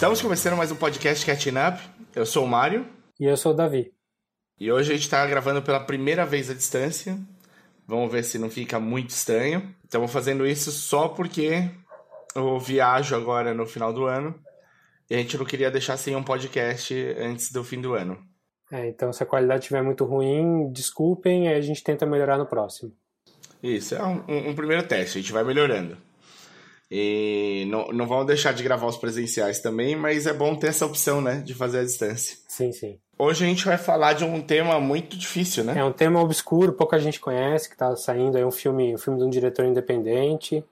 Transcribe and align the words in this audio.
Estamos 0.00 0.22
começando 0.22 0.56
mais 0.56 0.72
um 0.72 0.76
podcast 0.76 1.26
Catching 1.26 1.58
Up. 1.58 1.78
Eu 2.16 2.24
sou 2.24 2.46
o 2.46 2.48
Mário. 2.48 2.86
E 3.20 3.26
eu 3.26 3.36
sou 3.36 3.52
o 3.52 3.54
Davi. 3.54 3.92
E 4.58 4.72
hoje 4.72 4.92
a 4.92 4.94
gente 4.94 5.04
está 5.04 5.26
gravando 5.26 5.60
pela 5.60 5.78
primeira 5.78 6.24
vez 6.24 6.48
à 6.48 6.54
distância. 6.54 7.18
Vamos 7.86 8.10
ver 8.10 8.24
se 8.24 8.38
não 8.38 8.48
fica 8.48 8.80
muito 8.80 9.10
estranho. 9.10 9.74
Estamos 9.84 10.10
fazendo 10.10 10.46
isso 10.46 10.72
só 10.72 11.06
porque 11.08 11.68
eu 12.34 12.58
viajo 12.58 13.14
agora 13.14 13.52
no 13.52 13.66
final 13.66 13.92
do 13.92 14.06
ano. 14.06 14.34
E 15.10 15.14
a 15.14 15.18
gente 15.18 15.36
não 15.36 15.44
queria 15.44 15.70
deixar 15.70 15.98
sem 15.98 16.16
um 16.16 16.24
podcast 16.24 16.94
antes 17.18 17.52
do 17.52 17.62
fim 17.62 17.78
do 17.78 17.92
ano. 17.92 18.16
É, 18.72 18.88
então 18.88 19.12
se 19.12 19.22
a 19.22 19.26
qualidade 19.26 19.64
estiver 19.64 19.82
muito 19.82 20.06
ruim, 20.06 20.72
desculpem, 20.72 21.46
aí 21.46 21.56
a 21.56 21.60
gente 21.60 21.84
tenta 21.84 22.06
melhorar 22.06 22.38
no 22.38 22.46
próximo. 22.46 22.90
Isso, 23.62 23.94
é 23.94 24.02
um, 24.02 24.24
um, 24.26 24.48
um 24.48 24.54
primeiro 24.54 24.82
teste, 24.82 25.18
a 25.18 25.20
gente 25.20 25.32
vai 25.32 25.44
melhorando. 25.44 25.98
E 26.90 27.66
não, 27.68 27.88
não 27.88 28.06
vamos 28.06 28.26
deixar 28.26 28.52
de 28.52 28.64
gravar 28.64 28.86
os 28.86 28.96
presenciais 28.96 29.60
também, 29.60 29.94
mas 29.94 30.26
é 30.26 30.32
bom 30.32 30.56
ter 30.56 30.68
essa 30.68 30.84
opção, 30.84 31.20
né, 31.20 31.36
de 31.36 31.54
fazer 31.54 31.78
a 31.78 31.84
distância. 31.84 32.36
Sim, 32.48 32.72
sim. 32.72 32.98
Hoje 33.16 33.44
a 33.44 33.46
gente 33.46 33.64
vai 33.64 33.78
falar 33.78 34.14
de 34.14 34.24
um 34.24 34.40
tema 34.40 34.80
muito 34.80 35.16
difícil, 35.16 35.62
né? 35.62 35.78
É 35.78 35.84
um 35.84 35.92
tema 35.92 36.20
obscuro, 36.20 36.72
pouca 36.72 36.98
gente 36.98 37.20
conhece, 37.20 37.68
que 37.68 37.74
está 37.74 37.94
saindo 37.94 38.36
aí 38.36 38.44
um 38.44 38.50
filme, 38.50 38.94
um 38.94 38.98
filme 38.98 39.18
de 39.18 39.24
um 39.24 39.30
diretor 39.30 39.64
independente. 39.66 40.64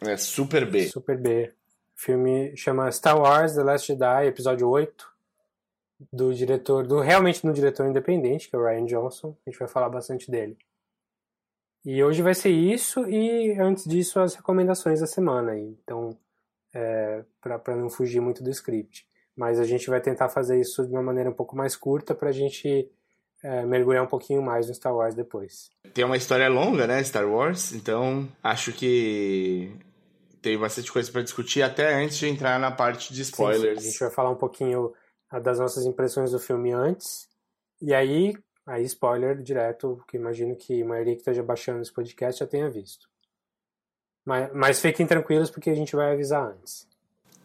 É 0.00 0.16
Super 0.16 0.68
B. 0.68 0.88
Super 0.88 1.18
B. 1.18 1.52
O 1.96 2.00
filme 2.00 2.56
chama 2.56 2.90
Star 2.90 3.20
Wars 3.20 3.54
The 3.54 3.62
Last 3.62 3.86
Jedi, 3.86 4.26
episódio 4.26 4.68
8, 4.68 5.06
do 6.12 6.34
diretor, 6.34 6.86
do 6.86 6.98
realmente 6.98 7.46
do 7.46 7.52
diretor 7.52 7.86
independente, 7.86 8.48
que 8.48 8.56
é 8.56 8.58
o 8.58 8.64
Ryan 8.64 8.86
Johnson. 8.86 9.36
A 9.46 9.50
gente 9.50 9.58
vai 9.58 9.68
falar 9.68 9.90
bastante 9.90 10.30
dele. 10.30 10.56
E 11.84 12.02
hoje 12.02 12.22
vai 12.22 12.34
ser 12.34 12.50
isso 12.50 13.08
e 13.08 13.58
antes 13.58 13.84
disso 13.84 14.20
as 14.20 14.34
recomendações 14.34 15.00
da 15.00 15.06
semana. 15.06 15.58
Então, 15.58 16.16
é, 16.74 17.24
para 17.40 17.76
não 17.76 17.88
fugir 17.88 18.20
muito 18.20 18.42
do 18.42 18.50
script. 18.50 19.06
Mas 19.36 19.58
a 19.58 19.64
gente 19.64 19.88
vai 19.88 20.00
tentar 20.00 20.28
fazer 20.28 20.60
isso 20.60 20.86
de 20.86 20.92
uma 20.92 21.02
maneira 21.02 21.30
um 21.30 21.34
pouco 21.34 21.56
mais 21.56 21.74
curta 21.74 22.14
para 22.14 22.28
a 22.28 22.32
gente 22.32 22.90
é, 23.42 23.64
mergulhar 23.64 24.04
um 24.04 24.08
pouquinho 24.08 24.42
mais 24.42 24.68
no 24.68 24.74
Star 24.74 24.94
Wars 24.94 25.14
depois. 25.14 25.70
Tem 25.94 26.04
uma 26.04 26.16
história 26.16 26.48
longa, 26.48 26.86
né, 26.86 27.02
Star 27.02 27.26
Wars, 27.26 27.72
então 27.72 28.28
acho 28.42 28.72
que 28.72 29.72
tem 30.42 30.58
bastante 30.58 30.92
coisa 30.92 31.10
para 31.10 31.22
discutir 31.22 31.62
até 31.62 31.94
antes 31.94 32.18
de 32.18 32.28
entrar 32.28 32.58
na 32.58 32.70
parte 32.70 33.14
de 33.14 33.22
spoilers. 33.22 33.80
Sim. 33.80 33.88
A 33.88 33.90
gente 33.90 34.00
vai 34.00 34.10
falar 34.10 34.30
um 34.30 34.36
pouquinho 34.36 34.92
das 35.42 35.58
nossas 35.58 35.86
impressões 35.86 36.32
do 36.32 36.38
filme 36.38 36.72
antes. 36.72 37.28
E 37.80 37.94
aí, 37.94 38.34
Aí, 38.66 38.84
spoiler 38.84 39.42
direto, 39.42 40.02
que 40.08 40.16
imagino 40.16 40.54
que 40.54 40.82
a 40.82 40.86
maioria 40.86 41.14
que 41.14 41.20
esteja 41.20 41.42
baixando 41.42 41.82
esse 41.82 41.92
podcast 41.92 42.40
já 42.40 42.46
tenha 42.46 42.70
visto. 42.70 43.08
Mas, 44.24 44.50
mas 44.54 44.80
fiquem 44.80 45.06
tranquilos 45.06 45.50
porque 45.50 45.70
a 45.70 45.74
gente 45.74 45.96
vai 45.96 46.12
avisar 46.12 46.52
antes. 46.52 46.86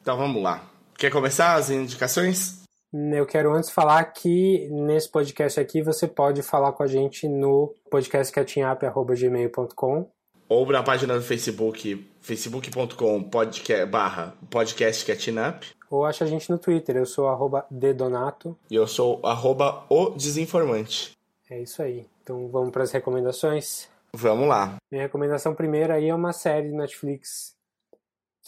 Então 0.02 0.18
vamos 0.18 0.44
lá. 0.44 0.70
Quer 0.98 1.12
começar 1.12 1.56
as 1.56 1.70
indicações? 1.70 2.64
Eu 2.94 3.26
quero 3.26 3.54
antes 3.54 3.70
falar 3.70 4.04
que 4.06 4.70
nesse 4.70 5.10
podcast 5.10 5.60
aqui 5.60 5.82
você 5.82 6.08
pode 6.08 6.42
falar 6.42 6.72
com 6.74 6.84
a 6.84 6.88
gente 6.88 7.28
no 7.28 7.74
podcastcatchingup.gmail.com 7.90 10.10
ou 10.48 10.72
na 10.72 10.84
página 10.84 11.16
do 11.16 11.22
Facebook, 11.22 12.08
facebook.com 12.22 13.24
podcast, 13.24 13.86
barra 13.88 14.34
podcastcatchingup. 14.50 15.66
Ou 15.90 16.06
acha 16.06 16.24
a 16.24 16.28
gente 16.28 16.50
no 16.50 16.58
Twitter, 16.58 16.98
eu 16.98 17.06
sou 17.06 17.28
arroba 17.28 17.66
dedonato. 17.70 18.58
E 18.70 18.76
eu 18.76 18.88
sou 18.88 19.26
arroba 19.26 19.86
o 19.90 20.12
desinformante. 20.12 21.15
É 21.56 21.62
isso 21.62 21.82
aí. 21.82 22.06
Então 22.22 22.50
vamos 22.50 22.70
para 22.72 22.84
as 22.84 22.92
recomendações? 22.92 23.90
Vamos 24.14 24.46
lá. 24.46 24.76
Minha 24.92 25.06
recomendação 25.06 25.56
primeira 25.56 25.94
aí 25.94 26.10
é 26.10 26.14
uma 26.14 26.34
série 26.34 26.68
de 26.68 26.76
Netflix 26.76 27.56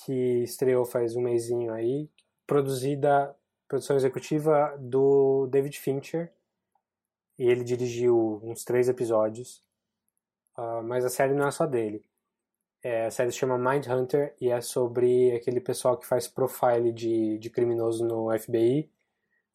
que 0.04 0.44
estreou 0.44 0.84
faz 0.84 1.16
um 1.16 1.22
mêsinho 1.22 1.72
aí, 1.72 2.10
produzida, 2.46 3.34
produção 3.66 3.96
executiva 3.96 4.76
do 4.78 5.48
David 5.48 5.80
Fincher. 5.80 6.34
E 7.40 7.48
ele 7.48 7.64
dirigiu 7.64 8.42
uns 8.44 8.66
três 8.66 8.90
episódios. 8.90 9.64
Uh, 10.58 10.84
mas 10.84 11.06
a 11.06 11.10
série 11.10 11.34
não 11.34 11.48
é 11.48 11.52
só 11.52 11.66
dele. 11.66 12.04
É, 12.84 13.06
a 13.06 13.12
série 13.12 13.32
se 13.32 13.38
chama 13.38 13.58
Mindhunter 13.58 14.36
e 14.42 14.50
é 14.50 14.60
sobre 14.60 15.32
aquele 15.34 15.62
pessoal 15.62 15.98
que 15.98 16.06
faz 16.06 16.28
profile 16.28 16.92
de, 16.92 17.38
de 17.38 17.50
criminoso 17.50 18.06
no 18.06 18.38
FBI 18.38 18.92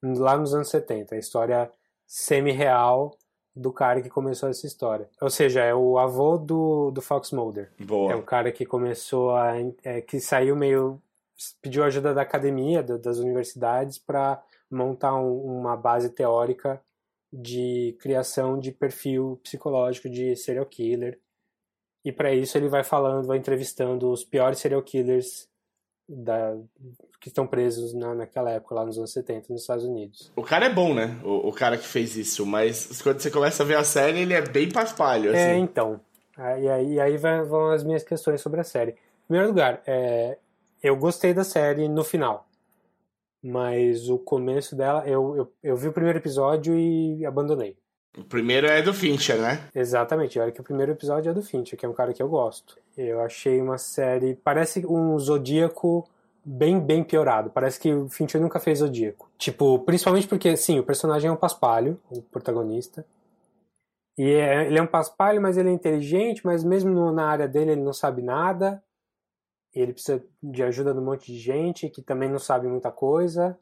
lá 0.02 0.38
nos 0.38 0.54
anos 0.54 0.70
70. 0.70 1.14
A 1.14 1.18
história 1.18 1.70
semi-real 2.06 3.18
do 3.54 3.72
cara 3.72 4.00
que 4.00 4.08
começou 4.08 4.48
essa 4.48 4.66
história. 4.66 5.08
Ou 5.20 5.30
seja, 5.30 5.62
é 5.62 5.74
o 5.74 5.98
avô 5.98 6.38
do, 6.38 6.90
do 6.90 7.02
Fox 7.02 7.32
Mulder. 7.32 7.70
Boa. 7.78 8.12
É 8.12 8.16
o 8.16 8.22
cara 8.22 8.50
que 8.50 8.64
começou 8.64 9.36
a. 9.36 9.54
É, 9.84 10.00
que 10.00 10.20
saiu 10.20 10.56
meio. 10.56 11.00
pediu 11.60 11.84
ajuda 11.84 12.14
da 12.14 12.22
academia, 12.22 12.82
da, 12.82 12.96
das 12.96 13.18
universidades, 13.18 13.98
para 13.98 14.42
montar 14.70 15.14
um, 15.14 15.58
uma 15.58 15.76
base 15.76 16.08
teórica 16.10 16.82
de 17.32 17.96
criação 18.00 18.58
de 18.58 18.72
perfil 18.72 19.40
psicológico 19.42 20.08
de 20.08 20.34
serial 20.36 20.66
killer. 20.66 21.18
E 22.04 22.10
para 22.10 22.32
isso 22.34 22.58
ele 22.58 22.68
vai 22.68 22.82
falando, 22.82 23.26
vai 23.26 23.38
entrevistando 23.38 24.10
os 24.10 24.24
piores 24.24 24.58
serial 24.58 24.82
killers 24.82 25.48
da, 26.12 26.56
que 27.20 27.28
estão 27.28 27.46
presos 27.46 27.94
na, 27.94 28.14
naquela 28.14 28.50
época, 28.50 28.74
lá 28.74 28.84
nos 28.84 28.98
anos 28.98 29.12
70, 29.12 29.52
nos 29.52 29.62
Estados 29.62 29.84
Unidos. 29.84 30.30
O 30.36 30.42
cara 30.42 30.66
é 30.66 30.72
bom, 30.72 30.94
né? 30.94 31.18
O, 31.24 31.48
o 31.48 31.52
cara 31.52 31.78
que 31.78 31.86
fez 31.86 32.16
isso, 32.16 32.44
mas 32.44 33.00
quando 33.02 33.20
você 33.20 33.30
começa 33.30 33.62
a 33.62 33.66
ver 33.66 33.76
a 33.76 33.84
série, 33.84 34.20
ele 34.20 34.34
é 34.34 34.42
bem 34.42 34.70
paspalho, 34.70 35.30
assim. 35.30 35.38
É, 35.38 35.56
então. 35.56 36.00
E 36.36 36.68
aí, 36.68 37.00
aí 37.00 37.16
vão 37.16 37.70
as 37.70 37.84
minhas 37.84 38.02
questões 38.02 38.40
sobre 38.40 38.60
a 38.60 38.64
série. 38.64 38.92
Em 38.92 39.26
primeiro 39.28 39.48
lugar, 39.48 39.82
é, 39.86 40.38
eu 40.82 40.96
gostei 40.96 41.32
da 41.32 41.44
série 41.44 41.88
no 41.88 42.04
final. 42.04 42.46
Mas 43.42 44.08
o 44.08 44.18
começo 44.18 44.76
dela, 44.76 45.06
eu, 45.06 45.36
eu, 45.36 45.52
eu 45.62 45.76
vi 45.76 45.88
o 45.88 45.92
primeiro 45.92 46.18
episódio 46.18 46.78
e 46.78 47.26
abandonei. 47.26 47.76
O 48.16 48.22
primeiro 48.24 48.66
é 48.66 48.82
do 48.82 48.92
Fincher, 48.92 49.40
né? 49.40 49.68
Exatamente, 49.74 50.38
olha 50.38 50.52
que 50.52 50.60
o 50.60 50.64
primeiro 50.64 50.92
episódio 50.92 51.30
é 51.30 51.34
do 51.34 51.42
Fincher, 51.42 51.78
que 51.78 51.86
é 51.86 51.88
um 51.88 51.94
cara 51.94 52.12
que 52.12 52.22
eu 52.22 52.28
gosto. 52.28 52.78
Eu 52.96 53.20
achei 53.22 53.60
uma 53.60 53.78
série. 53.78 54.34
Parece 54.34 54.86
um 54.86 55.18
Zodíaco 55.18 56.06
bem, 56.44 56.78
bem 56.78 57.02
piorado. 57.02 57.50
Parece 57.50 57.80
que 57.80 57.92
o 57.92 58.08
Fincher 58.08 58.40
nunca 58.40 58.60
fez 58.60 58.80
Zodíaco. 58.80 59.30
Tipo, 59.38 59.78
principalmente 59.78 60.28
porque, 60.28 60.56
sim, 60.56 60.78
o 60.78 60.84
personagem 60.84 61.28
é 61.28 61.32
um 61.32 61.36
paspalho, 61.36 61.98
o 62.10 62.20
protagonista. 62.20 63.06
E 64.18 64.30
é, 64.30 64.66
ele 64.66 64.78
é 64.78 64.82
um 64.82 64.86
paspalho, 64.86 65.40
mas 65.40 65.56
ele 65.56 65.70
é 65.70 65.72
inteligente, 65.72 66.44
mas 66.44 66.62
mesmo 66.62 66.90
no, 66.90 67.12
na 67.12 67.26
área 67.26 67.48
dele 67.48 67.72
ele 67.72 67.82
não 67.82 67.94
sabe 67.94 68.20
nada. 68.20 68.82
Ele 69.74 69.94
precisa 69.94 70.22
de 70.42 70.62
ajuda 70.62 70.92
de 70.92 71.00
um 71.00 71.04
monte 71.04 71.32
de 71.32 71.38
gente 71.38 71.88
que 71.88 72.02
também 72.02 72.28
não 72.28 72.38
sabe 72.38 72.68
muita 72.68 72.92
coisa. 72.92 73.58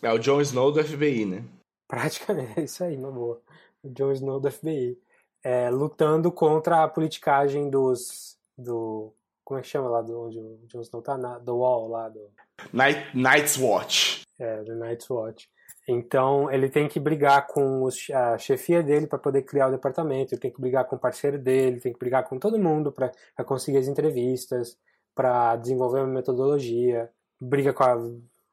É 0.00 0.10
o 0.10 0.18
Jon 0.18 0.40
Snow 0.40 0.72
do 0.72 0.82
FBI, 0.82 1.26
né? 1.26 1.44
Praticamente, 1.86 2.52
é 2.58 2.64
isso 2.64 2.82
aí, 2.82 2.96
uma 2.96 3.10
boa. 3.10 3.42
Jon 3.84 4.12
Snow 4.12 4.40
do 4.40 4.50
FBI. 4.50 4.98
É, 5.44 5.70
lutando 5.70 6.30
contra 6.30 6.82
a 6.82 6.88
politicagem 6.88 7.70
dos. 7.70 8.36
do. 8.56 9.12
Como 9.44 9.58
é 9.58 9.62
que 9.62 9.68
chama 9.68 9.88
lá 9.88 10.00
do 10.00 10.20
onde 10.20 10.38
o 10.38 10.60
Jon 10.66 10.80
Snow 10.82 11.02
tá? 11.02 11.18
Na, 11.18 11.38
do 11.38 11.58
Wall 11.58 11.88
lá 11.88 12.08
do. 12.08 12.30
Night, 12.72 13.16
Night's 13.16 13.58
Watch. 13.58 14.22
É, 14.38 14.62
do 14.62 14.76
Night's 14.76 15.08
Watch. 15.10 15.48
Então 15.88 16.50
ele 16.50 16.68
tem 16.68 16.86
que 16.88 17.00
brigar 17.00 17.48
com 17.48 17.82
os, 17.82 18.08
a 18.10 18.38
chefia 18.38 18.82
dele 18.82 19.08
para 19.08 19.18
poder 19.18 19.42
criar 19.42 19.66
o 19.66 19.72
departamento, 19.72 20.32
ele 20.32 20.40
tem 20.40 20.50
que 20.50 20.60
brigar 20.60 20.84
com 20.84 20.94
o 20.94 20.98
parceiro 20.98 21.38
dele, 21.38 21.80
tem 21.80 21.92
que 21.92 21.98
brigar 21.98 22.22
com 22.28 22.38
todo 22.38 22.58
mundo 22.58 22.92
para 22.92 23.10
conseguir 23.44 23.78
as 23.78 23.88
entrevistas, 23.88 24.78
para 25.12 25.56
desenvolver 25.56 25.98
uma 25.98 26.06
metodologia, 26.06 27.10
briga 27.40 27.72
com 27.72 27.82
a 27.82 27.96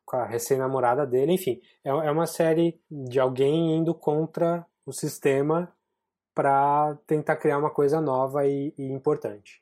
com 0.10 0.18
a 0.18 0.26
recém-namorada 0.26 1.06
dele, 1.06 1.34
enfim. 1.34 1.62
É, 1.84 1.90
é 1.90 2.10
uma 2.10 2.26
série 2.26 2.82
de 2.90 3.20
alguém 3.20 3.78
indo 3.78 3.94
contra 3.94 4.66
o 4.90 4.94
sistema 4.94 5.72
para 6.34 6.98
tentar 7.06 7.36
criar 7.36 7.58
uma 7.58 7.70
coisa 7.70 8.02
nova 8.02 8.48
e, 8.48 8.74
e 8.78 8.86
importante. 8.92 9.62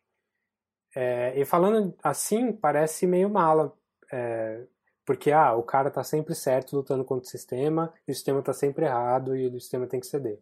É, 0.95 1.39
e 1.39 1.45
falando 1.45 1.93
assim, 2.03 2.51
parece 2.51 3.05
meio 3.05 3.29
mala, 3.29 3.73
é, 4.11 4.63
porque 5.05 5.31
ah, 5.31 5.53
o 5.53 5.63
cara 5.63 5.91
tá 5.91 6.03
sempre 6.03 6.33
certo 6.33 6.75
lutando 6.75 7.03
contra 7.03 7.25
o 7.25 7.29
sistema, 7.29 7.93
e 8.07 8.11
o 8.11 8.15
sistema 8.15 8.41
tá 8.41 8.53
sempre 8.53 8.85
errado 8.85 9.35
e 9.35 9.47
o 9.47 9.59
sistema 9.59 9.87
tem 9.87 9.99
que 9.99 10.07
ceder. 10.07 10.39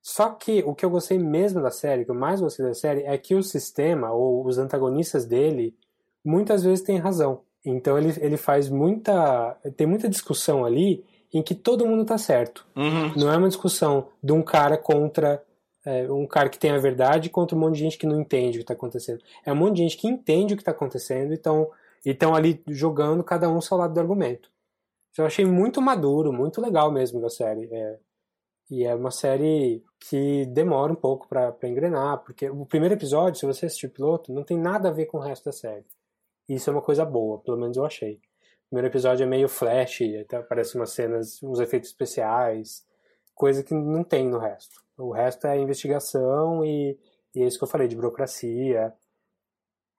Só 0.00 0.30
que 0.30 0.62
o 0.64 0.74
que 0.74 0.84
eu 0.84 0.90
gostei 0.90 1.18
mesmo 1.18 1.62
da 1.62 1.70
série, 1.70 2.02
o 2.02 2.04
que 2.04 2.10
eu 2.10 2.14
mais 2.16 2.40
gostei 2.40 2.66
da 2.66 2.74
série, 2.74 3.02
é 3.02 3.16
que 3.16 3.34
o 3.34 3.42
sistema, 3.42 4.12
ou 4.12 4.44
os 4.44 4.58
antagonistas 4.58 5.24
dele, 5.24 5.76
muitas 6.24 6.64
vezes 6.64 6.84
têm 6.84 6.98
razão. 6.98 7.44
Então 7.64 7.96
ele, 7.96 8.12
ele 8.20 8.36
faz 8.36 8.68
muita. 8.68 9.56
Tem 9.76 9.86
muita 9.86 10.08
discussão 10.08 10.64
ali 10.64 11.04
em 11.32 11.42
que 11.42 11.54
todo 11.54 11.86
mundo 11.86 12.04
tá 12.04 12.18
certo. 12.18 12.66
Uhum. 12.76 13.14
Não 13.16 13.32
é 13.32 13.36
uma 13.36 13.48
discussão 13.48 14.08
de 14.22 14.32
um 14.32 14.42
cara 14.42 14.76
contra. 14.76 15.42
É, 15.84 16.10
um 16.12 16.26
cara 16.26 16.48
que 16.48 16.58
tem 16.58 16.70
a 16.70 16.78
verdade 16.78 17.28
contra 17.28 17.56
um 17.56 17.60
monte 17.60 17.74
de 17.74 17.80
gente 17.80 17.98
que 17.98 18.06
não 18.06 18.20
entende 18.20 18.58
o 18.58 18.60
que 18.60 18.64
está 18.64 18.74
acontecendo. 18.74 19.20
É 19.44 19.52
um 19.52 19.56
monte 19.56 19.76
de 19.76 19.82
gente 19.82 19.96
que 19.96 20.06
entende 20.06 20.54
o 20.54 20.56
que 20.56 20.62
está 20.62 20.70
acontecendo 20.70 21.32
e 21.32 21.34
estão 21.34 22.34
ali 22.34 22.62
jogando 22.68 23.24
cada 23.24 23.48
um 23.48 23.60
seu 23.60 23.76
lado 23.76 23.92
do 23.92 23.98
argumento. 23.98 24.48
Eu 25.18 25.26
achei 25.26 25.44
muito 25.44 25.82
maduro, 25.82 26.32
muito 26.32 26.60
legal 26.60 26.92
mesmo 26.92 27.20
da 27.20 27.28
série. 27.28 27.68
É, 27.72 27.98
e 28.70 28.84
é 28.84 28.94
uma 28.94 29.10
série 29.10 29.84
que 29.98 30.46
demora 30.46 30.92
um 30.92 30.96
pouco 30.96 31.28
para 31.28 31.54
engrenar, 31.64 32.18
porque 32.24 32.48
o 32.48 32.64
primeiro 32.64 32.94
episódio, 32.94 33.40
se 33.40 33.46
você 33.46 33.66
assistir 33.66 33.86
o 33.86 33.90
piloto, 33.90 34.32
não 34.32 34.44
tem 34.44 34.56
nada 34.56 34.88
a 34.88 34.92
ver 34.92 35.06
com 35.06 35.18
o 35.18 35.20
resto 35.20 35.46
da 35.46 35.52
série. 35.52 35.84
Isso 36.48 36.70
é 36.70 36.72
uma 36.72 36.80
coisa 36.80 37.04
boa, 37.04 37.38
pelo 37.40 37.58
menos 37.58 37.76
eu 37.76 37.84
achei. 37.84 38.20
Primeiro 38.72 38.88
episódio 38.88 39.22
é 39.22 39.26
meio 39.26 39.50
flash, 39.50 40.00
até 40.22 40.38
aparecem 40.38 40.80
umas 40.80 40.92
cenas, 40.92 41.42
uns 41.42 41.60
efeitos 41.60 41.90
especiais, 41.90 42.82
coisa 43.34 43.62
que 43.62 43.74
não 43.74 44.02
tem 44.02 44.26
no 44.26 44.38
resto. 44.38 44.80
O 44.96 45.12
resto 45.12 45.46
é 45.46 45.58
investigação 45.58 46.64
e, 46.64 46.98
e 47.34 47.42
é 47.42 47.46
isso 47.46 47.58
que 47.58 47.64
eu 47.64 47.68
falei, 47.68 47.86
de 47.86 47.94
burocracia. 47.94 48.90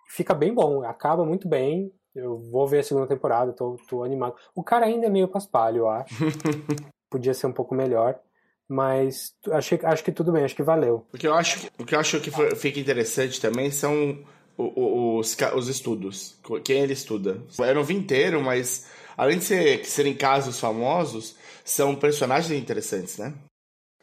Fica 0.10 0.34
bem 0.34 0.52
bom, 0.52 0.84
acaba 0.84 1.24
muito 1.24 1.48
bem. 1.48 1.94
Eu 2.16 2.40
vou 2.50 2.68
ver 2.68 2.80
a 2.80 2.84
segunda 2.84 3.06
temporada, 3.06 3.54
tô, 3.54 3.78
tô 3.88 4.04
animado. 4.04 4.36
O 4.56 4.64
cara 4.64 4.88
ainda 4.88 5.06
é 5.06 5.10
meio 5.10 5.28
paspalho, 5.28 5.78
eu 5.78 5.90
acho. 5.90 6.16
Podia 7.12 7.36
ser 7.36 7.46
um 7.46 7.54
pouco 7.54 7.76
melhor. 7.76 8.20
Mas 8.68 9.36
achei, 9.52 9.80
acho 9.84 10.04
que 10.04 10.12
tudo 10.12 10.32
bem, 10.32 10.46
acho 10.46 10.56
que 10.56 10.64
valeu. 10.64 11.06
O 11.14 11.18
que 11.18 11.28
eu 11.28 11.36
acho, 11.36 11.70
o 11.78 11.86
que, 11.86 11.94
eu 11.94 12.00
acho 12.00 12.20
que 12.20 12.32
fica 12.56 12.80
interessante 12.80 13.40
também 13.40 13.70
são 13.70 14.26
os, 14.58 15.36
os 15.56 15.68
estudos. 15.68 16.38
Quem 16.64 16.82
ele 16.82 16.94
estuda. 16.94 17.42
Eu 17.60 17.76
não 17.76 17.84
vi 17.84 17.96
inteiro, 17.96 18.42
mas 18.42 18.88
além 19.18 19.38
de 19.38 19.46
ser, 19.46 19.86
serem 19.86 20.16
casos 20.16 20.60
famosos, 20.60 21.36
são 21.64 21.96
personagens 21.96 22.52
interessantes, 22.60 23.18
né? 23.18 23.34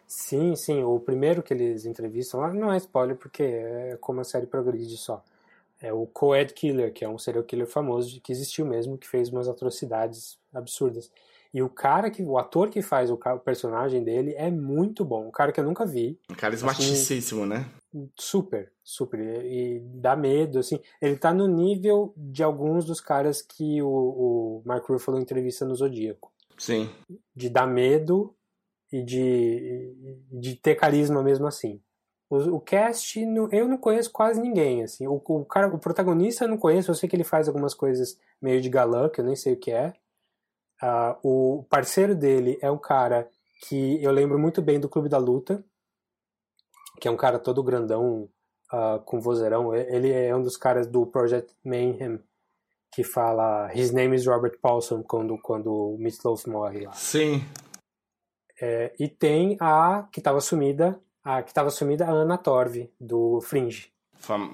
Sim, 0.07 0.57
sim. 0.57 0.83
O 0.83 0.99
primeiro 0.99 1.43
que 1.43 1.55
eles 1.55 1.87
entrevistam, 1.87 2.53
não 2.53 2.73
é 2.73 2.77
spoiler 2.79 3.17
porque 3.17 3.43
é 3.43 3.99
como 4.01 4.21
a 4.21 4.25
série 4.25 4.47
progride 4.47 4.97
só. 4.97 5.23
É 5.81 5.93
o 5.93 6.07
Coed 6.07 6.53
Killer, 6.53 6.93
que 6.93 7.05
é 7.05 7.09
um 7.09 7.19
serial 7.19 7.45
killer 7.45 7.67
famoso 7.67 8.21
que 8.21 8.33
existiu 8.33 8.67
mesmo, 8.67 8.99
que 8.99 9.09
fez 9.09 9.31
umas 9.31 9.49
atrocidades 9.49 10.39
absurdas. 10.53 11.11
E 11.53 11.63
o 11.63 11.69
cara 11.69 12.11
que, 12.11 12.23
o 12.23 12.39
ator 12.39 12.71
que 12.71 12.81
faz 12.81 13.11
o, 13.11 13.19
personagem 13.45 14.05
dele 14.05 14.35
é 14.37 14.51
muito 14.51 15.05
bom. 15.05 15.27
Um 15.27 15.31
cara 15.33 15.51
que 15.51 15.59
eu 15.59 15.65
nunca 15.65 15.85
vi. 15.85 16.19
Um 16.31 16.35
carismaticíssimo, 16.35 17.43
assim, 17.43 17.51
né? 17.51 17.71
Super, 18.17 18.73
super. 18.85 19.19
E, 19.45 19.81
dá 19.95 20.15
medo, 20.15 20.61
assim. 20.61 20.79
Ele 21.03 21.17
tá 21.17 21.35
no 21.35 21.49
nível 21.49 22.15
de 22.17 22.43
alguns 22.43 22.85
dos 22.85 23.01
caras 23.01 23.43
que 23.43 23.83
o, 23.83 23.89
o 23.89 24.63
Mark 24.65 24.87
Ruffalo 24.87 25.19
entrevista 25.19 25.65
no 25.65 25.75
Zodíaco. 25.75 26.33
Sim. 26.57 26.89
De 27.35 27.49
dar 27.49 27.67
medo 27.67 28.33
e 28.93 29.03
de, 29.03 29.95
de 30.31 30.55
ter 30.55 30.77
carisma 30.77 31.23
mesmo 31.23 31.47
assim. 31.47 31.81
O, 32.29 32.37
o 32.57 32.61
cast, 32.61 33.19
eu 33.51 33.67
não 33.67 33.77
conheço 33.77 34.13
quase 34.13 34.41
ninguém, 34.41 34.85
assim. 34.85 35.05
O, 35.09 35.21
o, 35.25 35.45
cara, 35.45 35.67
o 35.67 35.79
protagonista 35.81 36.45
eu 36.45 36.49
não 36.49 36.57
conheço, 36.57 36.91
eu 36.91 36.95
sei 36.95 37.09
que 37.09 37.17
ele 37.17 37.25
faz 37.25 37.49
algumas 37.49 37.75
coisas 37.75 38.17
meio 38.41 38.61
de 38.61 38.69
galã, 38.69 39.09
que 39.09 39.21
eu 39.21 39.25
nem 39.25 39.35
sei 39.35 39.55
o 39.55 39.57
que 39.57 39.73
é. 39.73 39.93
Uh, 40.83 41.17
o 41.23 41.65
parceiro 41.65 42.15
dele 42.15 42.59
é 42.63 42.71
um 42.71 42.79
cara 42.79 43.29
que 43.67 44.03
eu 44.03 44.11
lembro 44.11 44.39
muito 44.39 44.63
bem 44.63 44.81
do 44.81 44.89
Clube 44.89 45.09
da 45.09 45.19
Luta, 45.19 45.63
que 47.01 47.07
é 47.07 47.11
um 47.11 47.17
cara 47.17 47.39
todo 47.39 47.63
grandão, 47.63 48.29
uh, 48.73 49.01
com 49.05 49.21
vozeirão. 49.21 49.75
Ele 49.75 50.11
é 50.11 50.35
um 50.35 50.43
dos 50.43 50.57
caras 50.57 50.87
do 50.87 51.07
Project 51.07 51.55
Mayhem, 51.65 52.21
que 52.93 53.05
fala 53.05 53.71
His 53.75 53.93
name 53.93 54.17
is 54.17 54.27
Robert 54.27 54.59
Paulson 54.61 55.03
quando, 55.03 55.39
quando 55.39 55.73
o 55.73 55.99
Meatloaf 55.99 56.49
morre 56.49 56.87
lá. 56.87 56.93
Sim. 56.93 57.45
É, 58.61 58.93
e 58.99 59.09
tem 59.09 59.57
a 59.61 60.07
que 60.13 60.21
estava 60.21 60.41
sumida, 60.41 61.01
a 61.25 61.43
que 61.43 61.51
estava 61.51 61.71
sumida, 61.71 62.07
a 62.07 62.11
Anna 62.11 62.37
Torv, 62.37 62.91
do 63.01 63.41
Fringe. 63.41 63.91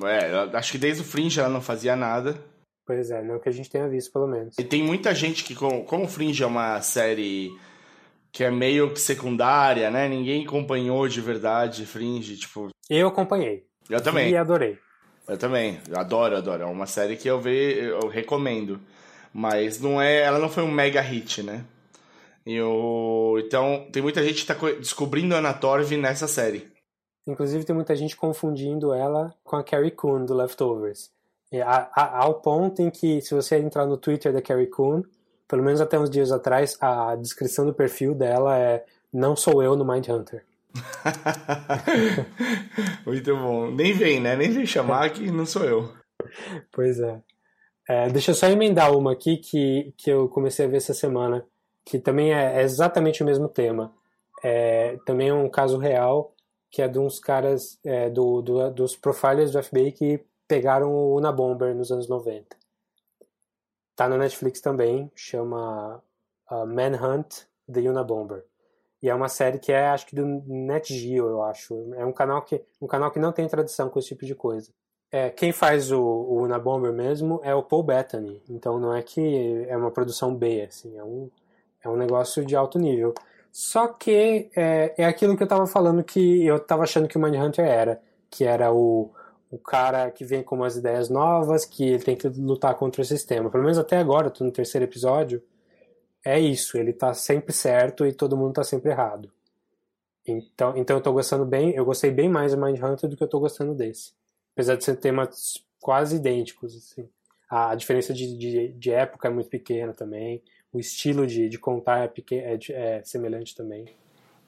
É, 0.04 0.56
acho 0.56 0.72
que 0.72 0.78
desde 0.78 1.02
o 1.02 1.04
Fringe 1.04 1.40
ela 1.40 1.48
não 1.48 1.60
fazia 1.60 1.96
nada. 1.96 2.38
Pois 2.86 3.10
é, 3.10 3.20
não 3.22 3.40
que 3.40 3.48
a 3.48 3.52
gente 3.52 3.68
tenha 3.68 3.88
visto, 3.88 4.12
pelo 4.12 4.28
menos. 4.28 4.56
E 4.58 4.62
tem 4.62 4.82
muita 4.82 5.12
gente 5.12 5.42
que, 5.42 5.54
como 5.56 6.04
o 6.04 6.08
Fringe 6.08 6.42
é 6.42 6.46
uma 6.46 6.80
série 6.80 7.50
que 8.30 8.44
é 8.44 8.50
meio 8.50 8.92
que 8.92 9.00
secundária, 9.00 9.90
né? 9.90 10.08
Ninguém 10.08 10.44
acompanhou 10.44 11.08
de 11.08 11.20
verdade 11.20 11.84
Fringe, 11.84 12.36
tipo... 12.36 12.68
Eu 12.88 13.08
acompanhei. 13.08 13.64
Eu 13.90 14.00
também. 14.00 14.30
E 14.30 14.36
adorei. 14.36 14.78
Eu 15.26 15.36
também, 15.36 15.80
eu 15.88 15.98
adoro, 15.98 16.36
adoro. 16.36 16.62
É 16.62 16.66
uma 16.66 16.86
série 16.86 17.16
que 17.16 17.28
eu 17.28 17.40
ve, 17.40 17.78
eu 17.78 18.06
recomendo. 18.08 18.78
Mas 19.32 19.80
não 19.80 20.00
é, 20.00 20.20
ela 20.20 20.38
não 20.38 20.48
foi 20.48 20.62
um 20.62 20.70
mega 20.70 21.00
hit, 21.00 21.42
né? 21.42 21.64
Eu, 22.44 23.34
então, 23.44 23.88
tem 23.90 24.00
muita 24.00 24.22
gente 24.22 24.42
que 24.42 24.46
tá 24.46 24.54
descobrindo 24.78 25.34
a 25.34 25.38
Anna 25.38 25.52
Torv 25.52 25.96
nessa 25.96 26.28
série. 26.28 26.70
Inclusive, 27.26 27.64
tem 27.64 27.74
muita 27.74 27.96
gente 27.96 28.16
confundindo 28.16 28.94
ela 28.94 29.34
com 29.42 29.56
a 29.56 29.64
Carrie 29.64 29.90
Coon 29.90 30.24
do 30.24 30.34
Leftovers. 30.34 31.10
É, 31.52 31.62
a, 31.62 31.88
a, 31.94 32.24
ao 32.24 32.40
ponto 32.40 32.82
em 32.82 32.90
que, 32.90 33.20
se 33.20 33.34
você 33.34 33.56
entrar 33.56 33.86
no 33.86 33.96
Twitter 33.96 34.32
da 34.32 34.42
Carrie 34.42 34.66
Coon, 34.66 35.02
pelo 35.48 35.62
menos 35.62 35.80
até 35.80 35.98
uns 35.98 36.10
dias 36.10 36.32
atrás, 36.32 36.76
a 36.80 37.14
descrição 37.16 37.64
do 37.64 37.74
perfil 37.74 38.14
dela 38.14 38.58
é 38.58 38.84
Não 39.12 39.36
sou 39.36 39.62
eu 39.62 39.76
no 39.76 39.84
Mindhunter. 39.84 40.44
Muito 43.06 43.36
bom. 43.36 43.70
Nem 43.70 43.92
vem, 43.92 44.20
né? 44.20 44.36
Nem 44.36 44.50
vem 44.50 44.66
chamar 44.66 45.10
que 45.10 45.30
não 45.30 45.46
sou 45.46 45.64
eu. 45.64 45.92
Pois 46.72 47.00
é. 47.00 47.20
é. 47.88 48.08
Deixa 48.08 48.32
eu 48.32 48.34
só 48.34 48.48
emendar 48.48 48.96
uma 48.96 49.12
aqui 49.12 49.36
que, 49.36 49.94
que 49.96 50.10
eu 50.10 50.28
comecei 50.28 50.66
a 50.66 50.68
ver 50.68 50.78
essa 50.78 50.92
semana, 50.92 51.44
que 51.84 51.98
também 51.98 52.34
é, 52.34 52.60
é 52.60 52.62
exatamente 52.62 53.22
o 53.22 53.26
mesmo 53.26 53.48
tema. 53.48 53.92
É, 54.42 54.98
também 55.06 55.28
é 55.28 55.34
um 55.34 55.48
caso 55.48 55.78
real, 55.78 56.34
que 56.70 56.82
é 56.82 56.88
de 56.88 56.98
uns 56.98 57.18
caras 57.18 57.78
é, 57.84 58.10
do, 58.10 58.42
do, 58.42 58.70
dos 58.70 58.96
profilers 58.96 59.52
do 59.52 59.62
FBI 59.62 59.92
que 59.92 60.20
pegaram 60.46 60.92
o 60.92 61.16
Una 61.16 61.32
Bomber 61.32 61.74
nos 61.74 61.90
anos 61.90 62.08
90. 62.08 62.56
Tá 63.94 64.08
na 64.08 64.18
Netflix 64.18 64.60
também, 64.60 65.10
chama 65.14 66.02
uh, 66.50 66.66
Manhunt 66.66 67.46
The 67.72 67.80
Una 67.88 68.04
Bomber. 68.04 68.44
E 69.02 69.08
é 69.08 69.14
uma 69.14 69.28
série 69.28 69.58
que 69.58 69.72
é, 69.72 69.88
acho 69.88 70.06
que 70.06 70.14
do 70.14 70.26
Net 70.46 70.92
Geo, 70.94 71.28
eu 71.28 71.42
acho. 71.42 71.94
É 71.94 72.04
um 72.04 72.12
canal 72.12 72.42
que, 72.42 72.62
um 72.80 72.86
canal 72.86 73.10
que 73.10 73.18
não 73.18 73.32
tem 73.32 73.46
tradição 73.48 73.88
com 73.88 73.98
esse 73.98 74.08
tipo 74.08 74.24
de 74.24 74.34
coisa. 74.34 74.70
É, 75.10 75.30
quem 75.30 75.52
faz 75.52 75.92
o, 75.92 76.00
o 76.00 76.42
Una 76.42 76.58
Bomber 76.58 76.92
mesmo 76.92 77.40
é 77.42 77.54
o 77.54 77.62
Paul 77.62 77.82
Bettany. 77.82 78.42
Então 78.48 78.78
não 78.78 78.94
é 78.94 79.02
que 79.02 79.64
é 79.68 79.76
uma 79.76 79.90
produção 79.90 80.34
B, 80.34 80.62
assim, 80.62 80.96
é 80.96 81.04
um, 81.04 81.30
é 81.84 81.88
um 81.88 81.96
negócio 81.96 82.44
de 82.44 82.56
alto 82.56 82.78
nível. 82.78 83.14
Só 83.52 83.88
que 83.88 84.50
é, 84.54 84.94
é 84.98 85.04
aquilo 85.06 85.36
que 85.36 85.42
eu 85.42 85.48
tava 85.48 85.66
falando 85.66 86.04
que 86.04 86.44
eu 86.44 86.58
tava 86.58 86.82
achando 86.82 87.08
que 87.08 87.16
o 87.16 87.20
Mindhunter 87.20 87.64
era, 87.64 88.02
que 88.30 88.44
era 88.44 88.72
o, 88.72 89.10
o 89.50 89.58
cara 89.58 90.10
que 90.10 90.24
vem 90.24 90.42
com 90.42 90.56
umas 90.56 90.76
ideias 90.76 91.08
novas, 91.08 91.64
que 91.64 91.84
ele 91.84 92.02
tem 92.02 92.16
que 92.16 92.28
lutar 92.28 92.74
contra 92.74 93.02
o 93.02 93.04
sistema. 93.04 93.50
Pelo 93.50 93.62
menos 93.62 93.78
até 93.78 93.96
agora, 93.96 94.30
tô 94.30 94.44
no 94.44 94.50
terceiro 94.50 94.84
episódio, 94.84 95.42
é 96.24 96.38
isso, 96.38 96.76
ele 96.76 96.92
tá 96.92 97.14
sempre 97.14 97.52
certo 97.52 98.04
e 98.04 98.12
todo 98.12 98.36
mundo 98.36 98.54
tá 98.54 98.64
sempre 98.64 98.90
errado. 98.90 99.30
Então, 100.26 100.76
então 100.76 100.96
eu 100.96 101.00
tô 101.00 101.12
gostando 101.12 101.44
bem, 101.44 101.72
eu 101.74 101.84
gostei 101.84 102.10
bem 102.10 102.28
mais 102.28 102.52
do 102.52 102.60
Mindhunter 102.60 103.08
do 103.08 103.16
que 103.16 103.22
eu 103.22 103.28
tô 103.28 103.38
gostando 103.38 103.74
desse. 103.74 104.12
Apesar 104.52 104.74
de 104.74 104.84
ser 104.84 104.96
temas 104.96 105.64
quase 105.80 106.16
idênticos, 106.16 106.74
assim. 106.74 107.08
A, 107.48 107.76
diferença 107.76 108.12
de, 108.12 108.36
de, 108.36 108.68
de, 108.72 108.90
época 108.90 109.28
é 109.28 109.30
muito 109.30 109.48
pequena 109.48 109.92
também. 109.92 110.42
O 110.72 110.80
estilo 110.80 111.28
de, 111.28 111.48
de 111.48 111.58
contar 111.58 111.98
é, 111.98 112.08
pequeno, 112.08 112.44
é, 112.44 112.58
é 112.70 113.04
semelhante 113.04 113.54
também. 113.54 113.84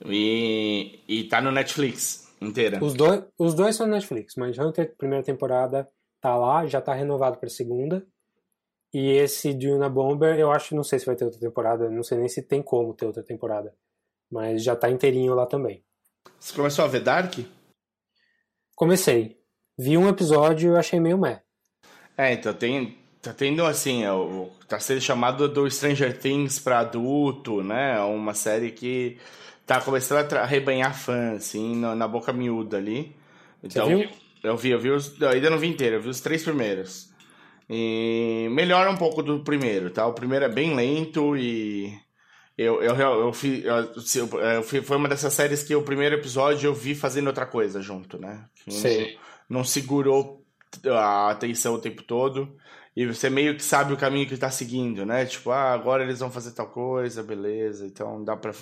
E, 0.04 0.98
e 1.06 1.24
tá 1.24 1.40
no 1.40 1.52
Netflix 1.52 2.27
inteira. 2.40 2.82
Os 2.82 2.94
dois, 2.94 3.24
os 3.38 3.54
dois 3.54 3.76
são 3.76 3.86
Netflix. 3.86 4.34
Hunter 4.36 4.94
primeira 4.96 5.24
temporada, 5.24 5.88
tá 6.20 6.36
lá, 6.36 6.66
já 6.66 6.80
tá 6.80 6.94
renovado 6.94 7.38
pra 7.38 7.48
segunda. 7.48 8.06
E 8.92 9.10
esse 9.10 9.52
Duna 9.52 9.88
Bomber, 9.88 10.38
eu 10.38 10.50
acho, 10.50 10.74
não 10.74 10.82
sei 10.82 10.98
se 10.98 11.06
vai 11.06 11.14
ter 11.14 11.24
outra 11.24 11.40
temporada, 11.40 11.90
não 11.90 12.02
sei 12.02 12.18
nem 12.18 12.28
se 12.28 12.42
tem 12.42 12.62
como 12.62 12.94
ter 12.94 13.06
outra 13.06 13.22
temporada. 13.22 13.74
Mas 14.30 14.62
já 14.62 14.74
tá 14.74 14.90
inteirinho 14.90 15.34
lá 15.34 15.46
também. 15.46 15.84
Você 16.38 16.54
começou 16.54 16.84
a 16.84 16.88
ver 16.88 17.00
Dark? 17.00 17.34
Comecei. 18.74 19.38
Vi 19.76 19.96
um 19.96 20.08
episódio 20.08 20.72
e 20.74 20.76
achei 20.76 21.00
meio 21.00 21.18
meh. 21.18 21.42
É, 22.16 22.32
então 22.32 22.52
tem. 22.52 22.96
Tá 23.20 23.32
tendo 23.32 23.64
assim, 23.64 24.04
é, 24.04 24.08
tá 24.68 24.78
sendo 24.78 25.00
chamado 25.00 25.48
do 25.48 25.68
Stranger 25.68 26.16
Things 26.16 26.58
pra 26.60 26.78
adulto, 26.78 27.62
né? 27.62 27.96
É 27.96 28.00
uma 28.00 28.32
série 28.32 28.70
que 28.70 29.18
tá 29.68 29.82
começando 29.82 30.32
a 30.32 30.40
arrebanhar 30.40 30.98
fã, 30.98 31.32
assim, 31.32 31.76
na, 31.76 31.94
na, 31.94 32.08
boca 32.08 32.32
miúda 32.32 32.78
ali. 32.78 33.14
Então, 33.62 33.86
Você 33.86 33.96
viu? 33.96 34.10
Eu 34.42 34.56
vi, 34.56 34.70
eu 34.70 34.80
vi 34.80 34.90
os. 34.90 35.20
Eu 35.20 35.28
ainda 35.28 35.50
não 35.50 35.58
vi 35.58 35.68
inteiro, 35.68 35.96
eu 35.96 36.02
vi 36.02 36.08
os 36.08 36.20
três 36.20 36.42
primeiros. 36.42 37.12
E 37.68 38.48
melhora 38.50 38.90
um 38.90 38.96
pouco 38.96 39.22
do 39.22 39.40
primeiro, 39.44 39.90
tá? 39.90 40.06
O 40.06 40.14
primeiro 40.14 40.46
é 40.46 40.48
bem 40.48 40.74
lento 40.74 41.36
e. 41.36 41.92
Eu, 42.56 42.82
eu, 42.82 42.96
eu, 42.96 43.20
eu, 43.20 43.32
fiz, 43.32 43.62
eu, 43.64 44.28
eu, 44.40 44.62
foi 44.62 44.96
uma 44.96 45.08
dessas 45.08 45.32
séries 45.32 45.62
que 45.62 45.76
o 45.76 45.82
primeiro 45.82 46.16
episódio 46.16 46.66
eu 46.66 46.74
vi 46.74 46.94
fazendo 46.94 47.28
outra 47.28 47.46
coisa 47.46 47.80
junto, 47.80 48.18
né? 48.18 48.46
Sim. 48.68 49.16
Não, 49.48 49.58
não 49.58 49.64
segurou 49.64 50.44
a 50.86 51.30
atenção 51.30 51.74
o 51.74 51.78
tempo 51.78 52.02
todo 52.02 52.56
e 52.98 53.06
você 53.06 53.30
meio 53.30 53.54
que 53.54 53.62
sabe 53.62 53.92
o 53.92 53.96
caminho 53.96 54.26
que 54.26 54.34
está 54.34 54.50
seguindo, 54.50 55.06
né? 55.06 55.24
Tipo, 55.24 55.52
ah, 55.52 55.72
agora 55.72 56.02
eles 56.02 56.18
vão 56.18 56.32
fazer 56.32 56.50
tal 56.50 56.66
coisa, 56.66 57.22
beleza, 57.22 57.86
então 57.86 58.24
dá 58.24 58.36
pra, 58.36 58.52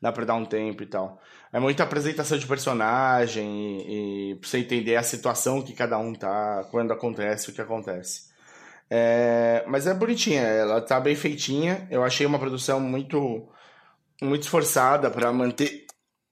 dá 0.00 0.12
pra 0.12 0.24
dar 0.24 0.34
um 0.34 0.44
tempo 0.44 0.84
e 0.84 0.86
tal. 0.86 1.20
É 1.52 1.58
muita 1.58 1.82
apresentação 1.82 2.38
de 2.38 2.46
personagem 2.46 3.44
e, 3.80 4.30
e 4.30 4.34
pra 4.36 4.48
você 4.48 4.58
entender 4.58 4.94
a 4.94 5.02
situação 5.02 5.60
que 5.60 5.72
cada 5.72 5.98
um 5.98 6.14
tá, 6.14 6.64
quando 6.70 6.92
acontece 6.92 7.50
o 7.50 7.52
que 7.52 7.60
acontece. 7.60 8.30
É, 8.88 9.64
mas 9.66 9.84
é 9.88 9.92
bonitinha, 9.92 10.42
ela 10.42 10.80
tá 10.80 11.00
bem 11.00 11.16
feitinha. 11.16 11.88
Eu 11.90 12.04
achei 12.04 12.24
uma 12.24 12.38
produção 12.38 12.78
muito, 12.78 13.48
muito 14.22 14.42
esforçada 14.42 15.10
para 15.10 15.32
manter 15.32 15.86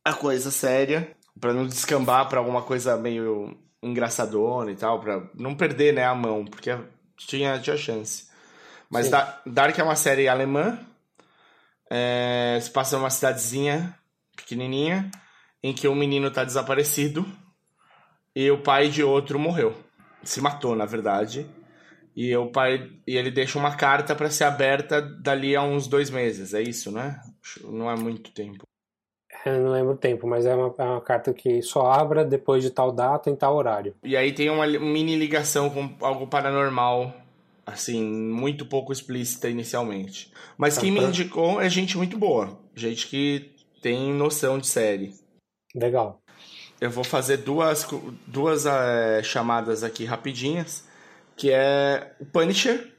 a 0.04 0.12
coisa 0.12 0.52
séria, 0.52 1.16
para 1.40 1.52
não 1.52 1.66
descambar 1.66 2.28
para 2.28 2.38
alguma 2.38 2.62
coisa 2.62 2.96
meio 2.96 3.58
engraçadona 3.82 4.70
e 4.70 4.76
tal, 4.76 5.00
para 5.00 5.28
não 5.34 5.56
perder 5.56 5.94
né, 5.94 6.04
a 6.04 6.14
mão, 6.14 6.44
porque 6.44 6.70
tinha, 7.26 7.58
tinha 7.58 7.76
chance. 7.76 8.28
Mas 8.88 9.08
da 9.08 9.40
Dark 9.46 9.78
é 9.78 9.82
uma 9.82 9.96
série 9.96 10.28
alemã. 10.28 10.78
É, 11.88 12.58
se 12.60 12.70
passa 12.70 12.96
numa 12.96 13.10
cidadezinha 13.10 13.94
pequenininha 14.36 15.10
em 15.62 15.72
que 15.74 15.88
um 15.88 15.94
menino 15.94 16.30
tá 16.30 16.44
desaparecido 16.44 17.26
e 18.34 18.50
o 18.50 18.62
pai 18.62 18.88
de 18.88 19.02
outro 19.02 19.38
morreu. 19.38 19.76
Se 20.22 20.40
matou, 20.40 20.74
na 20.74 20.86
verdade. 20.86 21.46
E 22.16 22.34
o 22.36 22.50
pai 22.50 22.90
e 23.06 23.16
ele 23.16 23.30
deixa 23.30 23.58
uma 23.58 23.76
carta 23.76 24.14
para 24.14 24.30
ser 24.30 24.44
aberta 24.44 25.00
dali 25.00 25.54
a 25.54 25.62
uns 25.62 25.86
dois 25.86 26.10
meses. 26.10 26.54
É 26.54 26.62
isso, 26.62 26.90
né? 26.90 27.20
Não 27.64 27.90
é 27.90 27.96
muito 27.96 28.32
tempo. 28.32 28.69
Eu 29.44 29.60
não 29.60 29.72
lembro 29.72 29.94
o 29.94 29.96
tempo, 29.96 30.26
mas 30.26 30.44
é 30.44 30.54
uma, 30.54 30.74
é 30.76 30.82
uma, 30.82 31.00
carta 31.00 31.32
que 31.32 31.62
só 31.62 31.90
abra 31.90 32.24
depois 32.24 32.62
de 32.62 32.70
tal 32.70 32.92
data 32.92 33.30
em 33.30 33.36
tal 33.36 33.56
horário. 33.56 33.94
E 34.02 34.16
aí 34.16 34.32
tem 34.32 34.50
uma 34.50 34.66
mini 34.66 35.16
ligação 35.16 35.70
com 35.70 35.90
algo 36.00 36.26
paranormal, 36.26 37.14
assim, 37.64 38.04
muito 38.04 38.66
pouco 38.66 38.92
explícita 38.92 39.48
inicialmente. 39.48 40.30
Mas 40.58 40.76
quem 40.76 40.90
me 40.90 41.00
indicou 41.00 41.60
é 41.60 41.70
gente 41.70 41.96
muito 41.96 42.18
boa, 42.18 42.58
gente 42.74 43.06
que 43.06 43.50
tem 43.82 44.12
noção 44.12 44.58
de 44.58 44.66
série. 44.66 45.14
Legal. 45.74 46.20
Eu 46.80 46.90
vou 46.90 47.04
fazer 47.04 47.38
duas, 47.38 47.86
duas 48.26 48.66
é, 48.66 49.22
chamadas 49.22 49.82
aqui 49.82 50.04
rapidinhas, 50.04 50.84
que 51.36 51.50
é 51.50 52.14
o 52.20 52.26
Punisher, 52.26 52.92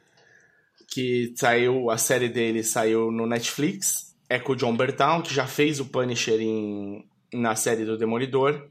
que 0.87 1.33
saiu, 1.35 1.89
a 1.89 1.97
série 1.97 2.29
dele 2.29 2.63
saiu 2.63 3.11
no 3.11 3.25
Netflix, 3.25 4.10
é 4.31 4.39
com 4.39 4.53
o 4.53 4.55
John 4.55 4.73
Bertal, 4.73 5.21
que 5.21 5.33
já 5.33 5.45
fez 5.45 5.81
o 5.81 5.85
Punisher 5.87 6.39
em, 6.39 7.05
na 7.33 7.53
série 7.53 7.83
do 7.83 7.97
Demolidor. 7.97 8.65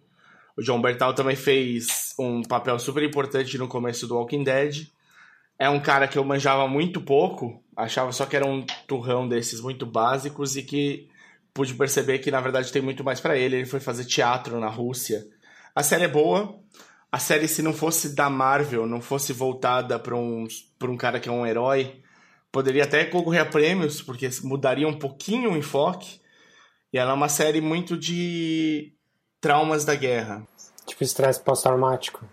O 0.57 0.63
John 0.63 0.81
Bertal 0.81 1.13
também 1.13 1.37
fez 1.37 2.15
um 2.19 2.41
papel 2.41 2.79
super 2.79 3.03
importante 3.03 3.59
no 3.59 3.69
começo 3.69 4.07
do 4.07 4.15
Walking 4.15 4.43
Dead. 4.43 4.87
É 5.59 5.69
um 5.69 5.79
cara 5.79 6.09
que 6.09 6.17
eu 6.17 6.25
manjava 6.25 6.67
muito 6.67 6.99
pouco, 6.99 7.63
achava 7.77 8.11
só 8.11 8.25
que 8.25 8.37
era 8.37 8.47
um 8.47 8.65
turrão 8.89 9.29
desses 9.29 9.61
muito 9.61 9.85
básicos 9.85 10.57
e 10.57 10.63
que 10.63 11.11
pude 11.53 11.75
perceber 11.75 12.21
que 12.21 12.31
na 12.31 12.41
verdade 12.41 12.73
tem 12.73 12.81
muito 12.81 13.05
mais 13.05 13.21
para 13.21 13.37
ele. 13.37 13.57
Ele 13.57 13.67
foi 13.67 13.81
fazer 13.81 14.07
teatro 14.07 14.59
na 14.59 14.69
Rússia. 14.69 15.27
A 15.75 15.83
série 15.83 16.05
é 16.05 16.09
boa. 16.09 16.59
A 17.13 17.19
série, 17.19 17.47
se 17.47 17.61
não 17.61 17.75
fosse 17.75 18.15
da 18.15 18.31
Marvel, 18.31 18.87
não 18.87 19.03
fosse 19.03 19.35
voltada 19.35 19.99
para 19.99 20.17
um, 20.17 20.49
pra 20.79 20.91
um 20.91 20.97
cara 20.97 21.21
que 21.21 21.29
é 21.29 21.33
um 21.33 21.45
herói, 21.45 22.01
poderia 22.53 22.85
até 22.85 23.05
concorrer 23.05 23.43
a 23.43 23.47
prêmios, 23.47 24.03
porque 24.03 24.29
mudaria 24.43 24.87
um 24.87 24.99
pouquinho 24.99 25.53
o 25.53 25.57
enfoque. 25.57 26.21
E 26.93 26.99
ela 26.99 27.13
é 27.13 27.15
uma 27.15 27.29
série 27.29 27.61
muito 27.61 27.97
de 27.97 28.93
traumas 29.41 29.85
da 29.85 29.95
guerra. 29.95 30.47
Tipo 30.87 31.05
estresse 31.05 31.41
pós-traumático. 31.41 32.29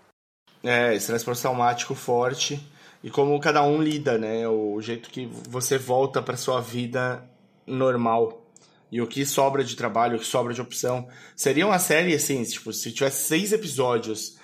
É, 0.63 0.95
estresse 0.95 1.23
pós-traumático 1.23 1.93
forte. 1.93 2.59
E 3.03 3.11
como 3.11 3.39
cada 3.39 3.61
um 3.63 3.81
lida, 3.81 4.17
né? 4.17 4.47
O 4.47 4.81
jeito 4.81 5.09
que 5.09 5.27
você 5.47 5.77
volta 5.77 6.21
para 6.21 6.35
sua 6.35 6.59
vida 6.59 7.23
normal 7.65 8.43
e 8.91 9.01
o 9.01 9.07
que 9.07 9.25
sobra 9.25 9.63
de 9.63 9.75
trabalho, 9.75 10.15
o 10.15 10.19
que 10.19 10.25
sobra 10.25 10.53
de 10.53 10.61
opção. 10.61 11.07
Seria 11.35 11.67
uma 11.67 11.77
série 11.77 12.13
assim, 12.13 12.43
tipo, 12.43 12.73
se 12.73 12.91
tivesse 12.91 13.25
seis 13.25 13.51
episódios 13.51 14.36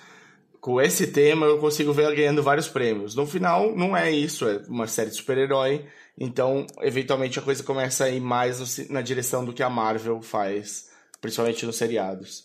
com 0.64 0.80
esse 0.80 1.08
tema, 1.08 1.44
eu 1.44 1.58
consigo 1.58 1.92
ver 1.92 2.04
ela 2.04 2.14
ganhando 2.14 2.42
vários 2.42 2.66
prêmios. 2.66 3.14
No 3.14 3.26
final, 3.26 3.76
não 3.76 3.94
é 3.94 4.10
isso, 4.10 4.48
é 4.48 4.62
uma 4.66 4.86
série 4.86 5.10
de 5.10 5.16
super-herói, 5.16 5.84
então, 6.18 6.66
eventualmente, 6.80 7.38
a 7.38 7.42
coisa 7.42 7.62
começa 7.62 8.04
a 8.04 8.08
ir 8.08 8.18
mais 8.18 8.88
na 8.88 9.02
direção 9.02 9.44
do 9.44 9.52
que 9.52 9.62
a 9.62 9.68
Marvel 9.68 10.22
faz, 10.22 10.88
principalmente 11.20 11.66
nos 11.66 11.76
seriados. 11.76 12.44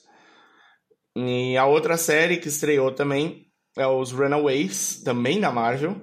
E 1.15 1.55
a 1.55 1.65
outra 1.65 1.95
série 1.95 2.35
que 2.35 2.49
estreou 2.49 2.91
também 2.91 3.47
é 3.77 3.87
os 3.87 4.11
Runaways, 4.11 5.01
também 5.01 5.39
da 5.39 5.49
Marvel, 5.49 5.95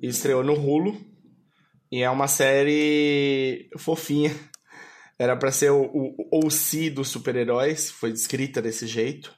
e 0.00 0.06
estreou 0.06 0.44
no 0.44 0.52
Hulu, 0.52 0.96
e 1.90 2.00
é 2.00 2.08
uma 2.08 2.28
série 2.28 3.68
fofinha, 3.76 4.32
era 5.18 5.36
para 5.36 5.50
ser 5.50 5.72
o, 5.72 5.82
o 5.82 6.46
OC 6.46 6.90
dos 6.90 7.08
super-heróis, 7.08 7.90
foi 7.90 8.12
descrita 8.12 8.62
desse 8.62 8.86
jeito. 8.86 9.34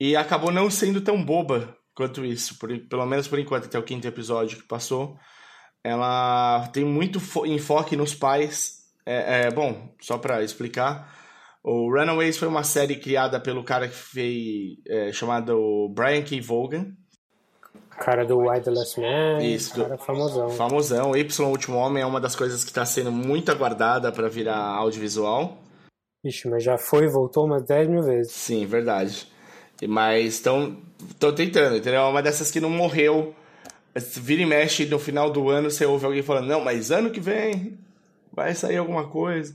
E 0.00 0.16
acabou 0.16 0.50
não 0.50 0.70
sendo 0.70 1.00
tão 1.00 1.22
boba 1.22 1.76
quanto 1.94 2.24
isso, 2.24 2.58
por, 2.58 2.68
pelo 2.88 3.06
menos 3.06 3.26
por 3.26 3.38
enquanto, 3.38 3.64
até 3.64 3.78
o 3.78 3.82
quinto 3.82 4.06
episódio 4.06 4.58
que 4.58 4.68
passou. 4.68 5.16
Ela 5.82 6.68
tem 6.72 6.84
muito 6.84 7.20
enfoque 7.46 7.96
nos 7.96 8.14
pais. 8.14 8.84
É, 9.04 9.46
é 9.46 9.50
bom, 9.50 9.94
só 10.00 10.18
para 10.18 10.42
explicar. 10.42 11.14
O 11.62 11.90
Runaways 11.90 12.36
foi 12.36 12.48
uma 12.48 12.64
série 12.64 12.96
criada 12.96 13.40
pelo 13.40 13.64
cara 13.64 13.88
que 13.88 13.94
fez. 13.94 14.76
É, 14.86 15.12
chamado 15.12 15.88
Brian 15.94 16.22
K. 16.22 16.40
Vaughan 16.40 16.92
cara 17.96 18.24
do 18.24 18.38
Last 18.38 19.00
Man. 19.00 19.42
Isso, 19.42 19.74
cara 19.74 19.98
famosão. 19.98 20.50
Famosão. 20.50 21.16
Y, 21.16 21.46
o 21.46 21.50
Último 21.50 21.78
Homem, 21.78 22.02
é 22.02 22.06
uma 22.06 22.20
das 22.20 22.36
coisas 22.36 22.62
que 22.62 22.70
está 22.70 22.84
sendo 22.84 23.10
muito 23.10 23.50
aguardada 23.50 24.12
para 24.12 24.28
virar 24.28 24.58
audiovisual. 24.58 25.58
Ixi, 26.24 26.48
mas 26.48 26.62
já 26.62 26.76
foi 26.76 27.04
e 27.04 27.10
voltou 27.10 27.46
umas 27.46 27.64
10 27.64 27.88
mil 27.88 28.02
vezes. 28.02 28.32
Sim, 28.32 28.66
verdade. 28.66 29.26
Mas 29.88 30.34
estão 30.34 30.78
tentando, 31.34 31.76
entendeu? 31.76 32.00
É 32.00 32.08
uma 32.08 32.22
dessas 32.22 32.50
que 32.50 32.60
não 32.60 32.70
morreu. 32.70 33.34
Vira 33.94 34.42
e 34.42 34.46
mexe 34.46 34.86
no 34.86 34.98
final 34.98 35.30
do 35.30 35.48
ano, 35.48 35.70
você 35.70 35.86
ouve 35.86 36.04
alguém 36.04 36.22
falando, 36.22 36.46
não, 36.46 36.62
mas 36.62 36.90
ano 36.90 37.10
que 37.10 37.20
vem 37.20 37.78
vai 38.32 38.54
sair 38.54 38.76
alguma 38.76 39.08
coisa. 39.08 39.54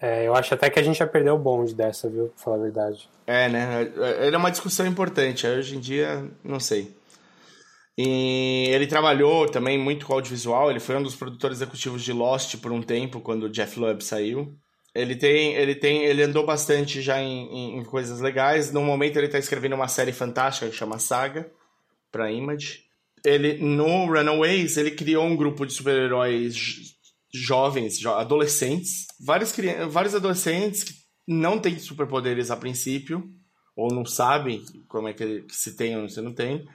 É, 0.00 0.26
eu 0.26 0.34
acho 0.34 0.52
até 0.54 0.68
que 0.68 0.80
a 0.80 0.82
gente 0.82 0.98
já 0.98 1.06
perdeu 1.06 1.34
o 1.34 1.38
bonde 1.38 1.74
dessa, 1.74 2.08
viu? 2.08 2.28
Pra 2.28 2.42
falar 2.42 2.56
a 2.56 2.60
verdade. 2.60 3.08
É, 3.26 3.48
né? 3.48 3.92
Era 4.18 4.36
uma 4.36 4.50
discussão 4.50 4.86
importante. 4.86 5.46
Hoje 5.46 5.76
em 5.76 5.80
dia, 5.80 6.28
não 6.42 6.58
sei. 6.58 6.92
E 7.96 8.68
ele 8.70 8.86
trabalhou 8.86 9.46
também 9.48 9.78
muito 9.78 10.06
com 10.06 10.14
audiovisual, 10.14 10.70
ele 10.70 10.80
foi 10.80 10.96
um 10.96 11.02
dos 11.02 11.14
produtores 11.14 11.58
executivos 11.58 12.02
de 12.02 12.12
Lost 12.12 12.56
por 12.56 12.72
um 12.72 12.80
tempo, 12.80 13.20
quando 13.20 13.44
o 13.44 13.50
Jeff 13.50 13.78
Lubb 13.78 14.02
saiu. 14.02 14.56
Ele 14.94 15.16
tem, 15.16 15.54
ele 15.54 15.74
tem, 15.74 16.04
ele 16.04 16.22
andou 16.22 16.44
bastante 16.44 17.00
já 17.00 17.20
em, 17.20 17.78
em 17.78 17.84
coisas 17.84 18.20
legais. 18.20 18.72
No 18.72 18.82
momento 18.82 19.16
ele 19.16 19.26
está 19.26 19.38
escrevendo 19.38 19.74
uma 19.74 19.88
série 19.88 20.12
fantástica 20.12 20.68
que 20.68 20.76
chama 20.76 20.98
Saga 20.98 21.50
para 22.10 22.30
Image. 22.30 22.84
Ele 23.24 23.54
no 23.54 24.06
Runaways 24.06 24.76
ele 24.76 24.90
criou 24.90 25.24
um 25.24 25.36
grupo 25.36 25.64
de 25.64 25.72
super-heróis 25.72 26.54
jovens, 27.32 28.04
adolescentes, 28.04 29.06
vários 29.18 29.54
vários 29.88 30.14
adolescentes 30.14 30.84
que 30.84 30.92
não 31.26 31.58
têm 31.58 31.78
superpoderes 31.78 32.50
a 32.50 32.56
princípio 32.56 33.26
ou 33.74 33.92
não 33.92 34.04
sabem 34.04 34.62
como 34.88 35.08
é 35.08 35.14
que, 35.14 35.42
que 35.42 35.56
se 35.56 35.74
tem 35.74 35.96
ou 35.96 36.08
se 36.08 36.20
não 36.20 36.34
tem 36.34 36.68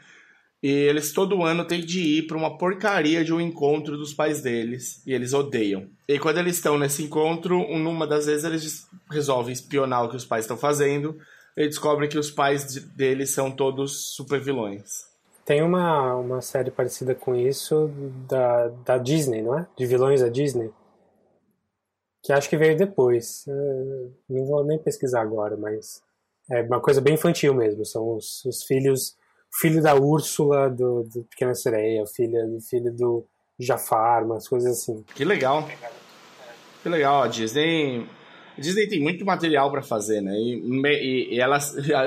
e 0.61 0.69
eles 0.69 1.13
todo 1.13 1.43
ano 1.43 1.65
têm 1.65 1.81
de 1.81 2.01
ir 2.01 2.27
para 2.27 2.37
uma 2.37 2.57
porcaria 2.57 3.23
de 3.23 3.31
um 3.31 3.39
encontro 3.39 3.95
dos 3.95 4.13
pais 4.13 4.41
deles. 4.41 5.01
E 5.05 5.13
eles 5.13 5.33
odeiam. 5.33 5.87
E 6.07 6.17
quando 6.17 6.39
eles 6.39 6.55
estão 6.55 6.77
nesse 6.77 7.03
encontro, 7.03 7.59
numa 7.77 8.07
das 8.07 8.25
vezes 8.25 8.43
eles 8.43 8.87
resolvem 9.09 9.53
espionar 9.53 10.05
o 10.05 10.09
que 10.09 10.15
os 10.15 10.25
pais 10.25 10.45
estão 10.45 10.57
fazendo. 10.57 11.17
E 11.55 11.67
descobrem 11.67 12.09
que 12.09 12.17
os 12.17 12.31
pais 12.31 12.75
deles 12.95 13.31
são 13.31 13.51
todos 13.51 14.15
super 14.15 14.39
vilões. 14.39 15.05
Tem 15.45 15.63
uma, 15.63 16.15
uma 16.15 16.41
série 16.41 16.71
parecida 16.71 17.15
com 17.15 17.35
isso 17.35 17.89
da, 18.27 18.67
da 18.67 18.97
Disney, 18.97 19.41
não 19.41 19.57
é? 19.57 19.67
De 19.77 19.85
vilões 19.85 20.21
da 20.21 20.27
Disney. 20.27 20.71
Que 22.21 22.33
acho 22.33 22.49
que 22.49 22.57
veio 22.57 22.75
depois. 22.75 23.45
não 24.27 24.45
vou 24.45 24.65
nem 24.65 24.77
pesquisar 24.77 25.21
agora, 25.21 25.55
mas 25.55 26.01
é 26.51 26.61
uma 26.63 26.81
coisa 26.81 26.99
bem 26.99 27.13
infantil 27.13 27.53
mesmo. 27.53 27.85
São 27.85 28.15
os, 28.15 28.43
os 28.43 28.63
filhos 28.63 29.15
filho 29.53 29.81
da 29.81 29.95
Úrsula 29.95 30.69
do, 30.69 31.03
do 31.03 31.23
Pequena 31.29 31.55
Sereia, 31.55 32.03
filho, 32.05 32.59
filho 32.61 32.93
do 32.93 33.25
Jafar, 33.59 34.23
umas 34.23 34.47
coisas 34.47 34.79
assim. 34.79 35.03
Que 35.15 35.25
legal. 35.25 35.67
Que 36.83 36.89
legal, 36.89 37.23
a 37.23 37.27
Disney. 37.27 38.07
A 38.57 38.61
Disney 38.61 38.87
tem 38.87 39.01
muito 39.01 39.25
material 39.25 39.71
para 39.71 39.81
fazer, 39.81 40.21
né? 40.21 40.33
E, 40.33 40.61
e, 40.85 41.35
e, 41.35 41.39
ela 41.39 41.57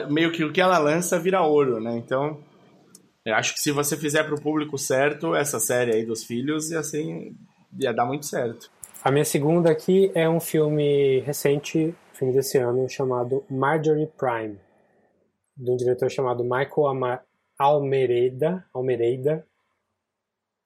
meio 0.09 0.33
que 0.33 0.45
o 0.45 0.53
que 0.53 0.61
ela 0.61 0.79
lança 0.79 1.19
vira 1.19 1.43
ouro, 1.43 1.81
né? 1.81 1.97
Então, 1.97 2.39
eu 3.25 3.35
acho 3.35 3.55
que 3.55 3.61
se 3.61 3.71
você 3.73 3.97
fizer 3.97 4.25
para 4.25 4.35
o 4.35 4.41
público 4.41 4.79
certo 4.79 5.35
essa 5.35 5.61
série 5.61 5.95
aí 5.95 6.05
dos 6.05 6.25
filhos, 6.25 6.71
ia 6.71 6.81
assim, 6.81 7.37
ia 7.79 7.93
dar 7.93 8.07
muito 8.07 8.27
certo. 8.27 8.71
A 9.03 9.11
minha 9.11 9.25
segunda 9.25 9.71
aqui 9.71 10.11
é 10.15 10.29
um 10.29 10.41
filme 10.41 11.21
recente, 11.21 11.95
filme 12.13 12.35
desse 12.35 12.59
ano, 12.59 12.89
chamado 12.89 13.45
Marjorie 13.49 14.09
Prime, 14.19 14.59
de 15.57 15.71
um 15.71 15.77
diretor 15.77 16.11
chamado 16.11 16.43
Michael 16.43 16.87
Ama 16.87 17.23
Almereida, 17.61 18.65
Almereida, 18.73 19.47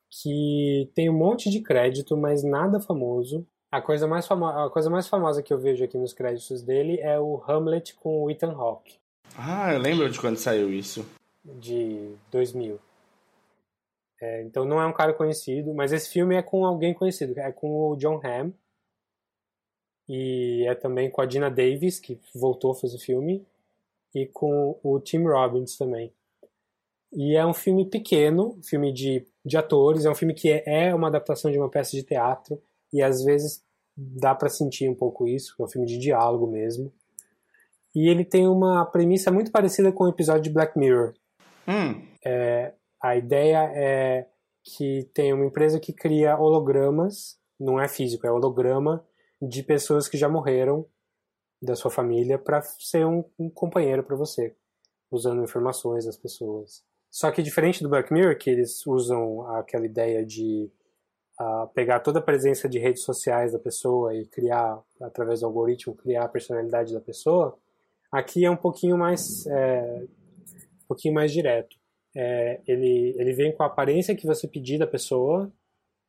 que 0.08 0.88
tem 0.94 1.10
um 1.10 1.18
monte 1.18 1.50
de 1.50 1.60
crédito, 1.60 2.16
mas 2.16 2.44
nada 2.44 2.78
famoso. 2.78 3.44
A 3.68 3.82
coisa 3.82 4.06
mais, 4.06 4.28
famo 4.28 4.46
a 4.46 4.70
coisa 4.70 4.88
mais 4.88 5.08
famosa 5.08 5.42
que 5.42 5.52
eu 5.52 5.58
vejo 5.58 5.82
aqui 5.84 5.98
nos 5.98 6.12
créditos 6.12 6.62
dele 6.62 7.00
é 7.00 7.18
o 7.18 7.42
Hamlet 7.48 7.96
com 7.96 8.22
o 8.22 8.30
Ethan 8.30 8.52
Hawke. 8.52 8.96
Ah, 9.36 9.72
eu 9.72 9.80
lembro 9.80 10.08
de 10.08 10.20
quando 10.20 10.36
saiu 10.36 10.72
isso. 10.72 11.04
De 11.44 12.14
2000. 12.30 12.78
É, 14.20 14.42
então 14.42 14.64
não 14.64 14.80
é 14.80 14.86
um 14.86 14.92
cara 14.92 15.12
conhecido, 15.12 15.74
mas 15.74 15.90
esse 15.90 16.08
filme 16.08 16.36
é 16.36 16.42
com 16.42 16.64
alguém 16.64 16.94
conhecido, 16.94 17.36
é 17.40 17.50
com 17.50 17.90
o 17.90 17.96
John 17.96 18.20
Hamm. 18.24 18.52
E 20.08 20.64
é 20.68 20.76
também 20.76 21.10
com 21.10 21.20
a 21.20 21.26
Dina 21.26 21.50
Davis, 21.50 21.98
que 21.98 22.20
voltou 22.32 22.70
a 22.70 22.74
fazer 22.76 22.94
o 22.94 23.00
filme, 23.00 23.44
e 24.14 24.26
com 24.26 24.78
o 24.80 25.00
Tim 25.00 25.24
Robbins 25.24 25.76
também. 25.76 26.12
E 27.14 27.36
é 27.36 27.46
um 27.46 27.54
filme 27.54 27.88
pequeno, 27.88 28.58
filme 28.62 28.92
de 28.92 29.26
de 29.44 29.56
atores. 29.56 30.04
É 30.04 30.10
um 30.10 30.14
filme 30.14 30.34
que 30.34 30.50
é, 30.50 30.88
é 30.88 30.94
uma 30.94 31.08
adaptação 31.08 31.50
de 31.50 31.58
uma 31.58 31.68
peça 31.68 31.92
de 31.92 32.02
teatro 32.02 32.60
e 32.92 33.02
às 33.02 33.22
vezes 33.22 33.62
dá 33.96 34.34
para 34.34 34.48
sentir 34.48 34.88
um 34.88 34.94
pouco 34.94 35.28
isso. 35.28 35.54
É 35.60 35.62
um 35.62 35.68
filme 35.68 35.86
de 35.86 35.98
diálogo 35.98 36.46
mesmo. 36.46 36.92
E 37.94 38.08
ele 38.08 38.24
tem 38.24 38.48
uma 38.48 38.84
premissa 38.86 39.30
muito 39.30 39.52
parecida 39.52 39.92
com 39.92 40.04
o 40.04 40.08
episódio 40.08 40.42
de 40.42 40.50
Black 40.50 40.78
Mirror. 40.78 41.14
Hum. 41.68 42.06
É, 42.24 42.72
a 43.00 43.16
ideia 43.16 43.70
é 43.74 44.26
que 44.64 45.08
tem 45.12 45.32
uma 45.32 45.44
empresa 45.44 45.78
que 45.78 45.92
cria 45.92 46.38
hologramas, 46.38 47.38
não 47.60 47.78
é 47.78 47.86
físico, 47.86 48.26
é 48.26 48.32
holograma 48.32 49.04
de 49.40 49.62
pessoas 49.62 50.08
que 50.08 50.16
já 50.16 50.28
morreram 50.28 50.86
da 51.62 51.76
sua 51.76 51.90
família 51.90 52.38
para 52.38 52.62
ser 52.62 53.06
um, 53.06 53.24
um 53.38 53.48
companheiro 53.48 54.02
para 54.02 54.16
você, 54.16 54.56
usando 55.10 55.44
informações 55.44 56.06
das 56.06 56.16
pessoas. 56.16 56.82
Só 57.14 57.30
que 57.30 57.44
diferente 57.44 57.80
do 57.80 57.88
Black 57.88 58.12
Mirror, 58.12 58.36
que 58.36 58.50
eles 58.50 58.84
usam 58.84 59.48
aquela 59.52 59.86
ideia 59.86 60.26
de 60.26 60.68
uh, 61.40 61.68
pegar 61.72 62.00
toda 62.00 62.18
a 62.18 62.22
presença 62.22 62.68
de 62.68 62.76
redes 62.76 63.04
sociais 63.04 63.52
da 63.52 63.58
pessoa 63.60 64.12
e 64.16 64.26
criar, 64.26 64.82
através 65.00 65.38
do 65.38 65.46
algoritmo, 65.46 65.94
criar 65.94 66.24
a 66.24 66.28
personalidade 66.28 66.92
da 66.92 67.00
pessoa, 67.00 67.56
aqui 68.10 68.44
é 68.44 68.50
um 68.50 68.56
pouquinho 68.56 68.98
mais, 68.98 69.46
é, 69.46 70.02
um 70.82 70.86
pouquinho 70.88 71.14
mais 71.14 71.30
direto. 71.30 71.76
É, 72.16 72.60
ele, 72.66 73.14
ele 73.16 73.32
vem 73.32 73.52
com 73.52 73.62
a 73.62 73.66
aparência 73.66 74.16
que 74.16 74.26
você 74.26 74.48
pedir 74.48 74.78
da 74.78 74.86
pessoa, 74.86 75.52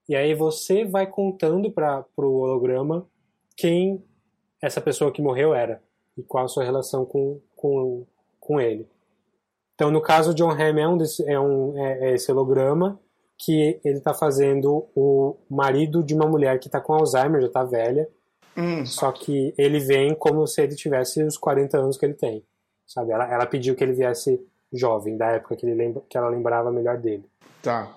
e 0.10 0.16
aí 0.16 0.34
você 0.34 0.86
vai 0.86 1.06
contando 1.06 1.70
para 1.72 2.04
o 2.18 2.40
holograma 2.40 3.08
quem 3.56 4.04
essa 4.60 4.82
pessoa 4.82 5.12
que 5.12 5.22
morreu 5.22 5.54
era 5.54 5.84
e 6.18 6.24
qual 6.24 6.46
a 6.46 6.48
sua 6.48 6.64
relação 6.64 7.06
com, 7.06 7.40
com, 7.56 8.08
com 8.40 8.60
ele. 8.60 8.90
Então, 9.76 9.92
no 9.92 10.02
caso, 10.02 10.34
John 10.34 10.52
Hamm 10.52 10.80
é, 10.80 10.88
um 10.88 10.98
desse, 10.98 11.30
é, 11.30 11.40
um, 11.40 11.78
é, 11.78 12.10
é 12.10 12.14
esse 12.16 12.32
holograma 12.32 13.00
que 13.38 13.80
ele 13.84 13.98
está 13.98 14.14
fazendo 14.14 14.88
o 14.96 15.38
marido 15.50 16.02
de 16.02 16.16
uma 16.16 16.26
mulher 16.26 16.58
que 16.60 16.68
está 16.68 16.80
com 16.80 16.94
Alzheimer, 16.94 17.42
já 17.42 17.48
está 17.48 17.64
velha, 17.64 18.08
hum. 18.58 18.86
só 18.86 19.12
que 19.12 19.54
ele 19.58 19.80
vem 19.80 20.16
como 20.16 20.48
se 20.48 20.62
ele 20.62 20.76
tivesse 20.76 21.22
os 21.22 21.38
40 21.38 21.78
anos 21.78 21.98
que 21.98 22.06
ele 22.06 22.14
tem, 22.14 22.46
sabe? 22.88 23.12
Ela, 23.12 23.32
ela 23.32 23.46
pediu 23.46 23.76
que 23.76 23.84
ele 23.84 23.94
viesse 23.94 24.42
jovem, 24.72 25.18
da 25.18 25.32
época 25.32 25.56
que, 25.56 25.66
ele 25.66 25.76
lembra, 25.76 26.02
que 26.10 26.18
ela 26.18 26.30
lembrava 26.30 26.72
melhor 26.72 26.98
dele. 26.98 27.26
Tá. 27.62 27.94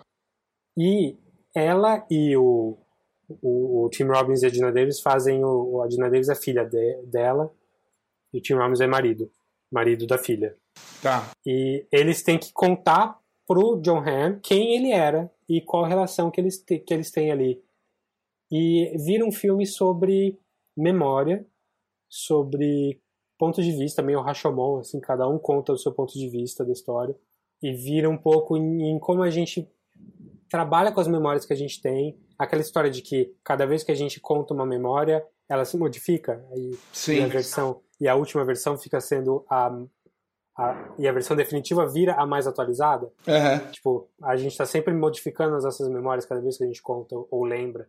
E 0.77 1.17
ela 1.55 2.05
e 2.11 2.37
o, 2.37 2.77
o, 3.41 3.85
o 3.85 3.91
Tim 3.91 4.05
Robbins 4.05 4.43
e 4.43 4.47
a 4.47 4.51
Dina 4.51 4.73
Davis 4.73 5.01
fazem 5.01 5.45
o, 5.45 5.83
a 5.83 5.89
Dina 5.89 6.11
Davis 6.11 6.29
é 6.29 6.35
filha 6.35 6.65
de, 6.65 7.03
dela 7.03 7.53
e 8.33 8.39
o 8.39 8.41
Tim 8.41 8.55
Robbins 8.55 8.81
é 8.81 8.87
marido, 8.87 9.31
marido 9.71 10.07
da 10.07 10.19
filha. 10.19 10.57
Tá. 11.03 11.31
E 11.47 11.87
eles 11.93 12.23
têm 12.23 12.39
que 12.39 12.53
contar 12.53 13.19
pro 13.47 13.81
John 13.81 13.99
Hamm 13.99 14.41
quem 14.43 14.77
ele 14.77 14.93
era 14.93 15.33
e 15.49 15.61
qual 15.61 15.85
a 15.85 15.89
relação 15.89 16.31
que 16.31 16.41
eles, 16.41 16.63
que 16.63 16.85
eles 16.91 17.11
têm 17.11 17.31
ali. 17.31 17.63
E 18.51 18.95
vira 19.05 19.25
um 19.25 19.33
filme 19.33 19.67
sobre 19.67 20.39
memória, 20.77 21.47
sobre 22.09 23.01
ponto 23.39 23.63
de 23.63 23.73
vista, 23.73 24.03
meio 24.03 24.21
Rashomon, 24.21 24.81
assim, 24.81 25.01
cada 25.01 25.29
um 25.29 25.39
conta 25.39 25.73
o 25.73 25.79
seu 25.79 25.93
ponto 25.93 26.13
de 26.13 26.29
vista 26.29 26.65
da 26.65 26.73
história. 26.73 27.17
E 27.63 27.73
vira 27.73 28.09
um 28.09 28.17
pouco 28.17 28.57
em, 28.57 28.91
em 28.91 28.99
como 28.99 29.23
a 29.23 29.31
gente 29.31 29.69
trabalha 30.49 30.91
com 30.93 31.01
as 31.01 31.09
memórias 31.09 31.45
que 31.45 31.53
a 31.53 31.57
gente 31.57 31.81
tem, 31.81 32.19
aquela 32.39 32.63
história 32.63 32.91
de 32.91 33.03
que 33.03 33.35
cada 33.45 33.67
vez 33.67 33.85
que 33.85 33.93
a 33.93 33.95
gente 33.95 34.19
conta 34.21 34.55
uma 34.55 34.65
memória, 34.65 35.25
ela 35.49 35.65
se 35.65 35.77
modifica 35.77 36.45
e, 36.55 36.79
Sim. 36.93 37.17
e 37.17 37.23
a 37.23 37.27
versão 37.27 37.81
e 38.01 38.07
a 38.07 38.15
última 38.15 38.45
versão 38.45 38.79
fica 38.79 39.01
sendo 39.01 39.45
a, 39.51 39.77
a, 40.59 40.95
e 40.99 41.07
a 41.07 41.13
versão 41.13 41.37
definitiva 41.37 41.87
vira 41.87 42.15
a 42.15 42.27
mais 42.27 42.49
atualizada. 42.49 43.07
Uhum. 43.27 43.71
Tipo, 43.71 44.09
a 44.21 44.37
gente 44.37 44.51
está 44.51 44.67
sempre 44.67 44.93
modificando 44.93 45.55
as 45.55 45.63
nossas 45.63 45.89
memórias 45.89 46.27
cada 46.27 46.41
vez 46.41 46.59
que 46.59 46.65
a 46.65 46.67
gente 46.67 46.83
conta 46.83 47.15
ou 47.31 47.45
lembra. 47.45 47.89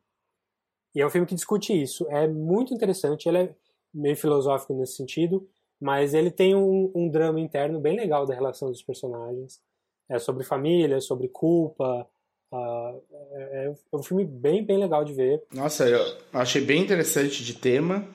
E 0.93 1.01
é 1.01 1.05
um 1.05 1.09
filme 1.09 1.25
que 1.25 1.33
discute 1.33 1.73
isso. 1.73 2.07
É 2.09 2.27
muito 2.27 2.73
interessante, 2.73 3.27
ele 3.27 3.37
é 3.39 3.55
meio 3.91 4.15
filosófico 4.15 4.73
nesse 4.73 4.95
sentido, 4.95 5.47
mas 5.81 6.13
ele 6.13 6.29
tem 6.29 6.55
um, 6.55 6.91
um 6.93 7.09
drama 7.09 7.39
interno 7.39 7.79
bem 7.79 7.97
legal 7.97 8.25
da 8.27 8.35
relação 8.35 8.69
dos 8.69 8.83
personagens. 8.83 9.59
É 10.07 10.19
sobre 10.19 10.43
família, 10.43 11.01
sobre 11.01 11.27
culpa, 11.27 12.07
Uh, 12.51 12.99
é, 13.31 13.65
é, 13.67 13.73
um 13.95 14.01
filme 14.01 14.25
bem, 14.25 14.65
bem 14.65 14.79
legal 14.79 15.05
de 15.05 15.13
ver. 15.13 15.43
Nossa, 15.53 15.87
eu 15.87 16.01
achei 16.33 16.59
bem 16.59 16.81
interessante 16.81 17.43
de 17.43 17.53
tema 17.53 18.07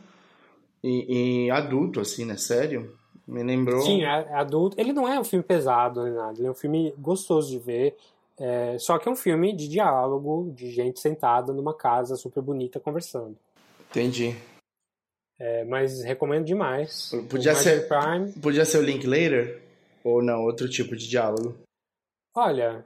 e, 0.82 1.44
e 1.46 1.50
adulto, 1.52 2.00
assim, 2.00 2.24
né? 2.24 2.36
Sério? 2.36 2.98
Me 3.26 3.42
lembrou. 3.42 3.80
Sim, 3.82 4.04
é, 4.04 4.26
é 4.28 4.34
adulto. 4.34 4.78
Ele 4.78 4.92
não 4.92 5.08
é 5.08 5.18
um 5.18 5.24
filme 5.24 5.44
pesado 5.44 6.04
nem 6.04 6.12
nada, 6.12 6.38
ele 6.38 6.46
é 6.46 6.50
um 6.50 6.54
filme 6.54 6.94
gostoso 6.98 7.50
de 7.50 7.58
ver. 7.58 7.96
É, 8.38 8.76
só 8.78 8.98
que 8.98 9.08
é 9.08 9.12
um 9.12 9.16
filme 9.16 9.54
de 9.54 9.68
diálogo, 9.68 10.52
de 10.54 10.70
gente 10.70 11.00
sentada 11.00 11.52
numa 11.52 11.74
casa 11.74 12.16
super 12.16 12.42
bonita 12.42 12.80
conversando. 12.80 13.36
Entendi. 13.90 14.36
É, 15.38 15.64
mas 15.64 16.02
recomendo 16.02 16.44
demais. 16.44 17.12
Podia 17.30 17.54
ser, 17.54 17.88
Prime. 17.88 18.32
podia 18.40 18.64
ser 18.64 18.78
o 18.78 18.82
Linklater? 18.82 19.62
Ou 20.02 20.22
não, 20.22 20.44
outro 20.44 20.68
tipo 20.68 20.96
de 20.96 21.08
diálogo? 21.08 21.56
Olha, 22.34 22.84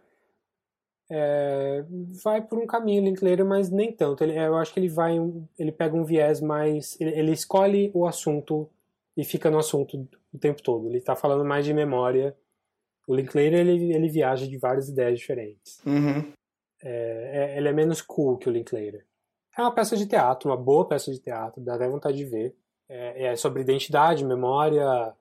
é, 1.11 1.85
vai 2.22 2.42
por 2.42 2.59
um 2.59 2.66
caminho 2.66 3.05
Linklater, 3.05 3.44
mas 3.44 3.70
nem 3.70 3.90
tanto. 3.90 4.22
Ele, 4.22 4.38
eu 4.38 4.57
acho 4.57 4.72
que 4.72 4.81
ele 4.81 4.88
vai, 4.88 5.16
ele 5.59 5.72
pega 5.72 5.96
um 5.96 6.05
viés 6.05 6.40
mais, 6.40 6.98
ele, 7.01 7.18
ele 7.18 7.33
escolhe 7.33 7.90
o 7.94 8.07
assunto 8.07 8.68
e 9.19 9.25
fica 9.25 9.51
no 9.51 9.59
assunto 9.59 10.09
o 10.33 10.39
tempo 10.39 10.63
todo. 10.63 10.87
Ele 10.87 10.99
está 10.99 11.17
falando 11.17 11.45
mais 11.45 11.65
de 11.65 11.75
memória. 11.75 12.37
O 13.05 13.17
Linklater 13.17 13.55
ele, 13.55 13.93
ele 13.93 14.09
viaja 14.09 14.47
de 14.47 14.57
várias 14.57 14.89
ideias 14.89 15.19
diferentes. 15.19 15.85
Uhum. 15.85 16.33
É, 16.81 17.55
é, 17.55 17.59
ele 17.59 17.69
é 17.69 17.73
menos 17.73 18.01
cool 18.01 18.39
que 18.39 18.49
o 18.49 18.53
Linklater. 18.53 19.05
É 19.57 19.61
uma 19.61 19.75
peça 19.75 19.97
de 19.97 20.07
teatro, 20.07 20.49
uma 20.49 20.57
boa 20.57 20.87
peça 20.87 21.11
de 21.11 21.19
teatro, 21.19 21.61
dá 21.61 21.75
até 21.75 21.89
vontade 21.89 22.17
de 22.17 22.25
ver. 22.25 22.55
É, 22.89 23.25
é 23.25 23.37
sobre 23.37 23.61
identidade, 23.61 24.25
memória 24.25 25.13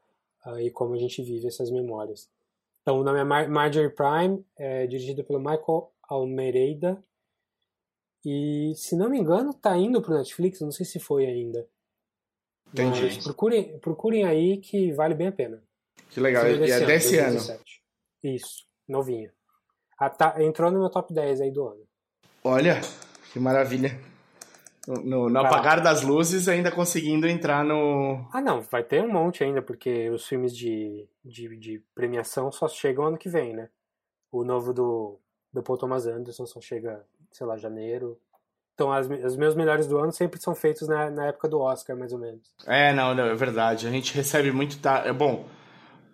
uh, 0.46 0.60
e 0.60 0.70
como 0.70 0.94
a 0.94 0.98
gente 0.98 1.24
vive 1.24 1.48
essas 1.48 1.72
memórias. 1.72 2.30
Então, 2.84 3.00
o 3.00 3.04
nome 3.04 3.20
é 3.20 3.24
Mar 3.24 3.50
Marjorie 3.50 3.90
Prime, 3.90 4.46
é 4.56 4.86
dirigido 4.86 5.24
pelo 5.24 5.40
Michael 5.40 5.92
Almeida. 6.08 7.04
E, 8.24 8.74
se 8.76 8.96
não 8.96 9.10
me 9.10 9.18
engano, 9.18 9.56
tá 9.56 9.76
indo 9.76 10.02
pro 10.04 10.14
Netflix, 10.14 10.62
não 10.62 10.72
sei 10.72 10.86
se 10.86 11.00
foi 11.00 11.26
ainda. 11.26 11.68
Entendi. 12.74 13.04
Mas 13.04 13.24
procurem, 13.24 13.80
procurem 13.80 14.26
aí 14.26 14.58
que 14.58 14.92
vale 14.92 15.16
bem 15.16 15.28
a 15.28 15.32
pena. 15.32 15.64
Que 16.10 16.20
legal, 16.20 16.48
e 16.48 16.72
é 16.72 16.86
desse 16.86 17.18
ano. 17.18 17.40
Isso, 18.24 18.66
novinha. 18.88 19.32
Tá, 20.18 20.36
entrou 20.44 20.72
no 20.72 20.80
meu 20.80 20.90
top 20.90 21.14
10 21.14 21.42
aí 21.42 21.52
do 21.52 21.68
ano. 21.68 21.84
Olha, 22.44 22.80
que 23.34 23.40
maravilha. 23.40 24.00
No, 24.88 25.30
no 25.30 25.40
apagar 25.40 25.82
das 25.82 26.02
luzes, 26.02 26.48
ainda 26.48 26.72
conseguindo 26.72 27.28
entrar 27.28 27.64
no. 27.66 28.26
Ah, 28.32 28.40
não, 28.40 28.62
vai 28.62 28.84
ter 28.84 29.04
um 29.04 29.12
monte 29.12 29.44
ainda, 29.44 29.62
porque 29.62 30.10
os 30.10 30.26
filmes 30.26 30.56
de, 30.56 31.06
de, 31.26 31.58
de 31.58 31.84
premiação 31.94 32.50
só 32.54 32.70
chegam 32.70 33.06
ano 33.06 33.18
que 33.18 33.28
vem, 33.28 33.54
né? 33.54 33.70
O 34.32 34.46
novo 34.46 34.74
do, 34.74 35.20
do 35.52 35.62
Paul 35.62 35.78
Thomas 35.78 36.08
Anderson 36.08 36.46
só 36.46 36.62
chega, 36.62 37.06
sei 37.32 37.46
lá, 37.46 37.58
janeiro. 37.58 38.18
Então, 38.78 38.94
as, 38.94 39.10
os 39.10 39.36
meus 39.36 39.56
melhores 39.56 39.88
do 39.88 39.98
ano 39.98 40.12
sempre 40.12 40.40
são 40.40 40.54
feitos 40.54 40.88
na, 40.88 41.10
na 41.10 41.26
época 41.26 41.48
do 41.48 41.60
Oscar, 41.60 41.98
mais 41.98 42.14
ou 42.14 42.20
menos. 42.20 42.54
É, 42.68 42.94
não, 42.94 43.16
não, 43.16 43.26
é 43.26 43.34
verdade. 43.34 43.88
A 43.88 43.90
gente 43.90 44.14
recebe 44.14 44.52
muito. 44.52 44.80
Tá, 44.80 45.00
é 45.04 45.12
bom. 45.12 45.48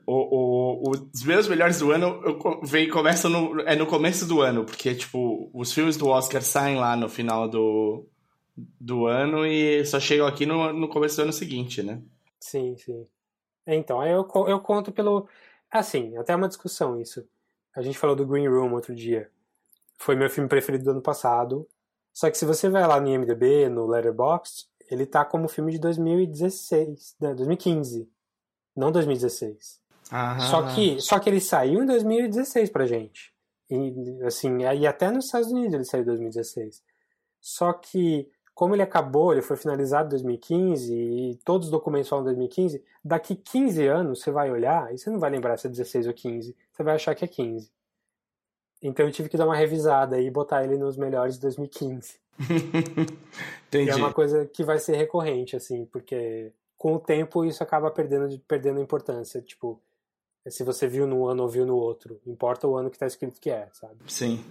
O, 0.07 0.87
o, 0.87 0.91
os 1.13 1.23
meus 1.25 1.45
melhores 1.45 1.79
do 1.79 1.91
ano 1.91 2.21
eu, 2.23 2.61
vem, 2.63 2.89
começam 2.89 3.29
no, 3.29 3.59
é 3.63 3.75
no 3.75 3.85
começo 3.85 4.25
do 4.25 4.39
ano, 4.39 4.63
porque, 4.63 4.95
tipo, 4.95 5.49
os 5.53 5.73
filmes 5.73 5.97
do 5.97 6.07
Oscar 6.07 6.41
saem 6.41 6.77
lá 6.77 6.95
no 6.95 7.09
final 7.09 7.49
do, 7.49 8.07
do 8.55 9.07
ano 9.07 9.45
e 9.45 9.85
só 9.85 9.99
chegam 9.99 10.25
aqui 10.25 10.45
no, 10.45 10.71
no 10.71 10.87
começo 10.87 11.17
do 11.17 11.23
ano 11.23 11.33
seguinte, 11.33 11.83
né? 11.83 12.01
Sim, 12.39 12.77
sim. 12.77 13.05
Então, 13.67 14.01
eu, 14.05 14.25
eu 14.47 14.59
conto 14.61 14.89
pelo. 14.89 15.27
Assim, 15.69 16.15
até 16.15 16.33
uma 16.33 16.47
discussão 16.47 17.01
isso. 17.01 17.27
A 17.75 17.81
gente 17.81 17.97
falou 17.97 18.15
do 18.15 18.25
Green 18.25 18.47
Room 18.47 18.71
outro 18.71 18.95
dia. 18.95 19.29
Foi 19.97 20.15
meu 20.15 20.29
filme 20.29 20.47
preferido 20.47 20.85
do 20.85 20.91
ano 20.91 21.01
passado. 21.01 21.67
Só 22.13 22.29
que 22.29 22.37
se 22.37 22.45
você 22.45 22.69
vai 22.69 22.87
lá 22.87 22.99
no 22.99 23.07
IMDb, 23.07 23.67
no 23.69 23.87
Letterboxd, 23.87 24.67
ele 24.89 25.05
tá 25.05 25.25
como 25.25 25.47
filme 25.47 25.71
de 25.71 25.79
2016, 25.79 27.15
né, 27.19 27.33
2015, 27.33 28.07
não 28.75 28.91
2016. 28.91 29.81
Aham. 30.11 30.39
Só 30.39 30.75
que, 30.75 31.01
só 31.01 31.19
que 31.19 31.29
ele 31.29 31.41
saiu 31.41 31.81
em 31.81 31.85
2016 31.85 32.69
pra 32.69 32.85
gente. 32.85 33.33
E, 33.69 34.21
assim, 34.23 34.59
e 34.59 34.85
até 34.85 35.09
nos 35.09 35.25
Estados 35.25 35.51
Unidos 35.51 35.73
ele 35.73 35.85
saiu 35.85 36.03
em 36.03 36.05
2016. 36.05 36.83
Só 37.41 37.73
que 37.73 38.29
como 38.53 38.75
ele 38.75 38.83
acabou, 38.83 39.33
ele 39.33 39.41
foi 39.41 39.57
finalizado 39.57 40.07
em 40.07 40.09
2015 40.09 40.93
e 40.93 41.35
todos 41.43 41.67
os 41.67 41.71
documentos 41.71 42.07
falam 42.07 42.23
2015, 42.25 42.83
daqui 43.03 43.35
15 43.35 43.87
anos 43.87 44.21
você 44.21 44.31
vai 44.31 44.51
olhar 44.51 44.93
e 44.93 44.97
você 44.97 45.09
não 45.09 45.19
vai 45.19 45.31
lembrar 45.31 45.57
se 45.57 45.65
é 45.65 45.69
16 45.69 46.07
ou 46.07 46.13
15, 46.13 46.55
você 46.71 46.83
vai 46.83 46.95
achar 46.95 47.15
que 47.15 47.25
é 47.25 47.27
15. 47.27 47.71
Então 48.83 49.05
eu 49.05 49.11
tive 49.11 49.29
que 49.29 49.37
dar 49.37 49.45
uma 49.45 49.55
revisada 49.55 50.19
e 50.19 50.29
botar 50.29 50.63
ele 50.65 50.77
nos 50.77 50.97
melhores 50.97 51.35
de 51.35 51.41
2015. 51.41 52.19
Entendi. 53.67 53.89
E 53.89 53.89
é 53.89 53.95
uma 53.95 54.13
coisa 54.13 54.45
que 54.45 54.63
vai 54.63 54.77
ser 54.77 54.97
recorrente, 54.97 55.55
assim, 55.55 55.85
porque 55.85 56.51
com 56.77 56.95
o 56.95 56.99
tempo 56.99 57.45
isso 57.45 57.63
acaba 57.63 57.89
perdendo, 57.89 58.37
perdendo 58.47 58.81
importância. 58.81 59.41
Tipo, 59.41 59.79
se 60.47 60.63
você 60.65 60.85
viu 60.85 61.07
num 61.07 61.25
ano 61.25 61.43
ou 61.43 61.49
viu 61.49 61.65
no 61.65 61.77
outro, 61.77 62.19
importa 62.27 62.67
o 62.67 62.75
ano 62.75 62.89
que 62.89 62.97
tá 62.99 63.07
escrito 63.07 63.39
que 63.39 63.49
é, 63.49 63.69
sabe? 63.71 63.95
Sim. 64.07 64.43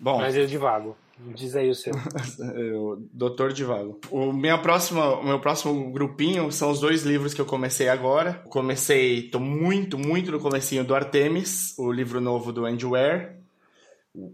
Bom. 0.00 0.18
Mas 0.18 0.34
eu 0.34 0.46
divago. 0.46 0.96
Diz 1.18 1.56
aí 1.56 1.70
o 1.70 1.74
seu. 1.74 1.92
o 2.78 2.96
Doutor 3.12 3.52
Divago. 3.52 3.98
O 4.10 4.32
minha 4.32 4.58
próxima, 4.58 5.18
o 5.18 5.24
meu 5.24 5.40
próximo 5.40 5.90
grupinho 5.90 6.52
são 6.52 6.70
os 6.70 6.80
dois 6.80 7.04
livros 7.04 7.32
que 7.32 7.40
eu 7.40 7.46
comecei 7.46 7.88
agora. 7.88 8.34
Comecei, 8.48 9.30
tô 9.30 9.38
muito, 9.38 9.98
muito 9.98 10.30
no 10.30 10.38
comecinho 10.38 10.84
do 10.84 10.94
Artemis, 10.94 11.74
o 11.78 11.90
livro 11.90 12.20
novo 12.20 12.52
do 12.52 12.66
Andy 12.66 12.84
Weir. 12.84 13.36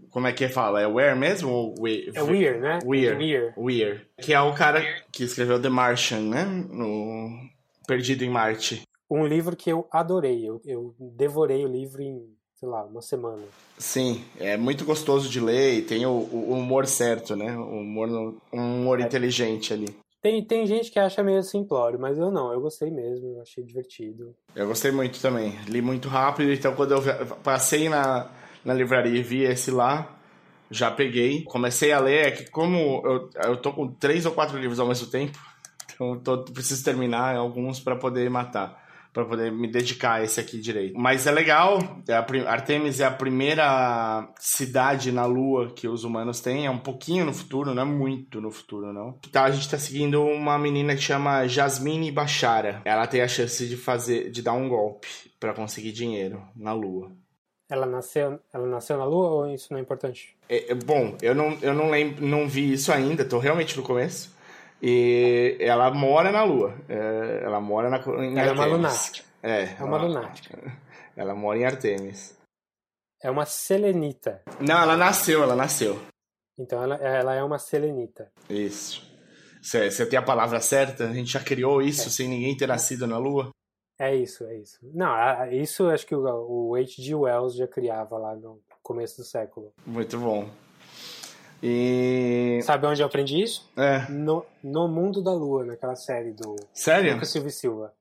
Como 0.09 0.27
é 0.27 0.33
que 0.33 0.47
fala? 0.47 0.81
É 0.81 0.87
Weir 0.87 1.15
mesmo? 1.15 1.49
Ou 1.49 1.75
we, 1.79 2.09
é 2.13 2.21
Weir, 2.21 2.59
né? 2.59 2.79
Weir. 2.85 3.17
Weir. 3.17 3.53
Weir. 3.57 4.07
Que 4.21 4.33
é 4.33 4.39
o 4.39 4.53
cara 4.53 4.81
que 5.11 5.23
escreveu 5.23 5.61
The 5.61 5.69
Martian, 5.69 6.21
né? 6.21 6.45
No 6.45 7.29
Perdido 7.87 8.23
em 8.23 8.29
Marte. 8.29 8.83
Um 9.09 9.25
livro 9.25 9.55
que 9.55 9.69
eu 9.69 9.87
adorei. 9.91 10.47
Eu, 10.47 10.61
eu 10.65 10.95
devorei 10.99 11.65
o 11.65 11.67
livro 11.67 12.01
em 12.01 12.33
sei 12.63 12.69
lá, 12.69 12.85
uma 12.85 13.01
semana. 13.01 13.43
Sim, 13.77 14.23
é 14.39 14.55
muito 14.55 14.85
gostoso 14.85 15.29
de 15.29 15.37
ler 15.41 15.79
e 15.79 15.81
tem 15.81 16.05
o, 16.05 16.11
o 16.11 16.53
humor 16.53 16.87
certo, 16.87 17.35
né? 17.35 17.57
O 17.57 17.79
humor, 17.79 18.07
um 18.53 18.81
humor 18.81 19.01
é. 19.01 19.03
inteligente 19.03 19.73
ali. 19.73 19.93
Tem, 20.21 20.41
tem 20.45 20.65
gente 20.65 20.89
que 20.89 20.97
acha 20.97 21.21
meio 21.21 21.43
simplório, 21.43 21.99
mas 21.99 22.17
eu 22.17 22.31
não, 22.31 22.53
eu 22.53 22.61
gostei 22.61 22.89
mesmo, 22.89 23.35
eu 23.35 23.41
achei 23.41 23.61
divertido. 23.61 24.33
Eu 24.55 24.67
gostei 24.67 24.91
muito 24.91 25.19
também, 25.21 25.59
li 25.67 25.81
muito 25.81 26.07
rápido, 26.07 26.53
então 26.53 26.73
quando 26.73 26.93
eu 26.93 27.01
passei 27.43 27.89
na, 27.89 28.31
na 28.63 28.73
livraria 28.73 29.19
e 29.19 29.23
vi 29.23 29.43
esse 29.43 29.69
lá, 29.69 30.17
já 30.71 30.89
peguei. 30.89 31.43
Comecei 31.43 31.91
a 31.91 31.99
ler, 31.99 32.27
é 32.27 32.31
que 32.31 32.49
como 32.49 33.01
eu, 33.05 33.29
eu 33.43 33.57
tô 33.57 33.73
com 33.73 33.91
três 33.91 34.25
ou 34.25 34.31
quatro 34.31 34.57
livros 34.57 34.79
ao 34.79 34.87
mesmo 34.87 35.07
tempo, 35.07 35.37
então 35.93 36.13
eu 36.13 36.19
tô, 36.21 36.45
preciso 36.45 36.81
terminar 36.81 37.35
alguns 37.35 37.81
para 37.81 37.97
poder 37.97 38.29
matar 38.29 38.82
para 39.13 39.25
poder 39.25 39.51
me 39.51 39.67
dedicar 39.67 40.13
a 40.13 40.23
esse 40.23 40.39
aqui 40.39 40.59
direito. 40.59 40.97
Mas 40.97 41.27
é 41.27 41.31
legal, 41.31 41.79
é 42.07 42.13
a, 42.13 42.25
Artemis 42.51 42.99
é 42.99 43.05
a 43.05 43.11
primeira 43.11 44.27
cidade 44.39 45.11
na 45.11 45.25
Lua 45.25 45.71
que 45.71 45.87
os 45.87 46.03
humanos 46.03 46.41
têm, 46.41 46.65
é 46.65 46.69
um 46.69 46.79
pouquinho 46.79 47.23
no 47.23 47.33
futuro, 47.33 47.75
não 47.75 47.83
é 47.83 47.85
muito 47.85 48.41
no 48.41 48.51
futuro, 48.51 48.91
não. 48.91 49.13
Tá, 49.31 49.43
a 49.43 49.51
gente 49.51 49.69
tá 49.69 49.77
seguindo 49.77 50.23
uma 50.25 50.57
menina 50.57 50.95
que 50.95 51.01
chama 51.01 51.47
Jasmine 51.47 52.11
Bachara. 52.11 52.81
Ela 52.83 53.05
tem 53.05 53.21
a 53.21 53.27
chance 53.27 53.67
de 53.67 53.77
fazer, 53.77 54.31
de 54.31 54.41
dar 54.41 54.53
um 54.53 54.67
golpe 54.67 55.07
para 55.39 55.53
conseguir 55.53 55.91
dinheiro 55.91 56.41
na 56.55 56.73
Lua. 56.73 57.11
Ela 57.69 57.85
nasceu, 57.85 58.39
ela 58.51 58.67
nasceu 58.67 58.97
na 58.97 59.05
Lua 59.05 59.29
ou 59.29 59.53
isso 59.53 59.67
não 59.71 59.79
é 59.79 59.81
importante? 59.81 60.35
É, 60.49 60.71
é, 60.71 60.75
bom, 60.75 61.17
eu 61.21 61.33
não, 61.33 61.57
eu 61.61 61.73
não 61.73 61.89
lembro, 61.89 62.25
não 62.25 62.47
vi 62.47 62.73
isso 62.73 62.91
ainda, 62.91 63.23
tô 63.23 63.39
realmente 63.39 63.77
no 63.77 63.83
começo. 63.83 64.32
E 64.85 65.55
ela 65.61 65.89
mora 65.91 66.29
na 66.29 66.43
Lua. 66.43 66.75
É, 66.89 67.41
ela 67.45 67.61
mora 67.61 67.89
na, 67.89 67.99
em 68.21 68.37
ela 68.37 68.49
Artemis. 68.49 68.49
é 68.49 68.51
uma 68.51 68.65
lunática. 68.65 69.25
É, 69.41 69.63
é 69.79 69.83
uma 69.83 69.97
lunática. 69.97 70.81
Ela 71.15 71.35
mora 71.35 71.59
em 71.59 71.65
Artemis. 71.65 72.35
É 73.21 73.29
uma 73.29 73.45
selenita. 73.45 74.41
Não, 74.59 74.81
ela 74.81 74.97
nasceu, 74.97 75.43
ela 75.43 75.55
nasceu. 75.55 76.01
Então 76.57 76.81
ela, 76.81 76.95
ela 76.95 77.35
é 77.35 77.43
uma 77.43 77.59
selenita. 77.59 78.31
Isso. 78.49 79.07
Você 79.61 80.05
tem 80.07 80.17
a 80.17 80.23
palavra 80.23 80.59
certa? 80.59 81.07
A 81.07 81.13
gente 81.13 81.31
já 81.31 81.39
criou 81.39 81.83
isso 81.83 82.07
é. 82.07 82.11
sem 82.11 82.27
ninguém 82.27 82.57
ter 82.57 82.67
nascido 82.67 83.05
na 83.05 83.19
Lua? 83.19 83.51
É 83.99 84.15
isso, 84.15 84.43
é 84.45 84.57
isso. 84.57 84.79
Não, 84.81 85.13
isso 85.51 85.87
acho 85.87 86.05
que 86.05 86.15
o 86.15 86.75
H.G. 86.75 87.13
Wells 87.13 87.55
já 87.55 87.67
criava 87.67 88.17
lá 88.17 88.35
no 88.35 88.59
começo 88.81 89.17
do 89.17 89.23
século. 89.23 89.71
Muito 89.85 90.17
bom. 90.17 90.49
E. 91.65 92.59
Sabe 92.63 92.85
onde 92.85 93.01
eu 93.01 93.05
aprendi 93.05 93.41
isso? 93.41 93.71
É. 93.77 94.05
No, 94.09 94.45
no 94.61 94.85
Mundo 94.89 95.23
da 95.23 95.31
Lua, 95.31 95.63
naquela 95.63 95.95
série 95.95 96.31
do 96.31 96.57
Sério? 96.73 97.13
Lucas 97.13 97.29
Silva 97.29 97.47
e 97.47 97.51
Silva. 97.51 97.93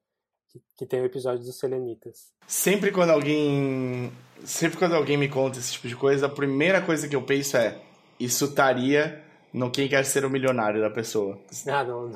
Que, 0.50 0.60
que, 0.78 0.84
tem 0.84 1.00
o 1.00 1.04
episódio 1.04 1.44
dos 1.44 1.56
Selenitas. 1.56 2.32
Sempre 2.44 2.90
quando 2.90 3.10
alguém. 3.10 4.12
Sempre 4.44 4.76
quando 4.76 4.96
alguém 4.96 5.16
me 5.16 5.28
conta 5.28 5.60
esse 5.60 5.74
tipo 5.74 5.86
de 5.86 5.94
coisa, 5.94 6.26
a 6.26 6.28
primeira 6.28 6.82
coisa 6.82 7.06
que 7.06 7.14
eu 7.14 7.22
penso 7.22 7.56
é: 7.56 7.78
isso 8.18 8.46
estaria 8.46 9.22
no 9.52 9.70
Quem 9.70 9.86
Quer 9.86 10.04
Ser 10.06 10.24
o 10.24 10.30
Milionário 10.30 10.80
da 10.80 10.90
pessoa. 10.90 11.38
Ah, 11.68 11.84
no, 11.84 12.12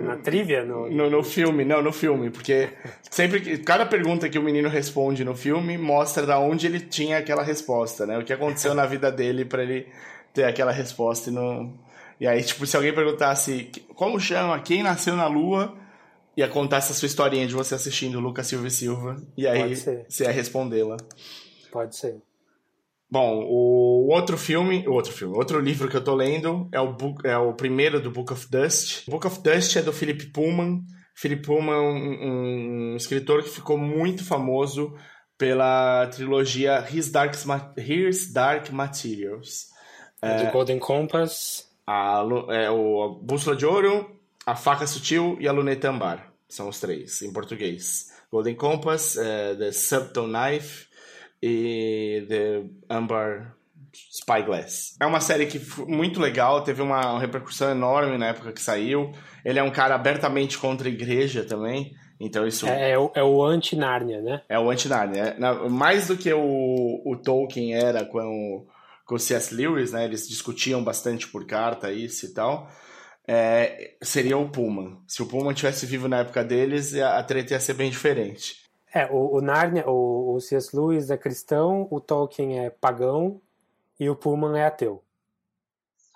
na 0.00 0.16
trivia? 0.18 0.64
No... 0.64 0.88
no... 0.94 1.10
No, 1.10 1.24
filme, 1.24 1.64
não, 1.64 1.82
no 1.82 1.92
filme, 1.92 2.30
porque 2.30 2.70
sempre 3.10 3.40
que. 3.40 3.58
Cada 3.58 3.84
pergunta 3.84 4.28
que 4.28 4.38
o 4.38 4.42
menino 4.42 4.68
responde 4.68 5.24
no 5.24 5.34
filme 5.34 5.76
mostra 5.76 6.24
da 6.24 6.38
onde 6.38 6.68
ele 6.68 6.78
tinha 6.78 7.18
aquela 7.18 7.42
resposta, 7.42 8.06
né? 8.06 8.16
O 8.16 8.24
que 8.24 8.32
aconteceu 8.32 8.74
na 8.74 8.86
vida 8.86 9.10
dele 9.10 9.44
para 9.44 9.64
ele 9.64 9.88
ter 10.34 10.44
aquela 10.44 10.72
resposta 10.72 11.30
e 11.30 11.32
não. 11.32 11.78
E 12.20 12.26
aí, 12.26 12.42
tipo, 12.42 12.66
se 12.66 12.76
alguém 12.76 12.94
perguntasse 12.94 13.70
como 13.94 14.20
chama, 14.20 14.60
quem 14.60 14.82
nasceu 14.82 15.16
na 15.16 15.26
Lua, 15.26 15.74
ia 16.36 16.48
contar 16.48 16.78
essa 16.78 16.92
sua 16.92 17.06
historinha 17.06 17.46
de 17.46 17.54
você 17.54 17.74
assistindo 17.74 18.20
Lucas 18.20 18.46
Silva 18.46 18.66
e 18.66 18.70
Silva. 18.70 19.16
E 19.36 19.46
aí 19.46 19.74
você 19.74 20.24
ia 20.24 20.30
respondê-la. 20.30 20.96
Pode 21.72 21.96
ser. 21.96 22.20
Bom, 23.10 23.44
o 23.44 24.08
outro 24.12 24.36
filme, 24.36 24.84
o 24.88 24.92
outro 24.92 25.12
filme, 25.12 25.36
outro 25.36 25.60
livro 25.60 25.88
que 25.88 25.96
eu 25.96 26.02
tô 26.02 26.14
lendo 26.14 26.68
é 26.72 26.80
o, 26.80 26.92
book, 26.92 27.24
é 27.24 27.36
o 27.36 27.52
primeiro 27.52 28.00
do 28.00 28.10
Book 28.10 28.32
of 28.32 28.48
Dust. 28.50 29.06
O 29.06 29.12
Book 29.12 29.26
of 29.26 29.40
Dust 29.40 29.76
é 29.76 29.82
do 29.82 29.92
Philip 29.92 30.26
Pullman. 30.32 30.82
Philip 31.14 31.42
Pullman 31.42 31.74
é 31.74 31.80
um, 31.80 32.92
um 32.92 32.96
escritor 32.96 33.44
que 33.44 33.50
ficou 33.50 33.78
muito 33.78 34.24
famoso 34.24 34.94
pela 35.38 36.08
trilogia 36.08 36.84
His 36.92 37.10
Dark, 37.10 37.34
His 37.78 38.32
Dark 38.32 38.70
Materials. 38.70 39.73
É, 40.24 40.50
Golden 40.50 40.78
Compass. 40.78 41.68
A, 41.86 42.24
é, 42.48 42.70
o, 42.70 43.02
a 43.02 43.08
Bússola 43.08 43.54
de 43.54 43.66
Ouro, 43.66 44.10
a 44.46 44.56
Faca 44.56 44.86
Sutil 44.86 45.36
e 45.40 45.46
a 45.46 45.52
Luneta 45.52 45.90
Ambar. 45.90 46.32
São 46.48 46.68
os 46.68 46.80
três, 46.80 47.20
em 47.22 47.32
português. 47.32 48.12
Golden 48.30 48.54
Compass, 48.54 49.16
é, 49.16 49.54
The 49.54 49.72
Subtle 49.72 50.28
Knife 50.28 50.86
e 51.42 52.24
The 52.28 52.62
Amber 52.88 53.52
Spyglass. 53.92 54.96
É 55.00 55.06
uma 55.06 55.20
série 55.20 55.46
que 55.46 55.60
muito 55.86 56.20
legal, 56.20 56.62
teve 56.62 56.82
uma 56.82 57.18
repercussão 57.18 57.70
enorme 57.70 58.18
na 58.18 58.28
época 58.28 58.52
que 58.52 58.60
saiu. 58.60 59.12
Ele 59.44 59.58
é 59.58 59.62
um 59.62 59.70
cara 59.70 59.94
abertamente 59.94 60.58
contra 60.58 60.88
a 60.88 60.90
igreja 60.90 61.44
também. 61.44 61.94
Então 62.18 62.46
isso 62.46 62.66
é, 62.66 62.92
é 62.92 62.98
o, 62.98 63.10
é 63.14 63.22
o 63.22 63.42
anti-Nárnia, 63.44 64.20
né? 64.20 64.42
É 64.48 64.58
o 64.58 64.70
anti-Nárnia. 64.70 65.36
É, 65.38 65.68
mais 65.68 66.08
do 66.08 66.16
que 66.16 66.32
o, 66.32 67.02
o 67.04 67.16
Tolkien 67.16 67.74
era 67.74 68.04
com 68.04 68.66
com 69.04 69.14
o 69.14 69.18
C.S. 69.18 69.54
Lewis, 69.54 69.92
né? 69.92 70.04
Eles 70.04 70.28
discutiam 70.28 70.82
bastante 70.82 71.28
por 71.28 71.46
carta 71.46 71.92
isso 71.92 72.26
e 72.26 72.28
tal. 72.30 72.70
É, 73.26 73.94
seria 74.02 74.36
o 74.36 74.48
Pullman. 74.48 74.98
Se 75.06 75.22
o 75.22 75.26
Pullman 75.26 75.54
tivesse 75.54 75.86
vivo 75.86 76.08
na 76.08 76.18
época 76.18 76.44
deles, 76.44 76.94
a 76.94 77.22
treta 77.22 77.54
ia 77.54 77.60
ser 77.60 77.74
bem 77.74 77.90
diferente. 77.90 78.64
É, 78.92 79.06
o, 79.06 79.36
o 79.36 79.40
Narnia, 79.40 79.88
o, 79.88 80.34
o 80.34 80.40
C.S. 80.40 80.76
Lewis 80.76 81.10
é 81.10 81.16
cristão, 81.16 81.88
o 81.90 82.00
Tolkien 82.00 82.60
é 82.60 82.70
pagão 82.70 83.40
e 83.98 84.08
o 84.08 84.16
Pullman 84.16 84.58
é 84.58 84.66
ateu. 84.66 85.02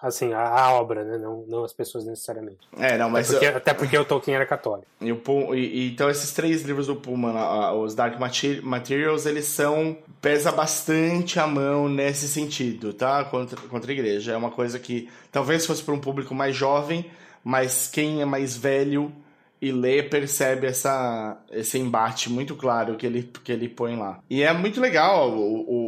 Assim, 0.00 0.32
a, 0.32 0.46
a, 0.46 0.72
obra, 0.74 1.02
né? 1.02 1.18
Não, 1.18 1.44
não 1.48 1.64
as 1.64 1.72
pessoas 1.72 2.04
necessariamente. 2.04 2.58
É, 2.78 2.96
não, 2.96 3.10
mas. 3.10 3.28
Até 3.28 3.34
porque, 3.34 3.46
eu... 3.46 3.56
até 3.56 3.74
porque 3.74 3.98
o 3.98 4.04
Tolkien 4.04 4.36
era 4.36 4.46
católico. 4.46 4.86
E, 5.00 5.10
o 5.10 5.20
e, 5.54 5.58
e, 5.58 5.90
então, 5.90 6.08
esses 6.08 6.32
três 6.32 6.62
livros 6.62 6.86
do 6.86 6.94
Pullman, 6.94 7.34
os 7.82 7.96
Dark 7.96 8.16
Materials, 8.62 9.26
eles 9.26 9.46
são. 9.46 9.98
pesa 10.22 10.52
bastante 10.52 11.40
a 11.40 11.48
mão 11.48 11.88
nesse 11.88 12.28
sentido, 12.28 12.92
tá? 12.92 13.24
Contra, 13.24 13.60
contra 13.62 13.90
a 13.90 13.94
igreja. 13.94 14.32
É 14.32 14.36
uma 14.36 14.52
coisa 14.52 14.78
que 14.78 15.08
talvez 15.32 15.66
fosse 15.66 15.82
para 15.82 15.94
um 15.94 16.00
público 16.00 16.32
mais 16.32 16.54
jovem, 16.54 17.10
mas 17.42 17.88
quem 17.88 18.22
é 18.22 18.24
mais 18.24 18.56
velho 18.56 19.12
e 19.60 19.72
lê 19.72 20.02
percebe 20.02 20.66
essa, 20.66 21.36
esse 21.50 21.78
embate 21.78 22.30
muito 22.30 22.54
claro 22.54 22.96
que 22.96 23.04
ele, 23.04 23.28
que 23.42 23.50
ele 23.50 23.68
põe 23.68 23.96
lá. 23.96 24.20
E 24.30 24.42
é 24.42 24.52
muito 24.52 24.80
legal 24.80 25.30
o, 25.30 25.87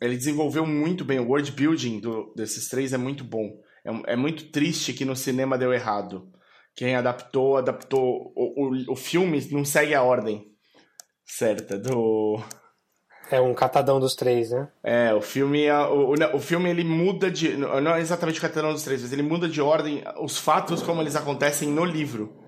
ele 0.00 0.16
desenvolveu 0.16 0.66
muito 0.66 1.04
bem. 1.04 1.18
O 1.18 1.28
world 1.28 1.52
building 1.52 2.00
do, 2.00 2.32
desses 2.34 2.68
três 2.68 2.92
é 2.92 2.98
muito 2.98 3.22
bom. 3.22 3.50
É, 3.84 4.12
é, 4.12 4.16
muito 4.16 4.50
triste 4.50 4.92
que 4.92 5.04
no 5.04 5.14
cinema 5.14 5.58
deu 5.58 5.72
errado. 5.72 6.30
Quem 6.74 6.94
adaptou, 6.94 7.56
adaptou. 7.56 8.32
O, 8.34 8.66
o, 8.66 8.92
o 8.92 8.96
filme 8.96 9.46
não 9.50 9.64
segue 9.64 9.94
a 9.94 10.02
ordem 10.02 10.46
certa 11.24 11.78
do. 11.78 12.40
É 13.30 13.40
um 13.40 13.54
catadão 13.54 14.00
dos 14.00 14.14
três, 14.16 14.50
né? 14.50 14.68
É, 14.82 15.14
o 15.14 15.20
filme, 15.20 15.64
é, 15.64 15.78
o, 15.78 16.14
o, 16.14 16.36
o 16.36 16.40
filme 16.40 16.68
ele 16.70 16.82
muda 16.82 17.30
de. 17.30 17.56
Não 17.56 17.94
é 17.94 18.00
exatamente 18.00 18.38
o 18.38 18.42
catadão 18.42 18.72
dos 18.72 18.82
três, 18.82 19.02
mas 19.02 19.12
ele 19.12 19.22
muda 19.22 19.48
de 19.48 19.60
ordem 19.60 20.02
os 20.20 20.38
fatos 20.38 20.82
como 20.82 21.00
eles 21.00 21.14
acontecem 21.14 21.68
no 21.68 21.84
livro. 21.84 22.39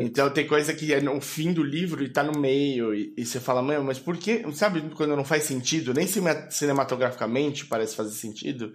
Então 0.00 0.30
tem 0.30 0.46
coisa 0.46 0.72
que 0.74 0.92
é 0.92 1.00
no 1.00 1.20
fim 1.20 1.52
do 1.52 1.62
livro 1.62 2.02
e 2.02 2.08
tá 2.08 2.22
no 2.22 2.38
meio, 2.38 2.94
e, 2.94 3.14
e 3.16 3.24
você 3.24 3.38
fala, 3.38 3.62
mano, 3.62 3.84
mas 3.84 3.98
por 3.98 4.16
que? 4.16 4.44
Sabe 4.52 4.82
quando 4.94 5.16
não 5.16 5.24
faz 5.24 5.44
sentido? 5.44 5.94
Nem 5.94 6.06
cinematograficamente 6.50 7.66
parece 7.66 7.94
fazer 7.94 8.12
sentido. 8.12 8.72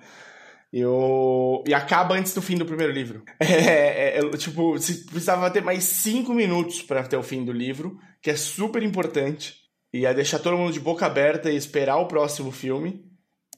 E, 0.72 0.86
o... 0.86 1.64
e 1.68 1.74
acaba 1.74 2.16
antes 2.16 2.34
do 2.34 2.42
fim 2.42 2.58
do 2.58 2.66
primeiro 2.66 2.94
livro. 2.94 3.24
É, 3.42 4.18
é, 4.18 4.20
é 4.20 4.38
tipo, 4.38 4.74
você 4.74 4.94
precisava 4.94 5.50
ter 5.50 5.64
mais 5.64 5.84
cinco 5.84 6.34
minutos 6.34 6.82
para 6.82 7.04
ter 7.04 7.18
o 7.18 7.24
fim 7.24 7.44
do 7.44 7.52
livro, 7.52 7.98
que 8.22 8.30
é 8.30 8.36
super 8.36 8.84
importante. 8.84 9.56
E 9.92 10.06
é 10.06 10.14
deixar 10.14 10.40
todo 10.40 10.58
mundo 10.58 10.72
de 10.72 10.80
boca 10.80 11.06
aberta 11.06 11.52
e 11.52 11.56
esperar 11.56 11.98
o 11.98 12.08
próximo 12.08 12.52
filme. 12.52 13.04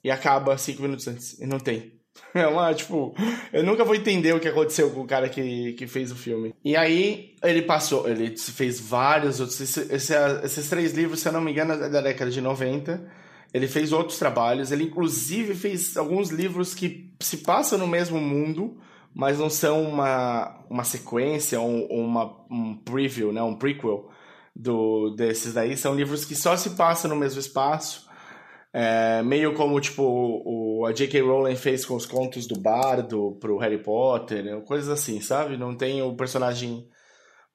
E 0.04 0.10
acaba 0.10 0.58
cinco 0.58 0.82
minutos 0.82 1.08
antes. 1.08 1.40
E 1.40 1.46
não 1.46 1.60
tem. 1.60 2.01
É 2.34 2.48
uma, 2.48 2.74
tipo, 2.74 3.14
eu 3.52 3.64
nunca 3.64 3.84
vou 3.84 3.96
entender 3.96 4.34
o 4.34 4.40
que 4.40 4.48
aconteceu 4.48 4.90
com 4.92 5.02
o 5.02 5.08
cara 5.08 5.28
que, 5.28 5.74
que 5.74 5.86
fez 5.86 6.12
o 6.12 6.16
filme. 6.16 6.54
E 6.64 6.76
aí, 6.76 7.36
ele 7.44 7.62
passou, 7.62 8.08
ele 8.08 8.36
fez 8.38 8.80
vários 8.80 9.40
outros. 9.40 9.60
Esse, 9.60 9.94
esse, 9.94 10.14
esses 10.44 10.70
três 10.70 10.94
livros, 10.94 11.20
se 11.20 11.28
eu 11.28 11.34
não 11.34 11.42
me 11.42 11.52
engano, 11.52 11.74
é 11.74 11.90
da 11.90 12.02
década 12.02 12.32
de 12.32 12.40
90. 12.40 13.06
Ele 13.54 13.68
fez 13.68 13.92
outros 13.92 14.18
trabalhos, 14.18 14.72
ele 14.72 14.86
inclusive 14.86 15.54
fez 15.56 15.98
alguns 15.98 16.30
livros 16.30 16.74
que 16.74 17.14
se 17.20 17.38
passam 17.38 17.78
no 17.78 17.86
mesmo 17.86 18.20
mundo, 18.20 18.78
mas 19.14 19.40
não 19.40 19.50
são 19.50 19.84
uma, 19.84 20.64
uma 20.70 20.86
sequência 20.86 21.60
ou 21.60 21.86
uma, 21.88 22.34
um 22.50 22.78
preview, 22.78 23.34
né, 23.34 23.44
um 23.44 23.56
prequel 23.56 24.10
do, 24.56 25.10
desses 25.10 25.54
daí. 25.54 25.76
São 25.76 25.94
livros 25.94 26.24
que 26.24 26.34
só 26.34 26.56
se 26.56 26.72
passam 26.72 27.10
no 27.10 27.18
mesmo 27.18 27.42
espaço, 27.42 28.10
é, 28.74 29.22
meio 29.22 29.54
como 29.54 29.80
tipo 29.80 30.04
o, 30.04 30.86
a 30.86 30.94
J.K. 30.94 31.22
Rowling 31.22 31.56
fez 31.56 31.86
com 31.86 31.96
os 31.96 32.06
contos 32.06 32.48
do 32.48 32.60
Bardo 32.60 33.38
pro 33.40 33.58
Harry 33.58 33.78
Potter, 33.78 34.44
né, 34.44 34.62
coisas 34.62 34.90
assim, 34.90 35.20
sabe? 35.20 35.58
Não 35.58 35.76
tem 35.76 36.02
o 36.02 36.16
personagem 36.16 36.88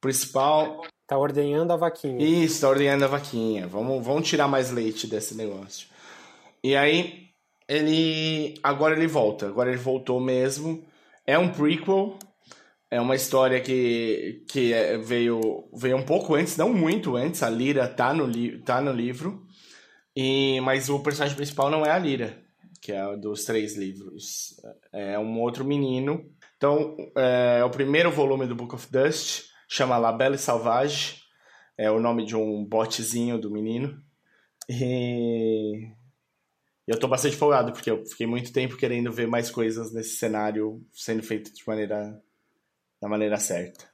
principal. 0.01 0.83
Tá 1.07 1.17
ordenhando 1.17 1.73
a 1.73 1.77
vaquinha. 1.77 2.25
Isso, 2.25 2.61
tá 2.61 2.69
ordenhando 2.69 3.05
a 3.05 3.09
vaquinha. 3.09 3.67
Vamos, 3.67 4.05
vamos 4.05 4.29
tirar 4.29 4.49
mais 4.49 4.71
leite 4.71 5.07
desse 5.07 5.37
negócio. 5.37 5.89
E 6.63 6.77
aí, 6.77 7.27
ele. 7.69 8.55
Agora 8.63 8.97
ele 8.97 9.07
volta. 9.07 9.47
Agora 9.47 9.71
ele 9.71 9.79
voltou 9.79 10.21
mesmo. 10.21 10.85
É 11.25 11.39
um 11.39 11.49
prequel. 11.49 12.19
É 12.91 13.01
uma 13.01 13.17
história 13.17 13.61
que, 13.61 14.45
que 14.49 14.73
é, 14.73 14.97
veio, 14.99 15.69
veio 15.75 15.97
um 15.97 16.05
pouco 16.05 16.35
antes, 16.35 16.57
não 16.57 16.73
muito 16.73 17.17
antes. 17.17 17.43
A 17.43 17.51
Lira 17.51 17.87
tá 17.89 18.13
no, 18.13 18.25
li, 18.27 18.59
tá 18.63 18.81
no 18.81 18.93
livro. 18.93 19.46
E, 20.17 20.59
mas 20.63 20.89
o 20.89 20.99
personagem 21.01 21.37
principal 21.37 21.71
não 21.71 21.85
é 21.85 21.91
a 21.91 21.99
Lira, 21.99 22.43
que 22.81 22.91
é 22.91 23.17
dos 23.19 23.45
três 23.45 23.77
livros. 23.77 24.59
É 24.91 25.19
um 25.19 25.39
outro 25.41 25.63
menino. 25.63 26.25
Então, 26.57 26.97
é, 27.15 27.59
é 27.61 27.65
o 27.65 27.71
primeiro 27.71 28.11
volume 28.11 28.47
do 28.47 28.57
Book 28.57 28.75
of 28.75 28.91
Dust 28.91 29.51
chama 29.69 29.99
La 29.99 30.13
Belle 30.13 30.39
Sauvage. 30.39 31.23
É 31.77 31.91
o 31.91 32.01
nome 32.01 32.25
de 32.25 32.35
um 32.35 32.65
botezinho 32.65 33.39
do 33.39 33.51
menino. 33.51 34.03
E 34.69 35.93
eu 36.87 36.99
tô 36.99 37.07
bastante 37.07 37.37
folgado, 37.37 37.73
porque 37.73 37.91
eu 37.91 38.07
fiquei 38.07 38.27
muito 38.27 38.53
tempo 38.53 38.77
querendo 38.77 39.13
ver 39.13 39.27
mais 39.27 39.51
coisas 39.51 39.93
nesse 39.93 40.17
cenário 40.17 40.83
sendo 40.93 41.23
feito 41.23 41.53
de 41.53 41.63
maneira 41.67 42.19
da 43.01 43.09
maneira 43.09 43.37
certa. 43.37 43.85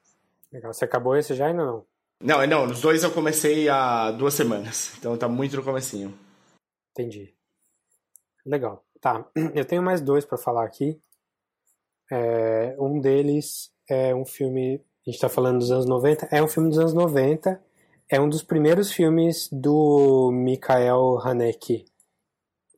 Legal. 0.52 0.72
Você 0.72 0.84
acabou 0.84 1.16
esse 1.16 1.34
já 1.34 1.46
ainda 1.48 1.64
não? 1.64 1.91
Não, 2.22 2.46
não, 2.46 2.66
os 2.66 2.80
dois 2.80 3.02
eu 3.02 3.12
comecei 3.12 3.68
há 3.68 4.12
duas 4.12 4.34
semanas, 4.34 4.94
então 4.96 5.18
tá 5.18 5.28
muito 5.28 5.56
no 5.56 5.64
comecinho. 5.64 6.16
Entendi. 6.92 7.34
Legal. 8.46 8.84
Tá, 9.00 9.28
eu 9.56 9.64
tenho 9.64 9.82
mais 9.82 10.00
dois 10.00 10.24
para 10.24 10.38
falar 10.38 10.64
aqui. 10.64 11.00
É, 12.12 12.76
um 12.78 13.00
deles 13.00 13.72
é 13.90 14.14
um 14.14 14.24
filme, 14.24 14.80
a 15.04 15.10
gente 15.10 15.20
tá 15.20 15.28
falando 15.28 15.58
dos 15.58 15.72
anos 15.72 15.84
90, 15.86 16.28
é 16.30 16.40
um 16.40 16.46
filme 16.46 16.68
dos 16.68 16.78
anos 16.78 16.94
90, 16.94 17.60
é 18.08 18.20
um 18.20 18.28
dos 18.28 18.44
primeiros 18.44 18.92
filmes 18.92 19.48
do 19.50 20.30
Michael 20.30 21.18
Haneke, 21.24 21.86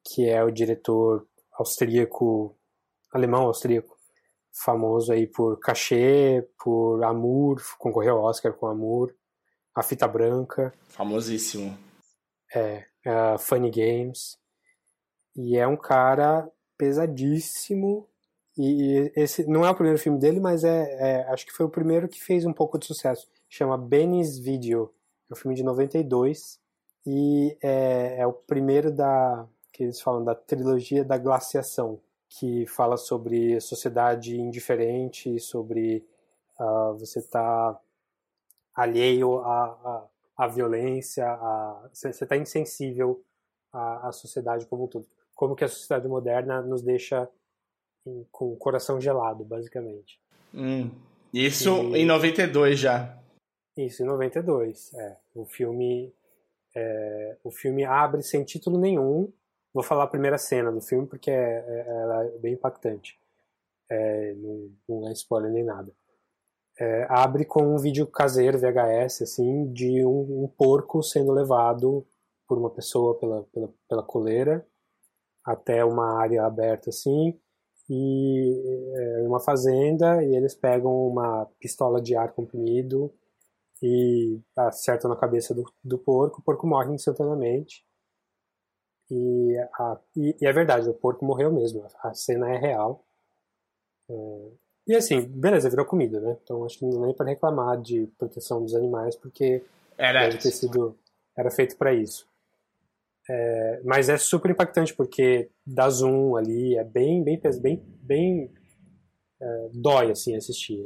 que 0.02 0.26
é 0.26 0.42
o 0.42 0.50
diretor 0.50 1.26
austríaco, 1.52 2.56
alemão-austríaco, 3.12 3.94
famoso 4.52 5.12
aí 5.12 5.26
por 5.26 5.58
Cachê, 5.58 6.48
por 6.58 7.04
Amour, 7.04 7.60
concorreu 7.78 8.16
ao 8.16 8.24
Oscar 8.24 8.54
com 8.54 8.68
Amour, 8.68 9.12
A 9.74 9.82
Fita 9.82 10.06
Branca. 10.06 10.72
Famosíssimo. 10.88 11.76
É, 12.54 12.86
uh, 13.06 13.38
Funny 13.38 13.70
Games. 13.70 14.38
E 15.34 15.56
é 15.56 15.66
um 15.66 15.76
cara 15.76 16.48
pesadíssimo. 16.78 18.08
E 18.56 19.10
esse 19.16 19.44
não 19.48 19.66
é 19.66 19.70
o 19.70 19.74
primeiro 19.74 19.98
filme 19.98 20.18
dele, 20.18 20.38
mas 20.38 20.62
é, 20.62 20.84
é 21.00 21.32
acho 21.32 21.44
que 21.44 21.52
foi 21.52 21.66
o 21.66 21.70
primeiro 21.70 22.08
que 22.08 22.22
fez 22.22 22.46
um 22.46 22.52
pouco 22.52 22.78
de 22.78 22.86
sucesso. 22.86 23.28
Chama 23.48 23.76
Benny's 23.76 24.38
Video. 24.38 24.94
É 25.28 25.34
um 25.34 25.36
filme 25.36 25.56
de 25.56 25.64
92 25.64 26.60
e 27.06 27.56
é, 27.62 28.20
é 28.20 28.26
o 28.26 28.32
primeiro 28.32 28.92
da 28.92 29.46
que 29.72 29.82
eles 29.82 30.00
falam 30.00 30.22
da 30.22 30.36
trilogia 30.36 31.04
da 31.04 31.18
glaciação, 31.18 32.00
que 32.28 32.64
fala 32.66 32.96
sobre 32.96 33.60
sociedade 33.60 34.40
indiferente, 34.40 35.40
sobre 35.40 36.06
uh, 36.60 36.96
você 36.96 37.18
estar 37.18 37.72
tá 37.72 37.80
alheio 38.74 39.38
à, 39.38 39.64
à, 40.36 40.44
à 40.44 40.48
violência, 40.48 41.26
a, 41.26 41.88
você 41.92 42.08
está 42.08 42.36
insensível 42.36 43.22
à, 43.72 44.08
à 44.08 44.12
sociedade 44.12 44.66
como 44.66 44.84
um 44.84 44.88
todo. 44.88 45.06
Como 45.34 45.56
que 45.56 45.64
a 45.64 45.68
sociedade 45.68 46.08
moderna 46.08 46.62
nos 46.62 46.82
deixa 46.82 47.28
em, 48.06 48.26
com 48.30 48.52
o 48.52 48.56
coração 48.56 49.00
gelado, 49.00 49.44
basicamente. 49.44 50.20
Hum, 50.52 50.90
isso 51.32 51.70
e, 51.94 52.02
em 52.02 52.06
92 52.06 52.78
já. 52.78 53.18
Isso, 53.76 54.02
em 54.02 54.06
92, 54.06 54.94
é. 54.94 55.16
O 55.34 55.44
filme, 55.44 56.14
é, 56.74 57.36
o 57.42 57.50
filme 57.50 57.84
abre 57.84 58.22
sem 58.22 58.44
título 58.44 58.78
nenhum, 58.78 59.32
Vou 59.74 59.82
falar 59.82 60.04
a 60.04 60.06
primeira 60.08 60.38
cena 60.38 60.70
do 60.70 60.80
filme 60.80 61.04
porque 61.08 61.32
é, 61.32 61.34
é, 61.34 61.84
ela 61.88 62.24
é 62.24 62.38
bem 62.38 62.54
impactante. 62.54 63.18
É, 63.90 64.32
não, 64.34 64.70
não, 64.88 65.08
é 65.08 65.12
spoiler 65.12 65.50
nem 65.50 65.64
nada. 65.64 65.92
É, 66.78 67.06
abre 67.08 67.44
com 67.44 67.62
um 67.62 67.78
vídeo 67.78 68.06
caseiro 68.06 68.58
VHS 68.58 69.22
assim 69.22 69.72
de 69.72 70.04
um, 70.04 70.44
um, 70.44 70.48
porco 70.48 71.02
sendo 71.04 71.30
levado 71.30 72.04
por 72.48 72.58
uma 72.58 72.68
pessoa 72.68 73.16
pela, 73.18 73.44
pela, 73.44 73.72
pela 73.88 74.02
coleira 74.02 74.66
até 75.44 75.84
uma 75.84 76.20
área 76.20 76.44
aberta 76.44 76.90
assim 76.90 77.38
e 77.88 79.22
é 79.22 79.28
uma 79.28 79.38
fazenda 79.38 80.22
e 80.24 80.34
eles 80.34 80.54
pegam 80.54 80.90
uma 81.06 81.46
pistola 81.60 82.00
de 82.02 82.16
ar 82.16 82.32
comprimido 82.32 83.12
e 83.80 84.40
acertam 84.56 85.08
na 85.10 85.16
cabeça 85.16 85.54
do, 85.54 85.64
do 85.82 85.98
porco, 85.98 86.40
o 86.40 86.44
porco 86.44 86.66
morre 86.66 86.92
instantaneamente 86.92 87.84
e, 89.10 89.56
a, 89.78 90.00
e, 90.16 90.36
e, 90.40 90.46
é 90.46 90.52
verdade, 90.52 90.88
o 90.88 90.94
porco 90.94 91.24
morreu 91.24 91.52
mesmo, 91.52 91.86
a 92.02 92.14
cena 92.14 92.50
é 92.50 92.56
real. 92.56 93.04
É, 94.08 94.52
e 94.86 94.94
assim, 94.94 95.22
beleza, 95.22 95.70
virou 95.70 95.86
comida, 95.86 96.20
né? 96.20 96.36
Então 96.42 96.64
acho 96.64 96.78
que 96.78 96.84
não 96.84 97.00
nem 97.02 97.14
para 97.14 97.26
reclamar 97.26 97.80
de 97.80 98.06
proteção 98.18 98.62
dos 98.62 98.74
animais, 98.74 99.16
porque 99.16 99.62
era 99.96 100.26
deve 100.26 100.38
ter 100.38 100.50
sido, 100.50 100.96
era 101.36 101.50
feito 101.50 101.76
para 101.76 101.94
isso. 101.94 102.26
É, 103.28 103.80
mas 103.84 104.10
é 104.10 104.18
super 104.18 104.50
impactante 104.50 104.94
porque 104.94 105.48
dá 105.66 105.88
zoom 105.88 106.36
ali, 106.36 106.76
é 106.76 106.84
bem, 106.84 107.22
bem, 107.22 107.40
bem, 107.60 107.82
bem 108.02 108.50
é, 109.40 109.68
dói 109.72 110.10
assim 110.10 110.36
assistir. 110.36 110.84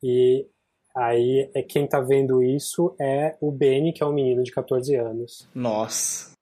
E 0.00 0.46
aí 0.94 1.50
é 1.54 1.62
quem 1.62 1.88
tá 1.88 2.00
vendo 2.00 2.42
isso 2.42 2.94
é 3.00 3.36
o 3.40 3.50
Benny, 3.50 3.92
que 3.92 4.02
é 4.02 4.06
um 4.06 4.12
menino 4.12 4.44
de 4.44 4.52
14 4.52 4.94
anos. 4.94 5.48
Nossa. 5.52 6.32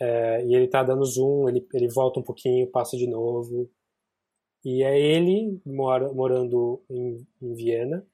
É, 0.00 0.44
e 0.44 0.54
ele 0.54 0.68
tá 0.68 0.82
dando 0.82 1.04
zoom, 1.04 1.48
ele, 1.48 1.66
ele 1.72 1.88
volta 1.88 2.20
um 2.20 2.22
pouquinho, 2.22 2.70
passa 2.70 2.96
de 2.96 3.08
novo. 3.08 3.68
E 4.64 4.82
é 4.82 4.98
ele 4.98 5.60
mora, 5.66 6.12
morando 6.12 6.82
em, 6.88 7.26
em 7.42 7.54
Viena, 7.54 8.04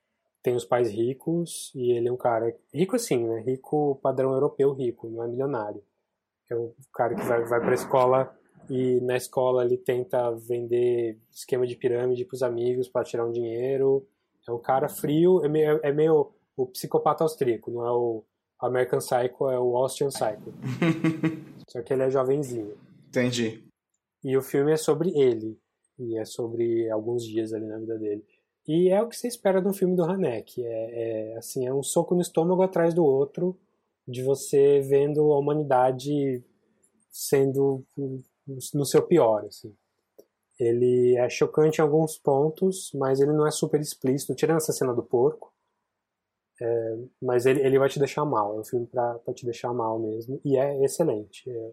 tem 0.42 0.54
os 0.54 0.64
pais 0.64 0.90
ricos, 0.90 1.70
e 1.74 1.92
ele 1.92 2.08
é 2.08 2.12
um 2.12 2.16
cara 2.16 2.54
rico 2.72 2.96
assim, 2.96 3.24
né? 3.24 3.40
Rico 3.40 4.00
padrão 4.02 4.32
europeu 4.32 4.72
rico, 4.72 5.08
não 5.08 5.22
é 5.22 5.28
milionário. 5.28 5.82
É 6.50 6.56
um 6.56 6.72
cara 6.92 7.14
que 7.14 7.22
vai, 7.22 7.44
vai 7.44 7.60
pra 7.60 7.74
escola 7.74 8.36
e 8.68 9.00
na 9.00 9.16
escola 9.16 9.64
ele 9.64 9.76
tenta 9.76 10.30
vender 10.32 11.18
esquema 11.30 11.66
de 11.66 11.76
pirâmide 11.76 12.24
pros 12.24 12.42
amigos 12.42 12.88
para 12.88 13.04
tirar 13.04 13.26
um 13.26 13.32
dinheiro. 13.32 14.06
É 14.48 14.52
um 14.52 14.58
cara 14.58 14.88
frio, 14.88 15.44
é 15.44 15.48
meio, 15.48 15.80
é 15.82 15.92
meio 15.92 16.32
o 16.56 16.66
psicopata 16.66 17.22
austríaco, 17.22 17.70
não 17.70 17.86
é 17.86 17.92
o 17.92 18.24
American 18.60 18.98
Psycho, 18.98 19.48
é 19.50 19.58
o 19.58 19.76
Austrian 19.76 20.08
Psycho. 20.08 20.52
Só 21.68 21.82
que 21.82 21.92
ele 21.92 22.02
é 22.02 22.10
jovenzinho. 22.10 22.76
Entendi. 23.08 23.64
E 24.24 24.36
o 24.36 24.42
filme 24.42 24.72
é 24.72 24.76
sobre 24.76 25.10
ele. 25.18 25.58
E 26.00 26.16
é 26.18 26.24
sobre 26.24 26.90
alguns 26.90 27.24
dias 27.24 27.52
ali 27.52 27.66
na 27.66 27.78
vida 27.78 27.98
dele. 27.98 28.24
E 28.66 28.88
é 28.88 29.02
o 29.02 29.08
que 29.08 29.16
você 29.16 29.28
espera 29.28 29.60
de 29.60 29.68
um 29.68 29.72
filme 29.72 29.94
do 29.94 30.04
Hanek. 30.04 30.64
É, 30.64 31.32
é, 31.32 31.36
assim, 31.36 31.66
é 31.66 31.72
um 31.72 31.82
soco 31.82 32.14
no 32.14 32.20
estômago 32.20 32.62
atrás 32.62 32.94
do 32.94 33.04
outro, 33.04 33.56
de 34.06 34.22
você 34.22 34.80
vendo 34.80 35.32
a 35.32 35.38
humanidade 35.38 36.42
sendo 37.10 37.84
no 38.74 38.84
seu 38.84 39.02
pior, 39.06 39.44
assim. 39.44 39.74
Ele 40.58 41.16
é 41.16 41.28
chocante 41.28 41.78
em 41.78 41.82
alguns 41.82 42.18
pontos, 42.18 42.92
mas 42.94 43.20
ele 43.20 43.32
não 43.32 43.46
é 43.46 43.50
super 43.50 43.80
explícito, 43.80 44.34
tirando 44.34 44.58
essa 44.58 44.72
cena 44.72 44.94
do 44.94 45.02
porco. 45.02 45.52
É, 46.60 46.98
mas 47.22 47.46
ele, 47.46 47.60
ele 47.62 47.78
vai 47.78 47.88
te 47.88 47.98
deixar 47.98 48.24
mal, 48.24 48.56
é 48.56 48.60
um 48.60 48.64
filme 48.64 48.86
pra, 48.86 49.18
pra 49.20 49.32
te 49.32 49.46
deixar 49.46 49.72
mal 49.72 49.98
mesmo, 49.98 50.38
e 50.44 50.58
é 50.58 50.84
excelente. 50.84 51.50
É, 51.50 51.72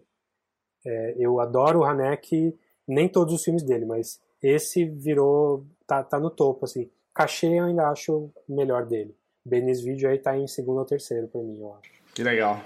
é, 0.86 1.14
eu 1.18 1.38
adoro 1.40 1.80
o 1.80 1.84
Haneke, 1.84 2.58
nem 2.88 3.08
todos 3.08 3.34
os 3.34 3.44
filmes 3.44 3.62
dele, 3.62 3.84
mas 3.84 4.20
esse 4.42 4.84
virou, 4.84 5.66
tá, 5.86 6.02
tá 6.02 6.18
no 6.18 6.30
topo, 6.30 6.64
assim. 6.64 6.88
Cachê 7.14 7.46
eu 7.46 7.64
ainda 7.64 7.88
acho 7.88 8.30
o 8.48 8.54
melhor 8.54 8.86
dele. 8.86 9.14
Benis 9.44 9.80
Video 9.80 10.08
aí 10.08 10.18
tá 10.18 10.36
em 10.36 10.46
segundo 10.46 10.78
ou 10.78 10.84
terceiro 10.84 11.28
pra 11.28 11.40
mim, 11.40 11.60
eu 11.60 11.74
acho. 11.74 11.90
Que 12.14 12.22
legal. 12.22 12.60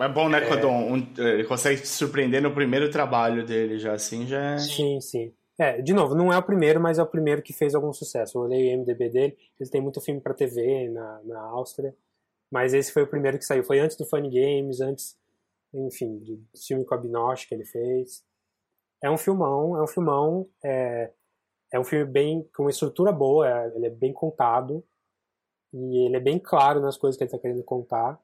É 0.00 0.08
bom, 0.08 0.28
né, 0.28 0.40
quando 0.42 0.68
um, 0.68 1.06
ele 1.18 1.44
consegue 1.44 1.80
te 1.80 1.88
surpreender 1.88 2.40
no 2.40 2.54
primeiro 2.54 2.90
trabalho 2.90 3.44
dele 3.44 3.78
já, 3.78 3.92
assim, 3.92 4.26
já 4.26 4.54
é... 4.54 4.58
Sim, 4.58 5.00
sim. 5.00 5.32
É, 5.58 5.80
de 5.80 5.92
novo, 5.92 6.14
não 6.14 6.32
é 6.32 6.38
o 6.38 6.42
primeiro, 6.42 6.80
mas 6.80 6.98
é 6.98 7.02
o 7.02 7.06
primeiro 7.06 7.42
que 7.42 7.52
fez 7.52 7.74
algum 7.74 7.92
sucesso. 7.92 8.38
Eu 8.38 8.42
olhei 8.42 8.74
o 8.74 8.78
MDB 8.78 9.08
dele, 9.08 9.36
ele 9.58 9.70
tem 9.70 9.80
muito 9.80 10.00
filme 10.00 10.20
para 10.20 10.34
TV 10.34 10.88
na, 10.88 11.20
na 11.24 11.40
Áustria, 11.40 11.94
mas 12.50 12.74
esse 12.74 12.92
foi 12.92 13.02
o 13.02 13.06
primeiro 13.06 13.38
que 13.38 13.44
saiu. 13.44 13.62
Foi 13.62 13.78
antes 13.78 13.96
do 13.96 14.06
Funny 14.06 14.30
Games, 14.30 14.80
antes 14.80 15.16
enfim, 15.72 16.18
do 16.18 16.40
filme 16.56 16.84
com 16.84 16.94
a 16.94 16.98
Binoche 16.98 17.48
que 17.48 17.54
ele 17.54 17.64
fez. 17.64 18.24
É 19.04 19.10
um 19.10 19.18
filmão, 19.18 19.76
é 19.76 19.82
um 19.82 19.86
filmão, 19.86 20.48
é, 20.64 21.10
é 21.70 21.78
um 21.78 21.84
filme 21.84 22.10
bem 22.10 22.48
com 22.56 22.62
uma 22.62 22.70
estrutura 22.70 23.12
boa, 23.12 23.46
é, 23.46 23.76
ele 23.76 23.88
é 23.88 23.90
bem 23.90 24.14
contado 24.14 24.82
e 25.74 26.06
ele 26.06 26.16
é 26.16 26.20
bem 26.20 26.38
claro 26.38 26.80
nas 26.80 26.96
coisas 26.96 27.18
que 27.18 27.22
ele 27.22 27.28
está 27.28 27.38
querendo 27.38 27.62
contar. 27.62 28.18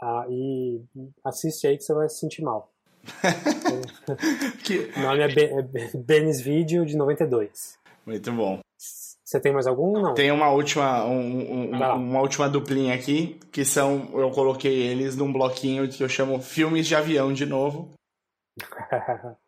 Ah, 0.00 0.24
e 0.30 0.82
assiste 1.22 1.66
aí 1.66 1.76
que 1.76 1.84
você 1.84 1.92
vai 1.92 2.08
se 2.08 2.20
sentir 2.20 2.40
mal. 2.40 2.72
que... 4.64 4.90
O 4.98 5.02
nome 5.02 5.20
é, 5.20 5.28
ben, 5.28 5.58
é 5.58 5.62
Benis 5.94 6.40
Video 6.40 6.86
de 6.86 6.96
92. 6.96 7.78
Muito 8.06 8.32
bom. 8.32 8.60
Você 8.78 9.40
tem 9.40 9.52
mais 9.52 9.66
algum? 9.66 10.00
Não. 10.00 10.14
Tem 10.14 10.32
uma 10.32 10.50
última, 10.52 11.04
um, 11.04 11.70
um, 11.70 11.96
uma 11.96 12.20
última 12.20 12.48
duplinha 12.48 12.94
aqui, 12.94 13.38
que 13.52 13.62
são, 13.62 14.08
eu 14.14 14.30
coloquei 14.30 14.74
eles 14.74 15.16
num 15.16 15.30
bloquinho 15.30 15.86
que 15.86 16.02
eu 16.02 16.08
chamo 16.08 16.40
Filmes 16.40 16.86
de 16.86 16.96
Avião 16.96 17.30
de 17.30 17.44
novo. 17.44 17.90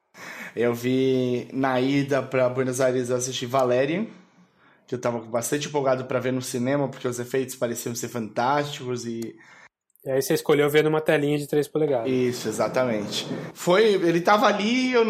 eu 0.55 0.75
vi 0.75 1.49
na 1.53 1.81
ida 1.81 2.23
para 2.23 2.49
Buenos 2.49 2.81
Aires 2.81 3.11
eu 3.11 3.17
assisti 3.17 3.47
Valerian, 3.47 4.07
que 4.87 4.95
eu 4.95 5.01
tava 5.01 5.19
bastante 5.21 5.69
empolgado 5.69 6.05
para 6.05 6.21
ver 6.21 6.33
no 6.33 6.43
cinema, 6.43 6.89
porque 6.89 7.09
os 7.09 7.19
efeitos 7.19 7.57
pareciam 7.57 7.95
ser 7.95 8.09
fantásticos 8.09 9.07
e 9.07 9.35
e 10.05 10.11
aí 10.11 10.21
você 10.21 10.35
escolheu 10.35 10.69
ver 10.69 10.85
numa 10.85 11.01
telinha 11.01 11.39
de 11.39 11.47
3 11.47 11.67
polegadas. 11.67 12.13
Isso, 12.13 12.47
exatamente. 12.47 13.27
Foi, 13.55 13.95
ele 13.95 14.21
tava 14.21 14.47
ali, 14.47 14.93
eu, 14.93 15.03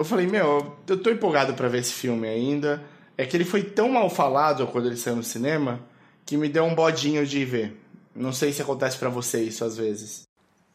eu 0.00 0.04
falei, 0.04 0.26
meu, 0.26 0.76
eu 0.88 1.00
tô 1.00 1.08
empolgado 1.08 1.54
para 1.54 1.68
ver 1.68 1.78
esse 1.78 1.92
filme 1.92 2.26
ainda. 2.26 2.82
É 3.16 3.24
que 3.24 3.36
ele 3.36 3.44
foi 3.44 3.62
tão 3.62 3.88
mal 3.88 4.10
falado 4.10 4.66
quando 4.66 4.86
ele 4.86 4.96
saiu 4.96 5.14
no 5.14 5.22
cinema 5.22 5.80
que 6.26 6.36
me 6.36 6.48
deu 6.48 6.64
um 6.64 6.74
bodinho 6.74 7.24
de 7.24 7.44
ver. 7.44 7.76
Não 8.14 8.32
sei 8.32 8.52
se 8.52 8.60
acontece 8.60 8.98
para 8.98 9.08
você 9.08 9.40
isso 9.40 9.64
às 9.64 9.76
vezes. 9.76 10.22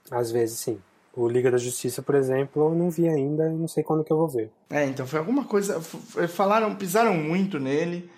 Às 0.10 0.32
vezes 0.32 0.58
sim. 0.58 0.80
O 1.16 1.30
Liga 1.30 1.50
da 1.50 1.58
Justiça, 1.58 2.02
por 2.02 2.16
exemplo, 2.16 2.70
eu 2.70 2.76
não 2.76 2.90
vi 2.90 3.08
ainda, 3.08 3.50
não 3.50 3.68
sei 3.68 3.84
quando 3.84 4.04
que 4.04 4.12
eu 4.12 4.18
vou 4.18 4.28
ver. 4.28 4.52
É, 4.70 4.86
então 4.86 5.08
foi 5.08 5.20
alguma 5.20 5.46
coisa. 5.46 5.80
Falaram, 5.80 6.76
pisaram 6.76 7.14
muito 7.14 7.58
nele. 7.58 8.10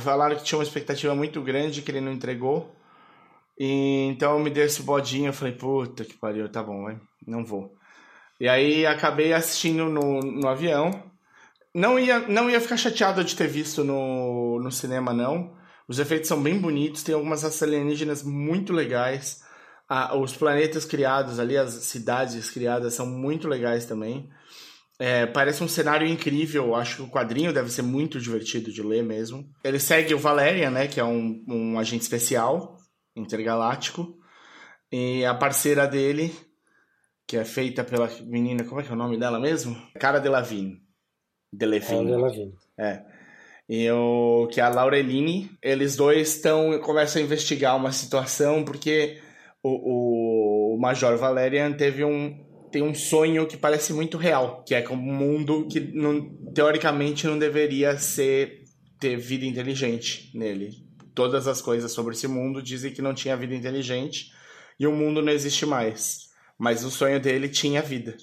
Falaram 0.00 0.36
que 0.36 0.44
tinha 0.44 0.58
uma 0.58 0.64
expectativa 0.64 1.14
muito 1.14 1.42
grande 1.42 1.82
que 1.82 1.90
ele 1.90 2.00
não 2.00 2.12
entregou. 2.12 2.74
E, 3.58 4.06
então 4.10 4.38
me 4.38 4.50
deu 4.50 4.64
esse 4.64 4.82
bodinho, 4.82 5.26
eu 5.26 5.32
falei, 5.32 5.52
puta 5.52 6.04
que 6.04 6.14
pariu, 6.14 6.48
tá 6.48 6.62
bom, 6.62 6.84
vai, 6.84 6.98
não 7.26 7.44
vou. 7.44 7.74
E 8.40 8.48
aí 8.48 8.86
acabei 8.86 9.32
assistindo 9.32 9.86
no, 9.86 10.20
no 10.20 10.48
avião. 10.48 11.02
Não 11.74 11.98
ia, 11.98 12.20
não 12.20 12.48
ia 12.48 12.60
ficar 12.60 12.76
chateado 12.76 13.22
de 13.24 13.36
ter 13.36 13.48
visto 13.48 13.84
no, 13.84 14.60
no 14.60 14.70
cinema, 14.70 15.12
não. 15.12 15.56
Os 15.88 15.98
efeitos 15.98 16.28
são 16.28 16.42
bem 16.42 16.58
bonitos, 16.58 17.02
tem 17.02 17.14
algumas 17.14 17.62
alienígenas 17.62 18.22
muito 18.22 18.72
legais. 18.72 19.42
Ah, 19.88 20.16
os 20.16 20.36
planetas 20.36 20.84
criados 20.84 21.38
ali, 21.38 21.56
as 21.56 21.72
cidades 21.72 22.50
criadas 22.50 22.94
são 22.94 23.06
muito 23.06 23.48
legais 23.48 23.86
também. 23.86 24.28
É, 24.98 25.26
parece 25.26 25.62
um 25.62 25.68
cenário 25.68 26.06
incrível. 26.06 26.74
Acho 26.74 26.96
que 26.96 27.02
o 27.02 27.10
quadrinho 27.10 27.52
deve 27.52 27.70
ser 27.70 27.82
muito 27.82 28.20
divertido 28.20 28.72
de 28.72 28.82
ler 28.82 29.02
mesmo. 29.02 29.48
Ele 29.64 29.78
segue 29.78 30.12
o 30.12 30.18
Valerian, 30.18 30.70
né, 30.70 30.88
que 30.88 30.98
é 30.98 31.04
um, 31.04 31.42
um 31.48 31.78
agente 31.78 32.02
especial 32.02 32.76
intergaláctico. 33.16 34.18
E 34.90 35.24
a 35.24 35.34
parceira 35.34 35.86
dele, 35.86 36.34
que 37.26 37.36
é 37.36 37.44
feita 37.44 37.84
pela 37.84 38.10
menina, 38.22 38.64
como 38.64 38.80
é 38.80 38.84
que 38.84 38.90
é 38.90 38.94
o 38.94 38.98
nome 38.98 39.18
dela 39.18 39.38
mesmo? 39.38 39.76
Cara 39.98 40.18
Delevingne. 40.18 40.82
Delevingne. 41.52 42.10
Delevingne. 42.10 42.54
É. 42.76 43.02
E 43.68 43.90
o 43.90 44.48
que 44.50 44.60
é 44.60 44.64
a 44.64 44.70
Laureline, 44.70 45.50
eles 45.62 45.94
dois 45.94 46.36
estão 46.36 46.78
começam 46.80 47.20
a 47.20 47.24
investigar 47.24 47.76
uma 47.76 47.92
situação 47.92 48.64
porque 48.64 49.20
o, 49.62 50.74
o 50.74 50.80
Major 50.80 51.16
Valerian 51.16 51.72
teve 51.72 52.04
um 52.04 52.46
tem 52.70 52.82
um 52.82 52.94
sonho 52.94 53.46
que 53.46 53.56
parece 53.56 53.92
muito 53.94 54.18
real, 54.18 54.62
que 54.62 54.74
é 54.74 54.82
como 54.82 55.10
um 55.10 55.14
mundo 55.14 55.66
que 55.68 55.80
não, 55.80 56.28
teoricamente 56.52 57.26
não 57.26 57.38
deveria 57.38 57.96
ser 57.96 58.64
ter 59.00 59.16
vida 59.16 59.46
inteligente 59.46 60.30
nele. 60.34 60.70
Todas 61.14 61.48
as 61.48 61.62
coisas 61.62 61.90
sobre 61.92 62.14
esse 62.14 62.28
mundo 62.28 62.62
dizem 62.62 62.92
que 62.92 63.02
não 63.02 63.14
tinha 63.14 63.36
vida 63.36 63.54
inteligente 63.54 64.32
e 64.78 64.86
o 64.86 64.92
mundo 64.92 65.22
não 65.22 65.32
existe 65.32 65.64
mais. 65.64 66.28
Mas 66.58 66.84
o 66.84 66.90
sonho 66.90 67.20
dele 67.20 67.48
tinha 67.48 67.80
vida 67.80 68.16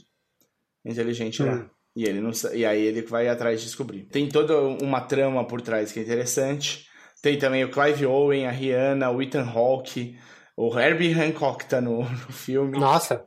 inteligente 0.86 1.41
hum. 1.41 1.45
lá. 1.48 1.71
E, 1.95 2.04
ele 2.04 2.19
não, 2.19 2.32
e 2.54 2.65
aí 2.65 2.82
ele 2.82 3.02
vai 3.02 3.28
atrás 3.28 3.62
de 3.62 3.67
descobrir. 3.67 4.04
Tem 4.04 4.28
toda 4.28 4.60
uma 4.60 5.00
trama 5.02 5.45
por 5.48 5.62
trás 5.62 5.91
que 5.91 6.00
é 6.00 6.04
interessante. 6.04 6.88
Tem 7.21 7.38
também 7.38 7.63
o 7.63 7.71
Clive 7.71 8.06
Owen, 8.06 8.45
a 8.45 8.52
Rihanna, 8.52 9.10
o 9.10 9.21
Ethan 9.21 9.50
Hawke, 9.50 10.17
o 10.58 10.80
Herbie 10.80 11.13
Hancock 11.13 11.65
tá 11.65 11.82
no, 11.82 12.00
no 12.04 12.32
filme. 12.32 12.78
Nossa! 12.78 13.26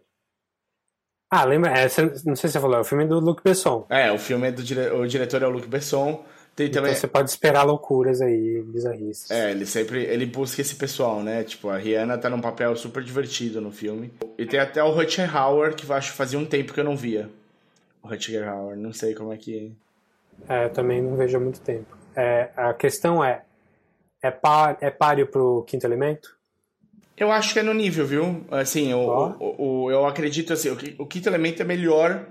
Ah, 1.31 1.45
lembra? 1.45 1.71
É, 1.71 1.83
não 2.25 2.35
sei 2.35 2.49
se 2.49 2.53
você 2.53 2.61
falou, 2.61 2.79
é 2.79 2.81
o 2.81 2.85
filme 2.85 3.07
do 3.07 3.21
Luc 3.21 3.43
Besson. 3.45 3.87
É, 3.91 4.11
o 4.11 4.19
filme 4.19 4.49
é 4.49 4.53
do 4.53 4.63
dire, 4.63 4.91
o 4.93 5.07
diretor 5.07 5.43
é 5.43 5.47
o 5.47 5.51
Luc 5.51 5.67
Besson. 5.67 6.25
Tem 6.57 6.67
então 6.67 6.83
também... 6.83 6.97
você 6.97 7.07
pode 7.07 7.29
esperar 7.29 7.65
loucuras 7.65 8.21
aí, 8.23 8.63
bizarrices. 8.63 9.31
É, 9.31 9.51
ele 9.51 9.67
sempre 9.67 10.05
ele 10.05 10.25
busca 10.25 10.63
esse 10.63 10.75
pessoal, 10.75 11.23
né? 11.23 11.45
Tipo, 11.45 11.69
a 11.69 11.77
Rihanna 11.77 12.17
tá 12.17 12.31
num 12.31 12.41
papel 12.41 12.75
super 12.77 13.05
divertido 13.05 13.61
no 13.61 13.71
filme. 13.71 14.11
E 14.39 14.47
tem 14.47 14.59
até 14.59 14.83
o 14.83 14.91
Rutger 14.91 15.37
Hauer, 15.37 15.77
que 15.77 15.89
eu 15.89 15.95
acho 15.95 16.13
que 16.13 16.17
fazia 16.17 16.39
um 16.39 16.47
tempo 16.47 16.73
que 16.73 16.81
eu 16.81 16.85
não 16.85 16.97
via. 16.97 17.31
O 18.03 18.09
Rutger 18.09 18.49
Hauer, 18.49 18.77
não 18.77 18.93
sei 18.93 19.15
como 19.15 19.33
é 19.33 19.37
que... 19.37 19.71
É, 20.49 20.65
eu 20.65 20.71
também 20.71 21.03
não 21.03 21.15
vejo 21.15 21.37
há 21.37 21.41
muito 21.41 21.61
tempo. 21.61 21.97
É, 22.17 22.51
a 22.57 22.73
questão 22.73 23.23
é, 23.23 23.45
é, 24.23 24.31
par, 24.31 24.79
é 24.81 24.91
páreo 24.91 25.27
pro 25.27 25.63
Quinto 25.65 25.87
Elemento? 25.87 26.38
Eu 27.19 27.33
acho 27.33 27.53
que 27.53 27.59
é 27.59 27.63
no 27.63 27.75
nível, 27.75 28.07
viu? 28.07 28.45
Assim, 28.51 28.95
oh. 28.95 29.35
o, 29.41 29.85
o, 29.85 29.91
eu 29.91 30.07
acredito 30.07 30.53
assim, 30.53 30.71
o, 30.71 31.03
o 31.03 31.07
Quinto 31.07 31.29
Elemento 31.29 31.63
é 31.63 31.65
melhor 31.65 32.27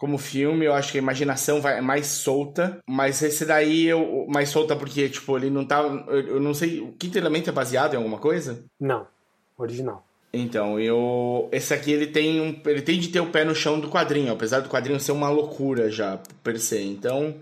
como 0.00 0.16
filme, 0.16 0.64
eu 0.64 0.72
acho 0.72 0.92
que 0.92 0.98
a 0.98 1.02
imaginação 1.02 1.60
vai 1.60 1.78
mais 1.82 2.06
solta, 2.06 2.78
mas 2.88 3.20
esse 3.20 3.44
daí 3.44 3.86
eu 3.86 4.26
mais 4.30 4.48
solta 4.48 4.74
porque 4.74 5.10
tipo, 5.10 5.36
ele 5.36 5.50
não 5.50 5.62
tá, 5.62 5.82
eu 6.08 6.40
não 6.40 6.54
sei, 6.54 6.80
o 6.80 6.92
quinto 6.92 7.18
elemento 7.18 7.50
é 7.50 7.52
baseado 7.52 7.92
em 7.92 7.98
alguma 7.98 8.16
coisa? 8.16 8.64
Não, 8.80 9.06
original. 9.58 10.02
Então, 10.32 10.80
eu 10.80 11.50
esse 11.52 11.74
aqui 11.74 11.92
ele 11.92 12.06
tem 12.06 12.40
um, 12.40 12.58
ele 12.64 12.80
tem 12.80 12.98
de 12.98 13.08
ter 13.08 13.20
o 13.20 13.26
pé 13.26 13.44
no 13.44 13.54
chão 13.54 13.78
do 13.78 13.90
quadrinho, 13.90 14.32
apesar 14.32 14.60
do 14.60 14.70
quadrinho 14.70 14.98
ser 14.98 15.12
uma 15.12 15.28
loucura 15.28 15.90
já 15.90 16.18
per 16.42 16.58
se. 16.58 16.80
Então, 16.80 17.34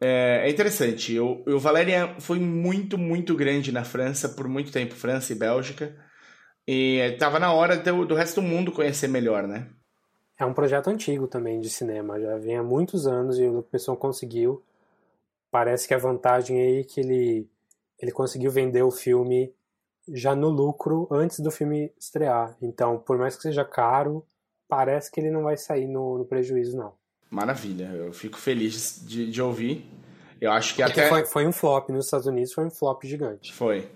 é, 0.00 0.46
é 0.46 0.50
interessante. 0.50 1.18
O, 1.18 1.42
o 1.46 1.58
Valérian 1.58 2.18
foi 2.18 2.38
muito, 2.38 2.96
muito 2.96 3.36
grande 3.36 3.70
na 3.70 3.84
França 3.84 4.28
por 4.28 4.48
muito 4.48 4.72
tempo, 4.72 4.94
França 4.94 5.32
e 5.32 5.36
Bélgica. 5.36 5.94
E 6.66 6.98
estava 6.98 7.38
na 7.38 7.52
hora 7.52 7.76
do, 7.76 8.06
do 8.06 8.14
resto 8.14 8.40
do 8.40 8.46
mundo 8.46 8.72
conhecer 8.72 9.08
melhor, 9.08 9.46
né? 9.46 9.68
É 10.38 10.44
um 10.46 10.54
projeto 10.54 10.88
antigo 10.88 11.26
também 11.26 11.60
de 11.60 11.68
cinema, 11.68 12.18
já 12.18 12.38
vem 12.38 12.56
há 12.56 12.62
muitos 12.62 13.06
anos 13.06 13.38
e 13.38 13.44
o 13.44 13.52
Luc 13.52 13.68
Besson 13.70 13.94
conseguiu. 13.94 14.62
Parece 15.50 15.86
que 15.86 15.92
a 15.92 15.98
vantagem 15.98 16.58
aí 16.58 16.80
é 16.80 16.84
que 16.84 17.00
ele, 17.00 17.50
ele 17.98 18.10
conseguiu 18.10 18.50
vender 18.50 18.82
o 18.82 18.90
filme 18.90 19.52
já 20.08 20.34
no 20.34 20.48
lucro 20.48 21.06
antes 21.10 21.40
do 21.40 21.50
filme 21.50 21.92
estrear. 21.98 22.56
Então, 22.62 22.98
por 22.98 23.18
mais 23.18 23.36
que 23.36 23.42
seja 23.42 23.64
caro, 23.64 24.24
parece 24.66 25.10
que 25.10 25.20
ele 25.20 25.30
não 25.30 25.42
vai 25.42 25.56
sair 25.56 25.86
no, 25.86 26.18
no 26.18 26.24
prejuízo, 26.24 26.76
não. 26.76 26.99
Maravilha, 27.30 27.84
eu 27.94 28.12
fico 28.12 28.36
feliz 28.36 29.00
de, 29.06 29.30
de 29.30 29.40
ouvir. 29.40 29.88
Eu 30.40 30.50
acho 30.50 30.74
que 30.74 30.82
Porque 30.82 31.00
até. 31.00 31.08
Foi, 31.08 31.24
foi 31.26 31.46
um 31.46 31.52
flop 31.52 31.90
nos 31.90 32.06
Estados 32.06 32.26
Unidos, 32.26 32.52
foi 32.52 32.64
um 32.64 32.70
flop 32.70 33.04
gigante. 33.04 33.52
Foi. 33.52 33.88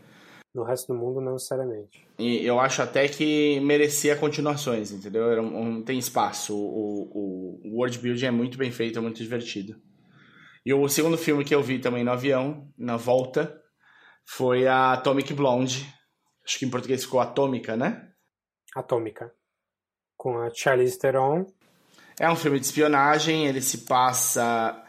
No 0.54 0.62
resto 0.62 0.92
do 0.92 0.98
mundo, 0.98 1.20
não 1.20 1.32
necessariamente. 1.32 2.06
E 2.16 2.46
eu 2.46 2.60
acho 2.60 2.80
até 2.80 3.08
que 3.08 3.58
merecia 3.60 4.14
continuações, 4.14 4.92
entendeu? 4.92 5.42
Um, 5.42 5.82
tem 5.82 5.98
espaço. 5.98 6.54
O, 6.54 7.10
o, 7.12 7.60
o 7.64 7.78
world 7.78 7.98
building 7.98 8.26
é 8.26 8.30
muito 8.30 8.56
bem 8.56 8.70
feito, 8.70 8.98
é 8.98 9.02
muito 9.02 9.20
divertido. 9.20 9.80
E 10.64 10.72
o 10.72 10.88
segundo 10.88 11.18
filme 11.18 11.44
que 11.44 11.54
eu 11.54 11.62
vi 11.62 11.80
também 11.80 12.04
no 12.04 12.12
avião, 12.12 12.70
na 12.78 12.96
volta, 12.96 13.60
foi 14.24 14.66
a 14.68 14.92
Atomic 14.92 15.34
Blonde. 15.34 15.92
Acho 16.46 16.58
que 16.58 16.66
em 16.66 16.70
português 16.70 17.04
ficou 17.04 17.20
Atômica, 17.20 17.76
né? 17.76 18.12
Atômica. 18.76 19.34
Com 20.16 20.38
a 20.38 20.50
Charlize 20.54 20.98
Theron. 20.98 21.46
É 22.18 22.30
um 22.30 22.36
filme 22.36 22.60
de 22.60 22.66
espionagem, 22.66 23.46
ele 23.46 23.60
se 23.60 23.78
passa 23.78 24.80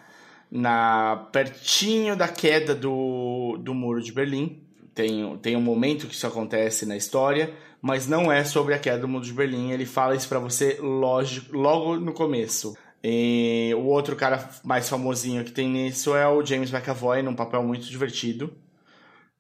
na 0.52 1.28
pertinho 1.32 2.16
da 2.16 2.28
queda 2.28 2.76
do, 2.76 3.58
do 3.60 3.74
muro 3.74 4.02
de 4.02 4.12
Berlim 4.12 4.66
tem, 4.96 5.38
tem 5.40 5.58
um 5.58 5.62
momento 5.62 6.08
que 6.08 6.16
isso 6.16 6.26
acontece 6.26 6.86
na 6.86 6.96
história, 6.96 7.54
mas 7.82 8.08
não 8.08 8.32
é 8.32 8.46
sobre 8.46 8.74
a 8.74 8.80
queda 8.80 9.00
do 9.00 9.10
mundo 9.10 9.26
de 9.26 9.34
Berlim. 9.34 9.72
Ele 9.72 9.86
fala 9.86 10.16
isso 10.16 10.30
para 10.30 10.40
você 10.40 10.78
lógico, 10.80 11.56
logo 11.56 11.98
no 11.98 12.14
começo. 12.14 12.78
E 13.04 13.72
o 13.78 13.84
outro 13.84 14.16
cara 14.16 14.50
mais 14.64 14.88
famosinho 14.88 15.44
que 15.44 15.52
tem 15.52 15.70
nisso 15.70 16.16
é 16.16 16.26
o 16.26 16.44
James 16.44 16.74
McAvoy, 16.74 17.22
num 17.22 17.36
papel 17.36 17.62
muito 17.62 17.86
divertido. 17.88 18.54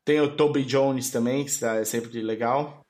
Tem 0.03 0.19
o 0.19 0.35
Toby 0.35 0.63
Jones 0.63 1.09
também, 1.09 1.45
que 1.45 1.65
é 1.65 1.85
sempre 1.85 2.21
legal. 2.21 2.81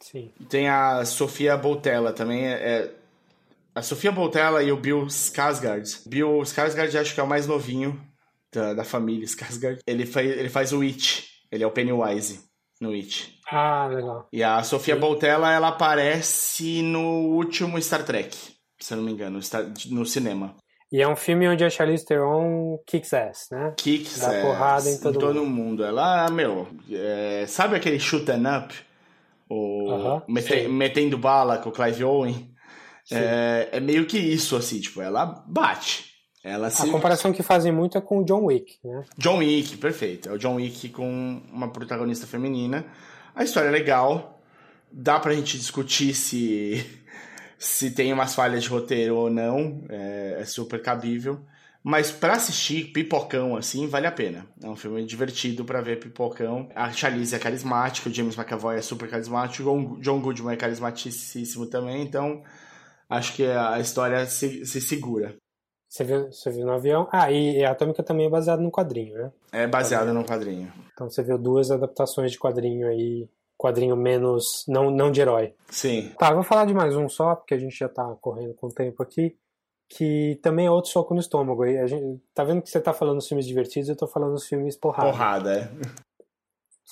Sim. 0.00 0.30
Tem 0.48 0.68
a 0.68 1.04
Sofia 1.04 1.56
Boutella 1.56 2.12
também. 2.12 2.46
É, 2.46 2.52
é, 2.54 2.94
a 3.76 3.82
Sofia 3.82 4.10
Boutella 4.10 4.62
e 4.62 4.72
o 4.72 4.76
Bill 4.76 5.06
Skarsgård. 5.06 6.08
Bill 6.08 6.40
Skarsgård 6.42 6.98
acho 6.98 7.14
que 7.14 7.20
é 7.20 7.22
o 7.22 7.26
mais 7.28 7.46
novinho 7.46 8.00
da, 8.52 8.74
da 8.74 8.84
família 8.84 9.26
Skarsgård. 9.26 9.78
Ele 9.86 10.06
faz, 10.06 10.26
ele 10.30 10.48
faz 10.48 10.72
o 10.72 10.80
It 10.82 11.24
ele 11.52 11.62
é 11.62 11.66
o 11.66 11.70
Pennywise. 11.70 12.40
no 12.80 12.92
It. 12.92 13.38
Ah, 13.50 13.86
legal. 13.86 14.28
E 14.32 14.42
a 14.42 14.62
Sofia 14.62 14.94
Sim. 14.94 15.00
Boutella, 15.00 15.52
ela 15.52 15.68
aparece 15.68 16.82
no 16.82 17.34
último 17.36 17.80
Star 17.80 18.04
Trek, 18.04 18.36
se 18.78 18.92
eu 18.92 18.98
não 18.98 19.04
me 19.04 19.12
engano, 19.12 19.40
no 19.90 20.04
cinema. 20.04 20.54
E 20.92 21.00
é 21.00 21.08
um 21.08 21.16
filme 21.16 21.48
onde 21.48 21.64
a 21.64 21.70
Charlize 21.70 22.04
Theron 22.04 22.78
kicks 22.86 23.12
ass, 23.14 23.48
né? 23.50 23.74
Kicks 23.76 24.20
Dá 24.20 24.32
é, 24.32 24.42
porrada 24.42 24.90
em 24.90 24.98
todo 25.00 25.44
mundo. 25.44 25.84
Ela, 25.84 26.28
meu, 26.30 26.68
é, 26.90 27.44
sabe 27.48 27.76
aquele 27.76 27.98
shoot 27.98 28.30
'em 28.30 28.46
up? 28.46 28.74
O, 29.48 29.90
Aham, 29.90 30.22
mete- 30.28 30.62
sim. 30.64 30.68
metendo 30.68 31.16
bala 31.16 31.58
com 31.58 31.68
o 31.70 31.72
Clive 31.72 32.04
Owen? 32.04 32.52
É, 33.10 33.68
é 33.72 33.80
meio 33.80 34.06
que 34.06 34.18
isso, 34.18 34.56
assim, 34.56 34.80
tipo, 34.80 35.00
ela 35.00 35.24
bate. 35.46 36.16
Ela 36.42 36.70
se... 36.70 36.82
A 36.82 36.90
comparação 36.92 37.32
que 37.32 37.42
fazem 37.42 37.72
muito 37.72 37.98
é 37.98 38.00
com 38.00 38.18
o 38.20 38.24
John 38.24 38.44
Wick, 38.44 38.78
né? 38.84 39.04
John 39.18 39.38
Wick, 39.38 39.76
perfeito. 39.78 40.28
É 40.28 40.32
o 40.32 40.38
John 40.38 40.54
Wick 40.54 40.88
com 40.90 41.42
uma 41.52 41.68
protagonista 41.72 42.26
feminina. 42.26 42.86
A 43.34 43.42
história 43.42 43.68
é 43.68 43.72
legal. 43.72 44.40
Dá 44.92 45.18
pra 45.18 45.34
gente 45.34 45.58
discutir 45.58 46.14
se, 46.14 46.86
se 47.58 47.90
tem 47.90 48.12
umas 48.12 48.34
falhas 48.34 48.62
de 48.62 48.68
roteiro 48.68 49.16
ou 49.16 49.28
não. 49.28 49.84
É, 49.88 50.38
é 50.40 50.44
super 50.44 50.80
cabível. 50.80 51.40
Mas 51.88 52.10
pra 52.10 52.32
assistir 52.34 52.92
pipocão 52.92 53.56
assim, 53.56 53.86
vale 53.86 54.08
a 54.08 54.12
pena. 54.12 54.44
É 54.60 54.68
um 54.68 54.74
filme 54.74 55.04
divertido 55.04 55.64
pra 55.64 55.80
ver 55.80 56.00
pipocão. 56.00 56.68
A 56.74 56.92
Charlize 56.92 57.34
é 57.34 57.38
carismática, 57.38 58.08
o 58.08 58.12
James 58.12 58.36
McAvoy 58.36 58.76
é 58.76 58.82
super 58.82 59.08
carismático, 59.08 59.68
o 59.70 60.00
John 60.00 60.20
Goodman 60.20 60.54
é 60.54 60.56
carismaticíssimo 60.56 61.66
também. 61.66 62.02
Então, 62.02 62.42
acho 63.08 63.34
que 63.34 63.44
a 63.44 63.78
história 63.78 64.26
se, 64.26 64.64
se 64.66 64.80
segura. 64.80 65.36
Você 65.88 66.04
viu, 66.04 66.30
você 66.30 66.50
viu 66.50 66.66
no 66.66 66.72
avião? 66.72 67.08
Ah, 67.10 67.30
e 67.30 67.64
a 67.64 67.70
Atômica 67.70 68.02
também 68.02 68.26
é 68.26 68.30
baseada 68.30 68.60
num 68.60 68.70
quadrinho, 68.70 69.16
né? 69.16 69.32
É 69.52 69.66
baseado 69.66 70.12
num 70.12 70.24
quadrinho. 70.24 70.70
Então 70.92 71.08
você 71.08 71.22
viu 71.22 71.38
duas 71.38 71.70
adaptações 71.70 72.32
de 72.32 72.38
quadrinho 72.38 72.88
aí, 72.88 73.28
quadrinho 73.56 73.96
menos, 73.96 74.64
não, 74.68 74.90
não 74.90 75.10
de 75.10 75.20
herói. 75.20 75.54
Sim. 75.70 76.12
Tá, 76.18 76.34
vou 76.34 76.42
falar 76.42 76.66
de 76.66 76.74
mais 76.74 76.94
um 76.96 77.08
só, 77.08 77.34
porque 77.34 77.54
a 77.54 77.58
gente 77.58 77.78
já 77.78 77.88
tá 77.88 78.04
correndo 78.20 78.54
com 78.54 78.66
o 78.66 78.74
tempo 78.74 79.02
aqui, 79.02 79.38
que 79.88 80.38
também 80.42 80.66
é 80.66 80.70
outro 80.70 80.90
soco 80.90 81.14
no 81.14 81.20
estômago. 81.20 81.64
E 81.64 81.78
a 81.78 81.86
gente, 81.86 82.20
tá 82.34 82.44
vendo 82.44 82.60
que 82.60 82.68
você 82.68 82.80
tá 82.80 82.92
falando 82.92 83.16
dos 83.16 83.28
filmes 83.28 83.46
divertidos, 83.46 83.88
eu 83.88 83.96
tô 83.96 84.06
falando 84.06 84.34
dos 84.34 84.46
filmes 84.46 84.76
porrada. 84.76 85.10
Porrada, 85.10 85.60
é. 85.60 85.70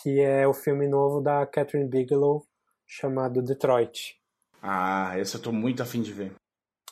Que 0.02 0.20
é 0.20 0.46
o 0.46 0.54
filme 0.54 0.88
novo 0.88 1.20
da 1.20 1.44
Catherine 1.44 1.88
Bigelow, 1.88 2.46
chamado 2.86 3.42
Detroit. 3.42 4.16
Ah, 4.66 5.18
esse 5.18 5.36
eu 5.36 5.42
tô 5.42 5.52
muito 5.52 5.82
afim 5.82 6.00
de 6.00 6.10
ver. 6.10 6.32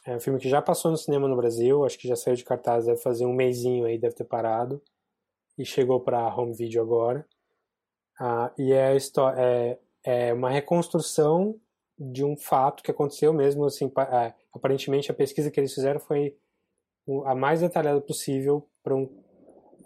É 0.05 0.15
um 0.15 0.21
filme 0.21 0.39
que 0.39 0.47
já 0.47 0.61
passou 0.61 0.91
no 0.91 0.97
cinema 0.99 1.27
no 1.27 1.37
Brasil, 1.37 1.87
acho 1.87 1.99
que 1.99 2.07
já 2.07 2.15
saiu 2.15 2.37
de 2.37 2.45
cartaz, 2.45 2.85
deve 2.85 3.01
fazer 3.01 3.25
um 3.25 3.33
mêsinho 3.33 3.87
aí, 3.87 3.99
deve 3.99 4.15
ter 4.15 4.25
parado. 4.25 4.83
E 5.57 5.65
chegou 5.65 5.99
para 5.99 6.35
home 6.37 6.53
video 6.53 6.83
agora. 6.83 7.27
Ah, 8.21 8.53
e 8.59 8.75
é, 8.75 8.95
é, 9.39 9.79
é 10.05 10.35
uma 10.35 10.51
reconstrução 10.51 11.59
de 11.99 12.23
um 12.23 12.37
fato 12.37 12.83
que 12.83 12.91
aconteceu 12.91 13.33
mesmo, 13.33 13.65
assim, 13.65 13.91
é, 14.11 14.35
aparentemente 14.53 15.11
a 15.11 15.15
pesquisa 15.15 15.51
que 15.51 15.59
eles 15.59 15.73
fizeram 15.73 15.99
foi 15.99 16.37
a 17.25 17.35
mais 17.35 17.63
detalhada 17.63 18.03
possível 18.03 18.69
para 18.83 18.95
um, 18.95 19.09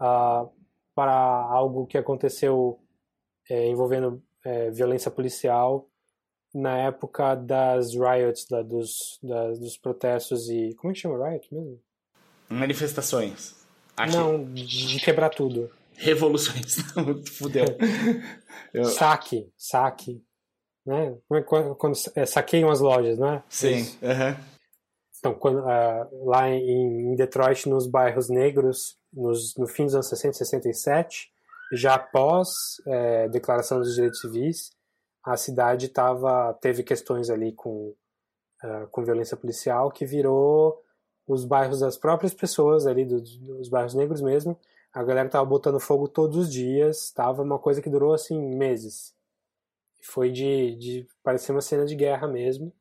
ah, 0.01 0.49
para 0.93 1.15
algo 1.15 1.87
que 1.87 1.97
aconteceu 1.97 2.81
é, 3.49 3.69
envolvendo 3.69 4.21
é, 4.45 4.71
violência 4.73 5.09
policial 5.09 5.89
na 6.57 6.79
época 6.79 7.35
das 7.35 7.93
riots, 7.95 8.47
da- 8.49 8.63
dos, 8.63 9.19
da- 9.23 9.51
dos 9.53 9.77
protestos 9.77 10.49
e. 10.49 10.75
Como 10.75 10.91
é 10.91 10.95
que 10.95 11.01
chama 11.01 11.29
riot 11.29 11.53
mesmo? 11.53 11.81
Manifestações. 12.49 13.55
Aqui. 13.97 14.15
Não, 14.17 14.45
de 14.53 15.01
quebrar 15.01 15.31
tudo. 15.31 15.71
Revoluções. 15.95 16.77
Fudeu. 17.37 17.65
Eu- 18.73 18.85
Saque, 18.85 19.51
saque. 19.57 20.23
Né? 20.85 21.17
É 21.33 21.41
Quando, 21.43 21.75
quando 21.75 21.97
é, 22.15 22.25
saqueiam 22.27 22.71
as 22.71 22.81
lojas, 22.81 23.19
né? 23.19 23.43
Sim. 23.49 23.87
Aham. 24.03 24.37
Então, 25.19 25.35
quando, 25.35 25.59
ah, 25.69 26.09
lá 26.25 26.49
em, 26.51 27.13
em 27.13 27.17
Detroit, 27.17 27.69
nos 27.69 27.87
bairros 27.89 28.29
negros, 28.29 28.97
nos, 29.13 29.57
no 29.57 29.67
fim 29.67 29.85
dos 29.87 29.95
anos 29.95 30.09
60 30.09 30.35
67, 30.35 31.29
já 31.73 31.95
após 31.95 32.49
eh, 32.87 33.29
declaração 33.31 33.81
dos 33.81 33.95
direitos 33.95 34.21
civis, 34.21 34.71
a 35.27 35.37
cidade 35.37 35.89
tava, 35.89 36.55
teve 36.61 36.85
questões 36.85 37.29
ali 37.31 37.51
com, 37.51 37.93
ah, 38.63 38.87
com 38.93 39.05
violência 39.05 39.37
policial 39.37 39.91
que 39.91 40.07
virou 40.07 40.81
os 41.27 41.45
bairros 41.45 41.81
das 41.81 41.99
próprias 41.99 42.33
pessoas 42.33 42.87
ali, 42.87 43.05
dos, 43.05 43.37
dos 43.39 43.69
bairros 43.69 43.93
negros 43.93 44.23
mesmo. 44.23 44.57
A 44.93 45.03
galera 45.03 45.29
tava 45.29 45.45
botando 45.45 45.81
fogo 45.81 46.07
todos 46.07 46.37
os 46.37 46.53
dias, 46.53 47.11
tava 47.11 47.43
uma 47.43 47.59
coisa 47.59 47.83
que 47.83 47.91
durou 47.91 48.15
assim 48.15 48.41
meses. 48.41 49.13
Foi 50.01 50.31
de, 50.31 50.77
de 50.77 51.09
parecer 51.25 51.51
uma 51.51 51.61
cena 51.61 51.85
de 51.85 51.97
guerra 51.97 52.29
mesmo. 52.29 52.73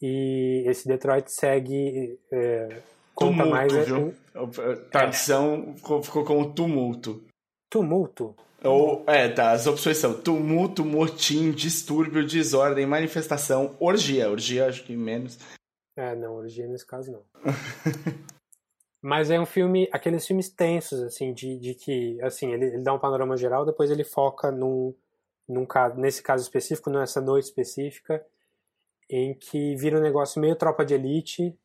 E 0.00 0.64
esse 0.66 0.88
Detroit 0.88 1.30
segue. 1.30 2.18
É, 2.32 2.80
conta 3.14 3.42
Tumulto, 3.42 3.50
mais. 3.50 3.74
é, 3.74 3.82
viu? 3.82 4.14
um 4.34 4.40
A 4.72 4.76
tradução 4.90 5.74
ficou, 5.76 6.02
ficou 6.02 6.24
como 6.24 6.54
tumulto. 6.54 7.22
Tumulto. 7.70 8.34
Ou, 8.62 9.04
é, 9.06 9.28
tá, 9.28 9.52
as 9.52 9.66
opções 9.66 9.96
são 9.96 10.20
tumulto, 10.20 10.84
motim, 10.84 11.50
distúrbio, 11.52 12.26
desordem, 12.26 12.84
manifestação, 12.84 13.74
orgia. 13.80 14.28
Orgia, 14.28 14.66
acho 14.66 14.84
que 14.84 14.94
menos. 14.94 15.38
É, 15.96 16.14
não, 16.14 16.34
orgia 16.34 16.66
nesse 16.66 16.86
caso 16.86 17.10
não. 17.10 17.22
Mas 19.02 19.30
é 19.30 19.40
um 19.40 19.46
filme, 19.46 19.88
aqueles 19.92 20.26
filmes 20.26 20.50
tensos, 20.50 21.00
assim, 21.00 21.32
de, 21.32 21.58
de 21.58 21.74
que, 21.74 22.20
assim, 22.20 22.52
ele, 22.52 22.66
ele 22.66 22.82
dá 22.82 22.92
um 22.92 22.98
panorama 22.98 23.34
geral, 23.34 23.64
depois 23.64 23.90
ele 23.90 24.04
foca 24.04 24.50
num, 24.50 24.94
num 25.48 25.64
caso, 25.64 25.96
nesse 25.98 26.22
caso 26.22 26.42
específico, 26.42 26.90
nessa 26.90 27.18
noite 27.18 27.46
específica, 27.46 28.22
em 29.08 29.32
que 29.32 29.74
vira 29.76 29.98
um 29.98 30.02
negócio 30.02 30.38
meio 30.38 30.54
tropa 30.54 30.84
de 30.84 30.92
elite, 30.92 31.58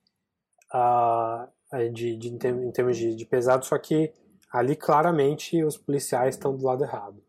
ah, 0.71 1.49
de, 1.91 2.15
de, 2.15 2.29
em 2.29 2.37
termos- 2.37 2.63
em 2.63 2.71
termos 2.71 2.97
de, 2.97 3.13
de 3.13 3.25
pesado, 3.25 3.65
só 3.65 3.77
que 3.77 4.13
ali 4.51 4.75
claramente 4.75 5.63
os 5.63 5.77
policiais 5.77 6.35
estão 6.35 6.55
do 6.55 6.65
lado 6.65 6.83
errado. 6.83 7.21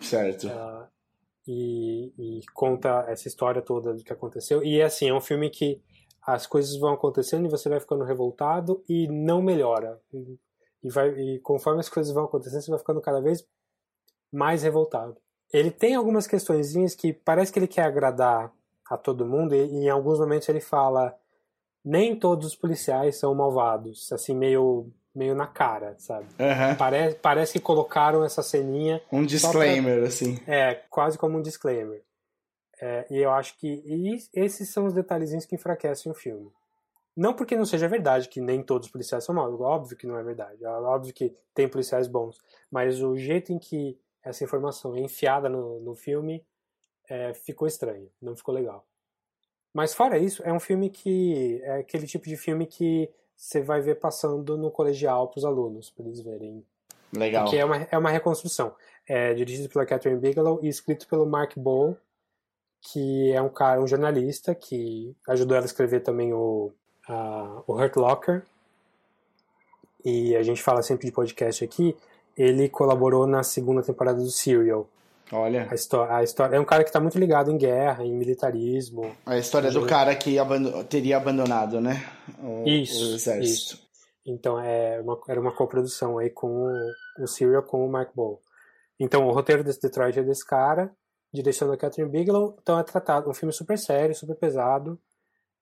Certo. 0.00 0.48
Ah, 0.48 0.88
e, 1.46 2.12
e 2.18 2.40
conta 2.54 3.04
essa 3.08 3.28
história 3.28 3.62
toda 3.62 3.92
do 3.94 4.02
que 4.02 4.12
aconteceu. 4.12 4.62
E 4.62 4.80
assim, 4.80 5.08
é 5.08 5.14
um 5.14 5.20
filme 5.20 5.50
que 5.50 5.82
as 6.24 6.46
coisas 6.46 6.76
vão 6.76 6.92
acontecendo 6.92 7.46
e 7.46 7.50
você 7.50 7.68
vai 7.68 7.80
ficando 7.80 8.04
revoltado 8.04 8.82
e 8.88 9.08
não 9.08 9.42
melhora. 9.42 10.00
E, 10.12 10.38
e 10.84 10.90
vai, 10.90 11.08
e 11.10 11.40
conforme 11.40 11.80
as 11.80 11.88
coisas 11.88 12.12
vão 12.12 12.24
acontecendo, 12.24 12.62
você 12.62 12.70
vai 12.70 12.78
ficando 12.78 13.00
cada 13.00 13.20
vez 13.20 13.46
mais 14.32 14.62
revoltado. 14.62 15.16
Ele 15.52 15.70
tem 15.70 15.94
algumas 15.94 16.26
questõezinhas 16.26 16.94
que 16.94 17.12
parece 17.12 17.52
que 17.52 17.58
ele 17.58 17.68
quer 17.68 17.82
agradar 17.82 18.52
a 18.88 18.96
todo 18.96 19.26
mundo 19.26 19.54
e, 19.54 19.58
e 19.58 19.84
em 19.84 19.90
alguns 19.90 20.18
momentos 20.18 20.48
ele 20.48 20.60
fala 20.60 21.14
nem 21.84 22.16
todos 22.18 22.46
os 22.46 22.56
policiais 22.56 23.18
são 23.18 23.34
malvados, 23.34 24.10
assim 24.12 24.34
meio 24.34 24.90
meio 25.14 25.34
na 25.34 25.46
cara, 25.46 25.94
sabe? 25.98 26.26
Aham. 26.38 26.74
Parece, 26.76 27.16
parece 27.16 27.52
que 27.54 27.60
colocaram 27.60 28.24
essa 28.24 28.42
ceninha 28.42 29.02
Um 29.12 29.24
disclaimer, 29.24 30.04
assim. 30.04 30.38
é, 30.46 30.74
quase 30.90 31.18
como 31.18 31.38
um 31.38 31.42
disclaimer. 31.42 32.02
É, 32.80 33.06
e 33.10 33.18
eu 33.18 33.30
acho 33.30 33.56
que 33.58 34.28
esses 34.34 34.68
são 34.70 34.86
os 34.86 34.92
detalhezinhos 34.94 35.46
que 35.46 35.54
enfraquecem 35.54 36.10
o 36.10 36.14
filme. 36.14 36.50
Não 37.16 37.34
porque 37.34 37.54
não 37.54 37.66
seja 37.66 37.86
verdade 37.86 38.28
que 38.28 38.40
nem 38.40 38.62
todos 38.62 38.86
os 38.86 38.92
policiais 38.92 39.22
são 39.22 39.34
maus, 39.34 39.60
óbvio 39.60 39.96
que 39.96 40.06
não 40.06 40.18
é 40.18 40.22
verdade, 40.22 40.64
é 40.64 40.68
óbvio 40.68 41.12
que 41.12 41.36
tem 41.54 41.68
policiais 41.68 42.08
bons, 42.08 42.38
mas 42.70 43.02
o 43.02 43.16
jeito 43.18 43.52
em 43.52 43.58
que 43.58 43.98
essa 44.24 44.42
informação 44.42 44.96
é 44.96 45.00
enfiada 45.00 45.48
no, 45.48 45.78
no 45.80 45.94
filme 45.94 46.42
é, 47.08 47.34
ficou 47.34 47.68
estranho, 47.68 48.10
não 48.20 48.34
ficou 48.34 48.54
legal. 48.54 48.86
Mas 49.74 49.92
fora 49.94 50.18
isso, 50.18 50.42
é 50.42 50.52
um 50.52 50.60
filme 50.60 50.88
que 50.90 51.60
é 51.64 51.80
aquele 51.80 52.06
tipo 52.06 52.24
de 52.26 52.36
filme 52.36 52.66
que 52.66 53.10
você 53.36 53.60
vai 53.60 53.80
ver 53.80 53.96
passando 53.96 54.56
no 54.56 54.70
colegial 54.70 55.28
para 55.28 55.38
os 55.38 55.44
alunos, 55.44 55.90
para 55.90 56.06
eles 56.06 56.20
verem 56.20 56.64
Legal. 57.12 57.48
que 57.48 57.56
é 57.56 57.64
uma, 57.64 57.76
é 57.90 57.98
uma 57.98 58.10
reconstrução. 58.10 58.74
É 59.06 59.34
dirigido 59.34 59.68
pela 59.68 59.84
Catherine 59.84 60.20
Bigelow 60.20 60.60
e 60.62 60.68
escrito 60.68 61.06
pelo 61.08 61.26
Mark 61.26 61.56
Bowl, 61.56 61.96
que 62.80 63.32
é 63.32 63.40
um 63.42 63.48
cara, 63.48 63.80
um 63.80 63.86
jornalista 63.86 64.54
que 64.54 65.14
ajudou 65.28 65.56
ela 65.56 65.64
a 65.64 65.66
escrever 65.66 66.00
também 66.00 66.32
o, 66.32 66.72
a, 67.08 67.62
o 67.66 67.74
Hurt 67.74 67.96
Locker. 67.96 68.42
E 70.04 70.34
a 70.34 70.42
gente 70.42 70.62
fala 70.62 70.82
sempre 70.82 71.06
de 71.06 71.12
podcast 71.12 71.64
aqui. 71.64 71.96
Ele 72.36 72.68
colaborou 72.68 73.26
na 73.26 73.42
segunda 73.42 73.82
temporada 73.82 74.18
do 74.18 74.30
Serial. 74.30 74.88
Olha, 75.32 75.66
A 75.70 75.74
história, 75.74 76.14
a 76.16 76.22
história 76.22 76.56
é 76.56 76.60
um 76.60 76.64
cara 76.64 76.82
que 76.84 76.90
está 76.90 77.00
muito 77.00 77.18
ligado 77.18 77.50
em 77.50 77.56
guerra, 77.56 78.04
em 78.04 78.14
militarismo. 78.14 79.16
a 79.24 79.38
história 79.38 79.70
do 79.70 79.86
cara 79.86 80.14
que 80.14 80.38
abando- 80.38 80.84
teria 80.84 81.16
abandonado, 81.16 81.80
né? 81.80 82.04
O, 82.38 82.68
Isso, 82.68 83.12
o 83.12 83.14
exército. 83.14 83.42
isso. 83.74 83.88
Então 84.26 84.60
é 84.60 85.00
uma, 85.00 85.18
era 85.28 85.40
uma 85.40 85.54
coprodução 85.54 86.18
aí 86.18 86.30
com 86.30 86.46
o, 86.66 87.22
o 87.24 87.26
Serial 87.26 87.62
com 87.62 87.84
o 87.84 87.90
Mark 87.90 88.14
Bowl. 88.14 88.42
Então 89.00 89.26
o 89.26 89.32
roteiro 89.32 89.64
desse 89.64 89.80
Detroit 89.80 90.18
é 90.18 90.22
desse 90.22 90.46
cara, 90.46 90.94
direção 91.32 91.66
da 91.68 91.76
Catherine 91.76 92.10
Bigelow. 92.12 92.56
Então 92.60 92.78
é 92.78 92.82
tratado 92.84 93.28
um 93.30 93.34
filme 93.34 93.52
super 93.52 93.78
sério, 93.78 94.14
super 94.14 94.36
pesado. 94.36 95.00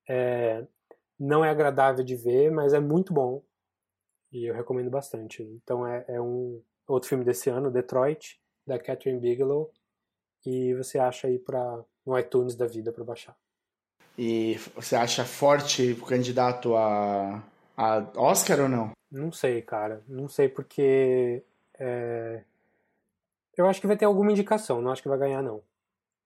É, 0.09 0.67
não 1.19 1.45
é 1.45 1.49
agradável 1.51 2.05
de 2.05 2.17
ver, 2.17 2.51
mas 2.51 2.73
é 2.75 2.81
muito 2.81 3.13
bom 3.15 3.43
e 4.33 4.47
eu 4.51 4.55
recomendo 4.55 4.91
bastante. 4.91 5.43
Então 5.63 5.87
é, 5.87 6.05
é 6.09 6.21
um 6.21 6.61
outro 6.89 7.09
filme 7.09 7.25
desse 7.25 7.49
ano, 7.49 7.71
Detroit, 7.71 8.39
da 8.71 8.79
Catherine 8.79 9.19
Bigelow, 9.19 9.71
e 10.47 10.73
você 10.75 10.99
acha 10.99 11.27
aí 11.27 11.39
para 11.39 11.85
no 12.07 12.17
iTunes 12.19 12.55
da 12.55 12.67
vida 12.67 12.93
para 12.93 13.05
baixar. 13.05 13.37
E 14.17 14.57
você 14.75 14.95
acha 14.95 15.25
forte 15.25 15.93
o 15.93 16.07
candidato 16.07 16.77
a, 16.77 17.43
a 17.77 18.07
Oscar 18.17 18.61
ou 18.61 18.69
não? 18.69 18.93
Não 19.11 19.33
sei, 19.33 19.61
cara. 19.61 20.03
Não 20.07 20.29
sei 20.29 20.49
porque. 20.49 21.43
É... 21.79 22.43
Eu 23.57 23.67
acho 23.67 23.81
que 23.81 23.87
vai 23.87 23.97
ter 23.97 24.05
alguma 24.05 24.31
indicação, 24.31 24.81
não 24.81 24.91
acho 24.91 25.03
que 25.03 25.09
vai 25.09 25.19
ganhar, 25.19 25.43
não. 25.43 25.63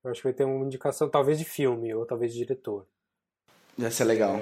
Eu 0.04 0.10
acho 0.10 0.20
que 0.20 0.28
vai 0.28 0.34
ter 0.34 0.44
uma 0.44 0.64
indicação, 0.64 1.08
talvez 1.08 1.38
de 1.38 1.44
filme 1.44 1.92
ou 1.94 2.04
talvez 2.04 2.32
de 2.32 2.38
diretor. 2.38 2.86
Vai 3.76 3.90
ser 3.90 4.04
legal. 4.04 4.36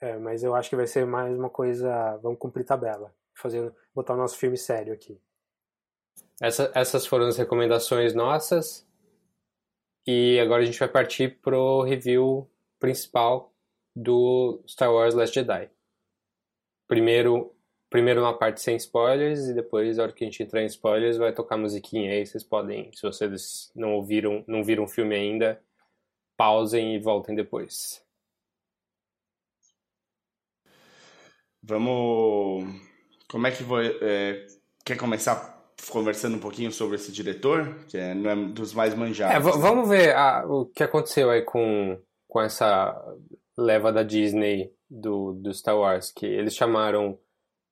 É, 0.00 0.10
é, 0.10 0.18
mas 0.18 0.42
eu 0.42 0.54
acho 0.54 0.68
que 0.68 0.76
vai 0.76 0.86
ser 0.86 1.06
mais 1.06 1.34
uma 1.36 1.48
coisa. 1.48 2.18
Vamos 2.18 2.38
cumprir 2.38 2.64
tabela. 2.64 3.12
Fazendo, 3.34 3.74
botar 3.94 4.12
o 4.12 4.18
nosso 4.18 4.36
filme 4.36 4.58
sério 4.58 4.92
aqui. 4.92 5.18
Essa, 6.40 6.72
essas 6.74 7.06
foram 7.06 7.26
as 7.26 7.36
recomendações 7.36 8.14
nossas. 8.14 8.88
E 10.06 10.40
agora 10.40 10.62
a 10.62 10.64
gente 10.64 10.78
vai 10.78 10.88
partir 10.88 11.38
pro 11.42 11.82
review 11.82 12.50
principal 12.78 13.52
do 13.94 14.62
Star 14.66 14.90
Wars 14.90 15.14
Last 15.14 15.34
Jedi. 15.34 15.70
Primeiro, 16.88 17.54
primeiro 17.90 18.22
uma 18.22 18.36
parte 18.36 18.62
sem 18.62 18.76
spoilers 18.76 19.48
e 19.48 19.54
depois, 19.54 19.98
na 19.98 20.04
hora 20.04 20.12
que 20.12 20.24
a 20.24 20.26
gente 20.26 20.42
entrar 20.42 20.62
em 20.62 20.66
spoilers, 20.66 21.18
vai 21.18 21.32
tocar 21.34 21.58
musiquinha 21.58 22.10
aí. 22.10 22.26
Vocês 22.26 22.42
podem, 22.42 22.90
se 22.94 23.02
vocês 23.02 23.70
não 23.76 23.92
ouviram, 23.94 24.42
não 24.48 24.64
viram 24.64 24.84
o 24.84 24.88
filme 24.88 25.14
ainda, 25.14 25.62
pausem 26.36 26.94
e 26.96 26.98
voltem 26.98 27.34
depois. 27.34 28.02
Vamos. 31.62 32.64
Como 33.28 33.46
é 33.46 33.50
que 33.50 33.62
vou. 33.62 33.80
É... 33.82 34.46
Quer 34.84 34.96
começar 34.96 35.59
conversando 35.88 36.36
um 36.36 36.40
pouquinho 36.40 36.72
sobre 36.72 36.96
esse 36.96 37.12
diretor, 37.12 37.84
que 37.88 37.96
é, 37.96 38.14
não 38.14 38.30
é 38.30 38.36
dos 38.36 38.74
mais 38.74 38.94
manjados. 38.94 39.34
É, 39.34 39.58
vamos 39.58 39.88
ver 39.88 40.14
a, 40.14 40.44
o 40.46 40.66
que 40.66 40.82
aconteceu 40.82 41.30
aí 41.30 41.42
com, 41.42 41.98
com 42.28 42.40
essa 42.40 42.94
leva 43.56 43.92
da 43.92 44.02
Disney 44.02 44.72
do, 44.88 45.32
do 45.34 45.52
Star 45.54 45.78
Wars, 45.78 46.10
que 46.10 46.26
eles 46.26 46.54
chamaram, 46.54 47.18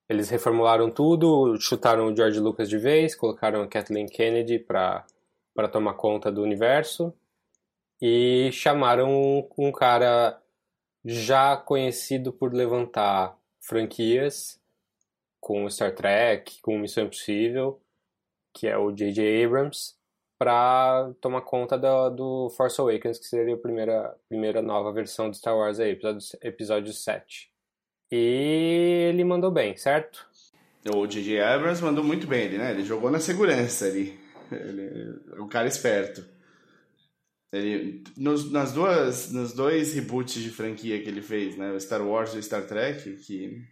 eles 0.09 0.29
reformularam 0.29 0.91
tudo, 0.91 1.57
chutaram 1.61 2.07
o 2.07 2.17
George 2.17 2.39
Lucas 2.39 2.69
de 2.69 2.79
vez, 2.79 3.15
colocaram 3.15 3.63
a 3.63 3.69
Kathleen 3.69 4.07
Kennedy 4.07 4.59
para 4.59 5.05
tomar 5.73 5.95
conta 5.95 6.31
do 6.31 6.43
universo 6.43 7.13
e 8.01 8.51
chamaram 8.53 9.11
um, 9.11 9.49
um 9.59 9.73
cara 9.73 10.41
já 11.05 11.57
conhecido 11.57 12.33
por 12.33 12.53
levantar 12.53 13.37
franquias 13.61 14.61
com 15.41 15.69
Star 15.69 15.95
Trek, 15.95 16.61
com 16.61 16.79
Missão 16.79 17.05
Impossível, 17.05 17.81
que 18.59 18.67
é 18.67 18.77
o 18.77 18.91
J.J. 18.91 19.45
Abrams, 19.45 19.95
para 20.37 21.13
tomar 21.21 21.43
conta 21.43 21.79
do, 21.79 22.11
do, 22.11 22.51
Force 22.57 22.81
Awakens, 22.81 23.19
que 23.19 23.27
seria 23.27 23.55
a 23.55 23.59
primeira, 23.59 24.17
primeira 24.29 24.61
nova 24.61 24.93
versão 24.93 25.31
do 25.31 25.37
Star 25.37 25.57
Wars 25.57 25.79
aí, 25.79 25.93
episódio, 25.93 26.39
episódio 26.43 26.93
7. 26.93 27.53
E 28.11 29.07
ele 29.11 29.23
mandou 29.23 29.53
bem, 29.53 29.77
certo? 29.77 30.27
O 30.93 31.07
J.J. 31.07 31.41
Abrams 31.41 31.83
mandou 31.83 32.03
muito 32.03 32.27
bem 32.27 32.47
ele, 32.47 32.59
né? 32.59 32.73
Ele 32.73 32.85
jogou 32.85 33.11
na 33.13 33.21
segurança 33.21 33.87
ali. 33.87 34.19
Ele 34.51 35.21
é 35.37 35.41
um 35.41 35.49
cara 35.49 35.69
esperto. 35.69 36.25
Ele, 37.53 38.03
nos, 38.17 38.51
nas 38.51 38.73
duas, 38.73 39.31
nos 39.31 39.53
dois 39.53 39.95
reboots 39.95 40.43
de 40.43 40.51
franquia 40.51 41.01
que 41.01 41.09
ele 41.09 41.23
fez, 41.23 41.57
né? 41.57 41.71
O 41.71 41.81
Star 41.81 42.05
Wars 42.05 42.35
e 42.35 42.39
o 42.39 42.43
Star 42.43 42.67
Trek, 42.67 43.17
que 43.19 43.63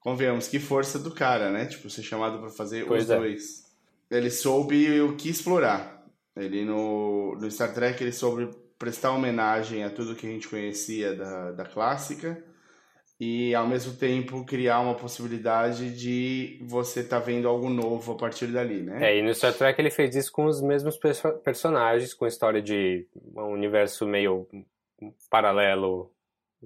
convenhamos, 0.00 0.48
que 0.48 0.58
força 0.58 0.98
do 0.98 1.10
cara, 1.10 1.50
né? 1.50 1.66
Tipo, 1.66 1.90
ser 1.90 2.02
chamado 2.02 2.38
para 2.38 2.50
fazer 2.50 2.86
pois 2.86 3.04
os 3.04 3.10
é. 3.10 3.16
dois 3.18 3.67
ele 4.10 4.30
soube 4.30 5.00
o 5.00 5.16
que 5.16 5.28
explorar. 5.28 6.06
Ele 6.36 6.64
no, 6.64 7.36
no 7.36 7.50
Star 7.50 7.72
Trek 7.74 8.02
ele 8.02 8.12
soube 8.12 8.48
prestar 8.78 9.12
homenagem 9.12 9.82
a 9.82 9.90
tudo 9.90 10.14
que 10.14 10.26
a 10.26 10.30
gente 10.30 10.48
conhecia 10.48 11.14
da, 11.14 11.52
da 11.52 11.64
clássica 11.64 12.42
e 13.20 13.52
ao 13.52 13.66
mesmo 13.66 13.96
tempo 13.96 14.44
criar 14.44 14.78
uma 14.78 14.94
possibilidade 14.94 15.90
de 15.90 16.60
você 16.62 17.00
estar 17.00 17.18
tá 17.18 17.26
vendo 17.26 17.48
algo 17.48 17.68
novo 17.68 18.12
a 18.12 18.16
partir 18.16 18.46
dali, 18.46 18.82
né? 18.82 19.10
É, 19.10 19.18
e 19.18 19.22
no 19.22 19.34
Star 19.34 19.52
Trek 19.52 19.80
ele 19.80 19.90
fez 19.90 20.14
isso 20.14 20.30
com 20.30 20.44
os 20.44 20.62
mesmos 20.62 20.96
perso 20.96 21.32
personagens, 21.38 22.14
com 22.14 22.24
a 22.24 22.28
história 22.28 22.62
de 22.62 23.08
um 23.34 23.52
universo 23.52 24.06
meio 24.06 24.46
paralelo, 25.28 26.12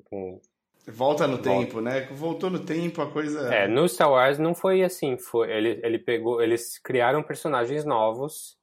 com 0.04 0.40
Volta 0.86 1.26
no 1.26 1.36
Volta. 1.36 1.50
tempo, 1.50 1.80
né? 1.80 2.08
Voltou 2.10 2.50
no 2.50 2.58
tempo, 2.58 3.00
a 3.00 3.10
coisa. 3.10 3.54
É, 3.54 3.68
no 3.68 3.88
Star 3.88 4.10
Wars 4.10 4.38
não 4.38 4.54
foi 4.54 4.82
assim. 4.82 5.16
Foi, 5.16 5.50
ele, 5.50 5.80
ele 5.82 5.98
pegou. 5.98 6.42
Eles 6.42 6.78
criaram 6.78 7.22
personagens 7.22 7.84
novos, 7.84 8.58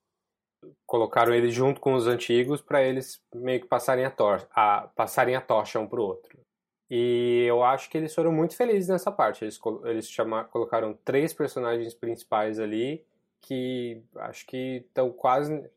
colocaram 0.86 1.34
eles 1.34 1.54
junto 1.54 1.80
com 1.80 1.94
os 1.94 2.08
antigos 2.08 2.62
para 2.62 2.84
eles 2.84 3.22
meio 3.34 3.62
que 3.62 3.68
passarem 3.68 4.04
a, 4.04 4.12
tor 4.12 4.46
a, 4.54 4.90
passarem 4.96 5.36
a 5.36 5.42
tocha 5.42 5.80
um 5.80 5.88
pro 5.88 6.04
outro. 6.04 6.38
E 6.90 7.46
eu 7.48 7.64
acho 7.64 7.90
que 7.90 7.98
eles 7.98 8.14
foram 8.14 8.32
muito 8.32 8.56
felizes 8.56 8.90
nessa 8.90 9.12
parte. 9.12 9.46
Eles, 9.46 9.60
eles 9.86 10.10
chama, 10.10 10.44
colocaram 10.44 10.98
três 11.06 11.34
personagens 11.34 11.94
principais 11.94 12.60
ali 12.60 13.06
que 13.40 14.02
acho 14.18 14.46
que 14.46 14.84
estão 14.88 15.12
quase 15.12 15.70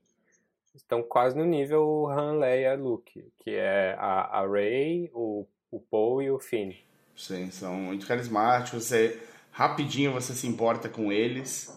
estão 0.74 1.02
quase 1.02 1.36
no 1.36 1.44
nível 1.44 2.08
Han, 2.08 2.38
Leia, 2.38 2.74
Luke, 2.74 3.30
que 3.38 3.54
é 3.54 3.94
a, 3.98 4.40
a 4.40 4.48
Rey, 4.48 5.10
o 5.12 5.46
o 5.72 5.80
Paul 5.80 6.22
e 6.22 6.30
o 6.30 6.38
Finn. 6.38 6.74
Sim, 7.16 7.50
são 7.50 7.74
muito 7.74 8.06
carismáticos. 8.06 8.84
Você, 8.84 9.18
rapidinho 9.50 10.12
você 10.12 10.34
se 10.34 10.46
importa 10.46 10.88
com 10.88 11.10
eles. 11.10 11.76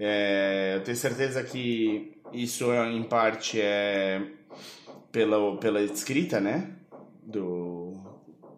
É, 0.00 0.74
eu 0.76 0.82
tenho 0.82 0.96
certeza 0.96 1.44
que 1.44 2.18
isso, 2.32 2.72
em 2.72 3.02
parte, 3.04 3.60
é 3.60 4.20
pela, 5.12 5.56
pela 5.58 5.80
escrita, 5.82 6.40
né? 6.40 6.74
Do, 7.22 7.92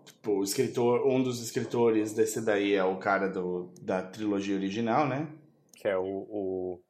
tipo, 0.05 0.39
o 0.39 0.45
escritor, 0.45 1.07
um 1.07 1.23
dos 1.23 1.43
escritores 1.43 2.15
desse 2.15 2.41
daí 2.41 2.75
é 2.75 2.85
o 2.85 2.97
cara 2.97 3.29
do, 3.29 3.71
da 3.83 4.03
trilogia 4.03 4.57
original, 4.57 5.07
né? 5.07 5.29
Que 5.75 5.89
é 5.89 5.99
o, 5.99 6.05
o... 6.05 6.81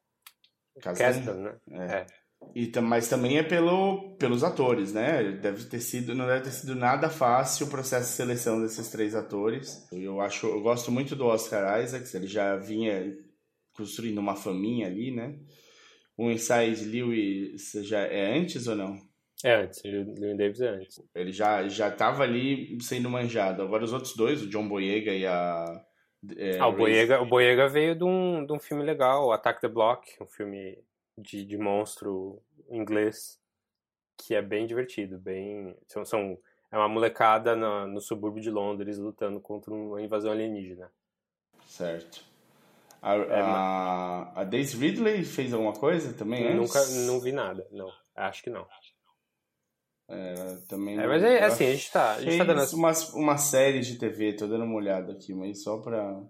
Castan, 0.81 1.35
né? 1.35 1.57
É. 1.71 1.97
é. 1.97 2.07
E, 2.55 2.71
mas 2.81 3.09
também 3.09 3.39
é 3.39 3.43
pelo, 3.43 4.17
pelos 4.17 4.43
atores, 4.43 4.93
né? 4.93 5.33
Deve 5.33 5.65
ter 5.65 5.81
sido, 5.81 6.15
não 6.15 6.27
deve 6.27 6.45
ter 6.45 6.51
sido 6.51 6.75
nada 6.75 7.11
fácil 7.11 7.67
o 7.67 7.71
processo 7.71 8.11
de 8.11 8.17
seleção 8.17 8.61
desses 8.61 8.89
três 8.91 9.15
atores. 9.15 9.87
Eu 9.93 10.21
acho, 10.21 10.47
eu 10.47 10.61
gosto 10.61 10.91
muito 10.91 11.15
do 11.15 11.27
Oscar 11.27 11.83
Isaacs, 11.83 12.15
ele 12.15 12.27
já 12.27 12.57
vinha 12.57 13.17
construindo 13.73 14.19
uma 14.19 14.35
faminha 14.35 14.87
ali, 14.87 15.11
né? 15.11 15.39
O 16.17 16.31
Inside 16.31 16.85
Lewis 16.85 17.73
já 17.83 18.01
é 18.01 18.39
antes 18.39 18.67
ou 18.67 18.75
não? 18.75 18.97
É 19.45 19.55
antes, 19.55 19.85
o 19.85 19.89
Lewin 19.89 20.37
Davis 20.37 20.61
é 20.63 20.69
antes. 20.69 21.03
Ele 21.15 21.31
já 21.31 21.69
já 21.69 21.89
estava 21.89 22.23
ali 22.23 22.79
sendo 22.81 23.11
manjado. 23.11 23.63
Agora 23.63 23.85
os 23.85 23.93
outros 23.93 24.17
dois, 24.17 24.43
o 24.43 24.49
John 24.49 24.67
Boyega 24.67 25.13
e 25.13 25.27
a 25.27 25.85
é, 26.37 26.59
ah, 26.59 26.67
o 26.67 26.73
Boyega, 26.73 27.21
o 27.21 27.27
Boyega 27.27 27.69
veio 27.69 27.95
de 27.95 28.05
um, 28.05 28.45
de 28.45 28.53
um 28.53 28.59
filme 28.59 28.83
legal, 28.83 29.31
Attack 29.33 29.61
the 29.61 29.69
Block, 29.69 30.09
um 30.21 30.27
filme 30.27 30.79
de, 31.17 31.45
de 31.45 31.57
monstro 31.57 32.43
inglês 32.71 33.41
que 34.17 34.35
é 34.35 34.43
bem 34.43 34.67
divertido, 34.67 35.19
bem 35.19 35.77
são, 35.87 36.05
são 36.05 36.39
é 36.71 36.77
uma 36.77 36.89
molecada 36.89 37.55
no, 37.55 37.87
no 37.87 38.01
subúrbio 38.01 38.43
de 38.43 38.51
Londres 38.51 38.99
lutando 38.99 39.41
contra 39.41 39.73
uma 39.73 40.03
invasão 40.03 40.33
alienígena. 40.33 40.91
Certo. 41.67 42.25
A, 43.01 43.15
é, 43.15 43.41
a, 43.41 44.33
a 44.35 44.45
Daisy 44.45 44.77
Ridley 44.77 45.25
fez 45.25 45.53
alguma 45.53 45.73
coisa 45.73 46.13
também? 46.13 46.55
Nunca, 46.55 46.85
não 47.07 47.21
vi 47.21 47.31
nada, 47.31 47.67
não. 47.71 47.93
Acho 48.15 48.43
que 48.43 48.51
não. 48.51 48.67
É, 50.09 50.35
também 50.69 50.99
é, 50.99 51.07
mas 51.07 51.23
é, 51.23 51.43
assim, 51.43 51.67
a 51.67 51.73
gente 51.73 51.91
tá, 51.91 52.13
a 52.15 52.23
gente 52.23 52.39
tá 52.39 52.45
dando 52.45 52.63
uma, 52.75 52.93
uma 53.15 53.37
série 53.37 53.81
de 53.81 53.99
TV, 53.99 54.35
tô 54.35 54.47
dando 54.47 54.65
uma 54.65 54.77
olhada 54.77 55.13
aqui, 55.13 55.35
mas 55.35 55.63
só 55.63 55.79
pra 55.79 56.23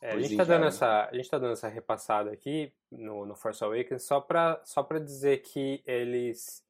é, 0.00 0.12
a, 0.12 0.20
gente 0.20 0.36
tá 0.36 0.44
dando 0.44 0.66
essa, 0.66 1.08
a 1.10 1.14
gente 1.14 1.28
tá 1.28 1.38
dando 1.38 1.52
essa 1.52 1.68
repassada 1.68 2.30
aqui 2.30 2.72
no, 2.90 3.26
no 3.26 3.34
Force 3.34 3.62
Awakens 3.64 4.04
só 4.04 4.20
para 4.20 4.60
só 4.64 4.82
pra 4.82 4.98
dizer 5.00 5.38
que 5.38 5.82
eles, 5.84 6.64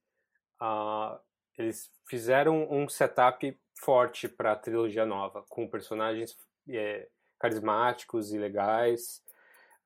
uh, 0.63 1.19
eles 1.59 1.91
fizeram 2.07 2.67
um 2.71 2.89
setup 2.89 3.59
forte 3.79 4.29
para 4.29 4.53
a 4.53 4.57
trilogia 4.57 5.05
nova, 5.05 5.45
com 5.49 5.69
personagens 5.69 6.37
é, 6.71 7.07
carismáticos 7.39 8.33
e 8.33 8.39
legais. 8.39 9.23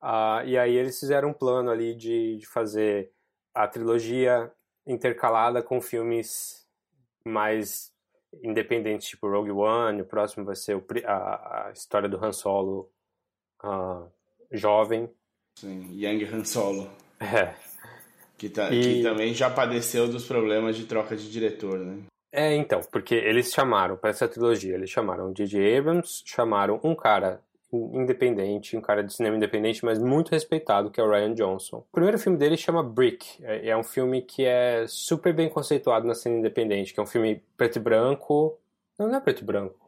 Uh, 0.01 0.45
e 0.45 0.57
aí 0.57 0.75
eles 0.75 0.99
fizeram 0.99 1.29
um 1.29 1.33
plano 1.33 1.69
ali 1.69 1.93
de, 1.95 2.37
de 2.37 2.45
fazer 2.45 3.11
a 3.53 3.67
trilogia 3.67 4.51
intercalada 4.85 5.61
com 5.61 5.79
filmes 5.81 6.67
mais 7.25 7.93
independentes, 8.41 9.07
tipo 9.07 9.29
Rogue 9.29 9.51
One, 9.51 10.01
o 10.01 10.05
próximo 10.05 10.43
vai 10.43 10.55
ser 10.55 10.75
o, 10.75 10.85
a, 11.05 11.67
a 11.67 11.71
história 11.71 12.09
do 12.09 12.23
Han 12.23 12.33
Solo 12.33 12.91
uh, 13.63 14.07
jovem. 14.51 15.09
Sim, 15.59 15.89
Young 15.93 16.25
Han 16.25 16.43
Solo. 16.43 16.89
É. 17.19 17.53
Que, 18.37 18.49
tá, 18.49 18.69
e... 18.71 18.81
que 18.81 19.03
também 19.03 19.33
já 19.33 19.49
padeceu 19.49 20.07
dos 20.07 20.25
problemas 20.25 20.75
de 20.75 20.85
troca 20.85 21.15
de 21.15 21.31
diretor, 21.31 21.79
né? 21.79 21.99
É, 22.31 22.55
então, 22.55 22.81
porque 22.91 23.13
eles 23.13 23.53
chamaram, 23.53 23.95
para 23.95 24.09
essa 24.09 24.27
trilogia, 24.27 24.73
eles 24.73 24.89
chamaram 24.89 25.31
J.J. 25.31 25.77
Abrams, 25.77 26.23
chamaram 26.25 26.79
um 26.83 26.95
cara 26.95 27.39
independente, 27.71 28.75
um 28.77 28.81
cara 28.81 29.03
de 29.03 29.13
cinema 29.13 29.37
independente, 29.37 29.83
mas 29.83 29.99
muito 29.99 30.31
respeitado, 30.31 30.91
que 30.91 30.99
é 30.99 31.03
o 31.03 31.09
Ryan 31.09 31.33
Johnson. 31.33 31.77
O 31.77 31.91
primeiro 31.91 32.19
filme 32.19 32.37
dele 32.37 32.57
chama 32.57 32.83
Brick. 32.83 33.43
É, 33.43 33.69
é 33.69 33.77
um 33.77 33.83
filme 33.83 34.21
que 34.21 34.45
é 34.45 34.85
super 34.87 35.33
bem 35.33 35.49
conceituado 35.49 36.07
na 36.07 36.13
cena 36.13 36.37
independente, 36.37 36.93
que 36.93 36.99
é 36.99 37.03
um 37.03 37.07
filme 37.07 37.41
preto 37.57 37.77
e 37.77 37.79
branco. 37.79 38.57
Não, 38.97 39.07
não 39.07 39.15
é 39.15 39.19
preto 39.19 39.41
e 39.41 39.45
branco. 39.45 39.79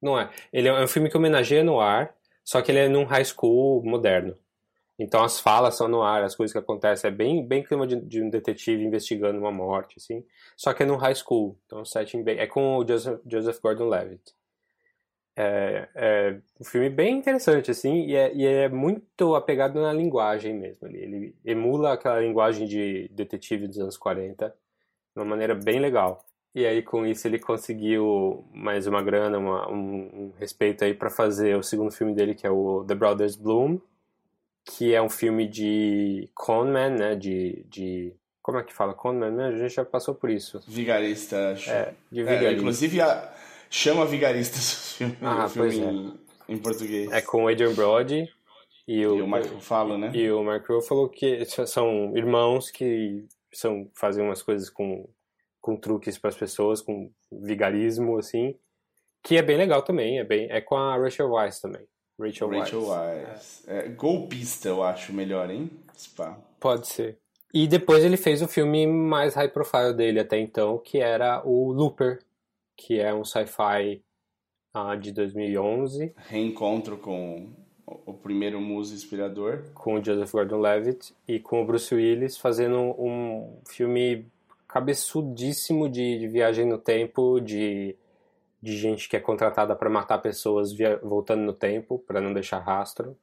Não 0.00 0.18
é. 0.18 0.30
Ele 0.52 0.68
é 0.68 0.82
um 0.82 0.88
filme 0.88 1.10
que 1.10 1.16
homenageia 1.16 1.62
no 1.62 1.80
ar, 1.80 2.14
só 2.44 2.62
que 2.62 2.70
ele 2.72 2.80
é 2.80 2.88
num 2.88 3.04
high 3.04 3.24
school 3.24 3.82
moderno. 3.84 4.36
Então 4.98 5.24
as 5.24 5.40
falas 5.40 5.76
são 5.76 5.88
no 5.88 6.02
ar, 6.02 6.22
as 6.22 6.36
coisas 6.36 6.52
que 6.52 6.58
acontecem. 6.58 7.08
É 7.08 7.10
bem, 7.12 7.46
bem 7.46 7.62
clima 7.62 7.86
de, 7.86 7.96
de 7.96 8.22
um 8.22 8.28
detetive 8.28 8.84
investigando 8.84 9.38
uma 9.38 9.50
morte, 9.50 9.96
assim. 9.96 10.22
Só 10.56 10.74
que 10.74 10.82
é 10.82 10.86
num 10.86 10.96
high 10.96 11.14
school. 11.14 11.58
Então 11.64 11.84
setting 11.86 12.22
bem. 12.22 12.38
É 12.38 12.46
com 12.46 12.76
o 12.76 12.86
Joseph, 12.86 13.18
Joseph 13.26 13.60
Gordon-Levitt. 13.60 14.34
É, 15.36 15.88
é, 15.94 16.40
um 16.60 16.64
filme 16.64 16.90
bem 16.90 17.16
interessante, 17.16 17.70
assim, 17.70 18.04
e 18.04 18.14
é, 18.14 18.34
e 18.34 18.44
é 18.44 18.68
muito 18.68 19.34
apegado 19.34 19.80
na 19.80 19.90
linguagem 19.90 20.52
mesmo. 20.52 20.86
Ele, 20.86 20.98
ele, 20.98 21.36
emula 21.46 21.94
aquela 21.94 22.20
linguagem 22.20 22.66
de 22.66 23.08
detetive 23.10 23.66
dos 23.66 23.78
anos 23.78 23.96
40 23.96 24.48
de 24.48 24.54
uma 25.16 25.24
maneira 25.24 25.54
bem 25.54 25.80
legal. 25.80 26.26
E 26.54 26.66
aí, 26.66 26.82
com 26.82 27.06
isso, 27.06 27.28
ele 27.28 27.38
conseguiu 27.38 28.44
mais 28.52 28.86
uma 28.86 29.02
grana, 29.02 29.38
uma, 29.38 29.70
um, 29.70 30.10
um 30.12 30.32
respeito 30.38 30.84
aí 30.84 30.92
para 30.92 31.08
fazer 31.08 31.56
o 31.56 31.62
segundo 31.62 31.92
filme 31.92 32.14
dele, 32.14 32.34
que 32.34 32.46
é 32.46 32.50
o 32.50 32.84
The 32.84 32.94
Brothers 32.94 33.36
Bloom, 33.36 33.78
que 34.64 34.92
é 34.92 35.00
um 35.00 35.08
filme 35.08 35.46
de 35.46 36.28
conman, 36.34 36.90
né, 36.90 37.14
de, 37.14 37.64
de 37.68 38.12
como 38.42 38.58
é 38.58 38.64
que 38.64 38.72
fala? 38.72 38.94
Conman, 38.94 39.30
né? 39.30 39.46
A 39.46 39.56
gente 39.56 39.74
já 39.74 39.84
passou 39.84 40.14
por 40.14 40.30
isso. 40.30 40.60
Vigarista, 40.66 41.52
acho. 41.52 41.70
É, 41.70 41.94
de 42.10 42.22
vigarista. 42.22 42.46
É, 42.46 42.52
inclusive, 42.54 43.00
a 43.00 43.32
chama 43.70 44.04
Vigaristas 44.04 44.94
filme, 44.98 45.16
ah, 45.22 45.48
filme 45.48 45.78
é. 45.78 45.84
em, 45.84 46.54
em, 46.54 46.58
português. 46.58 47.12
É 47.12 47.20
com 47.20 47.44
o 47.44 47.48
Adrian 47.48 47.72
Brody 47.72 48.28
e 48.88 49.06
o, 49.06 49.18
e 49.18 49.22
o 49.22 49.28
Mark 49.28 49.46
Ruffalo, 49.46 49.96
né? 49.96 50.10
E 50.12 50.30
o 50.30 50.42
Mark 50.42 50.68
Ruffalo, 50.68 51.08
que 51.08 51.44
são 51.44 52.16
irmãos 52.16 52.70
que 52.70 53.24
são, 53.52 53.88
fazem 53.94 54.24
umas 54.24 54.42
coisas 54.42 54.68
com, 54.68 55.08
com 55.60 55.76
truques 55.76 56.18
para 56.18 56.30
as 56.30 56.36
pessoas, 56.36 56.80
com 56.80 57.10
vigarismo, 57.30 58.18
assim, 58.18 58.56
que 59.22 59.36
é 59.36 59.42
bem 59.42 59.56
legal 59.56 59.82
também, 59.82 60.18
é, 60.18 60.24
bem, 60.24 60.48
é 60.50 60.60
com 60.60 60.76
a 60.76 60.96
Rachel 60.96 61.30
Weisz 61.30 61.60
também. 61.60 61.86
Rachel, 62.18 62.48
Rachel 62.50 62.86
Weisz. 62.86 63.64
É. 63.66 63.78
É, 63.78 63.88
golpista, 63.88 64.68
eu 64.68 64.82
acho 64.82 65.12
melhor, 65.12 65.50
hein? 65.50 65.70
Spa. 65.96 66.38
Pode 66.58 66.86
ser. 66.86 67.18
E 67.52 67.66
depois 67.66 68.04
ele 68.04 68.16
fez 68.16 68.42
o 68.42 68.48
filme 68.48 68.86
mais 68.86 69.34
high 69.34 69.48
profile 69.48 69.92
dele 69.94 70.20
até 70.20 70.38
então, 70.38 70.78
que 70.78 70.98
era 70.98 71.42
o 71.44 71.72
Looper, 71.72 72.20
que 72.76 73.00
é 73.00 73.12
um 73.12 73.24
sci-fi 73.24 74.02
uh, 74.74 74.96
de 74.96 75.12
2011. 75.12 76.12
Reencontro 76.28 76.96
com 76.96 77.48
o 77.86 78.14
primeiro 78.14 78.60
muso 78.60 78.94
inspirador. 78.94 79.64
Com 79.74 79.94
o 79.94 80.04
Joseph 80.04 80.30
Gordon-Levitt 80.30 81.12
e 81.26 81.40
com 81.40 81.62
o 81.62 81.66
Bruce 81.66 81.92
Willis 81.92 82.36
fazendo 82.36 82.78
um 82.78 83.60
filme 83.66 84.26
cabeçudíssimo 84.70 85.88
de, 85.88 86.20
de 86.20 86.28
viagem 86.28 86.64
no 86.64 86.78
tempo, 86.78 87.40
de, 87.40 87.96
de 88.62 88.76
gente 88.76 89.08
que 89.08 89.16
é 89.16 89.20
contratada 89.20 89.74
para 89.74 89.90
matar 89.90 90.18
pessoas 90.18 90.72
via, 90.72 90.96
voltando 90.98 91.42
no 91.42 91.52
tempo, 91.52 91.98
para 91.98 92.20
não 92.20 92.32
deixar 92.32 92.60
rastro. 92.60 93.18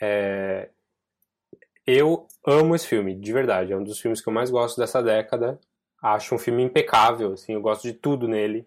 É, 0.00 0.70
eu 1.86 2.26
amo 2.46 2.74
esse 2.74 2.86
filme, 2.86 3.14
de 3.14 3.32
verdade. 3.32 3.72
É 3.72 3.76
um 3.76 3.84
dos 3.84 4.00
filmes 4.00 4.22
que 4.22 4.28
eu 4.28 4.32
mais 4.32 4.50
gosto 4.50 4.78
dessa 4.78 5.02
década. 5.02 5.60
Acho 6.00 6.34
um 6.34 6.38
filme 6.38 6.62
impecável, 6.62 7.34
assim, 7.34 7.52
eu 7.52 7.60
gosto 7.60 7.82
de 7.82 7.92
tudo 7.92 8.26
nele. 8.26 8.66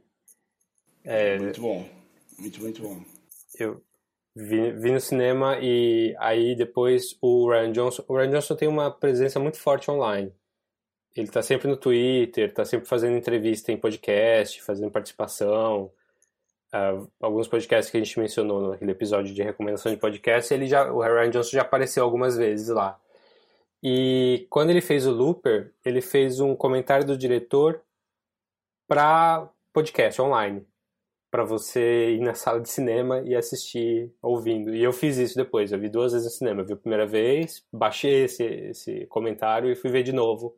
É, 1.03 1.39
muito 1.39 1.61
bom, 1.61 1.89
muito, 2.37 2.61
muito 2.61 2.81
bom. 2.81 3.01
Eu 3.57 3.81
vi, 4.35 4.71
vi, 4.71 4.91
no 4.91 5.01
cinema 5.01 5.57
e 5.59 6.15
aí 6.19 6.55
depois 6.55 7.17
o 7.21 7.49
Ryan 7.49 7.71
Johnson... 7.71 8.05
O 8.07 8.15
Ryan 8.15 8.31
Johnson 8.31 8.55
tem 8.55 8.67
uma 8.67 8.91
presença 8.91 9.39
muito 9.39 9.57
forte 9.57 9.89
online. 9.89 10.31
Ele 11.15 11.29
tá 11.29 11.41
sempre 11.41 11.67
no 11.67 11.77
Twitter, 11.77 12.53
tá 12.53 12.65
sempre 12.65 12.87
fazendo 12.87 13.15
entrevista 13.15 13.71
em 13.71 13.77
podcast, 13.77 14.61
fazendo 14.61 14.91
participação. 14.91 15.91
Uh, 16.73 17.09
alguns 17.21 17.47
podcasts 17.47 17.89
que 17.89 17.95
a 17.97 18.03
gente 18.03 18.19
mencionou 18.19 18.69
naquele 18.69 18.91
episódio 18.91 19.33
de 19.33 19.41
recomendação 19.41 19.91
de 19.93 19.97
podcast, 19.97 20.53
ele 20.53 20.67
já, 20.67 20.91
o 20.91 20.99
Ryan 20.99 21.29
Johnson 21.29 21.51
já 21.51 21.61
apareceu 21.61 22.03
algumas 22.03 22.35
vezes 22.35 22.67
lá. 22.67 22.99
E 23.81 24.45
quando 24.49 24.71
ele 24.71 24.81
fez 24.81 25.05
o 25.05 25.11
Looper, 25.11 25.73
ele 25.85 26.01
fez 26.01 26.39
um 26.39 26.55
comentário 26.55 27.05
do 27.05 27.17
diretor 27.17 27.81
para 28.87 29.49
podcast 29.71 30.21
online, 30.21 30.65
para 31.31 31.45
você 31.45 32.15
ir 32.15 32.19
na 32.19 32.33
sala 32.33 32.59
de 32.59 32.69
cinema 32.69 33.21
e 33.21 33.35
assistir 33.35 34.11
ouvindo. 34.21 34.75
E 34.75 34.83
eu 34.83 34.91
fiz 34.91 35.17
isso 35.17 35.35
depois, 35.35 35.71
eu 35.71 35.79
vi 35.79 35.87
duas 35.87 36.11
vezes 36.11 36.25
no 36.25 36.31
cinema. 36.33 36.61
Eu 36.61 36.65
vi 36.65 36.73
a 36.73 36.77
primeira 36.77 37.05
vez, 37.05 37.63
baixei 37.71 38.23
esse, 38.25 38.43
esse 38.43 39.05
comentário 39.05 39.71
e 39.71 39.75
fui 39.75 39.89
ver 39.89 40.03
de 40.03 40.11
novo. 40.11 40.57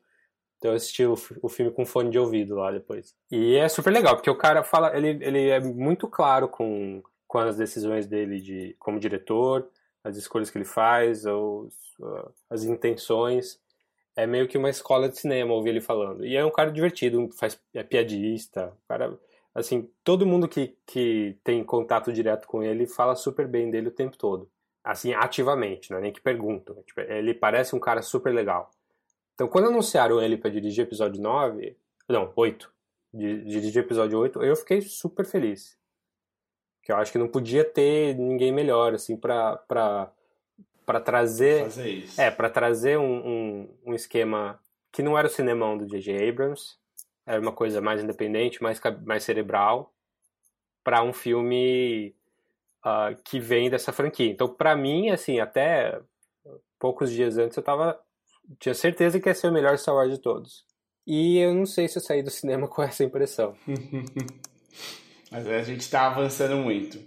Então 0.58 0.72
eu 0.72 0.76
assisti 0.76 1.06
o, 1.06 1.16
o 1.42 1.50
filme 1.50 1.72
com 1.72 1.86
fone 1.86 2.10
de 2.10 2.20
ouvido 2.20 2.56
lá 2.56 2.72
depois. 2.72 3.16
E 3.32 3.56
é 3.56 3.70
super 3.70 3.92
legal, 3.92 4.16
porque 4.16 4.30
o 4.30 4.36
cara 4.36 4.64
fala, 4.64 4.96
ele, 4.98 5.20
ele 5.22 5.50
é 5.50 5.60
muito 5.60 6.08
claro 6.08 6.48
com, 6.48 7.02
com 7.28 7.38
as 7.38 7.58
decisões 7.58 8.08
dele 8.08 8.42
de, 8.42 8.76
como 8.80 9.00
diretor, 9.00 9.70
as 10.04 10.18
escolhas 10.18 10.50
que 10.50 10.58
ele 10.58 10.66
faz, 10.66 11.26
uh, 11.26 11.70
as 12.50 12.64
intenções. 12.64 13.60
É 14.16 14.26
meio 14.26 14.48
que 14.48 14.58
uma 14.58 14.70
escola 14.70 15.08
de 15.08 15.20
cinema 15.20 15.54
ouvir 15.54 15.70
ele 15.70 15.82
falando. 15.82 16.26
E 16.26 16.36
é 16.36 16.44
um 16.44 16.50
cara 16.50 16.72
divertido, 16.72 17.30
faz, 17.38 17.60
é 17.74 17.84
piadista. 17.84 18.74
cara, 18.88 19.16
assim, 19.54 19.88
todo 20.04 20.26
mundo 20.26 20.48
que, 20.48 20.76
que 20.88 21.38
tem 21.44 21.64
contato 21.64 22.12
direto 22.12 22.48
com 22.48 22.64
ele 22.64 22.88
fala 22.88 23.16
super 23.16 23.48
bem 23.48 23.70
dele 23.70 23.90
o 23.90 23.92
tempo 23.92 24.18
todo. 24.18 24.50
Assim, 24.84 25.14
ativamente, 25.14 25.92
não 25.92 26.00
é 26.00 26.02
nem 26.02 26.14
que 26.14 26.22
perguntam. 26.22 26.82
Tipo, 26.84 27.02
ele 27.02 27.34
parece 27.34 27.76
um 27.76 27.80
cara 27.80 28.02
super 28.02 28.34
legal. 28.34 28.72
Então, 29.38 29.48
quando 29.48 29.68
anunciaram 29.68 30.20
ele 30.20 30.36
para 30.36 30.50
dirigir 30.50 30.84
episódio 30.84 31.22
9, 31.22 31.78
não, 32.10 32.34
8, 32.36 32.74
dirigir 33.14 33.84
episódio 33.84 34.18
8, 34.18 34.44
eu 34.44 34.56
fiquei 34.56 34.82
super 34.82 35.28
feliz. 35.28 35.78
Que 36.82 36.92
eu 36.92 36.96
acho 36.96 37.12
que 37.12 37.20
não 37.20 37.28
podia 37.28 37.64
ter 37.64 38.16
ninguém 38.16 38.52
melhor, 38.52 38.96
assim, 38.96 39.16
pra, 39.16 39.58
pra 39.58 40.12
para 40.88 41.02
trazer 41.02 41.66
Fazer 41.66 41.90
isso. 41.90 42.20
é 42.22 42.32
para 42.32 42.50
trazer 42.50 42.98
um, 42.98 43.28
um, 43.28 43.70
um, 43.88 43.94
esquema 43.94 44.58
que 44.90 45.04
não 45.04 45.18
era 45.18 45.28
o 45.28 45.30
cinemão 45.30 45.78
do 45.78 45.86
J.J. 45.86 46.30
Abrams 46.30 46.78
era 47.26 47.42
uma 47.42 47.52
coisa 47.52 47.82
mais 47.82 48.02
independente 48.02 48.64
mais 48.64 48.80
mais 49.06 49.26
cerebral 49.26 49.94
para 50.86 51.04
um 51.04 51.12
filme 51.12 52.16
uh, 52.86 53.22
que 53.26 53.38
vem 53.38 53.70
dessa 53.70 53.92
franquia 53.92 54.32
então 54.32 54.48
para 54.48 54.78
mim 54.78 55.10
assim 55.10 55.42
até 55.42 56.00
poucos 56.80 57.12
dias 57.12 57.38
antes 57.38 57.58
eu 57.58 57.64
tava 57.64 58.00
tinha 58.60 58.74
certeza 58.74 59.20
que 59.20 59.30
ia 59.30 59.36
ser 59.36 59.48
o 59.48 59.54
melhor 59.54 59.78
Star 59.78 59.96
Wars 59.96 60.12
de 60.12 60.20
todos. 60.20 60.66
E 61.06 61.38
eu 61.38 61.54
não 61.54 61.66
sei 61.66 61.88
se 61.88 61.98
eu 61.98 62.02
saí 62.02 62.22
do 62.22 62.30
cinema 62.30 62.68
com 62.70 62.82
essa 62.82 63.04
impressão. 63.04 63.56
Mas 65.32 65.48
a 65.48 65.64
gente 65.64 65.90
tá 65.90 66.08
avançando 66.08 66.56
muito. 66.58 67.00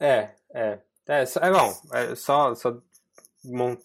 É 0.00 0.34
é. 0.54 0.80
É, 1.06 1.22
é 1.22 1.50
bom, 1.50 1.72
é 1.92 2.14
só, 2.14 2.54
só 2.54 2.80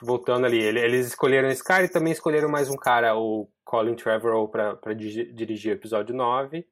voltando 0.01 0.45
ali, 0.45 0.61
eles 0.61 1.07
escolheram 1.07 1.49
esse 1.49 1.63
cara 1.63 1.85
e 1.85 1.89
também 1.89 2.13
escolheram 2.13 2.49
mais 2.49 2.69
um 2.69 2.75
cara, 2.75 3.17
o 3.17 3.49
Colin 3.63 3.95
Trevorrow, 3.95 4.47
para 4.47 4.93
dirigir 4.93 5.71
o 5.71 5.75
episódio 5.75 6.13
9. 6.13 6.67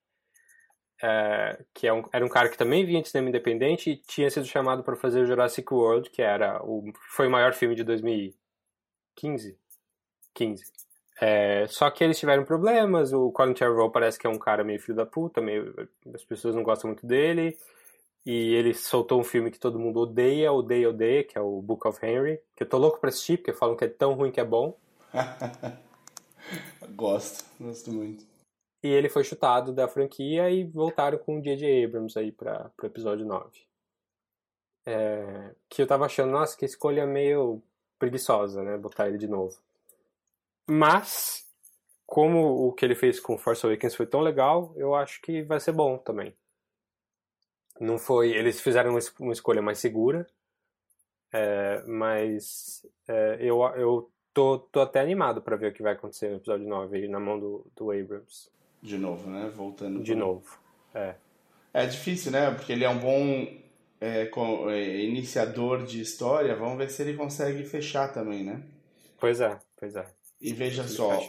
É, 1.02 1.66
que 1.74 1.88
é 1.88 1.92
um, 1.92 2.04
era 2.14 2.24
um 2.24 2.30
cara 2.30 2.48
que 2.50 2.58
também 2.58 2.86
vinha 2.86 3.02
de 3.02 3.10
cinema 3.10 3.30
independente 3.30 3.90
e 3.90 3.98
tinha 3.98 4.30
sido 4.30 4.46
chamado 4.46 4.84
para 4.84 4.96
fazer 4.96 5.22
o 5.22 5.26
Jurassic 5.26 5.74
World, 5.74 6.10
que 6.10 6.22
era 6.22 6.64
o, 6.64 6.84
foi 7.10 7.28
o 7.28 7.32
maior 7.32 7.54
filme 7.54 7.76
de 7.76 7.84
2015. 7.84 9.58
15. 10.34 10.64
É, 11.22 11.68
só 11.68 11.90
que 11.90 12.04
eles 12.04 12.20
tiveram 12.20 12.44
problemas, 12.44 13.14
o 13.14 13.32
Colin 13.32 13.54
Trevorrow 13.54 13.92
parece 13.92 14.20
que 14.20 14.28
é 14.28 14.30
um 14.30 14.38
cara 14.38 14.64
meio 14.64 14.80
filho 14.80 14.98
da 14.98 15.06
puta, 15.06 15.40
meio, 15.40 15.74
as 16.14 16.24
pessoas 16.24 16.56
não 16.56 16.64
gostam 16.64 16.90
muito 16.90 17.06
dele. 17.06 17.58
E 18.26 18.54
ele 18.56 18.74
soltou 18.74 19.20
um 19.20 19.24
filme 19.24 19.52
que 19.52 19.60
todo 19.60 19.80
mundo 19.80 20.00
odeia, 20.00 20.52
odeia, 20.52 20.90
odeia, 20.90 21.24
que 21.24 21.38
é 21.38 21.42
o 21.42 21.62
Book 21.62 21.86
of 21.88 22.06
Henry. 22.06 22.40
Que 22.56 22.64
eu 22.64 22.70
tô 22.70 22.78
louco 22.78 23.00
pra 23.00 23.10
assistir, 23.10 23.38
porque 23.38 23.52
falam 23.52 23.76
que 23.76 23.84
é 23.84 23.90
tão 23.90 24.14
ruim 24.14 24.32
que 24.32 24.40
é 24.40 24.46
bom. 24.46 24.78
gosto, 26.96 27.44
gosto 27.60 27.92
muito. 27.92 28.26
E 28.82 28.88
ele 28.88 29.10
foi 29.10 29.24
chutado 29.24 29.74
da 29.74 29.88
franquia 29.88 30.50
e 30.50 30.64
voltaram 30.64 31.18
com 31.18 31.38
o 31.38 31.42
J.J. 31.42 31.86
Abrams 31.86 32.18
aí 32.18 32.32
pra, 32.32 32.70
pro 32.76 32.88
episódio 32.88 33.26
9. 33.26 33.50
É, 34.86 35.56
que 35.70 35.82
eu 35.82 35.88
tava 35.88 36.06
achando, 36.06 36.32
nossa, 36.32 36.58
que 36.58 36.66
escolha 36.66 37.06
meio 37.06 37.62
preguiçosa, 37.98 38.64
né? 38.64 38.78
Botar 38.78 39.08
ele 39.08 39.18
de 39.18 39.28
novo. 39.28 39.58
Mas, 40.70 41.46
como 42.06 42.68
o 42.68 42.74
que 42.74 42.86
ele 42.86 42.96
fez 42.96 43.20
com 43.20 43.38
Force 43.38 43.66
Awakens 43.66 43.96
foi 43.96 44.06
tão 44.06 44.22
legal, 44.22 44.74
eu 44.78 44.96
acho 44.96 45.22
que 45.22 45.42
vai 45.44 45.60
ser 45.60 45.72
bom 45.72 45.98
também. 45.98 46.36
Não 47.80 47.98
foi. 47.98 48.32
Eles 48.32 48.62
fizeram 48.62 48.98
uma 49.20 49.34
escolha 49.34 49.62
mais 49.62 49.80
segura, 49.80 50.28
é, 51.32 51.84
mas 51.88 52.86
é, 53.08 53.38
eu, 53.40 53.62
eu 53.76 54.12
tô, 54.34 54.60
tô 54.60 54.82
até 54.82 55.00
animado 55.00 55.42
para 55.42 55.56
ver 55.56 55.72
o 55.72 55.74
que 55.74 55.84
vai 55.84 55.94
acontecer 55.94 56.30
no 56.30 56.38
episódio 56.38 56.68
9 56.68 56.98
aí, 56.98 57.08
na 57.08 57.20
mão 57.20 57.40
do, 57.40 57.66
do 57.76 57.92
Abrams. 57.92 58.50
De 58.82 58.98
novo, 58.98 59.30
né? 59.30 59.52
Voltando. 59.54 60.04
De 60.04 60.16
novo, 60.16 60.60
é. 60.94 61.16
É 61.74 61.86
difícil, 61.88 62.32
né? 62.32 62.52
Porque 62.52 62.72
ele 62.72 62.84
é 62.84 62.90
um 62.90 63.00
bom. 63.00 63.48
é, 64.00 64.26
com, 64.26 64.70
é, 64.70 65.00
iniciador 65.00 65.84
de 65.84 66.02
história, 66.02 66.56
vamos 66.56 66.78
ver 66.78 66.90
se 66.90 67.02
ele 67.02 67.16
consegue 67.16 67.64
fechar 67.64 68.14
também, 68.14 68.44
né? 68.44 68.62
Pois 69.18 69.40
é, 69.40 69.58
pois 69.78 69.96
é. 69.96 70.06
E 70.44 70.54
veja 70.54 70.82
Ele 70.82 70.90
só, 70.90 71.20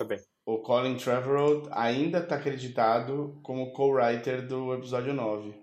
o 0.45 0.59
Colin 0.59 0.97
Trevorrow 0.97 1.69
ainda 1.71 2.19
está 2.19 2.35
acreditado 2.37 3.39
como 3.43 3.73
co-writer 3.73 4.47
do 4.47 4.75
episódio 4.75 5.15
9. 5.15 5.55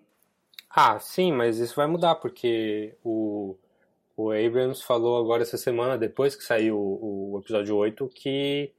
Ah, 0.70 0.98
sim, 1.00 1.34
mas 1.34 1.60
isso 1.60 1.76
vai 1.76 1.86
mudar, 1.86 2.16
porque 2.16 2.96
o, 3.04 3.58
o 4.16 4.32
Abrams 4.32 4.82
falou 4.82 5.20
agora 5.22 5.44
essa 5.44 5.58
semana, 5.58 5.98
depois 5.98 6.34
que 6.36 6.44
saiu 6.44 6.78
o, 6.78 7.34
o 7.34 7.40
episódio 7.40 7.76
8, 7.76 8.08
que 8.08 8.72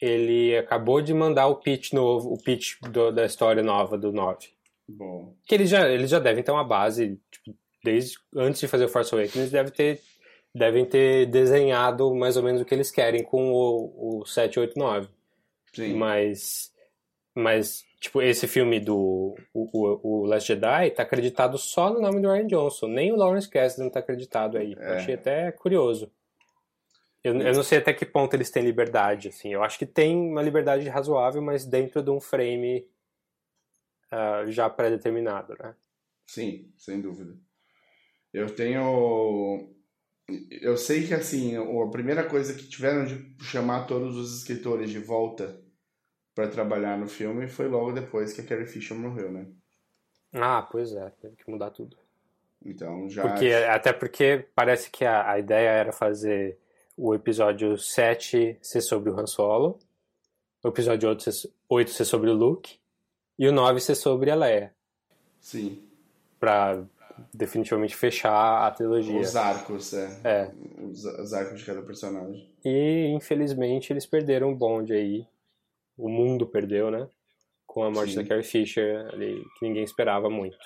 ele 0.00 0.56
acabou 0.56 1.02
de 1.02 1.12
mandar 1.12 1.46
o 1.48 1.56
pitch 1.56 1.92
novo, 1.92 2.32
o 2.32 2.42
pitch 2.42 2.80
do- 2.90 3.12
da 3.12 3.26
história 3.26 3.62
nova 3.62 3.98
do 3.98 4.10
9. 4.10 4.48
Bom, 4.88 5.34
Que 5.46 5.54
eles 5.54 5.68
já, 5.68 5.88
eles 5.88 6.10
já 6.10 6.18
devem 6.18 6.42
ter 6.42 6.50
uma 6.50 6.64
base, 6.64 7.20
tipo, 7.30 7.54
desde 7.84 8.16
antes 8.34 8.60
de 8.60 8.66
fazer 8.66 8.86
o 8.86 8.88
Force 8.88 9.14
Awakens, 9.14 9.50
devem 9.50 9.70
ter, 9.72 10.00
devem 10.54 10.84
ter 10.84 11.26
desenhado 11.26 12.14
mais 12.14 12.36
ou 12.36 12.42
menos 12.42 12.60
o 12.60 12.64
que 12.64 12.74
eles 12.74 12.90
querem 12.90 13.22
com 13.22 13.52
o, 13.52 14.20
o 14.20 14.26
7, 14.26 14.60
8, 14.60 14.78
9. 14.78 15.08
sim. 15.72 15.94
Mas, 15.94 16.72
mas 17.34 17.84
tipo, 18.00 18.20
esse 18.20 18.46
filme 18.46 18.80
do 18.80 19.36
o, 19.54 19.68
o, 19.72 20.22
o 20.22 20.26
Last 20.26 20.48
Jedi 20.48 20.90
tá 20.90 21.02
acreditado 21.02 21.56
só 21.58 21.92
no 21.92 22.00
nome 22.00 22.20
do 22.20 22.30
Ryan 22.30 22.46
Johnson. 22.46 22.88
Nem 22.88 23.12
o 23.12 23.16
Lawrence 23.16 23.48
Kasdan 23.48 23.88
tá 23.88 24.00
acreditado 24.00 24.56
aí. 24.56 24.74
É. 24.78 24.96
achei 24.96 25.14
até 25.14 25.52
curioso. 25.52 26.10
Eu, 27.22 27.38
eu 27.38 27.52
não 27.52 27.62
sei 27.62 27.78
até 27.78 27.92
que 27.92 28.06
ponto 28.06 28.32
eles 28.34 28.50
têm 28.50 28.62
liberdade, 28.62 29.28
assim. 29.28 29.52
Eu 29.52 29.62
acho 29.62 29.78
que 29.78 29.84
tem 29.84 30.16
uma 30.16 30.42
liberdade 30.42 30.88
razoável, 30.88 31.42
mas 31.42 31.66
dentro 31.66 32.02
de 32.02 32.10
um 32.10 32.18
frame 32.18 32.88
ah, 34.10 34.44
já 34.48 34.68
pré-determinado, 34.68 35.54
né? 35.58 35.74
Sim, 36.26 36.72
sem 36.76 37.00
dúvida. 37.00 37.36
Eu 38.32 38.54
tenho. 38.54 39.74
Eu 40.50 40.76
sei 40.76 41.06
que, 41.06 41.14
assim, 41.14 41.56
a 41.56 41.90
primeira 41.90 42.24
coisa 42.24 42.54
que 42.54 42.66
tiveram 42.66 43.04
de 43.04 43.34
chamar 43.42 43.86
todos 43.86 44.16
os 44.16 44.38
escritores 44.38 44.90
de 44.90 44.98
volta 44.98 45.60
para 46.34 46.48
trabalhar 46.48 46.98
no 46.98 47.08
filme 47.08 47.48
foi 47.48 47.68
logo 47.68 47.92
depois 47.92 48.32
que 48.32 48.40
a 48.40 48.44
Carrie 48.44 48.66
Fisher 48.66 48.96
morreu, 48.96 49.30
né? 49.30 49.46
Ah, 50.32 50.62
pois 50.70 50.92
é, 50.92 51.10
teve 51.20 51.36
que 51.36 51.50
mudar 51.50 51.70
tudo. 51.70 51.96
Então 52.64 53.08
já. 53.08 53.22
Porque, 53.22 53.52
até 53.52 53.92
porque 53.92 54.46
parece 54.54 54.90
que 54.90 55.04
a, 55.04 55.30
a 55.30 55.38
ideia 55.38 55.68
era 55.68 55.92
fazer 55.92 56.58
o 56.96 57.14
episódio 57.14 57.78
7 57.78 58.58
ser 58.60 58.80
sobre 58.82 59.10
o 59.10 59.18
Han 59.18 59.26
Solo, 59.26 59.78
o 60.62 60.68
episódio 60.68 61.08
8 61.08 61.32
ser, 61.32 61.50
8 61.68 61.90
ser 61.90 62.04
sobre 62.04 62.30
o 62.30 62.34
Luke 62.34 62.78
e 63.38 63.48
o 63.48 63.52
9 63.52 63.80
ser 63.80 63.94
sobre 63.94 64.30
a 64.30 64.34
Leia, 64.34 64.74
Sim. 65.40 65.82
pra 66.38 66.84
definitivamente 67.32 67.96
fechar 67.96 68.66
a 68.66 68.70
trilogia. 68.70 69.18
Os 69.20 69.36
arcos, 69.36 69.92
é. 69.92 70.20
É. 70.24 70.52
Os, 70.82 71.04
os 71.04 71.32
arcos 71.32 71.60
de 71.60 71.66
cada 71.66 71.82
personagem. 71.82 72.48
E 72.64 73.06
infelizmente 73.14 73.92
eles 73.92 74.06
perderam 74.06 74.52
o 74.52 74.56
bonde 74.56 74.92
aí. 74.92 75.26
O 75.96 76.08
mundo 76.08 76.46
perdeu, 76.46 76.90
né? 76.90 77.08
Com 77.66 77.84
a 77.84 77.90
morte 77.90 78.14
Sim. 78.14 78.22
da 78.22 78.28
Carrie 78.28 78.42
Fisher, 78.42 79.08
ali, 79.12 79.44
que 79.58 79.66
ninguém 79.66 79.84
esperava 79.84 80.28
muito. 80.28 80.56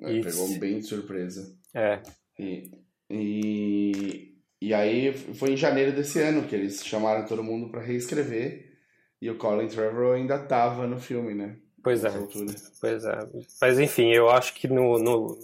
É, 0.00 0.12
Isso. 0.12 0.30
Pegou 0.30 0.58
bem 0.58 0.78
de 0.78 0.86
surpresa. 0.86 1.56
É, 1.74 2.00
E, 2.38 2.70
e, 3.10 4.38
e 4.60 4.74
aí 4.74 5.12
foi 5.12 5.52
em 5.52 5.56
janeiro 5.56 5.92
desse 5.92 6.20
ano 6.20 6.46
que 6.46 6.54
eles 6.54 6.84
chamaram 6.84 7.26
todo 7.26 7.42
mundo 7.42 7.70
para 7.70 7.80
reescrever. 7.82 8.68
E 9.20 9.28
o 9.28 9.36
Colin 9.36 9.66
Trevorrow 9.66 10.12
ainda 10.12 10.38
tava 10.38 10.86
no 10.86 10.98
filme, 10.98 11.34
né? 11.34 11.56
Pois 11.88 12.04
é. 12.04 12.08
Altura. 12.08 12.54
Pois 12.80 13.04
é. 13.04 13.18
Mas 13.60 13.78
enfim, 13.78 14.10
eu 14.12 14.28
acho 14.28 14.54
que 14.54 14.68
no, 14.68 14.98
no, 14.98 15.38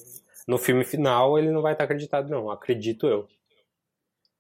no 0.47 0.59
filme 0.59 0.85
final 0.85 1.39
ele 1.39 1.51
não 1.51 1.63
vai 1.63 1.73
estar 1.73 1.85
acreditado, 1.85 2.29
não. 2.29 2.51
Acredito 2.51 3.07
eu. 3.07 3.27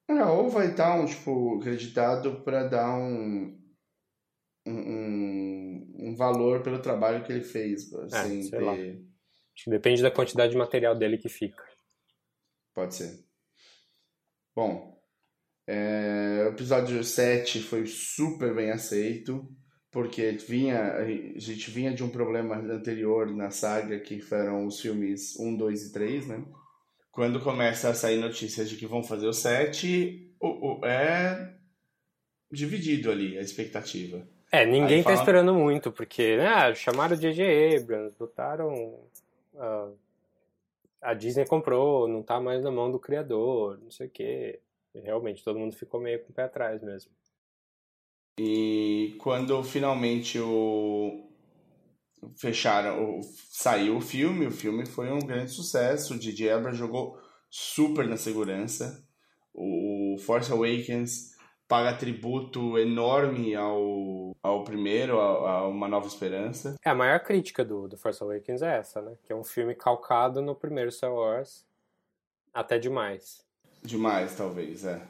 É, 0.08 0.22
ou 0.26 0.50
vai 0.50 0.70
estar 0.70 1.00
um, 1.00 1.06
tipo, 1.06 1.56
acreditado 1.58 2.42
para 2.42 2.68
dar 2.68 2.94
um, 2.94 3.58
um, 4.66 5.86
um, 5.98 6.14
valor 6.14 6.62
pelo 6.62 6.82
trabalho 6.82 7.24
que 7.24 7.32
ele 7.32 7.42
fez, 7.42 7.88
sem 7.88 8.40
É, 8.40 8.42
sei 8.42 8.50
ter... 8.50 8.60
lá. 8.60 8.72
Acho 8.72 9.64
que 9.64 9.70
depende 9.70 10.02
da 10.02 10.10
quantidade 10.10 10.52
de 10.52 10.58
material 10.58 10.94
dele 10.94 11.16
que 11.16 11.30
fica. 11.30 11.64
Pode 12.74 12.96
ser. 12.96 13.24
Bom, 14.54 15.00
é, 15.66 16.44
o 16.44 16.48
episódio 16.48 17.02
7 17.02 17.62
foi 17.62 17.86
super 17.86 18.54
bem 18.54 18.70
aceito, 18.70 19.48
porque 19.94 20.32
vinha, 20.32 20.92
a 20.96 21.04
gente 21.38 21.70
vinha 21.70 21.94
de 21.94 22.02
um 22.02 22.08
problema 22.10 22.56
anterior 22.56 23.30
na 23.30 23.50
saga, 23.50 23.98
que 24.00 24.20
foram 24.20 24.66
os 24.66 24.80
filmes 24.80 25.38
1, 25.38 25.56
2 25.56 25.86
e 25.86 25.92
3, 25.92 26.26
né? 26.26 26.44
Quando 27.12 27.40
começa 27.40 27.88
a 27.88 27.94
sair 27.94 28.18
notícias 28.18 28.68
de 28.68 28.76
que 28.76 28.86
vão 28.88 29.04
fazer 29.04 29.28
o 29.28 29.32
7, 29.32 30.34
o, 30.40 30.80
o- 30.80 30.84
é 30.84 31.54
dividido 32.50 33.10
ali 33.10 33.38
a 33.38 33.40
expectativa. 33.40 34.26
É, 34.50 34.66
ninguém 34.66 34.98
Aí 34.98 35.02
tá 35.04 35.10
fala- 35.10 35.16
esperando 35.16 35.54
muito, 35.54 35.92
porque 35.92 36.36
né, 36.36 36.74
chamaram 36.74 37.14
o 37.16 37.18
J.J. 37.20 37.78
Abrams, 37.78 38.14
botaram. 38.18 38.98
ah, 39.56 39.90
a 41.02 41.14
Disney 41.14 41.46
comprou, 41.46 42.08
não 42.08 42.22
tá 42.22 42.40
mais 42.40 42.64
na 42.64 42.70
mão 42.70 42.90
do 42.90 42.98
criador, 42.98 43.78
não 43.82 43.90
sei 43.90 44.06
o 44.06 44.10
quê. 44.10 44.58
Realmente, 44.94 45.44
todo 45.44 45.58
mundo 45.58 45.74
ficou 45.76 46.00
meio 46.00 46.18
com 46.24 46.30
o 46.30 46.34
pé 46.34 46.44
atrás 46.44 46.82
mesmo. 46.82 47.10
E 48.38 49.16
quando 49.20 49.62
finalmente 49.62 50.38
o 50.38 51.30
fecharam, 52.36 53.18
o... 53.18 53.20
saiu 53.50 53.96
o 53.96 54.00
filme, 54.00 54.46
o 54.46 54.50
filme 54.50 54.86
foi 54.86 55.10
um 55.10 55.20
grande 55.20 55.50
sucesso. 55.50 56.14
O 56.14 56.18
DJ 56.18 56.50
Abrams 56.50 56.78
jogou 56.78 57.18
super 57.48 58.06
na 58.08 58.16
segurança. 58.16 59.04
O 59.52 60.16
Force 60.18 60.50
Awakens 60.50 61.34
paga 61.68 61.96
tributo 61.96 62.78
enorme 62.78 63.54
ao, 63.54 64.36
ao 64.42 64.64
primeiro, 64.64 65.20
a, 65.20 65.50
a 65.50 65.68
Uma 65.68 65.88
Nova 65.88 66.06
Esperança. 66.06 66.76
É, 66.84 66.90
a 66.90 66.94
maior 66.94 67.20
crítica 67.20 67.64
do, 67.64 67.88
do 67.88 67.96
Force 67.96 68.22
Awakens 68.22 68.62
é 68.62 68.78
essa, 68.78 69.00
né? 69.00 69.12
Que 69.22 69.32
é 69.32 69.36
um 69.36 69.44
filme 69.44 69.74
calcado 69.74 70.42
no 70.42 70.54
primeiro 70.54 70.90
Star 70.90 71.12
Wars, 71.12 71.64
até 72.52 72.78
demais. 72.78 73.44
Demais, 73.82 74.36
talvez, 74.36 74.84
é. 74.84 75.00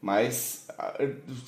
Mas 0.00 0.66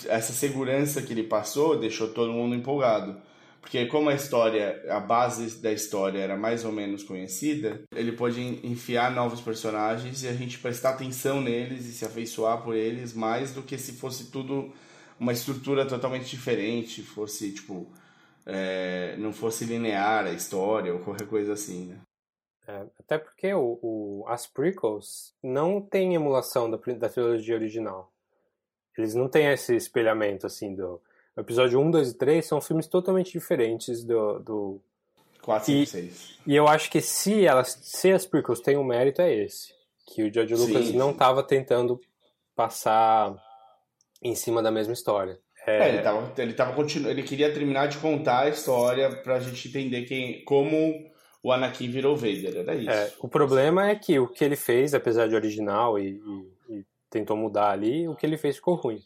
essa 0.08 0.32
segurança 0.32 1.02
que 1.02 1.12
ele 1.12 1.22
passou 1.24 1.78
deixou 1.78 2.08
todo 2.12 2.32
mundo 2.32 2.54
empolgado. 2.54 3.20
Porque 3.60 3.84
como 3.86 4.08
a 4.08 4.14
história, 4.14 4.82
a 4.88 4.98
base 5.00 5.60
da 5.60 5.70
história 5.72 6.20
era 6.20 6.36
mais 6.36 6.64
ou 6.64 6.72
menos 6.72 7.02
conhecida, 7.02 7.82
ele 7.94 8.12
pôde 8.12 8.40
en- 8.40 8.60
enfiar 8.64 9.10
novos 9.10 9.40
personagens 9.40 10.22
e 10.22 10.28
a 10.28 10.32
gente 10.32 10.58
prestar 10.58 10.90
atenção 10.90 11.40
neles 11.40 11.84
e 11.86 11.92
se 11.92 12.04
afeiçoar 12.04 12.62
por 12.62 12.74
eles 12.74 13.12
mais 13.12 13.52
do 13.52 13.62
que 13.62 13.76
se 13.76 13.92
fosse 13.92 14.30
tudo 14.30 14.72
uma 15.20 15.32
estrutura 15.32 15.84
totalmente 15.84 16.30
diferente, 16.30 17.02
fosse 17.02 17.52
tipo 17.52 17.86
é, 18.46 19.16
não 19.18 19.32
fosse 19.32 19.64
linear 19.66 20.24
a 20.24 20.32
história 20.32 20.92
ou 20.94 21.00
qualquer 21.00 21.26
coisa 21.26 21.52
assim, 21.52 21.86
né? 21.86 21.98
É, 22.66 22.86
até 22.98 23.18
porque 23.18 23.52
o, 23.52 23.78
o- 23.82 24.24
as 24.28 24.46
prequels 24.46 25.34
não 25.42 25.80
tem 25.80 26.14
emulação 26.14 26.70
da, 26.70 26.76
da 26.76 27.08
trilogia 27.08 27.54
original. 27.56 28.10
Eles 28.98 29.14
não 29.14 29.28
têm 29.28 29.46
esse 29.46 29.74
espelhamento, 29.76 30.46
assim, 30.46 30.74
do... 30.74 31.00
O 31.36 31.40
episódio 31.40 31.78
1, 31.80 31.90
2 31.92 32.10
e 32.10 32.14
3 32.14 32.44
são 32.44 32.60
filmes 32.60 32.86
totalmente 32.88 33.30
diferentes 33.32 34.02
do... 34.04 34.38
do... 34.40 34.80
4, 35.42 35.72
E- 35.72 35.86
5, 35.86 35.90
6. 35.90 36.38
E 36.46 36.54
eu 36.56 36.66
acho 36.68 36.90
que 36.90 37.00
se, 37.00 37.46
elas, 37.46 37.78
se 37.80 38.10
as 38.12 38.26
prequels 38.26 38.60
têm 38.60 38.76
um 38.76 38.84
mérito, 38.84 39.22
é 39.22 39.32
esse. 39.32 39.72
Que 40.06 40.24
o 40.24 40.32
George 40.34 40.54
Lucas 40.54 40.86
Sim, 40.86 40.96
não 40.96 41.10
estava 41.12 41.42
tentando 41.42 42.00
passar 42.56 43.34
em 44.22 44.34
cima 44.34 44.62
da 44.62 44.70
mesma 44.70 44.92
história. 44.92 45.38
É, 45.66 45.78
É, 45.78 45.88
ele 45.90 46.02
tava, 46.02 46.32
ele 46.38 46.52
tava 46.54 46.72
continu... 46.74 47.08
ele 47.08 47.22
queria 47.22 47.52
terminar 47.52 47.86
de 47.88 47.98
contar 47.98 48.40
a 48.40 48.48
história 48.48 49.10
pra 49.22 49.38
gente 49.38 49.68
entender 49.68 50.02
quem, 50.06 50.44
como 50.44 51.08
o 51.42 51.52
Anakin 51.52 51.90
virou 51.90 52.16
Vader, 52.16 52.56
era 52.56 52.74
isso. 52.74 52.90
É, 52.90 53.12
o 53.20 53.28
problema 53.28 53.88
é 53.90 53.94
que 53.94 54.18
o 54.18 54.26
que 54.26 54.44
ele 54.44 54.56
fez, 54.56 54.92
apesar 54.92 55.28
de 55.28 55.34
original 55.36 55.98
e- 55.98 56.20
e 56.20 56.46
tentou 57.10 57.36
mudar 57.36 57.70
ali, 57.70 58.06
o 58.08 58.14
que 58.14 58.24
ele 58.26 58.36
fez 58.36 58.56
ficou 58.56 58.74
ruim. 58.74 59.00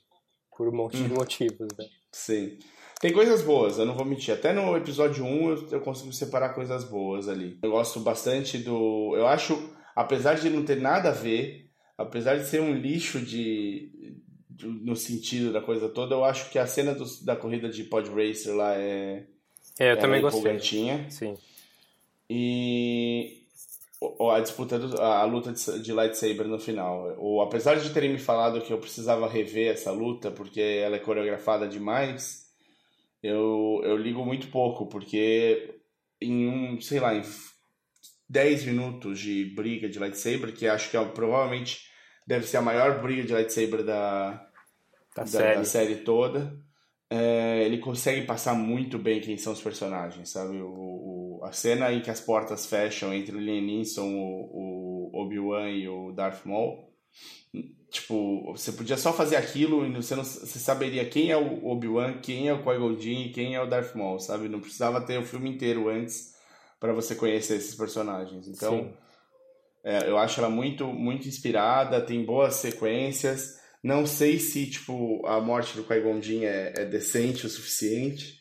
Por 0.56 0.68
um 0.68 0.72
monte 0.76 0.96
de 0.96 1.04
Hum. 1.12 1.16
motivos, 1.16 1.68
né? 1.78 1.86
Sim. 2.12 2.58
Tem 3.00 3.12
coisas 3.12 3.42
boas, 3.42 3.78
eu 3.78 3.86
não 3.86 3.94
vou 3.96 4.04
mentir. 4.04 4.32
Até 4.32 4.52
no 4.52 4.76
episódio 4.76 5.24
1 5.24 5.50
eu, 5.50 5.68
eu 5.72 5.80
consigo 5.80 6.12
separar 6.12 6.50
coisas 6.50 6.84
boas 6.84 7.28
ali. 7.28 7.58
Eu 7.62 7.70
gosto 7.72 7.98
bastante 8.00 8.58
do. 8.58 9.14
Eu 9.16 9.26
acho, 9.26 9.54
apesar 9.96 10.34
de 10.34 10.48
não 10.50 10.64
ter 10.64 10.76
nada 10.80 11.08
a 11.08 11.12
ver, 11.12 11.68
apesar 11.98 12.36
de 12.36 12.44
ser 12.46 12.60
um 12.60 12.74
lixo 12.74 13.18
de. 13.18 13.90
de- 14.48 14.66
no 14.66 14.94
sentido 14.94 15.52
da 15.52 15.60
coisa 15.60 15.88
toda, 15.88 16.14
eu 16.14 16.24
acho 16.24 16.48
que 16.50 16.58
a 16.58 16.66
cena 16.66 16.94
dos- 16.94 17.24
da 17.24 17.34
corrida 17.34 17.68
de 17.68 17.82
Pod 17.84 18.08
Racer 18.10 18.54
lá 18.54 18.74
é. 18.76 19.26
É, 19.80 19.86
eu 19.86 19.90
ela 19.92 20.00
também 20.00 20.18
é 20.18 20.22
gostei. 20.22 20.42
Sim. 21.10 21.34
e 22.30 23.41
o- 24.18 24.30
a 24.30 24.40
disputa 24.40 24.78
do, 24.78 25.00
a 25.00 25.24
luta 25.24 25.52
de, 25.52 25.82
de 25.82 25.92
lightsaber 25.92 26.46
no 26.48 26.58
final. 26.58 27.14
O, 27.18 27.40
apesar 27.42 27.76
de 27.78 27.90
terem 27.92 28.12
me 28.12 28.18
falado 28.18 28.60
que 28.62 28.72
eu 28.72 28.78
precisava 28.78 29.28
rever 29.28 29.72
essa 29.72 29.90
luta 29.92 30.30
porque 30.30 30.60
ela 30.60 30.96
é 30.96 30.98
coreografada 30.98 31.68
demais, 31.68 32.46
eu, 33.22 33.80
eu 33.84 33.96
ligo 33.96 34.24
muito 34.24 34.48
pouco 34.48 34.86
porque 34.86 35.80
em 36.20 36.48
um, 36.48 36.80
sei 36.80 37.00
lá, 37.00 37.14
em 37.14 37.22
10 38.28 38.64
minutos 38.64 39.18
de 39.18 39.44
briga 39.54 39.88
de 39.88 39.98
lightsaber, 39.98 40.54
que 40.54 40.66
acho 40.66 40.90
que 40.90 40.96
é, 40.96 41.04
provavelmente 41.04 41.80
deve 42.26 42.46
ser 42.46 42.58
a 42.58 42.62
maior 42.62 43.02
briga 43.02 43.22
de 43.24 43.32
lightsaber 43.32 43.84
da, 43.84 44.32
Da 45.14 45.22
da, 45.22 45.26
série. 45.26 45.58
da 45.58 45.64
série 45.64 45.96
toda. 45.96 46.56
É, 47.10 47.64
ele 47.64 47.76
consegue 47.78 48.24
passar 48.26 48.54
muito 48.54 48.98
bem 48.98 49.20
quem 49.20 49.36
são 49.36 49.52
os 49.52 49.60
personagens, 49.60 50.30
sabe? 50.30 50.56
O, 50.62 50.68
o- 50.68 51.31
a 51.42 51.52
cena 51.52 51.92
em 51.92 52.00
que 52.00 52.10
as 52.10 52.20
portas 52.20 52.66
fecham 52.66 53.12
entre 53.12 53.36
o 53.36 53.40
Liam 53.40 53.62
Neeson, 53.62 54.14
o, 54.14 55.10
o 55.12 55.20
Obi-Wan 55.20 55.70
e 55.70 55.88
o 55.88 56.12
Darth 56.12 56.44
Maul. 56.44 56.90
Tipo, 57.90 58.52
você 58.52 58.72
podia 58.72 58.96
só 58.96 59.12
fazer 59.12 59.36
aquilo 59.36 59.84
e 59.84 59.92
você, 59.92 60.16
não, 60.16 60.24
você 60.24 60.58
saberia 60.58 61.04
quem 61.04 61.30
é 61.30 61.36
o 61.36 61.66
Obi-Wan, 61.66 62.20
quem 62.20 62.48
é 62.48 62.52
o 62.52 62.62
Qui-Gon 62.62 62.98
Jinn 62.98 63.26
e 63.26 63.32
quem 63.32 63.54
é 63.54 63.60
o 63.60 63.66
Darth 63.66 63.94
Maul, 63.94 64.18
sabe? 64.18 64.48
Não 64.48 64.60
precisava 64.60 65.00
ter 65.00 65.18
o 65.18 65.26
filme 65.26 65.50
inteiro 65.50 65.90
antes 65.90 66.32
para 66.80 66.94
você 66.94 67.14
conhecer 67.14 67.56
esses 67.56 67.74
personagens. 67.74 68.48
Então, 68.48 68.94
é, 69.84 70.08
eu 70.08 70.16
acho 70.16 70.40
ela 70.40 70.48
muito, 70.48 70.86
muito 70.86 71.28
inspirada, 71.28 72.00
tem 72.00 72.24
boas 72.24 72.54
sequências. 72.54 73.60
Não 73.82 74.06
sei 74.06 74.38
se, 74.38 74.70
tipo, 74.70 75.26
a 75.26 75.40
morte 75.40 75.76
do 75.76 75.84
Qui-Gon 75.84 76.22
Jinn 76.22 76.44
é, 76.44 76.72
é 76.74 76.84
decente 76.86 77.46
o 77.46 77.50
suficiente, 77.50 78.38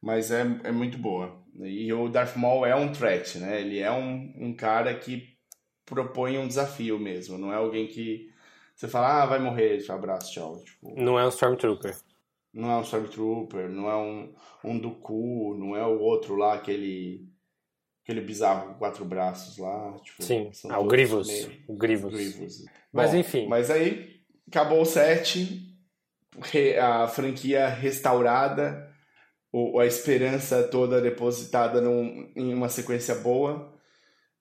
mas 0.00 0.30
é, 0.30 0.40
é 0.64 0.72
muito 0.72 0.96
boa. 0.96 1.43
E 1.60 1.92
o 1.92 2.08
Darth 2.08 2.36
Maul 2.36 2.66
é 2.66 2.74
um 2.74 2.90
threat, 2.92 3.38
né? 3.38 3.60
Ele 3.60 3.78
é 3.78 3.90
um, 3.92 4.32
um 4.36 4.54
cara 4.54 4.94
que 4.94 5.36
propõe 5.86 6.38
um 6.38 6.48
desafio 6.48 6.98
mesmo. 6.98 7.38
Não 7.38 7.52
é 7.52 7.56
alguém 7.56 7.86
que 7.86 8.28
você 8.74 8.88
fala, 8.88 9.22
ah, 9.22 9.26
vai 9.26 9.38
morrer, 9.38 9.84
abraço, 9.90 10.32
tchau. 10.32 10.58
Tipo, 10.64 10.94
Não 11.00 11.18
é 11.18 11.24
um 11.24 11.28
Stormtrooper. 11.28 11.96
não 12.52 12.70
é 12.72 12.76
um 12.76 12.82
Stormtrooper, 12.82 13.68
não 13.68 13.88
é 13.88 13.96
um, 13.96 14.34
um 14.64 14.78
Dooku, 14.78 15.54
não 15.56 15.76
é 15.76 15.86
o 15.86 16.00
outro 16.00 16.34
lá, 16.34 16.54
aquele, 16.54 17.28
aquele 18.02 18.20
bizarro 18.20 18.68
com 18.72 18.74
quatro 18.78 19.04
braços 19.04 19.56
lá. 19.58 19.96
Tipo, 20.02 20.22
Sim. 20.24 20.50
Ah, 20.68 20.80
o 20.80 20.86
Grievous. 20.86 21.28
meio- 21.28 21.52
O 21.68 21.76
Grievous. 21.76 22.12
Grievous. 22.12 22.64
Mas 22.92 23.12
Bom, 23.12 23.18
enfim. 23.18 23.46
Mas 23.46 23.70
aí, 23.70 24.20
acabou 24.48 24.80
o 24.80 24.86
set, 24.86 25.62
a 26.80 27.06
franquia 27.06 27.68
restaurada, 27.68 28.92
o, 29.54 29.78
a 29.78 29.86
esperança 29.86 30.64
toda 30.64 31.00
depositada 31.00 31.80
num, 31.80 32.28
em 32.34 32.52
uma 32.52 32.68
sequência 32.68 33.14
boa. 33.14 33.72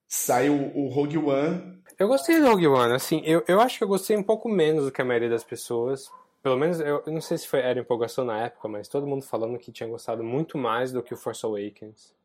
Saiu 0.07 0.71
o 0.75 0.87
Rogue 0.87 1.19
One. 1.19 1.83
Eu 1.99 2.07
gostei 2.07 2.39
do 2.39 2.47
Rogue 2.47 2.67
One, 2.67 2.95
assim, 2.95 3.21
eu, 3.23 3.43
eu 3.47 3.61
acho 3.61 3.77
que 3.77 3.83
eu 3.83 3.87
gostei 3.87 4.17
um 4.17 4.23
pouco 4.23 4.49
menos 4.49 4.85
do 4.85 4.91
que 4.91 5.03
a 5.03 5.05
maioria 5.05 5.29
das 5.29 5.43
pessoas. 5.43 6.11
Pelo 6.41 6.57
menos, 6.57 6.79
eu, 6.79 7.03
eu 7.05 7.13
não 7.13 7.21
sei 7.21 7.37
se 7.37 7.47
foi, 7.47 7.59
era 7.59 7.79
empolgação 7.79 8.25
na 8.25 8.41
época, 8.41 8.67
mas 8.67 8.87
todo 8.87 9.05
mundo 9.05 9.23
falando 9.23 9.59
que 9.59 9.71
tinha 9.71 9.87
gostado 9.87 10.23
muito 10.23 10.57
mais 10.57 10.91
do 10.91 11.03
que 11.03 11.13
o 11.13 11.17
Force 11.17 11.45
Awakens. 11.45 12.15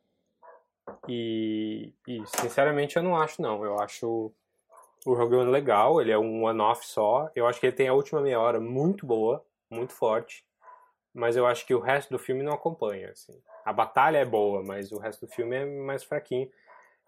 E, 1.06 1.92
e 2.06 2.22
sinceramente, 2.40 2.96
eu 2.96 3.02
não 3.02 3.14
acho, 3.14 3.42
não. 3.42 3.62
Eu 3.62 3.78
acho 3.80 4.32
o 5.04 5.14
Rogue 5.14 5.34
One 5.34 5.50
legal, 5.50 6.00
ele 6.00 6.10
é 6.10 6.18
um 6.18 6.44
one-off 6.44 6.86
só. 6.86 7.30
Eu 7.36 7.46
acho 7.46 7.60
que 7.60 7.66
ele 7.66 7.76
tem 7.76 7.88
a 7.88 7.92
última 7.92 8.22
meia 8.22 8.40
hora 8.40 8.58
muito 8.58 9.04
boa, 9.04 9.44
muito 9.70 9.92
forte. 9.92 10.47
Mas 11.18 11.36
eu 11.36 11.44
acho 11.46 11.66
que 11.66 11.74
o 11.74 11.80
resto 11.80 12.10
do 12.10 12.18
filme 12.18 12.44
não 12.44 12.52
acompanha, 12.52 13.10
assim. 13.10 13.36
A 13.64 13.72
batalha 13.72 14.18
é 14.18 14.24
boa, 14.24 14.62
mas 14.62 14.92
o 14.92 14.98
resto 14.98 15.26
do 15.26 15.32
filme 15.32 15.56
é 15.56 15.64
mais 15.64 16.04
fraquinho. 16.04 16.48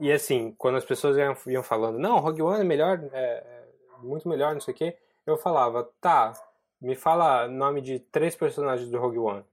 E 0.01 0.11
assim, 0.11 0.53
quando 0.59 0.79
as 0.79 0.85
pessoas 0.85 1.17
iam, 1.17 1.37
iam 1.47 1.63
falando, 1.63 1.97
não, 1.97 2.19
Rogue 2.19 2.43
One 2.43 2.61
é 2.61 2.65
melhor, 2.65 3.01
é, 3.13 3.19
é 3.21 3.65
muito 4.03 4.29
melhor, 4.29 4.53
não 4.53 4.61
sei 4.61 4.75
o 4.75 4.77
quê, 4.77 4.97
eu 5.25 5.37
falava, 5.37 5.89
tá, 6.01 6.33
me 6.81 6.97
fala 6.97 7.47
o 7.47 7.51
nome 7.53 7.81
de 7.81 8.01
três 8.01 8.35
personagens 8.35 8.91
do 8.91 8.99
Rogue 8.99 9.19
One. 9.19 9.45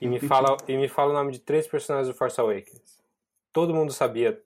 E 0.00 0.06
me 0.06 0.18
fala, 0.20 0.56
e 0.66 0.76
me 0.76 0.88
fala 0.88 1.10
o 1.10 1.14
nome 1.14 1.32
de 1.32 1.40
três 1.40 1.66
personagens 1.66 2.08
do 2.08 2.16
Force 2.16 2.40
Awakens. 2.40 2.98
Todo 3.52 3.74
mundo 3.74 3.92
sabia, 3.92 4.40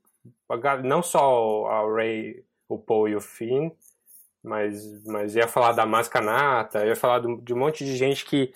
não 0.83 1.05
só 1.05 1.67
a 1.67 1.95
Rey, 1.95 2.45
o 2.69 2.79
Poe 2.79 3.13
e 3.13 3.17
o 3.17 3.21
Finn, 3.21 3.71
mas, 4.43 5.05
mas 5.05 5.37
ia 5.37 5.47
falar 5.47 5.71
da 5.73 5.87
Mascanata, 5.87 6.85
ia 6.85 6.97
falar 6.97 7.21
do- 7.21 7.41
de 7.41 7.55
um 7.55 7.59
monte 7.59 7.85
de 7.85 7.95
gente 7.97 8.25
que, 8.25 8.53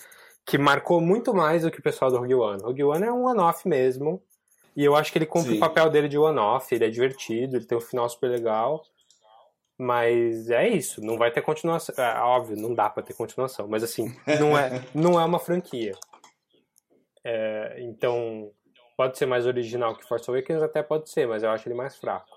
que 0.47 0.57
marcou 0.57 1.01
muito 1.01 1.35
mais 1.35 1.63
do 1.63 1.71
que 1.71 1.81
o 1.81 1.83
pessoal 1.83 2.11
do 2.11 2.19
Rogue 2.19 2.35
One. 2.35 2.63
Rogue 2.63 2.85
One 2.85 3.05
é 3.05 3.13
um 3.13 3.25
one-off 3.27 3.67
mesmo, 3.69 4.23
e 4.77 4.85
eu 4.85 4.95
acho 4.95 5.11
que 5.11 5.19
ele 5.19 5.27
cumpre 5.27 5.53
Sim. 5.53 5.57
o 5.57 5.61
papel 5.61 5.91
dele 5.91 6.09
de 6.09 6.19
one-off, 6.19 6.73
ele 6.73 6.85
é 6.85 6.91
divertido, 6.91 7.57
ele 7.57 7.65
tem 7.65 7.77
um 7.77 7.81
final 7.81 8.09
super 8.09 8.31
legal. 8.31 8.85
Mas 9.79 10.49
é 10.49 10.69
isso, 10.69 11.03
não 11.03 11.19
vai 11.19 11.31
ter 11.31 11.43
continuação. 11.43 11.95
É, 11.99 12.19
óbvio, 12.21 12.57
não 12.57 12.75
dá 12.75 12.89
pra 12.89 13.03
ter 13.03 13.13
continuação, 13.13 13.67
mas 13.69 13.83
assim, 13.83 14.15
não 14.39 14.57
é, 14.57 14.83
não 14.95 15.21
é 15.21 15.25
uma 15.25 15.39
franquia. 15.39 15.93
É, 17.23 17.77
então, 17.81 18.51
pode 18.97 19.19
ser 19.19 19.27
mais 19.27 19.47
original 19.47 19.97
que 19.97 20.07
Force 20.07 20.31
Awakens, 20.31 20.63
até 20.63 20.83
pode 20.83 21.11
ser, 21.11 21.27
mas 21.27 21.43
eu 21.43 21.51
acho 21.51 21.69
ele 21.69 21.75
mais 21.75 21.97
fraco. 21.97 22.37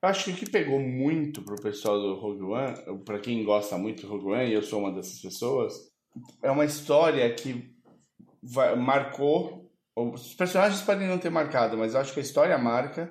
Eu 0.00 0.08
acho 0.08 0.26
que 0.26 0.30
o 0.30 0.34
que 0.34 0.50
pegou 0.50 0.78
muito 0.78 1.42
pro 1.42 1.60
pessoal 1.60 1.98
do 1.98 2.14
Rogue 2.14 2.44
One, 2.44 3.04
pra 3.04 3.18
quem 3.18 3.42
gosta 3.42 3.76
muito 3.76 4.02
do 4.02 4.08
Rogue 4.08 4.32
One, 4.32 4.50
e 4.50 4.54
eu 4.54 4.62
sou 4.62 4.80
uma 4.80 4.92
dessas 4.92 5.20
pessoas, 5.20 5.90
é 6.42 6.50
uma 6.50 6.64
história 6.64 7.32
que 7.34 7.74
vai- 8.42 8.74
marcou. 8.76 9.70
Os 9.96 10.34
personagens 10.34 10.80
podem 10.82 11.08
não 11.08 11.18
ter 11.18 11.30
marcado, 11.30 11.76
mas 11.76 11.94
eu 11.94 12.00
acho 12.00 12.12
que 12.12 12.20
a 12.20 12.22
história 12.22 12.56
marca. 12.58 13.10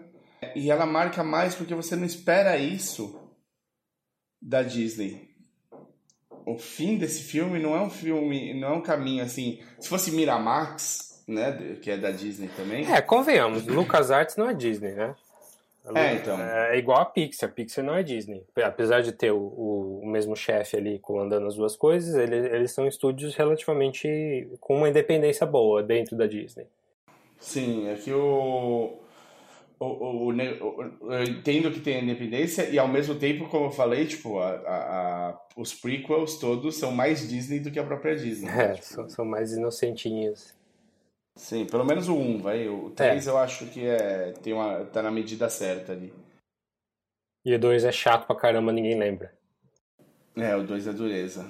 E 0.56 0.70
ela 0.72 0.86
marca 0.86 1.24
mais 1.24 1.56
porque 1.56 1.74
você 1.76 1.96
não 1.96 2.06
espera 2.06 2.58
isso 2.58 3.20
da 4.42 4.62
Disney. 4.64 5.28
O 6.46 6.58
fim 6.58 6.98
desse 6.98 7.24
filme 7.24 7.60
não 7.60 7.76
é 7.76 7.82
um 7.82 7.90
filme, 7.90 8.54
não 8.54 8.68
é 8.70 8.74
um 8.74 8.82
caminho 8.82 9.24
assim. 9.24 9.62
Se 9.80 9.90
fosse 9.90 10.12
Miramax, 10.12 11.24
né, 11.28 11.76
que 11.82 11.92
é 11.92 11.98
da 11.98 12.12
Disney 12.12 12.50
também. 12.56 12.90
É, 12.90 13.02
convenhamos, 13.02 13.66
LucasArts 13.68 14.38
não 14.38 14.48
é 14.50 14.54
Disney, 14.54 14.94
né? 14.94 15.14
É, 15.96 16.14
então. 16.16 16.40
É 16.40 16.78
igual 16.78 17.00
a 17.00 17.06
Pixar, 17.06 17.52
Pixar 17.54 17.84
não 17.84 17.96
é 17.96 18.04
Disney. 18.04 18.44
Apesar 18.64 19.02
de 19.02 19.12
ter 19.12 19.32
o, 19.32 19.38
o, 19.38 20.02
mesmo 20.06 20.36
chefe 20.36 20.76
ali 20.78 21.00
comandando 21.00 21.48
as 21.48 21.56
duas 21.56 21.76
coisas, 21.76 22.16
ele, 22.16 22.36
eles 22.36 22.72
são 22.72 22.88
estúdios 22.88 23.36
relativamente 23.36 24.50
com 24.60 24.78
uma 24.78 24.90
independência 24.90 25.46
boa 25.46 25.82
dentro 25.84 26.16
da 26.18 26.28
Disney. 26.28 26.68
Sim, 27.40 27.88
é 27.88 27.96
que 27.96 28.12
o, 28.12 29.00
o, 29.80 29.86
o, 29.86 30.28
o 30.28 31.14
eu 31.14 31.24
entendo 31.24 31.72
que 31.72 31.80
tem 31.80 32.04
independência 32.04 32.68
e 32.70 32.80
ao 32.80 32.88
mesmo 32.88 33.16
tempo, 33.16 33.48
como 33.48 33.68
eu 33.68 33.72
falei, 33.72 34.06
tipo, 34.08 34.40
a, 34.40 34.50
a- 34.50 35.30
a- 35.30 35.40
os 35.56 35.74
prequels 35.74 36.38
todos 36.38 36.76
são 36.78 36.92
mais 36.92 37.28
Disney 37.30 37.60
do 37.60 37.70
que 37.72 37.80
a 37.80 37.84
própria 37.84 38.16
Disney. 38.16 38.50
É, 38.58 38.74
Tipo, 38.74 38.86
são, 38.86 39.10
são 39.10 39.26
mais 39.26 39.54
inocentinhos. 39.54 40.57
Sim, 41.38 41.66
pelo 41.66 41.86
menos 41.86 42.10
o 42.10 42.16
1, 42.16 42.42
vai. 42.42 42.68
O 42.68 42.90
3 42.90 43.28
eu 43.28 43.38
acho 43.38 43.68
que 43.68 43.86
é, 43.86 44.34
tem 44.42 44.54
uma, 44.54 44.84
tá 44.86 45.02
na 45.04 45.12
medida 45.12 45.48
certa 45.50 45.94
ali. 45.94 46.12
E 47.46 47.54
o 47.54 47.60
2 47.60 47.86
é 47.86 47.92
chato 47.92 48.26
pra 48.26 48.36
caramba, 48.36 48.74
ninguém 48.74 48.98
lembra. 48.98 49.34
É, 50.36 50.56
o 50.56 50.64
2 50.64 50.88
é 50.88 50.94
dureza. 50.94 51.50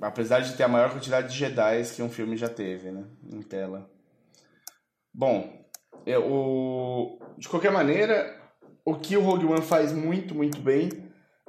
Apesar 0.00 0.40
de 0.40 0.56
ter 0.56 0.62
a 0.62 0.68
maior 0.68 0.92
quantidade 0.92 1.32
de 1.32 1.38
Jedi 1.38 1.82
que 1.94 2.02
um 2.02 2.08
filme 2.08 2.36
já 2.36 2.48
teve, 2.48 2.90
né? 2.90 3.04
Em 3.30 3.42
tela. 3.42 3.90
Bom, 5.12 5.64
é, 6.06 6.16
o... 6.18 7.18
de 7.36 7.48
qualquer 7.48 7.72
maneira, 7.72 8.40
o 8.84 8.94
que 8.94 9.16
o 9.16 9.20
Rogue 9.20 9.46
One 9.46 9.62
faz 9.62 9.92
muito, 9.92 10.34
muito 10.34 10.60
bem 10.60 10.90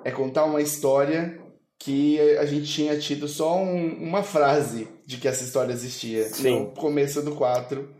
é 0.03 0.11
contar 0.11 0.45
uma 0.45 0.61
história 0.61 1.39
que 1.77 2.19
a 2.37 2.45
gente 2.45 2.71
tinha 2.71 2.97
tido 2.99 3.27
só 3.27 3.57
um- 3.57 3.95
uma 4.01 4.23
frase 4.23 4.87
de 5.05 5.17
que 5.17 5.27
essa 5.27 5.43
história 5.43 5.71
existia 5.73 6.23
Sim. 6.25 6.59
no 6.61 6.71
começo 6.71 7.21
do 7.21 7.35
4, 7.35 7.93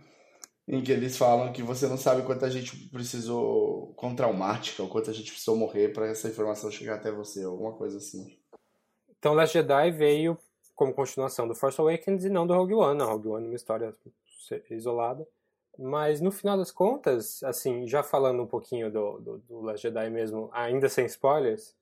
em 0.67 0.81
que 0.81 0.91
eles 0.91 1.17
falam 1.17 1.51
que 1.53 1.61
você 1.61 1.87
não 1.87 1.97
sabe 1.97 2.23
quanta 2.23 2.49
gente 2.49 2.89
precisou, 2.89 3.93
quão 3.95 4.15
traumática, 4.15 4.81
ou 4.81 4.89
quanta 4.89 5.13
gente 5.13 5.31
precisou 5.31 5.55
morrer 5.55 5.93
para 5.93 6.07
essa 6.07 6.27
informação 6.27 6.71
chegar 6.71 6.95
até 6.95 7.11
você, 7.11 7.43
alguma 7.43 7.73
coisa 7.73 7.97
assim. 7.97 8.35
Então 9.19 9.33
Last 9.33 9.53
Jedi 9.53 9.91
veio 9.91 10.37
como 10.73 10.93
continuação 10.93 11.47
do 11.47 11.55
Force 11.55 11.79
Awakens 11.79 12.25
e 12.25 12.29
não 12.29 12.47
do 12.47 12.53
Rogue 12.53 12.73
One. 12.73 12.97
Não, 12.97 13.07
Rogue 13.07 13.27
One 13.27 13.45
é 13.45 13.49
uma 13.49 13.55
história 13.55 13.95
isolada. 14.69 15.27
Mas 15.77 16.21
no 16.21 16.31
final 16.31 16.57
das 16.57 16.71
contas, 16.71 17.43
assim, 17.43 17.87
já 17.87 18.01
falando 18.01 18.41
um 18.41 18.47
pouquinho 18.47 18.91
do, 18.91 19.19
do, 19.19 19.37
do 19.39 19.61
Last 19.61 19.81
Jedi 19.81 20.09
mesmo, 20.09 20.49
ainda 20.53 20.87
sem 20.87 21.05
spoilers, 21.05 21.75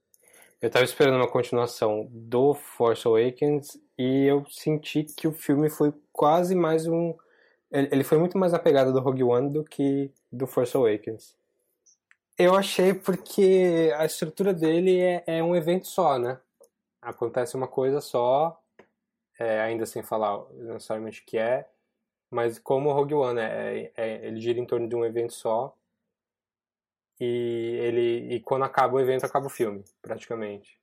eu 0.63 0.69
tava 0.69 0.85
esperando 0.85 1.17
uma 1.17 1.27
continuação 1.27 2.07
do 2.09 2.53
Force 2.53 3.05
Awakens 3.05 3.77
e 3.97 4.23
eu 4.23 4.45
senti 4.45 5.03
que 5.03 5.27
o 5.27 5.33
filme 5.33 5.69
foi 5.69 5.93
quase 6.13 6.55
mais 6.55 6.87
um. 6.87 7.13
Ele 7.69 8.01
foi 8.05 8.17
muito 8.17 8.37
mais 8.37 8.53
na 8.53 8.59
pegada 8.59 8.89
do 8.89 9.01
Rogue 9.01 9.25
One 9.25 9.51
do 9.51 9.65
que 9.65 10.09
do 10.31 10.47
Force 10.47 10.75
Awakens. 10.77 11.35
Eu 12.39 12.55
achei 12.55 12.93
porque 12.93 13.91
a 13.97 14.05
estrutura 14.05 14.53
dele 14.53 15.01
é, 15.01 15.23
é 15.27 15.43
um 15.43 15.53
evento 15.53 15.85
só, 15.85 16.17
né? 16.17 16.39
Acontece 17.01 17.57
uma 17.57 17.67
coisa 17.67 17.99
só, 17.99 18.57
é, 19.37 19.59
ainda 19.59 19.85
sem 19.85 20.01
falar 20.01 20.45
necessariamente 20.53 21.23
o 21.23 21.25
que 21.25 21.37
é, 21.37 21.67
mas 22.31 22.57
como 22.57 22.89
o 22.89 22.93
Rogue 22.93 23.15
One, 23.15 23.41
é, 23.41 23.91
é- 23.97 24.27
ele 24.27 24.39
gira 24.39 24.61
em 24.61 24.65
torno 24.65 24.87
de 24.87 24.95
um 24.95 25.03
evento 25.03 25.33
só. 25.33 25.75
E 27.19 27.77
ele 27.81 28.35
e 28.35 28.39
quando 28.41 28.63
acaba 28.63 28.95
o 28.95 28.99
evento 28.99 29.25
acaba 29.25 29.47
o 29.47 29.49
filme, 29.49 29.83
praticamente. 30.01 30.79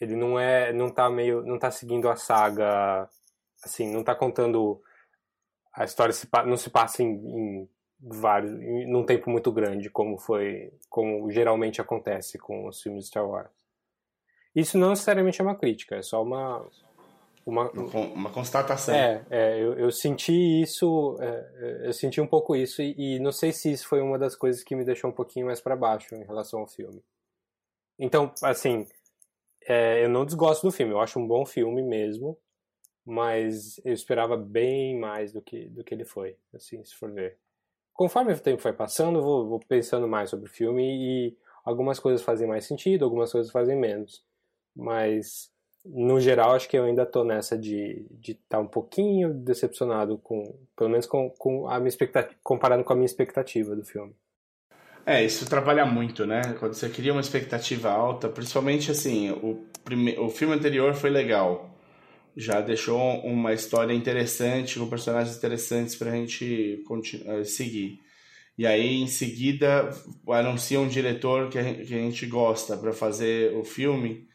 Ele 0.00 0.16
não 0.16 0.38
é, 0.38 0.72
não 0.72 0.90
tá 0.90 1.08
meio, 1.08 1.42
não 1.42 1.58
tá 1.58 1.70
seguindo 1.70 2.08
a 2.08 2.16
saga, 2.16 3.08
assim, 3.62 3.92
não 3.92 4.02
tá 4.02 4.14
contando 4.14 4.82
a 5.72 5.84
história 5.84 6.12
se 6.12 6.28
não 6.46 6.56
se 6.56 6.68
passa 6.70 7.02
em, 7.02 7.10
em 7.10 7.68
vários, 8.00 8.52
num 8.88 9.04
tempo 9.04 9.30
muito 9.30 9.52
grande, 9.52 9.88
como 9.88 10.18
foi, 10.18 10.72
como 10.88 11.30
geralmente 11.30 11.80
acontece 11.80 12.38
com 12.38 12.66
os 12.66 12.82
filmes 12.82 13.04
de 13.04 13.08
Star 13.08 13.26
Wars. 13.26 13.50
Isso 14.54 14.76
não 14.76 14.90
necessariamente 14.90 15.40
é 15.40 15.44
uma 15.44 15.56
crítica, 15.56 15.96
é 15.96 16.02
só 16.02 16.22
uma 16.22 16.68
uma, 17.44 17.70
uma 17.70 18.30
constatação. 18.30 18.94
É, 18.94 19.24
é 19.30 19.60
eu, 19.60 19.74
eu, 19.74 19.90
senti 19.90 20.62
isso, 20.62 21.16
é, 21.20 21.26
é, 21.26 21.88
eu 21.88 21.92
senti 21.92 22.20
um 22.20 22.26
pouco 22.26 22.54
isso 22.54 22.80
e, 22.82 22.94
e, 22.96 23.18
não 23.18 23.32
sei 23.32 23.52
se 23.52 23.72
isso 23.72 23.86
foi 23.86 24.00
uma 24.00 24.18
das 24.18 24.36
coisas 24.36 24.62
que 24.62 24.76
me 24.76 24.84
deixou 24.84 25.10
um 25.10 25.12
pouquinho 25.12 25.46
mais 25.46 25.60
para 25.60 25.76
baixo 25.76 26.14
em 26.14 26.24
relação 26.24 26.60
ao 26.60 26.66
filme. 26.66 27.02
Então, 27.98 28.32
assim, 28.42 28.86
é, 29.66 30.04
eu 30.04 30.08
não 30.08 30.24
desgosto 30.24 30.66
do 30.66 30.72
filme, 30.72 30.92
eu 30.92 31.00
acho 31.00 31.18
um 31.18 31.26
bom 31.26 31.44
filme 31.44 31.82
mesmo, 31.82 32.38
mas 33.04 33.80
eu 33.84 33.92
esperava 33.92 34.36
bem 34.36 34.98
mais 34.98 35.32
do 35.32 35.42
que, 35.42 35.68
do 35.68 35.82
que 35.82 35.94
ele 35.94 36.04
foi, 36.04 36.36
assim, 36.54 36.82
se 36.84 36.94
for 36.94 37.10
ver. 37.12 37.38
Conforme 37.92 38.32
o 38.32 38.40
tempo 38.40 38.62
foi 38.62 38.72
passando, 38.72 39.18
eu 39.18 39.22
vou, 39.22 39.48
vou 39.48 39.60
pensando 39.60 40.08
mais 40.08 40.30
sobre 40.30 40.48
o 40.48 40.52
filme 40.52 40.82
e 40.82 41.36
algumas 41.64 42.00
coisas 42.00 42.22
fazem 42.22 42.46
mais 42.46 42.64
sentido, 42.64 43.04
algumas 43.04 43.30
coisas 43.30 43.52
fazem 43.52 43.76
menos. 43.76 44.24
Mas 44.74 45.52
no 45.84 46.20
geral, 46.20 46.54
acho 46.54 46.68
que 46.68 46.78
eu 46.78 46.84
ainda 46.84 47.04
tô 47.04 47.24
nessa 47.24 47.58
de 47.58 48.06
estar 48.20 48.20
de 48.20 48.34
tá 48.48 48.58
um 48.58 48.66
pouquinho 48.66 49.34
decepcionado 49.34 50.16
com, 50.18 50.56
pelo 50.76 50.90
menos 50.90 51.06
com, 51.06 51.30
com 51.30 51.68
a 51.68 51.78
minha 51.78 51.88
expectativa, 51.88 52.34
comparado 52.42 52.84
com 52.84 52.92
a 52.92 52.96
minha 52.96 53.06
expectativa 53.06 53.74
do 53.74 53.84
filme. 53.84 54.14
É, 55.04 55.24
isso 55.24 55.48
trabalha 55.48 55.84
muito, 55.84 56.24
né? 56.24 56.40
Quando 56.60 56.74
você 56.74 56.88
cria 56.88 57.12
uma 57.12 57.20
expectativa 57.20 57.90
alta, 57.90 58.28
principalmente 58.28 58.90
assim, 58.90 59.30
o, 59.30 59.66
prime... 59.82 60.16
o 60.18 60.28
filme 60.28 60.54
anterior 60.54 60.94
foi 60.94 61.10
legal. 61.10 61.76
Já 62.36 62.60
deixou 62.60 62.98
uma 63.20 63.52
história 63.52 63.92
interessante, 63.92 64.78
com 64.78 64.88
personagens 64.88 65.36
interessantes 65.36 65.96
pra 65.96 66.12
gente 66.12 66.82
continu... 66.86 67.44
seguir. 67.44 67.98
E 68.56 68.64
aí, 68.64 69.00
em 69.00 69.08
seguida, 69.08 69.90
anuncia 70.28 70.78
um 70.78 70.86
diretor 70.86 71.48
que 71.48 71.58
a 71.58 71.62
gente 71.82 72.24
gosta 72.26 72.76
para 72.76 72.92
fazer 72.92 73.56
o 73.56 73.64
filme 73.64 74.28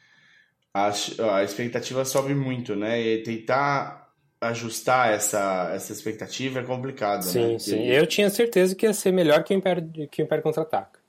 a, 0.77 1.37
a 1.37 1.43
expectativa 1.43 2.05
sobe 2.05 2.35
muito, 2.35 2.75
né? 2.75 3.01
E 3.01 3.23
tentar 3.23 4.13
ajustar 4.39 5.11
essa, 5.13 5.71
essa 5.73 5.91
expectativa 5.91 6.59
é 6.59 6.63
complicado, 6.63 7.23
sim, 7.23 7.53
né? 7.53 7.59
Sim, 7.59 7.85
Eu 7.87 8.05
tinha 8.05 8.29
certeza 8.29 8.75
que 8.75 8.85
ia 8.85 8.93
ser 8.93 9.11
melhor 9.11 9.43
que 9.43 9.53
o 9.53 9.57
Império, 9.57 10.07
que 10.09 10.21
o 10.21 10.23
Império 10.23 10.43
Contra-Ataca. 10.43 10.99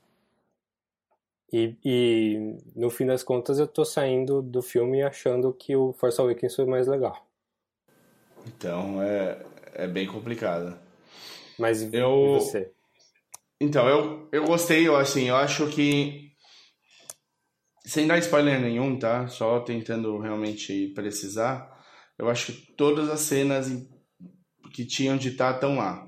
E, 1.53 1.75
e, 1.85 2.57
no 2.77 2.91
fim 2.91 3.07
das 3.07 3.23
contas 3.23 3.59
eu 3.59 3.67
tô 3.67 3.85
saindo 3.85 4.43
do 4.43 4.61
filme 4.61 5.03
achando 5.03 5.53
que 5.53 5.75
o 5.75 5.95
Force 5.95 6.21
Awakens 6.21 6.55
foi 6.55 6.67
mais 6.67 6.87
legal. 6.87 7.27
Então 8.47 9.03
é, 9.03 9.39
é 9.75 9.87
bem 9.87 10.07
complicado. 10.07 10.79
Mas 11.59 11.93
eu, 11.93 12.35
você? 12.35 12.71
Então, 13.61 13.89
eu, 13.89 14.29
eu 14.31 14.45
gostei, 14.45 14.87
eu, 14.87 14.97
assim, 14.97 15.29
eu 15.29 15.37
acho 15.37 15.67
que 15.69 16.31
sem 17.89 18.07
dar 18.07 18.19
spoiler 18.19 18.61
nenhum, 18.61 18.99
tá? 18.99 19.27
Só 19.29 19.61
tentando 19.61 20.19
realmente 20.19 20.89
precisar. 20.95 21.75
Eu 22.19 22.29
acho 22.29 22.53
que 22.53 22.73
todas 22.77 23.09
as 23.09 23.21
cenas 23.21 23.71
que 24.75 24.85
tinham 24.85 25.17
de 25.17 25.29
estar 25.29 25.55
estão 25.55 25.77
lá. 25.77 26.07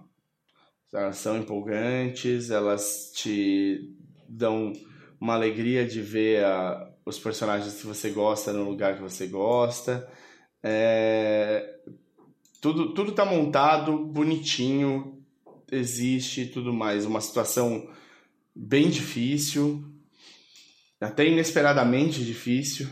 Elas 0.92 1.16
são 1.16 1.38
empolgantes, 1.38 2.50
elas 2.50 3.10
te 3.14 3.96
dão 4.28 4.74
uma 5.18 5.34
alegria 5.34 5.86
de 5.86 6.02
ver 6.02 6.44
a, 6.44 6.92
os 7.06 7.18
personagens 7.18 7.80
que 7.80 7.86
você 7.86 8.10
gosta 8.10 8.52
no 8.52 8.68
lugar 8.68 8.96
que 8.96 9.02
você 9.02 9.26
gosta. 9.26 10.06
É, 10.62 11.78
tudo, 12.60 12.92
tudo 12.92 13.12
tá 13.12 13.24
montado, 13.24 13.96
bonitinho, 14.04 15.24
existe 15.72 16.44
tudo 16.44 16.74
mais. 16.74 17.06
Uma 17.06 17.22
situação 17.22 17.88
bem 18.54 18.90
difícil, 18.90 19.89
até 21.00 21.26
inesperadamente 21.26 22.24
difícil 22.24 22.88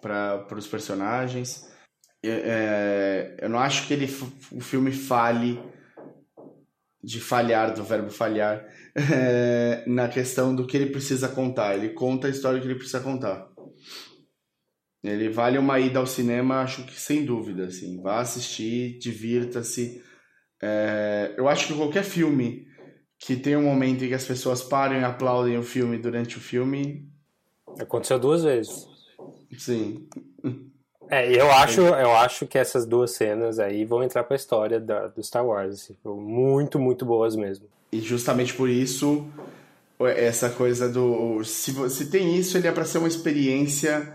para 0.00 0.46
os 0.56 0.66
personagens. 0.66 1.64
É, 2.24 3.36
eu 3.40 3.48
não 3.48 3.58
acho 3.58 3.86
que 3.86 3.94
ele, 3.94 4.06
o 4.50 4.60
filme 4.60 4.90
fale 4.90 5.60
de 7.02 7.20
falhar, 7.20 7.72
do 7.72 7.84
verbo 7.84 8.10
falhar, 8.10 8.66
é, 8.96 9.84
na 9.86 10.08
questão 10.08 10.54
do 10.54 10.66
que 10.66 10.76
ele 10.76 10.90
precisa 10.90 11.28
contar. 11.28 11.76
Ele 11.76 11.90
conta 11.90 12.26
a 12.26 12.30
história 12.30 12.60
que 12.60 12.66
ele 12.66 12.74
precisa 12.74 13.00
contar. 13.00 13.48
Ele 15.04 15.28
vale 15.28 15.56
uma 15.56 15.78
ida 15.78 16.00
ao 16.00 16.06
cinema, 16.06 16.62
acho 16.62 16.84
que 16.84 17.00
sem 17.00 17.24
dúvida. 17.24 17.66
Assim. 17.66 18.02
Vá 18.02 18.20
assistir, 18.20 18.98
divirta-se. 18.98 20.02
É, 20.60 21.34
eu 21.38 21.48
acho 21.48 21.68
que 21.68 21.74
qualquer 21.74 22.02
filme 22.02 22.66
que 23.18 23.36
tem 23.36 23.56
um 23.56 23.62
momento 23.62 24.04
em 24.04 24.08
que 24.08 24.14
as 24.14 24.24
pessoas 24.24 24.62
param 24.62 24.98
e 24.98 25.04
aplaudem 25.04 25.56
o 25.56 25.62
filme 25.62 25.96
durante 25.96 26.38
o 26.38 26.40
filme 26.40 27.08
Aconteceu 27.78 28.18
duas 28.18 28.44
vezes. 28.44 28.86
Sim. 29.58 30.06
É, 31.08 31.30
eu 31.32 31.50
acho, 31.50 31.80
eu 31.80 32.12
acho 32.16 32.46
que 32.46 32.58
essas 32.58 32.84
duas 32.84 33.12
cenas 33.12 33.58
aí 33.58 33.84
vão 33.84 34.02
entrar 34.02 34.24
pra 34.24 34.36
história 34.36 34.80
da, 34.80 35.06
do 35.06 35.22
Star 35.22 35.46
Wars, 35.46 35.74
assim, 35.74 35.96
muito, 36.04 36.78
muito 36.78 37.04
boas 37.04 37.36
mesmo. 37.36 37.66
E 37.92 38.00
justamente 38.00 38.52
por 38.54 38.68
isso, 38.68 39.26
essa 40.00 40.50
coisa 40.50 40.88
do. 40.88 41.42
Se, 41.44 41.72
se 41.90 42.10
tem 42.10 42.36
isso, 42.36 42.58
ele 42.58 42.66
é 42.66 42.72
para 42.72 42.84
ser 42.84 42.98
uma 42.98 43.08
experiência 43.08 44.12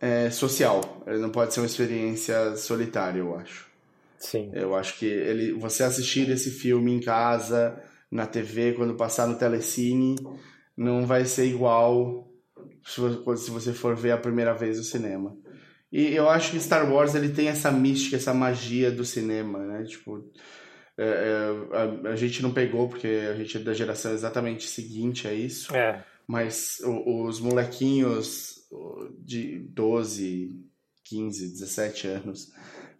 é, 0.00 0.28
social. 0.30 1.02
Ele 1.06 1.18
não 1.18 1.30
pode 1.30 1.54
ser 1.54 1.60
uma 1.60 1.66
experiência 1.66 2.56
solitária, 2.56 3.20
eu 3.20 3.34
acho. 3.36 3.66
Sim. 4.18 4.50
Eu 4.52 4.74
acho 4.74 4.98
que 4.98 5.06
ele, 5.06 5.52
você 5.52 5.82
assistir 5.82 6.30
esse 6.30 6.50
filme 6.50 6.92
em 6.92 7.00
casa, 7.00 7.82
na 8.10 8.26
TV, 8.26 8.72
quando 8.72 8.94
passar 8.94 9.26
no 9.26 9.36
telecine, 9.36 10.16
não 10.76 11.06
vai 11.06 11.24
ser 11.24 11.46
igual 11.46 12.28
se 12.84 13.50
você 13.50 13.72
for 13.72 13.96
ver 13.96 14.12
a 14.12 14.18
primeira 14.18 14.54
vez 14.54 14.78
o 14.78 14.84
cinema. 14.84 15.36
E 15.92 16.14
eu 16.14 16.28
acho 16.28 16.50
que 16.50 16.60
Star 16.60 16.90
Wars 16.92 17.14
ele 17.14 17.28
tem 17.28 17.48
essa 17.48 17.70
mística, 17.70 18.16
essa 18.16 18.34
magia 18.34 18.90
do 18.90 19.04
cinema, 19.04 19.60
né? 19.60 19.84
Tipo, 19.84 20.28
é, 20.98 21.04
é, 21.04 21.76
a, 21.76 22.10
a, 22.10 22.16
gente 22.16 22.42
não 22.42 22.52
pegou 22.52 22.88
porque 22.88 23.06
a 23.06 23.34
gente 23.34 23.56
é 23.56 23.60
da 23.60 23.72
geração 23.72 24.12
exatamente 24.12 24.68
seguinte 24.68 25.28
a 25.28 25.32
isso. 25.32 25.74
É. 25.74 26.04
Mas 26.26 26.80
o, 26.84 27.26
os 27.26 27.38
molequinhos 27.38 28.64
de 29.18 29.58
12, 29.70 30.50
15, 31.04 31.52
17 31.52 32.08
anos 32.08 32.52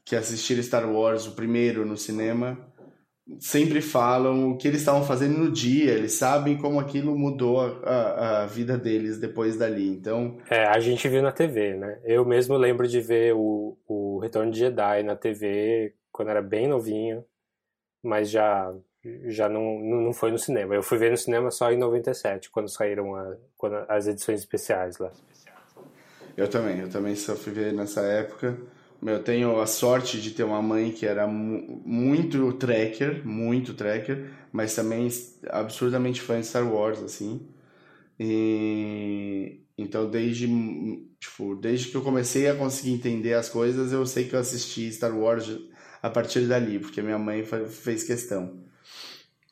que 0.05 0.15
assistiram 0.15 0.63
Star 0.63 0.89
Wars, 0.89 1.27
o 1.27 1.33
primeiro 1.33 1.87
no 1.87 1.97
cinema, 1.97 2.59
sempre 3.41 3.81
falam 3.81 4.51
o 4.51 4.57
que 4.57 4.69
eles 4.69 4.81
estavam 4.81 5.03
fazendo 5.03 5.39
no 5.39 5.51
dia, 5.51 5.93
eles 5.93 6.15
sabem 6.15 6.59
como 6.59 6.79
aquilo 6.79 7.17
mudou 7.17 7.61
a, 7.61 7.69
a, 7.83 8.43
a, 8.43 8.47
vida 8.47 8.77
deles 8.77 9.19
depois 9.19 9.57
dali, 9.57 9.89
então... 9.89 10.39
É, 10.51 10.67
a 10.67 10.79
gente 10.79 11.09
viu 11.09 11.23
na 11.23 11.33
TV, 11.33 11.75
né? 11.75 11.99
Eu 12.05 12.25
mesmo 12.25 12.57
lembro 12.57 12.87
de 12.87 13.01
ver 13.01 13.35
o, 13.35 13.79
o 13.89 14.19
Retorno 14.19 14.51
de 14.51 14.59
Jedi 14.59 15.03
na 15.03 15.17
TV 15.17 15.95
quando 16.13 16.29
era 16.29 16.43
bem 16.43 16.69
novinho, 16.69 17.25
mas 18.03 18.31
já 18.31 18.73
já 19.27 19.51
não, 19.51 19.81
não 19.81 20.15
foi 20.15 20.31
no 20.31 20.39
cinema. 20.39 20.75
Eu 20.75 20.83
fui 20.83 20.97
ver 20.97 21.11
no 21.11 21.17
cinema 21.17 21.51
só 21.51 21.71
em 21.71 21.77
97, 21.77 22.51
quando 22.51 22.71
saíram 22.71 23.15
a, 23.15 23.37
quando, 23.55 23.77
as 23.87 24.07
edições 24.07 24.41
especiais 24.41 24.97
lá. 24.97 25.11
Eu 26.35 26.49
também, 26.49 26.81
eu 26.81 26.89
também 26.89 27.15
só 27.15 27.35
fui 27.35 27.53
ver 27.53 27.73
nessa 27.73 28.01
época... 28.01 28.57
Eu 29.05 29.23
tenho 29.23 29.61
a 29.61 29.67
sorte 29.67 30.19
de 30.19 30.31
ter 30.31 30.45
uma 30.45 30.63
mãe 30.63 30.91
que 30.91 31.05
era 31.05 31.27
muito 31.27 32.53
tracker, 32.55 33.27
muito 33.27 33.75
tracker, 33.75 34.31
mas 34.51 34.75
também 34.75 35.09
absurdamente 35.51 36.23
fã 36.23 36.41
de 36.41 36.47
Star 36.47 36.67
Wars, 36.67 37.03
assim. 37.03 37.47
E 38.19 39.61
então 39.77 40.09
desde 40.09 40.47
tipo, 41.21 41.55
desde 41.57 41.89
que 41.89 41.97
eu 41.97 42.03
comecei 42.03 42.49
a 42.49 42.55
conseguir 42.55 42.93
entender 42.93 43.35
as 43.35 43.49
coisas, 43.49 43.93
eu 43.93 44.07
sei 44.07 44.27
que 44.27 44.35
eu 44.35 44.41
assisti 44.41 44.91
Star 44.91 45.15
Wars 45.15 45.51
a 46.03 46.09
partir 46.09 46.47
dali, 46.47 46.79
porque 46.79 47.03
minha 47.03 47.19
mãe 47.19 47.45
fez 47.45 48.05
questão. 48.05 48.65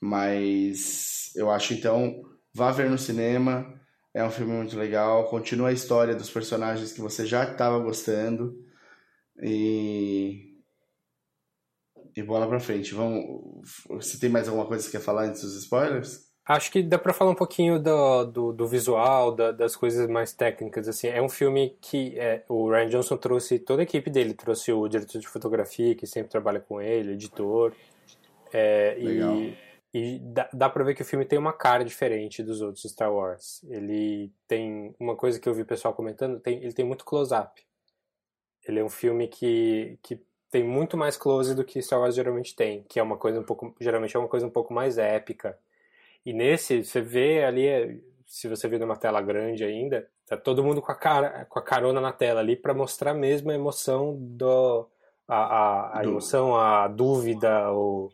Mas 0.00 1.30
eu 1.36 1.50
acho 1.50 1.74
então, 1.74 2.22
vá 2.54 2.70
ver 2.72 2.88
no 2.88 2.98
cinema, 2.98 3.74
é 4.14 4.24
um 4.24 4.30
filme 4.30 4.52
muito 4.52 4.78
legal, 4.78 5.28
continua 5.28 5.68
a 5.68 5.72
história 5.72 6.14
dos 6.14 6.30
personagens 6.30 6.92
que 6.92 7.00
você 7.00 7.26
já 7.26 7.44
estava 7.44 7.78
gostando 7.78 8.71
e. 9.40 10.52
E 12.14 12.22
bola 12.22 12.46
pra 12.46 12.60
frente. 12.60 12.94
Vamos. 12.94 13.62
Você 13.88 14.18
tem 14.18 14.28
mais 14.28 14.48
alguma 14.48 14.66
coisa 14.66 14.84
que 14.84 14.90
você 14.90 14.98
quer 14.98 15.04
falar 15.04 15.24
antes 15.24 15.42
dos 15.42 15.56
spoilers? 15.56 16.30
Acho 16.44 16.72
que 16.72 16.82
dá 16.82 16.98
pra 16.98 17.14
falar 17.14 17.30
um 17.30 17.36
pouquinho 17.36 17.78
do, 17.78 18.24
do, 18.24 18.52
do 18.52 18.66
visual, 18.66 19.32
da, 19.32 19.52
das 19.52 19.76
coisas 19.76 20.08
mais 20.08 20.32
técnicas. 20.32 20.88
assim 20.88 21.06
É 21.06 21.22
um 21.22 21.28
filme 21.28 21.78
que 21.80 22.18
é, 22.18 22.44
o 22.48 22.68
Ryan 22.68 22.88
Johnson 22.88 23.16
trouxe 23.16 23.60
toda 23.60 23.82
a 23.82 23.84
equipe 23.84 24.10
dele. 24.10 24.34
Trouxe 24.34 24.72
o 24.72 24.88
diretor 24.88 25.20
de 25.20 25.28
fotografia, 25.28 25.94
que 25.94 26.06
sempre 26.06 26.30
trabalha 26.30 26.58
com 26.60 26.80
ele, 26.80 27.12
editor. 27.12 27.72
É, 28.52 28.96
Legal. 28.98 29.36
E, 29.36 29.56
e 29.94 30.18
dá, 30.18 30.48
dá 30.52 30.68
pra 30.68 30.82
ver 30.82 30.94
que 30.94 31.02
o 31.02 31.04
filme 31.04 31.24
tem 31.24 31.38
uma 31.38 31.52
cara 31.52 31.84
diferente 31.84 32.42
dos 32.42 32.60
outros 32.60 32.90
Star 32.90 33.12
Wars. 33.12 33.62
Ele 33.68 34.32
tem 34.48 34.94
uma 34.98 35.14
coisa 35.14 35.38
que 35.38 35.48
eu 35.48 35.54
vi 35.54 35.62
o 35.62 35.66
pessoal 35.66 35.94
comentando: 35.94 36.40
tem, 36.40 36.56
ele 36.56 36.72
tem 36.72 36.84
muito 36.84 37.04
close-up. 37.04 37.62
Ele 38.66 38.80
é 38.80 38.84
um 38.84 38.88
filme 38.88 39.28
que, 39.28 39.98
que 40.02 40.20
tem 40.50 40.62
muito 40.62 40.96
mais 40.96 41.16
close 41.16 41.54
do 41.54 41.64
que 41.64 41.82
Star 41.82 41.98
Wars 41.98 42.14
geralmente 42.14 42.54
tem, 42.54 42.84
que 42.88 43.00
é 43.00 43.02
uma 43.02 43.16
coisa 43.16 43.40
um 43.40 43.42
pouco, 43.42 43.74
geralmente 43.80 44.14
é 44.14 44.20
uma 44.20 44.28
coisa 44.28 44.46
um 44.46 44.50
pouco 44.50 44.72
mais 44.72 44.98
épica. 44.98 45.58
E 46.24 46.32
nesse, 46.32 46.84
você 46.84 47.00
vê 47.00 47.42
ali, 47.42 48.02
se 48.26 48.48
você 48.48 48.68
vê 48.68 48.78
numa 48.78 48.96
tela 48.96 49.20
grande 49.20 49.64
ainda, 49.64 50.06
tá 50.26 50.36
todo 50.36 50.62
mundo 50.62 50.80
com 50.80 50.92
a, 50.92 50.94
cara, 50.94 51.46
com 51.46 51.58
a 51.58 51.62
carona 51.62 52.00
na 52.00 52.12
tela 52.12 52.40
ali 52.40 52.54
para 52.54 52.74
mostrar 52.74 53.14
mesmo 53.14 53.50
a 53.50 53.54
emoção 53.54 54.16
do. 54.18 54.86
A, 55.26 55.36
a, 55.36 55.98
a 56.00 56.04
emoção, 56.04 56.54
a 56.54 56.86
dúvida, 56.86 57.72
o, 57.72 58.10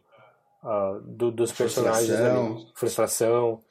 a, 0.62 1.00
do, 1.02 1.32
dos 1.32 1.50
personagens 1.50 2.08
Frustração. 2.08 2.46
ali. 2.46 2.66
Frustração. 2.74 3.64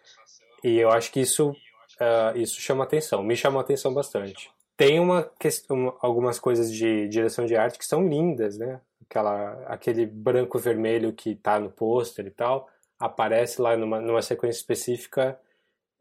E 0.63 0.77
eu 0.77 0.89
acho 0.89 1.11
que 1.11 1.21
isso, 1.21 1.51
uh, 1.51 2.37
isso 2.37 2.59
chama 2.59 2.83
atenção, 2.83 3.23
me 3.23 3.35
chamou 3.35 3.61
atenção 3.61 3.93
bastante. 3.93 4.51
Tem 4.77 4.99
uma 4.99 5.23
questão, 5.23 5.97
algumas 5.99 6.39
coisas 6.39 6.71
de 6.71 7.07
direção 7.09 7.47
de 7.47 7.55
arte 7.55 7.79
que 7.79 7.85
são 7.85 8.07
lindas, 8.07 8.57
né? 8.59 8.79
Aquela, 9.01 9.53
aquele 9.65 10.05
branco 10.05 10.59
vermelho 10.59 11.11
que 11.13 11.35
tá 11.35 11.59
no 11.59 11.71
pôster 11.71 12.27
e 12.27 12.31
tal, 12.31 12.69
aparece 12.99 13.59
lá 13.59 13.75
numa, 13.75 13.99
numa 13.99 14.21
sequência 14.21 14.59
específica 14.59 15.39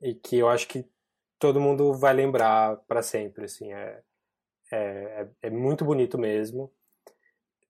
e 0.01 0.14
que 0.14 0.37
eu 0.39 0.49
acho 0.49 0.68
que 0.68 0.85
todo 1.39 1.61
mundo 1.61 1.95
vai 1.95 2.12
lembrar 2.12 2.77
para 2.89 3.03
sempre, 3.03 3.47
assim, 3.47 3.72
é, 3.72 4.01
é, 4.70 5.27
é, 5.43 5.51
muito 5.51 5.85
bonito 5.85 6.18
mesmo. 6.18 6.70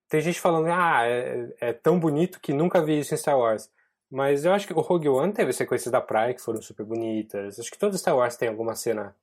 Tem 0.08 0.20
gente 0.20 0.40
falando, 0.40 0.68
ah, 0.68 1.06
é, 1.06 1.54
é, 1.60 1.72
tão 1.72 1.98
bonito 1.98 2.40
que 2.40 2.52
nunca 2.52 2.84
vi 2.84 2.98
isso 2.98 3.14
em 3.14 3.16
Star 3.16 3.38
Wars. 3.38 3.70
Mas 4.10 4.44
eu 4.44 4.52
acho 4.52 4.66
que 4.66 4.72
o 4.72 4.80
Rogue 4.80 5.08
One 5.08 5.32
teve 5.32 5.52
sequências 5.52 5.90
da 5.90 6.00
praia 6.00 6.32
que 6.34 6.40
foram 6.40 6.62
super 6.62 6.84
bonitas. 6.84 7.58
Acho 7.58 7.70
que 7.70 7.78
todo 7.78 7.98
Star 7.98 8.16
Wars 8.16 8.36
tem 8.36 8.48
alguma 8.48 8.74
cena 8.76 9.14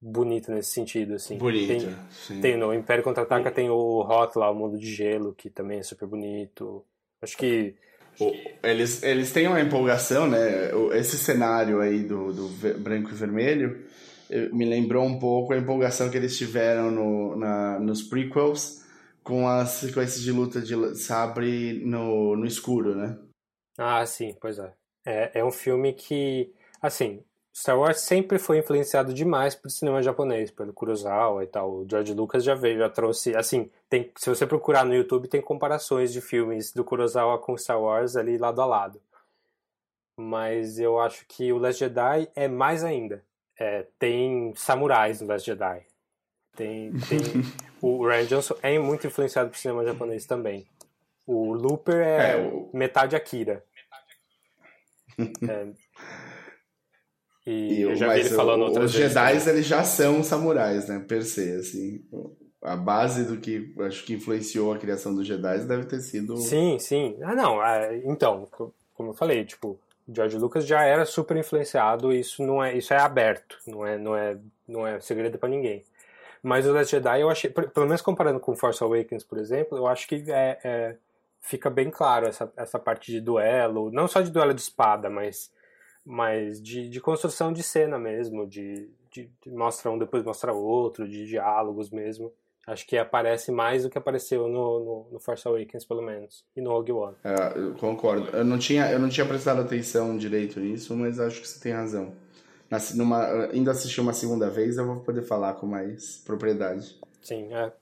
bonita 0.00 0.52
nesse 0.54 0.70
sentido, 0.70 1.14
assim. 1.14 1.38
Bonita, 1.38 1.74
tem, 1.74 1.80
sim. 2.10 2.40
tem 2.40 2.56
no 2.56 2.72
Império 2.74 3.04
Contra-Ataca 3.04 3.50
tem 3.50 3.68
o 3.70 4.00
Hot 4.00 4.38
lá, 4.38 4.50
o 4.50 4.54
mundo 4.54 4.78
de 4.78 4.92
gelo, 4.94 5.34
que 5.34 5.50
também 5.50 5.78
é 5.80 5.82
super 5.82 6.06
bonito. 6.08 6.84
Acho 7.22 7.36
que 7.36 7.74
O- 8.18 8.32
Eles, 8.62 9.02
eles 9.02 9.32
têm 9.32 9.46
uma 9.46 9.60
empolgação, 9.60 10.28
né? 10.28 10.70
Esse 10.92 11.16
cenário 11.16 11.80
aí 11.80 12.02
do, 12.02 12.32
do 12.32 12.48
branco 12.78 13.10
e 13.10 13.14
vermelho 13.14 13.86
eh, 14.28 14.48
me 14.52 14.64
lembrou 14.66 15.04
um 15.04 15.18
pouco 15.18 15.52
a 15.52 15.56
empolgação 15.56 16.10
que 16.10 16.16
eles 16.16 16.36
tiveram 16.36 16.90
no, 16.90 17.36
na, 17.36 17.78
nos 17.80 18.02
prequels 18.02 18.84
com 19.22 19.48
as 19.48 19.70
sequências 19.70 20.20
de 20.22 20.32
luta 20.32 20.60
de 20.60 20.74
sabre 20.96 21.82
no, 21.84 22.36
no 22.36 22.46
escuro, 22.46 22.94
né? 22.94 23.16
Ah, 23.78 24.04
sim, 24.06 24.36
pois 24.40 24.58
é. 24.58 24.74
é. 25.04 25.40
É 25.40 25.44
um 25.44 25.50
filme 25.50 25.92
que, 25.94 26.52
assim, 26.80 27.24
Star 27.60 27.78
Wars 27.78 28.00
sempre 28.00 28.38
foi 28.38 28.58
influenciado 28.58 29.12
demais 29.12 29.54
pelo 29.54 29.68
cinema 29.70 30.02
japonês, 30.02 30.50
pelo 30.50 30.72
Kurosawa 30.72 31.44
e 31.44 31.46
tal. 31.46 31.70
O 31.70 31.86
George 31.88 32.14
Lucas 32.14 32.42
já 32.42 32.54
veio, 32.54 32.78
já 32.78 32.88
trouxe, 32.88 33.36
assim, 33.36 33.70
tem, 33.88 34.10
se 34.16 34.30
você 34.30 34.46
procurar 34.46 34.82
no 34.84 34.94
YouTube 34.94 35.28
tem 35.28 35.42
comparações 35.42 36.10
de 36.10 36.22
filmes 36.22 36.72
do 36.72 36.82
Kurosawa 36.82 37.38
com 37.38 37.58
Star 37.58 37.78
Wars 37.78 38.16
ali 38.16 38.38
lado 38.38 38.62
a 38.62 38.64
lado. 38.66 39.00
Mas 40.16 40.78
eu 40.78 40.98
acho 40.98 41.26
que 41.26 41.52
o 41.52 41.58
Last 41.58 41.78
Jedi 41.80 42.28
é 42.34 42.48
mais 42.48 42.82
ainda. 42.82 43.22
É, 43.58 43.86
tem 43.98 44.54
samurais 44.56 45.20
no 45.20 45.26
Last 45.28 45.44
Jedi. 45.46 45.84
Tem, 46.56 46.92
tem 47.08 47.20
o 47.82 48.06
Ryan 48.06 48.24
Johnson 48.26 48.54
é 48.62 48.78
muito 48.78 49.06
influenciado 49.06 49.50
pelo 49.50 49.60
cinema 49.60 49.84
japonês 49.84 50.24
também. 50.24 50.66
O 51.26 51.52
Looper 51.52 51.96
é, 52.00 52.32
É, 52.32 52.36
o- 52.38 52.70
metade 52.72 53.14
Akira. 53.16 53.62
É. 55.18 55.68
E, 57.46 57.74
E 57.74 57.82
eu 57.82 57.96
já 57.96 58.12
vi 58.12 58.20
ele 58.20 58.28
falando 58.30 58.60
o- 58.62 58.64
outras 58.66 58.86
os 58.90 58.94
vezes. 58.96 59.12
Jedi 59.14 59.38
também. 59.38 59.54
eles 59.54 59.66
já 59.66 59.82
são 59.82 60.22
samurais, 60.22 60.88
né? 60.88 61.04
Per 61.06 61.22
se, 61.24 61.52
assim. 61.56 62.04
A 62.62 62.76
base 62.76 63.24
do 63.24 63.38
que 63.38 63.74
acho 63.80 64.04
que 64.04 64.12
influenciou 64.14 64.72
a 64.72 64.78
criação 64.78 65.14
dos 65.14 65.26
Jedi 65.26 65.60
deve 65.64 65.86
ter 65.86 66.00
sido 66.00 66.36
Sim, 66.36 66.78
sim. 66.78 67.16
Ah, 67.22 67.34
não. 67.34 67.64
é, 67.64 67.96
então, 68.04 68.46
co- 68.50 68.74
como 68.94 69.10
eu 69.10 69.14
falei, 69.14 69.44
tipo, 69.46 69.78
George 70.06 70.36
Lucas 70.36 70.66
já 70.66 70.82
era 70.82 71.06
super 71.06 71.36
influenciado. 71.38 72.12
Isso 72.12 72.44
não 72.44 72.62
é, 72.62 72.76
isso 72.76 72.92
é 72.92 72.98
aberto. 72.98 73.56
Não 73.66 73.86
é, 73.86 73.96
não 73.96 74.14
é, 74.14 74.36
não 74.68 74.86
é 74.86 75.00
segredo 75.00 75.38
pra 75.38 75.48
ninguém. 75.48 75.82
Mas 76.42 76.66
o 76.66 76.72
Last 76.72 76.90
Jedi 76.90 77.20
eu 77.22 77.30
achei, 77.30 77.50
pelo 77.50 77.86
menos 77.86 78.02
comparando 78.02 78.40
com 78.40 78.54
Force 78.56 78.82
Awakens, 78.82 79.24
por 79.24 79.38
exemplo, 79.38 79.76
eu 79.78 79.86
acho 79.86 80.06
que 80.06 80.24
é, 80.28 80.58
é- 80.62 80.96
fica 81.40 81.70
bem 81.70 81.90
claro 81.90 82.26
essa, 82.26 82.52
essa 82.56 82.78
parte 82.78 83.10
de 83.10 83.20
duelo, 83.20 83.90
não 83.90 84.06
só 84.06 84.20
de 84.20 84.30
duelo 84.30 84.52
de 84.52 84.60
espada, 84.60 85.08
mas, 85.08 85.50
mas 86.04 86.60
de, 86.60 86.88
de 86.88 87.00
construção 87.00 87.52
de 87.52 87.62
cena 87.62 87.98
mesmo, 87.98 88.46
de, 88.46 88.88
de, 89.10 89.30
de 89.42 89.50
mostra 89.50 89.90
um 89.90 89.98
depois 89.98 90.24
mostra 90.24 90.52
outro, 90.52 91.08
de 91.08 91.26
diálogos 91.26 91.90
mesmo. 91.90 92.32
Acho 92.66 92.86
que 92.86 92.96
aparece 92.96 93.50
mais 93.50 93.82
do 93.82 93.90
que 93.90 93.98
apareceu 93.98 94.46
no, 94.46 94.80
no, 94.80 95.06
no 95.12 95.18
Force 95.18 95.46
Awakens, 95.48 95.84
pelo 95.84 96.02
menos, 96.02 96.44
e 96.54 96.60
no 96.60 96.70
Rogue 96.70 96.92
One. 96.92 97.16
É, 97.24 97.58
eu 97.58 97.74
concordo. 97.74 98.28
Eu 98.36 98.44
não, 98.44 98.58
tinha, 98.58 98.90
eu 98.92 98.98
não 98.98 99.08
tinha 99.08 99.26
prestado 99.26 99.60
atenção 99.60 100.16
direito 100.16 100.60
nisso, 100.60 100.94
mas 100.94 101.18
acho 101.18 101.40
que 101.40 101.48
você 101.48 101.58
tem 101.58 101.72
razão. 101.72 102.12
Na, 102.70 102.78
numa, 102.94 103.46
ainda 103.46 103.72
assisti 103.72 104.00
uma 104.00 104.12
segunda 104.12 104.48
vez, 104.48 104.76
eu 104.76 104.86
vou 104.86 105.00
poder 105.00 105.22
falar 105.22 105.54
com 105.54 105.66
mais 105.66 106.18
propriedade. 106.18 107.00
Sim, 107.20 107.52
é. 107.52 107.72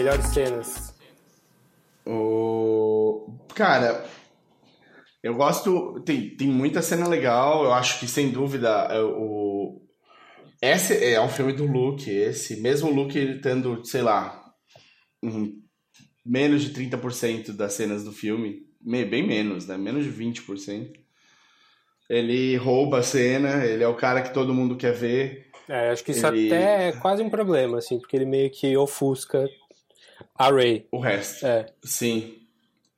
Melhores 0.00 0.26
cenas? 0.28 0.94
O... 2.06 3.36
Cara, 3.54 4.04
eu 5.22 5.34
gosto. 5.34 6.00
Tem, 6.06 6.34
tem 6.36 6.48
muita 6.48 6.80
cena 6.80 7.06
legal. 7.06 7.64
Eu 7.64 7.72
acho 7.74 8.00
que, 8.00 8.08
sem 8.08 8.30
dúvida, 8.30 8.68
é 8.90 9.00
o. 9.02 9.82
Esse 10.62 11.12
é 11.12 11.20
um 11.20 11.28
filme 11.28 11.52
do 11.52 11.66
Luke, 11.66 12.10
esse. 12.10 12.60
Mesmo 12.60 12.90
o 12.90 12.94
Luke 12.94 13.40
tendo, 13.42 13.84
sei 13.84 14.02
lá, 14.02 14.42
um- 15.22 15.60
menos 16.24 16.62
de 16.62 16.70
30% 16.70 17.52
das 17.52 17.72
cenas 17.74 18.04
do 18.04 18.12
filme, 18.12 18.62
me- 18.80 19.04
bem 19.04 19.26
menos, 19.26 19.66
né? 19.66 19.76
Menos 19.76 20.04
de 20.04 20.10
20%. 20.10 20.98
Ele 22.08 22.56
rouba 22.56 22.98
a 22.98 23.02
cena, 23.02 23.64
ele 23.64 23.84
é 23.84 23.88
o 23.88 23.94
cara 23.96 24.20
que 24.22 24.34
todo 24.34 24.52
mundo 24.54 24.76
quer 24.76 24.92
ver. 24.92 25.46
É, 25.68 25.90
acho 25.90 26.02
que 26.04 26.10
isso 26.10 26.26
Ele- 26.26 26.46
até 26.52 26.88
é 26.88 26.92
quase 26.92 27.22
um 27.22 27.30
problema, 27.30 27.78
assim, 27.78 27.98
porque 27.98 28.16
ele 28.16 28.26
meio 28.26 28.50
que 28.50 28.76
ofusca 28.76 29.48
a 30.40 30.50
Rey. 30.50 30.88
O 30.90 30.98
resto. 30.98 31.46
É, 31.46 31.66
Sim. 31.84 32.38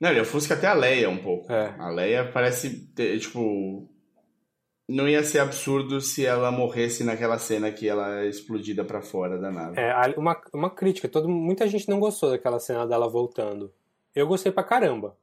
Não, 0.01 0.11
ele 0.11 0.21
ofusca 0.21 0.55
até 0.55 0.69
a 0.69 0.75
Leia 0.75 1.11
um 1.11 1.19
pouco. 1.19 1.53
É. 1.53 1.75
A 1.79 1.89
Leia 1.89 2.31
parece 2.33 2.87
ter, 2.95 3.19
tipo. 3.19 3.89
Não 4.89 5.09
ia 5.09 5.25
ser 5.25 5.39
absurdo 5.39 6.01
se 6.01 6.25
ela 6.25 6.53
morresse 6.53 7.03
naquela 7.03 7.39
cena 7.39 7.73
que 7.73 7.89
ela 7.89 8.21
é 8.21 8.29
explodida 8.29 8.85
pra 8.85 9.01
fora 9.01 9.39
da 9.39 9.51
nave. 9.51 9.81
é 9.81 9.93
uma, 10.17 10.41
uma 10.53 10.71
crítica. 10.71 11.09
Todo, 11.09 11.29
muita 11.29 11.67
gente 11.67 11.89
não 11.89 11.99
gostou 11.99 12.31
daquela 12.31 12.61
cena 12.61 12.87
dela 12.87 13.09
voltando. 13.09 13.73
Eu 14.15 14.27
gostei 14.27 14.53
pra 14.53 14.63
caramba. 14.63 15.17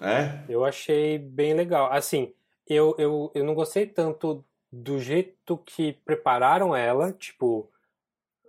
É? 0.00 0.40
Eu 0.48 0.64
achei 0.64 1.18
bem 1.18 1.54
legal. 1.54 1.90
Assim, 1.92 2.32
eu, 2.68 2.94
eu, 2.98 3.30
eu 3.34 3.44
não 3.44 3.54
gostei 3.54 3.86
tanto 3.86 4.44
do 4.70 5.00
jeito 5.00 5.56
que 5.64 5.94
prepararam 6.04 6.76
ela, 6.76 7.12
tipo, 7.12 7.70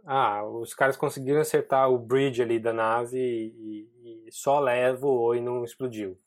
ah, 0.07 0.43
os 0.45 0.73
caras 0.73 0.95
conseguiram 0.95 1.41
acertar 1.41 1.91
o 1.91 1.99
bridge 1.99 2.41
ali 2.41 2.59
da 2.59 2.71
nave 2.71 3.17
e, 3.19 4.25
e 4.25 4.31
só 4.31 4.59
levo 4.59 5.35
e 5.35 5.41
não 5.41 5.63
explodiu. 5.63 6.17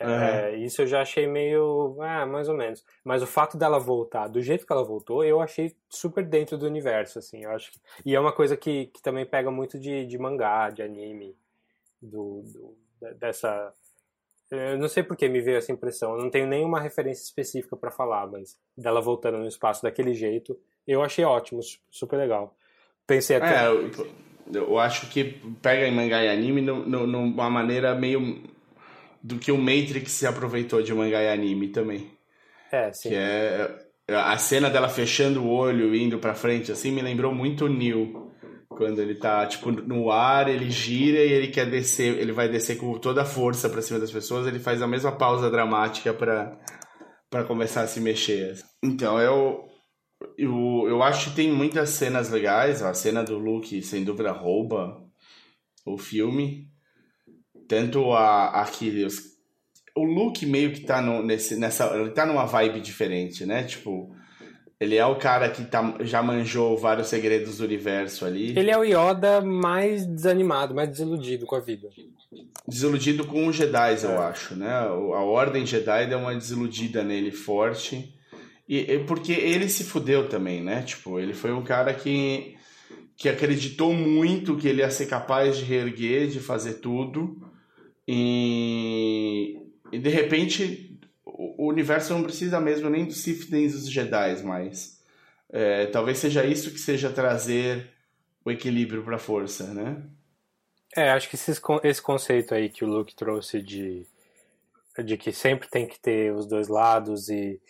É, 0.00 0.56
isso 0.56 0.82
eu 0.82 0.86
já 0.86 1.02
achei 1.02 1.26
meio, 1.26 1.96
ah, 2.00 2.26
mais 2.26 2.48
ou 2.48 2.56
menos. 2.56 2.84
Mas 3.04 3.22
o 3.22 3.26
fato 3.26 3.56
dela 3.56 3.78
voltar 3.78 4.28
do 4.28 4.40
jeito 4.40 4.66
que 4.66 4.72
ela 4.72 4.82
voltou, 4.82 5.22
eu 5.22 5.40
achei 5.40 5.76
super 5.88 6.24
dentro 6.24 6.58
do 6.58 6.66
universo, 6.66 7.18
assim. 7.18 7.44
Eu 7.44 7.50
acho 7.50 7.70
que... 7.70 7.80
E 8.04 8.14
é 8.14 8.20
uma 8.20 8.32
coisa 8.32 8.56
que, 8.56 8.86
que 8.86 9.00
também 9.00 9.24
pega 9.24 9.50
muito 9.50 9.78
de, 9.78 10.04
de 10.04 10.18
mangá, 10.18 10.70
de 10.70 10.82
anime, 10.82 11.36
do, 12.02 12.42
do- 12.42 12.76
de- 13.00 13.14
dessa. 13.14 13.72
Eu 14.50 14.78
não 14.78 14.88
sei 14.88 15.02
por 15.02 15.16
que 15.16 15.28
me 15.28 15.40
veio 15.40 15.58
essa 15.58 15.72
impressão. 15.72 16.16
Eu 16.16 16.22
não 16.22 16.30
tenho 16.30 16.46
nenhuma 16.46 16.80
referência 16.80 17.22
específica 17.22 17.76
pra 17.76 17.90
falar, 17.90 18.26
mas 18.26 18.58
dela 18.76 19.00
voltando 19.00 19.38
no 19.38 19.46
espaço 19.46 19.82
daquele 19.82 20.12
jeito, 20.12 20.58
eu 20.86 21.02
achei 21.02 21.24
ótimo, 21.24 21.62
su- 21.62 21.78
super 21.90 22.16
legal. 22.18 22.56
Pensei 23.06 23.36
até. 23.36 23.64
É, 23.64 23.66
eu, 23.68 23.90
eu 24.52 24.78
acho 24.78 25.08
que 25.08 25.40
pega 25.62 25.86
em 25.86 25.94
mangá 25.94 26.22
e 26.24 26.28
anime 26.28 26.60
no- 26.60 26.84
no- 26.86 27.06
numa 27.06 27.48
maneira 27.50 27.94
meio. 27.94 28.42
do 29.22 29.38
que 29.38 29.50
o 29.50 29.56
Matrix 29.56 30.10
se 30.12 30.26
aproveitou 30.26 30.82
de 30.82 30.92
mangá 30.92 31.22
e 31.22 31.28
anime 31.32 31.68
também. 31.68 32.10
É, 32.70 32.92
sim. 32.92 33.08
Que 33.08 33.14
é. 33.14 33.74
A 34.10 34.36
cena 34.36 34.68
dela 34.68 34.86
fechando 34.90 35.42
o 35.42 35.48
olho 35.50 35.94
e 35.94 36.02
indo 36.02 36.18
pra 36.18 36.34
frente, 36.34 36.70
assim, 36.70 36.90
me 36.90 37.00
lembrou 37.00 37.34
muito 37.34 37.64
o 37.64 37.68
Neo. 37.68 38.30
Quando 38.68 39.00
ele 39.00 39.14
tá, 39.14 39.46
tipo, 39.46 39.70
no 39.70 40.10
ar, 40.10 40.46
ele 40.48 40.68
gira 40.68 41.20
e 41.20 41.32
ele 41.32 41.48
quer 41.48 41.64
descer, 41.70 42.18
ele 42.18 42.32
vai 42.32 42.48
descer 42.50 42.76
com 42.76 42.98
toda 42.98 43.22
a 43.22 43.24
força 43.24 43.70
pra 43.70 43.80
cima 43.80 43.98
das 43.98 44.10
pessoas, 44.12 44.46
ele 44.46 44.58
faz 44.58 44.82
a 44.82 44.86
mesma 44.86 45.12
pausa 45.12 45.48
dramática 45.50 46.12
pra, 46.12 46.58
pra 47.30 47.44
começar 47.44 47.82
a 47.82 47.86
se 47.86 48.00
mexer. 48.00 48.56
Então, 48.82 49.18
eu, 49.18 49.64
eu, 50.38 50.86
eu 50.88 51.02
acho 51.02 51.30
que 51.30 51.36
tem 51.36 51.50
muitas 51.52 51.90
cenas 51.90 52.30
legais, 52.30 52.82
a 52.82 52.92
cena 52.94 53.22
do 53.22 53.38
Luke, 53.38 53.82
sem 53.82 54.04
dúvida, 54.04 54.32
rouba 54.32 55.02
o 55.86 55.96
filme. 55.98 56.68
Tanto 57.68 58.12
a, 58.12 58.62
a 58.62 58.64
que 58.66 59.04
os- 59.04 59.34
o 59.96 60.04
Luke 60.04 60.44
meio 60.44 60.72
que 60.72 60.80
tá 60.80 61.00
no, 61.00 61.22
nesse, 61.22 61.56
nessa. 61.56 61.86
Ele 61.96 62.10
tá 62.10 62.26
numa 62.26 62.44
vibe 62.44 62.80
diferente, 62.80 63.46
né? 63.46 63.62
Tipo, 63.64 64.14
Ele 64.80 64.96
é 64.96 65.06
o 65.06 65.16
cara 65.16 65.48
que 65.48 65.64
tá, 65.64 65.94
já 66.00 66.22
manjou 66.22 66.76
vários 66.76 67.06
segredos 67.06 67.58
do 67.58 67.64
universo 67.64 68.24
ali. 68.26 68.58
Ele 68.58 68.70
é 68.70 68.76
o 68.78 68.82
Yoda 68.84 69.40
mais 69.40 70.04
desanimado, 70.04 70.74
mais 70.74 70.88
desiludido 70.88 71.46
com 71.46 71.54
a 71.56 71.60
vida. 71.60 71.88
Desiludido 72.66 73.24
com 73.26 73.46
os 73.46 73.54
Jedi, 73.56 73.96
eu 74.02 74.10
é. 74.10 74.16
acho, 74.26 74.54
né? 74.56 74.70
A 74.70 74.92
Ordem 75.22 75.64
Jedi 75.64 76.06
deu 76.08 76.18
uma 76.18 76.34
desiludida 76.34 77.02
nele 77.04 77.30
forte. 77.30 78.13
E, 78.68 78.98
porque 79.06 79.32
ele 79.32 79.68
se 79.68 79.84
fudeu 79.84 80.28
também, 80.28 80.62
né? 80.62 80.82
Tipo, 80.82 81.20
ele 81.20 81.34
foi 81.34 81.52
um 81.52 81.62
cara 81.62 81.92
que, 81.92 82.56
que 83.16 83.28
acreditou 83.28 83.92
muito 83.92 84.56
que 84.56 84.66
ele 84.66 84.80
ia 84.80 84.90
ser 84.90 85.06
capaz 85.06 85.58
de 85.58 85.64
reerguer, 85.64 86.28
de 86.28 86.40
fazer 86.40 86.74
tudo. 86.74 87.40
E, 88.08 89.58
e 89.92 89.98
de 89.98 90.08
repente 90.08 90.98
o 91.24 91.68
universo 91.68 92.14
não 92.14 92.22
precisa 92.22 92.60
mesmo 92.60 92.88
nem 92.88 93.04
dos 93.04 93.18
Sith 93.18 93.50
nem 93.50 93.66
dos 93.66 93.90
Jedi, 93.90 94.42
mas 94.42 95.02
é, 95.50 95.86
talvez 95.86 96.18
seja 96.18 96.44
isso 96.44 96.70
que 96.70 96.78
seja 96.78 97.10
trazer 97.10 97.90
o 98.44 98.50
equilíbrio 98.50 99.02
para 99.02 99.16
a 99.16 99.18
força, 99.18 99.72
né? 99.72 100.02
É, 100.96 101.10
acho 101.10 101.28
que 101.28 101.34
esse, 101.34 101.50
esse 101.82 102.02
conceito 102.02 102.54
aí 102.54 102.68
que 102.68 102.84
o 102.84 102.88
Luke 102.88 103.14
trouxe 103.16 103.60
de, 103.60 104.06
de 105.04 105.16
que 105.16 105.32
sempre 105.32 105.68
tem 105.68 105.86
que 105.86 105.98
ter 105.98 106.32
os 106.32 106.46
dois 106.46 106.68
lados 106.68 107.28
e, 107.28 107.60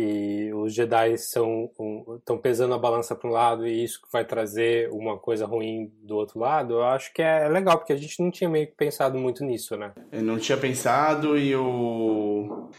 e 0.00 0.52
os 0.54 0.72
Jedi 0.72 1.14
estão 1.14 1.68
um, 1.76 2.38
pesando 2.40 2.72
a 2.72 2.78
balança 2.78 3.16
para 3.16 3.28
um 3.28 3.32
lado 3.32 3.66
e 3.66 3.82
isso 3.82 4.00
vai 4.12 4.24
trazer 4.24 4.88
uma 4.92 5.18
coisa 5.18 5.44
ruim 5.44 5.92
do 6.02 6.14
outro 6.14 6.38
lado, 6.38 6.74
eu 6.74 6.84
acho 6.84 7.12
que 7.12 7.20
é 7.20 7.48
legal, 7.48 7.78
porque 7.78 7.92
a 7.92 7.96
gente 7.96 8.22
não 8.22 8.30
tinha 8.30 8.48
meio 8.48 8.68
que 8.68 8.74
pensado 8.74 9.18
muito 9.18 9.44
nisso, 9.44 9.76
né? 9.76 9.92
Eu 10.12 10.22
não 10.22 10.38
tinha 10.38 10.56
pensado 10.56 11.36
e 11.36 11.54
o 11.56 11.58
eu 11.58 12.70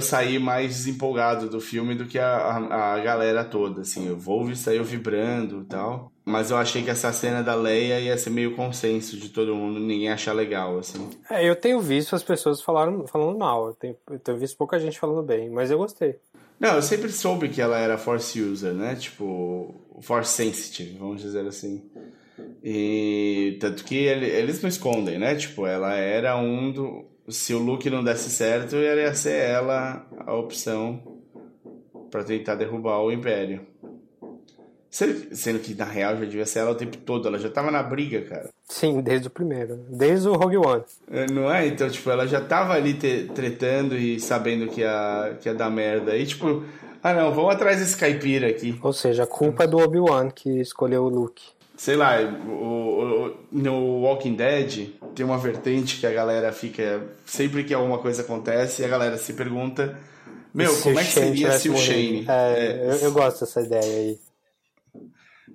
saí 0.00 0.38
mais 0.38 0.68
desempolgado 0.68 1.48
do 1.48 1.60
filme 1.60 1.94
do 1.94 2.06
que 2.06 2.18
a, 2.18 2.26
a, 2.26 2.94
a 2.94 2.98
galera 3.00 3.44
toda, 3.44 3.82
assim, 3.82 4.10
o 4.10 4.16
Volve 4.16 4.54
saiu 4.54 4.84
vibrando 4.84 5.62
e 5.62 5.64
tal, 5.64 6.12
mas 6.24 6.50
eu 6.50 6.56
achei 6.56 6.82
que 6.82 6.90
essa 6.90 7.12
cena 7.12 7.42
da 7.42 7.54
Leia 7.54 8.00
ia 8.00 8.16
ser 8.16 8.30
meio 8.30 8.54
consenso 8.54 9.16
de 9.16 9.28
todo 9.28 9.54
mundo, 9.54 9.80
ninguém 9.80 10.10
achar 10.10 10.32
legal, 10.32 10.78
assim. 10.78 11.10
É, 11.30 11.48
eu 11.48 11.56
tenho 11.56 11.80
visto 11.80 12.14
as 12.14 12.22
pessoas 12.22 12.60
falaram, 12.60 13.06
falando 13.06 13.38
mal, 13.38 13.68
eu 13.68 13.74
tenho, 13.74 13.96
eu 14.10 14.18
tenho 14.18 14.38
visto 14.38 14.56
pouca 14.56 14.78
gente 14.78 14.98
falando 14.98 15.22
bem, 15.22 15.50
mas 15.50 15.70
eu 15.70 15.78
gostei. 15.78 16.16
Não, 16.60 16.76
eu 16.76 16.82
sempre 16.82 17.10
soube 17.10 17.48
que 17.48 17.60
ela 17.60 17.78
era 17.78 17.98
Force 17.98 18.40
User, 18.40 18.72
né, 18.72 18.94
tipo, 18.94 19.74
Force 20.00 20.32
Sensitive, 20.32 20.96
vamos 20.98 21.22
dizer 21.22 21.46
assim. 21.46 21.82
E 22.62 23.56
tanto 23.60 23.84
que 23.84 23.96
eles 23.96 24.62
não 24.62 24.68
escondem, 24.68 25.18
né? 25.18 25.34
Tipo, 25.34 25.66
ela 25.66 25.94
era 25.94 26.36
um 26.36 26.70
do, 26.70 27.04
se 27.28 27.54
o 27.54 27.58
Luke 27.58 27.88
não 27.88 28.02
desse 28.02 28.30
certo, 28.30 28.76
ia 28.76 29.14
ser 29.14 29.36
ela 29.36 30.06
a 30.18 30.34
opção 30.34 31.02
para 32.10 32.24
tentar 32.24 32.54
derrubar 32.54 33.00
o 33.00 33.12
Império. 33.12 33.66
Sendo 34.90 35.58
que 35.60 35.74
na 35.74 35.86
real 35.86 36.16
já 36.16 36.24
devia 36.26 36.44
ser 36.44 36.58
ela 36.58 36.72
o 36.72 36.74
tempo 36.74 36.98
todo, 36.98 37.26
ela 37.26 37.38
já 37.38 37.48
tava 37.48 37.70
na 37.70 37.82
briga, 37.82 38.20
cara. 38.22 38.50
Sim, 38.68 39.00
desde 39.00 39.28
o 39.28 39.30
primeiro, 39.30 39.86
desde 39.88 40.28
o 40.28 40.34
Rogue 40.34 40.58
One. 40.58 40.82
É, 41.10 41.26
não 41.30 41.50
é? 41.50 41.66
Então, 41.66 41.88
tipo, 41.88 42.10
ela 42.10 42.26
já 42.26 42.42
tava 42.42 42.74
ali 42.74 42.94
tretando 42.94 43.96
e 43.96 44.20
sabendo 44.20 44.68
que 44.68 44.82
ia, 44.82 45.38
que 45.40 45.48
ia 45.48 45.54
dar 45.54 45.70
merda. 45.70 46.14
E, 46.14 46.26
tipo, 46.26 46.62
ah 47.02 47.14
não, 47.14 47.32
vamos 47.32 47.54
atrás 47.54 47.78
desse 47.78 47.96
caipira 47.96 48.48
aqui. 48.48 48.78
Ou 48.82 48.92
seja, 48.92 49.22
a 49.22 49.26
culpa 49.26 49.64
é 49.64 49.66
do 49.66 49.78
Obi-Wan 49.78 50.28
que 50.28 50.60
escolheu 50.60 51.04
o 51.04 51.08
Luke 51.08 51.42
sei 51.82 51.96
lá, 51.96 52.20
o, 52.20 53.26
o, 53.26 53.36
no 53.50 54.02
Walking 54.02 54.36
Dead 54.36 54.90
tem 55.16 55.26
uma 55.26 55.36
vertente 55.36 55.98
que 55.98 56.06
a 56.06 56.12
galera 56.12 56.52
fica. 56.52 57.08
Sempre 57.24 57.64
que 57.64 57.74
alguma 57.74 57.98
coisa 57.98 58.22
acontece, 58.22 58.84
a 58.84 58.88
galera 58.88 59.18
se 59.18 59.32
pergunta: 59.32 59.98
Meu, 60.54 60.70
se 60.70 60.84
como 60.84 61.00
é 61.00 61.04
que 61.04 61.10
seria 61.10 61.58
se 61.58 61.68
o 61.68 61.76
Shane. 61.76 62.24
É, 62.28 62.32
é, 62.32 62.86
eu, 62.86 62.96
eu, 62.98 63.12
gosto 63.12 63.40
dessa 63.40 63.60
ideia 63.62 63.82
aí. 63.82 64.18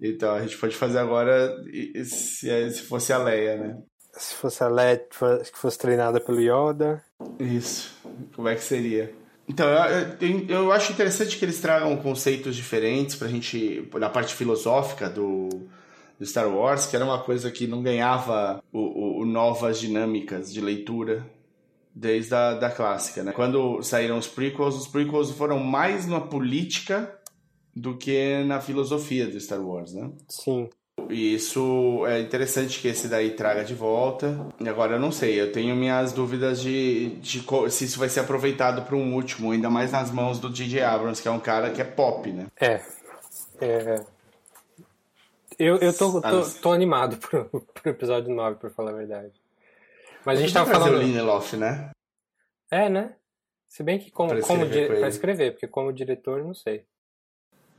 Então, 0.02 0.36
a 0.36 0.42
gente 0.42 0.58
pode 0.58 0.76
fazer 0.76 1.00
agora 1.00 1.56
se, 2.04 2.72
se 2.72 2.82
fosse 2.82 3.14
a 3.14 3.18
Leia, 3.20 3.56
né? 3.56 3.78
Se 4.12 4.36
fosse 4.36 4.62
a 4.62 4.68
Leia 4.68 4.98
que 4.98 5.58
fosse 5.58 5.78
treinada 5.78 6.20
pelo 6.20 6.42
Yoda. 6.42 7.02
Isso. 7.40 7.96
Como 8.36 8.50
é 8.50 8.56
que 8.56 8.64
seria? 8.64 9.14
Então, 9.48 9.66
eu, 10.20 10.46
eu 10.50 10.72
acho 10.74 10.92
interessante 10.92 11.38
que 11.38 11.46
eles 11.46 11.62
tragam 11.62 11.96
conceitos 11.96 12.54
diferentes 12.54 13.16
pra 13.16 13.30
gente, 13.30 13.90
na 13.94 14.10
parte 14.10 14.36
filosófica 14.36 15.10
do, 15.10 15.70
do 16.20 16.26
Star 16.26 16.50
Wars, 16.50 16.86
que 16.86 16.96
era 16.96 17.06
uma 17.06 17.20
coisa 17.20 17.52
que 17.52 17.68
não 17.68 17.82
ganhava 17.82 18.64
o, 18.72 18.80
o, 18.80 19.22
o 19.22 19.26
novas 19.26 19.80
dinâmicas 19.80 20.52
de 20.52 20.62
leitura 20.62 21.26
desde 21.94 22.34
a 22.36 22.54
da 22.54 22.70
clássica, 22.70 23.24
né? 23.24 23.32
Quando 23.32 23.82
saíram 23.82 24.18
os 24.18 24.28
prequels, 24.28 24.76
os 24.76 24.88
prequels 24.88 25.32
foram 25.32 25.60
mais 25.60 26.08
na 26.08 26.20
política 26.20 27.12
do 27.76 27.98
que 27.98 28.44
na 28.44 28.60
filosofia 28.60 29.28
do 29.28 29.40
Star 29.40 29.62
Wars, 29.62 29.94
né? 29.94 30.12
Sim. 30.28 30.70
E 31.10 31.36
isso 31.36 32.06
é 32.08 32.20
interessante 32.20 32.82
que 32.82 32.88
esse 32.88 33.08
daí 33.08 33.32
traga 33.32 33.64
de 33.64 33.74
volta. 33.74 34.48
E 34.60 34.68
agora 34.68 34.96
eu 34.96 35.00
não 35.00 35.12
sei, 35.12 35.40
eu 35.40 35.52
tenho 35.52 35.76
minhas 35.76 36.12
dúvidas 36.12 36.60
de, 36.60 37.16
de 37.22 37.44
se 37.70 37.86
isso 37.86 38.00
vai 38.00 38.10
ser 38.10 38.22
aproveitado 38.22 38.84
para 38.84 38.96
um 38.96 39.14
último, 39.14 39.52
ainda 39.52 39.70
mais 39.70 39.92
nas 39.92 40.12
mãos 40.12 40.40
do 40.40 40.50
J.J. 40.50 40.82
Abrams, 40.82 41.22
que 41.22 41.28
é 41.28 41.32
um 41.32 41.40
cara 41.40 41.70
que 41.70 41.82
é 41.82 41.86
pop, 41.86 42.30
né? 42.32 42.48
É. 42.60 42.82
é 43.62 44.17
eu, 45.58 45.78
eu 45.78 45.96
tô, 45.96 46.22
tô, 46.22 46.44
tô 46.62 46.72
animado 46.72 47.18
pro, 47.22 47.46
pro 47.46 47.90
episódio 47.92 48.34
9, 48.34 48.58
pra 48.58 48.70
falar 48.70 48.92
a 48.92 48.96
verdade. 48.96 49.34
Mas 50.26 50.40
a 50.40 50.42
gente 50.42 50.54
tava 50.54 50.70
falando. 50.70 50.96
o 50.96 51.02
Lindelof, 51.02 51.56
né? 51.56 51.92
É, 52.70 52.90
né? 52.90 53.16
Se 53.68 53.84
bem 53.84 54.00
que 54.00 54.12
como, 54.12 54.30
pra 54.30 54.42
como 54.42 54.64
escrever, 54.64 55.00
pra 55.00 55.08
escrever 55.08 55.52
porque 55.52 55.68
como 55.68 55.94
diretor, 55.94 56.44
não 56.44 56.54
sei. 56.54 56.86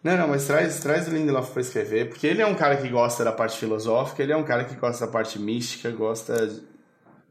Não, 0.03 0.17
não, 0.17 0.29
mas 0.29 0.47
traz, 0.47 0.81
traz 0.81 1.09
o 1.09 1.11
Lindelof 1.11 1.51
pra 1.51 1.61
escrever, 1.61 2.09
porque 2.09 2.27
ele 2.27 2.41
é 2.41 2.47
um 2.47 2.55
cara 2.55 2.77
que 2.77 2.89
gosta 2.89 3.25
da 3.25 3.33
parte 3.33 3.59
filosófica, 3.59 4.23
ele 4.23 4.33
é 4.33 4.37
um 4.37 4.45
cara 4.45 4.65
que 4.65 4.77
gosta 4.77 5.07
da 5.07 5.13
parte 5.13 5.39
mística, 5.39 5.91
gosta 5.91 6.47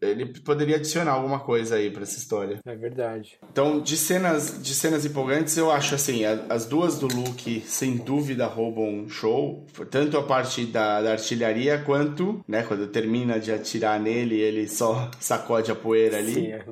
ele 0.01 0.25
poderia 0.41 0.75
adicionar 0.75 1.13
alguma 1.13 1.39
coisa 1.39 1.75
aí 1.75 1.89
para 1.89 2.03
essa 2.03 2.17
história. 2.17 2.59
É 2.65 2.75
verdade. 2.75 3.39
Então, 3.51 3.79
de 3.79 3.97
cenas, 3.97 4.61
de 4.61 4.73
cenas 4.75 5.05
empolgantes, 5.05 5.57
eu 5.57 5.71
acho 5.71 5.95
assim, 5.95 6.23
as 6.25 6.65
duas 6.65 6.99
do 6.99 7.07
Luke, 7.07 7.61
sem 7.61 7.97
dúvida, 7.97 8.45
roubam 8.45 9.07
show. 9.09 9.65
Tanto 9.89 10.17
a 10.17 10.23
parte 10.23 10.65
da, 10.65 11.01
da, 11.01 11.11
artilharia, 11.11 11.81
quanto, 11.83 12.43
né, 12.47 12.63
quando 12.63 12.87
termina 12.87 13.39
de 13.39 13.51
atirar 13.51 13.99
nele, 13.99 14.39
ele 14.39 14.67
só 14.67 15.09
sacode 15.19 15.71
a 15.71 15.75
poeira 15.75 16.17
ali. 16.17 16.33
Sim. 16.33 16.51
É. 16.51 16.65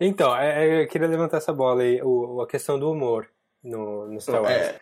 Então, 0.00 0.36
é, 0.36 0.64
é, 0.64 0.82
eu 0.82 0.88
queria 0.88 1.08
levantar 1.08 1.38
essa 1.38 1.52
bola 1.52 1.82
aí, 1.82 2.00
o, 2.02 2.40
a 2.40 2.46
questão 2.46 2.78
do 2.78 2.90
humor 2.90 3.28
no, 3.62 4.06
no 4.06 4.20
Star 4.20 4.42
Wars. 4.42 4.54
É, 4.54 4.80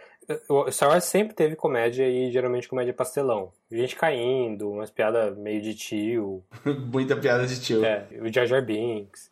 Star 0.70 0.90
Wars 0.90 1.04
sempre 1.04 1.34
teve 1.34 1.56
comédia 1.56 2.08
e 2.08 2.30
geralmente 2.30 2.68
comédia 2.68 2.92
pastelão. 2.92 3.52
Gente 3.70 3.96
caindo, 3.96 4.70
umas 4.70 4.90
piadas 4.90 5.36
meio 5.36 5.60
de 5.60 5.74
tio. 5.74 6.44
Muita 6.92 7.16
piada 7.16 7.46
de 7.46 7.60
tio. 7.60 7.84
É, 7.84 8.06
o 8.20 8.32
Jar 8.32 8.46
Jar 8.46 8.64
Binks. 8.64 9.30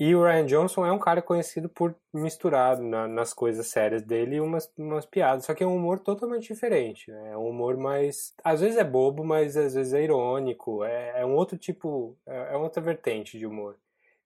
E 0.00 0.14
o 0.14 0.22
Ryan 0.24 0.46
Johnson 0.46 0.86
é 0.86 0.90
um 0.90 0.98
cara 0.98 1.20
conhecido 1.20 1.68
por 1.68 1.94
misturar 2.10 2.78
na, 2.78 3.06
nas 3.06 3.34
coisas 3.34 3.66
sérias 3.66 4.02
dele 4.02 4.40
umas, 4.40 4.72
umas 4.78 5.04
piadas, 5.04 5.44
só 5.44 5.52
que 5.52 5.62
é 5.62 5.66
um 5.66 5.76
humor 5.76 5.98
totalmente 6.00 6.48
diferente. 6.48 7.10
Né? 7.10 7.32
É 7.32 7.36
um 7.36 7.50
humor 7.50 7.76
mais. 7.76 8.32
Às 8.42 8.62
vezes 8.62 8.78
é 8.78 8.84
bobo, 8.84 9.22
mas 9.22 9.58
às 9.58 9.74
vezes 9.74 9.92
é 9.92 10.02
irônico. 10.02 10.82
É, 10.84 11.20
é 11.20 11.26
um 11.26 11.34
outro 11.34 11.58
tipo. 11.58 12.16
É, 12.26 12.54
é 12.54 12.56
outra 12.56 12.80
vertente 12.80 13.38
de 13.38 13.44
humor. 13.46 13.76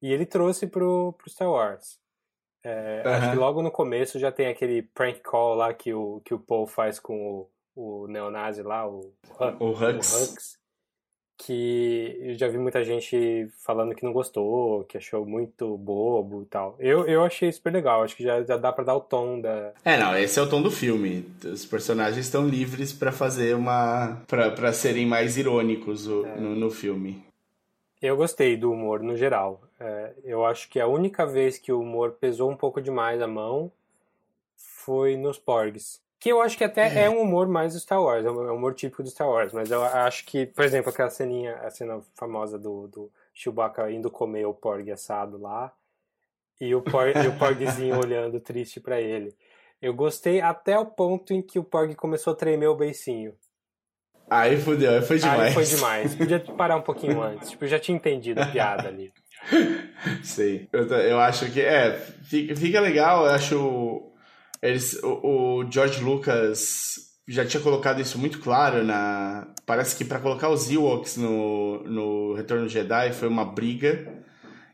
E 0.01 0.13
ele 0.13 0.25
trouxe 0.25 0.69
pro, 0.69 1.13
pro 1.19 1.29
Star 1.29 1.51
Wars. 1.51 1.99
É, 2.65 3.03
uhum. 3.05 3.13
Acho 3.13 3.31
que 3.31 3.37
logo 3.37 3.63
no 3.63 3.71
começo 3.71 4.19
já 4.19 4.33
tem 4.33 4.47
aquele 4.47 4.83
prank 4.83 5.21
call 5.21 5.55
lá 5.55 5.75
que 5.75 5.93
o, 5.93 6.23
que 6.25 6.33
o 6.33 6.39
Paul 6.39 6.67
faz 6.67 6.99
com 6.99 7.47
o, 7.77 8.05
o 8.05 8.07
neonazi 8.09 8.63
lá, 8.63 8.89
o, 8.89 9.13
o, 9.61 9.71
Hux. 9.71 10.13
o 10.13 10.23
Hux. 10.23 10.65
Que 11.37 12.17
eu 12.23 12.35
já 12.39 12.47
vi 12.49 12.57
muita 12.57 12.83
gente 12.85 13.49
falando 13.67 13.95
que 13.95 14.05
não 14.05 14.13
gostou, 14.13 14.85
que 14.85 14.97
achou 14.97 15.27
muito 15.27 15.77
bobo 15.77 16.43
e 16.43 16.47
tal. 16.47 16.77
Eu, 16.79 17.07
eu 17.07 17.25
achei 17.25 17.53
super 17.53 17.73
legal, 17.73 18.03
acho 18.03 18.17
que 18.17 18.23
já, 18.23 18.43
já 18.45 18.57
dá 18.57 18.73
para 18.73 18.85
dar 18.85 18.95
o 18.95 19.01
tom 19.01 19.41
da. 19.41 19.73
É, 19.85 19.99
não, 19.99 20.17
esse 20.17 20.39
é 20.39 20.43
o 20.43 20.49
tom 20.49 20.63
do 20.63 20.71
filme. 20.71 21.29
Os 21.45 21.67
personagens 21.67 22.25
estão 22.25 22.47
livres 22.47 22.93
para 22.93 23.11
fazer 23.11 23.55
uma. 23.57 24.23
para 24.29 24.73
serem 24.73 25.07
mais 25.07 25.37
irônicos 25.37 26.07
o, 26.07 26.25
é. 26.25 26.37
no, 26.37 26.55
no 26.55 26.71
filme. 26.71 27.23
Eu 28.05 28.19
gostei 28.19 28.55
do 28.55 28.71
humor 28.71 29.03
no 29.03 29.17
geral. 29.17 29.63
É, 29.81 30.13
eu 30.25 30.45
acho 30.45 30.69
que 30.69 30.79
a 30.79 30.87
única 30.87 31.25
vez 31.25 31.57
que 31.57 31.73
o 31.73 31.81
humor 31.81 32.13
pesou 32.21 32.51
um 32.51 32.57
pouco 32.57 32.79
demais 32.79 33.23
a 33.23 33.27
mão 33.27 33.73
foi 34.55 35.17
nos 35.17 35.39
Porgs. 35.39 36.03
Que 36.21 36.31
eu 36.31 36.43
acho 36.43 36.59
que 36.59 36.65
até 36.65 36.83
é, 36.83 37.05
é 37.05 37.11
um 37.11 37.23
humor 37.23 37.49
mais 37.49 37.73
do 37.73 37.81
Star 37.81 38.03
Wars, 38.03 38.27
é 38.27 38.31
um 38.31 38.55
humor 38.55 38.75
típico 38.75 39.03
do 39.03 39.09
Star 39.09 39.27
Wars, 39.27 39.55
mas 39.55 39.71
eu 39.71 39.83
acho 39.83 40.27
que, 40.27 40.45
por 40.45 40.67
exemplo, 40.67 40.91
aquela 40.91 41.09
ceninha, 41.09 41.55
a 41.57 41.71
cena 41.71 42.03
famosa 42.15 42.59
do, 42.59 42.89
do 42.89 43.11
Chewbacca 43.33 43.91
indo 43.91 44.11
comer 44.11 44.45
o 44.45 44.53
Porg 44.53 44.91
assado 44.91 45.39
lá, 45.39 45.73
e 46.61 46.75
o, 46.75 46.83
Porg, 46.83 47.17
e 47.17 47.27
o 47.27 47.39
Porgzinho 47.39 47.97
olhando 48.05 48.39
triste 48.39 48.81
para 48.81 49.01
ele. 49.01 49.35
Eu 49.81 49.95
gostei 49.95 50.43
até 50.43 50.79
o 50.79 50.85
ponto 50.85 51.33
em 51.33 51.41
que 51.41 51.59
o 51.59 51.65
Porg 51.65 51.95
começou 51.95 52.35
a 52.35 52.37
tremer 52.37 52.69
o 52.69 52.77
beicinho. 52.77 53.35
Aí 54.29 54.57
fudeu, 54.57 54.93
aí 54.93 55.03
foi 55.03 55.19
demais. 55.19 55.41
Aí 55.41 55.53
foi 55.53 55.65
demais. 55.65 56.15
Podia 56.17 56.41
parar 56.41 56.77
um 56.77 56.83
pouquinho 56.83 57.23
antes. 57.23 57.51
Tipo, 57.51 57.65
eu 57.65 57.69
já 57.69 57.79
tinha 57.79 57.97
entendido 57.97 58.41
a 58.41 58.47
piada 58.47 58.89
ali. 58.89 59.13
Sei. 60.23 60.69
Eu, 60.73 60.87
eu 60.87 61.21
acho 61.21 61.51
que, 61.51 61.61
é, 61.61 61.93
fica, 62.25 62.57
fica 62.57 62.81
legal, 62.81 63.27
eu 63.27 63.33
acho. 63.33 64.13
Eles, 64.63 64.99
o, 65.03 65.61
o 65.61 65.71
George 65.71 66.03
Lucas 66.03 67.13
já 67.29 67.45
tinha 67.45 67.63
colocado 67.63 68.01
isso 68.01 68.19
muito 68.19 68.39
claro 68.41 68.83
na. 68.83 69.49
Parece 69.67 69.97
que 69.97 70.05
para 70.05 70.21
colocar 70.21 70.49
os 70.49 70.71
Ewoks 70.71 71.17
no, 71.17 71.83
no 71.85 72.35
Retorno 72.35 72.69
Jedi 72.69 73.13
foi 73.13 73.29
uma 73.29 73.45
briga. 73.45 74.25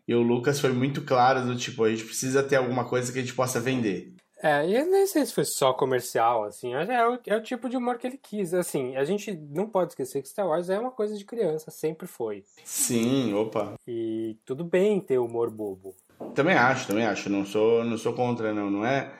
E 0.06 0.14
o 0.14 0.22
Lucas 0.22 0.58
foi 0.58 0.72
muito 0.72 1.02
claro 1.02 1.44
do 1.44 1.54
tipo, 1.54 1.84
a 1.84 1.90
gente 1.90 2.04
precisa 2.04 2.42
ter 2.42 2.56
alguma 2.56 2.84
coisa 2.84 3.12
que 3.12 3.18
a 3.18 3.22
gente 3.22 3.34
possa 3.34 3.60
vender. 3.60 4.14
É, 4.42 4.66
e 4.66 4.84
nem 4.84 5.06
sei 5.06 5.26
se 5.26 5.34
foi 5.34 5.44
só 5.44 5.72
comercial, 5.74 6.44
assim, 6.44 6.72
é 6.72 7.06
o, 7.06 7.18
é 7.26 7.36
o 7.36 7.42
tipo 7.42 7.68
de 7.68 7.76
humor 7.76 7.98
que 7.98 8.06
ele 8.06 8.18
quis. 8.20 8.54
Assim, 8.54 8.96
a 8.96 9.04
gente 9.04 9.32
não 9.32 9.66
pode 9.66 9.92
esquecer 9.92 10.22
que 10.22 10.28
Star 10.28 10.48
Wars 10.48 10.70
é 10.70 10.78
uma 10.78 10.90
coisa 10.90 11.14
de 11.14 11.24
criança, 11.26 11.70
sempre 11.70 12.06
foi. 12.06 12.42
Sim, 12.64 13.34
opa. 13.34 13.74
E 13.86 14.38
tudo 14.46 14.64
bem 14.64 14.98
ter 14.98 15.18
humor 15.18 15.50
bobo. 15.50 15.94
Também 16.34 16.54
acho, 16.54 16.86
também 16.86 17.04
acho. 17.04 17.28
Não 17.28 17.44
sou, 17.44 17.84
não 17.84 17.98
sou 17.98 18.14
contra, 18.14 18.54
não. 18.54 18.70
Não 18.70 18.84
é. 18.84 19.12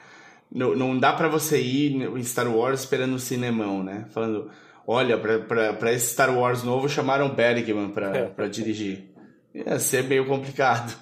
Não, 0.51 0.75
não 0.75 0.97
dá 0.97 1.13
para 1.13 1.29
você 1.29 1.61
ir 1.61 2.01
em 2.01 2.23
Star 2.23 2.53
Wars 2.53 2.81
esperando 2.81 3.13
o 3.13 3.19
cinemão, 3.19 3.83
né? 3.83 4.07
Falando, 4.09 4.49
olha, 4.87 5.17
para 5.17 5.93
esse 5.93 6.13
Star 6.13 6.35
Wars 6.35 6.63
novo 6.63 6.89
chamaram 6.89 7.29
Bergman 7.29 7.89
para 7.89 8.47
dirigir. 8.49 9.11
Ia 9.53 9.79
ser 9.79 10.03
meio 10.03 10.25
complicado. 10.25 10.97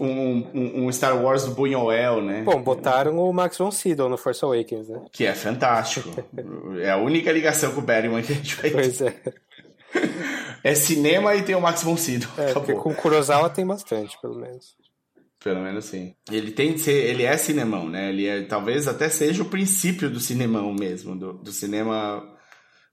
Um, 0.00 0.46
um, 0.54 0.86
um, 0.86 0.92
Star 0.92 1.22
Wars 1.22 1.44
do 1.44 1.52
Buñuel, 1.52 2.22
né? 2.22 2.42
Bom, 2.42 2.62
botaram 2.62 3.18
o 3.18 3.32
Max 3.32 3.58
von 3.58 3.70
Sydow 3.70 4.08
no 4.08 4.16
Force 4.16 4.44
Awakens, 4.44 4.88
né? 4.88 5.02
Que 5.12 5.26
é 5.26 5.34
fantástico. 5.34 6.10
é 6.80 6.90
a 6.90 6.96
única 6.96 7.30
ligação 7.30 7.72
com 7.72 7.80
o 7.80 7.84
Bergman 7.84 8.22
que 8.22 8.32
a 8.32 8.36
gente 8.36 8.56
vai 8.56 8.70
Pois 8.70 9.00
é. 9.00 9.14
É 10.64 10.74
cinema 10.74 11.34
e 11.36 11.42
tem 11.42 11.54
o 11.54 11.60
Max 11.60 11.82
von 11.82 11.96
Sydow. 11.96 12.28
É, 12.36 12.52
porque 12.52 12.74
com 12.74 12.92
Kurosawa 12.94 13.48
tem 13.48 13.64
bastante, 13.66 14.18
pelo 14.20 14.34
menos. 14.34 14.74
Pelo 15.42 15.60
menos 15.60 15.84
sim. 15.84 16.14
Ele 16.30 16.50
tem 16.50 16.74
de 16.74 16.80
ser, 16.80 17.04
ele 17.04 17.22
é 17.22 17.36
cinemão, 17.36 17.88
né? 17.88 18.08
Ele 18.08 18.26
é, 18.26 18.42
talvez 18.42 18.88
até 18.88 19.08
seja 19.08 19.42
o 19.44 19.48
princípio 19.48 20.10
do 20.10 20.18
cinemão 20.18 20.74
mesmo, 20.74 21.14
do, 21.14 21.34
do 21.34 21.52
cinema 21.52 22.35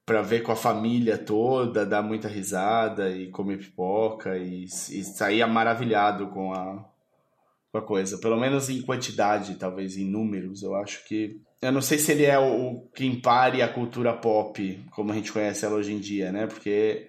para 0.06 0.22
ver 0.22 0.44
com 0.44 0.52
a 0.52 0.56
família 0.56 1.18
toda, 1.18 1.86
dar 1.86 2.02
muita 2.02 2.28
risada 2.28 3.10
e 3.10 3.30
comer 3.30 3.58
pipoca 3.58 4.38
e, 4.38 4.66
e 4.66 5.04
sair 5.04 5.46
maravilhado 5.48 6.28
com 6.28 6.54
a, 6.54 6.84
com 7.72 7.78
a 7.78 7.82
coisa. 7.82 8.18
Pelo 8.18 8.38
menos 8.38 8.70
em 8.70 8.82
quantidade, 8.82 9.56
talvez 9.56 9.98
em 9.98 10.06
números. 10.06 10.62
Eu 10.64 10.76
acho 10.76 11.06
que. 11.06 11.40
Eu 11.62 11.72
não 11.72 11.82
sei 11.82 11.98
se 11.98 12.12
ele 12.12 12.26
é 12.26 12.38
o, 12.38 12.44
o 12.44 12.88
que 12.90 13.06
impare 13.06 13.62
a 13.62 13.72
cultura 13.72 14.14
pop, 14.14 14.84
como 14.92 15.12
a 15.12 15.16
gente 15.16 15.32
conhece 15.32 15.66
ela 15.66 15.76
hoje 15.76 15.94
em 15.94 16.00
dia, 16.00 16.32
né? 16.32 16.48
Porque 16.48 17.08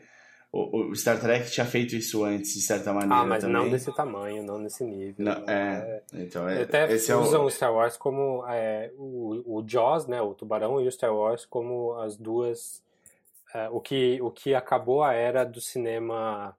o, 0.54 0.90
o, 0.90 0.94
Star 0.94 1.20
Trek 1.20 1.50
tinha 1.50 1.66
feito 1.66 1.96
isso 1.96 2.22
antes, 2.22 2.54
de 2.54 2.60
certa 2.60 2.92
maneira. 2.92 3.16
Ah, 3.16 3.26
mas 3.26 3.42
também. 3.42 3.56
não 3.56 3.68
desse 3.68 3.92
tamanho, 3.92 4.40
não 4.44 4.56
nesse 4.56 4.84
nível. 4.84 5.16
Não, 5.18 5.32
é, 5.48 6.02
é, 6.12 6.22
então 6.22 6.48
é. 6.48 6.62
Até 6.62 6.86
usam 6.94 7.40
é 7.40 7.42
o... 7.42 7.46
o 7.46 7.50
Star 7.50 7.74
Wars 7.74 7.96
como 7.96 8.46
é, 8.46 8.92
o, 8.96 9.58
o 9.58 9.64
Jaws, 9.66 10.06
né, 10.06 10.22
o 10.22 10.32
Tubarão 10.32 10.80
e 10.80 10.86
o 10.86 10.92
Star 10.92 11.12
Wars 11.12 11.44
como 11.44 11.94
as 11.94 12.16
duas. 12.16 12.83
É, 13.54 13.68
o, 13.70 13.80
que, 13.80 14.20
o 14.20 14.30
que 14.30 14.54
acabou 14.54 15.02
a 15.04 15.12
era 15.12 15.44
do 15.44 15.60
cinema 15.60 16.56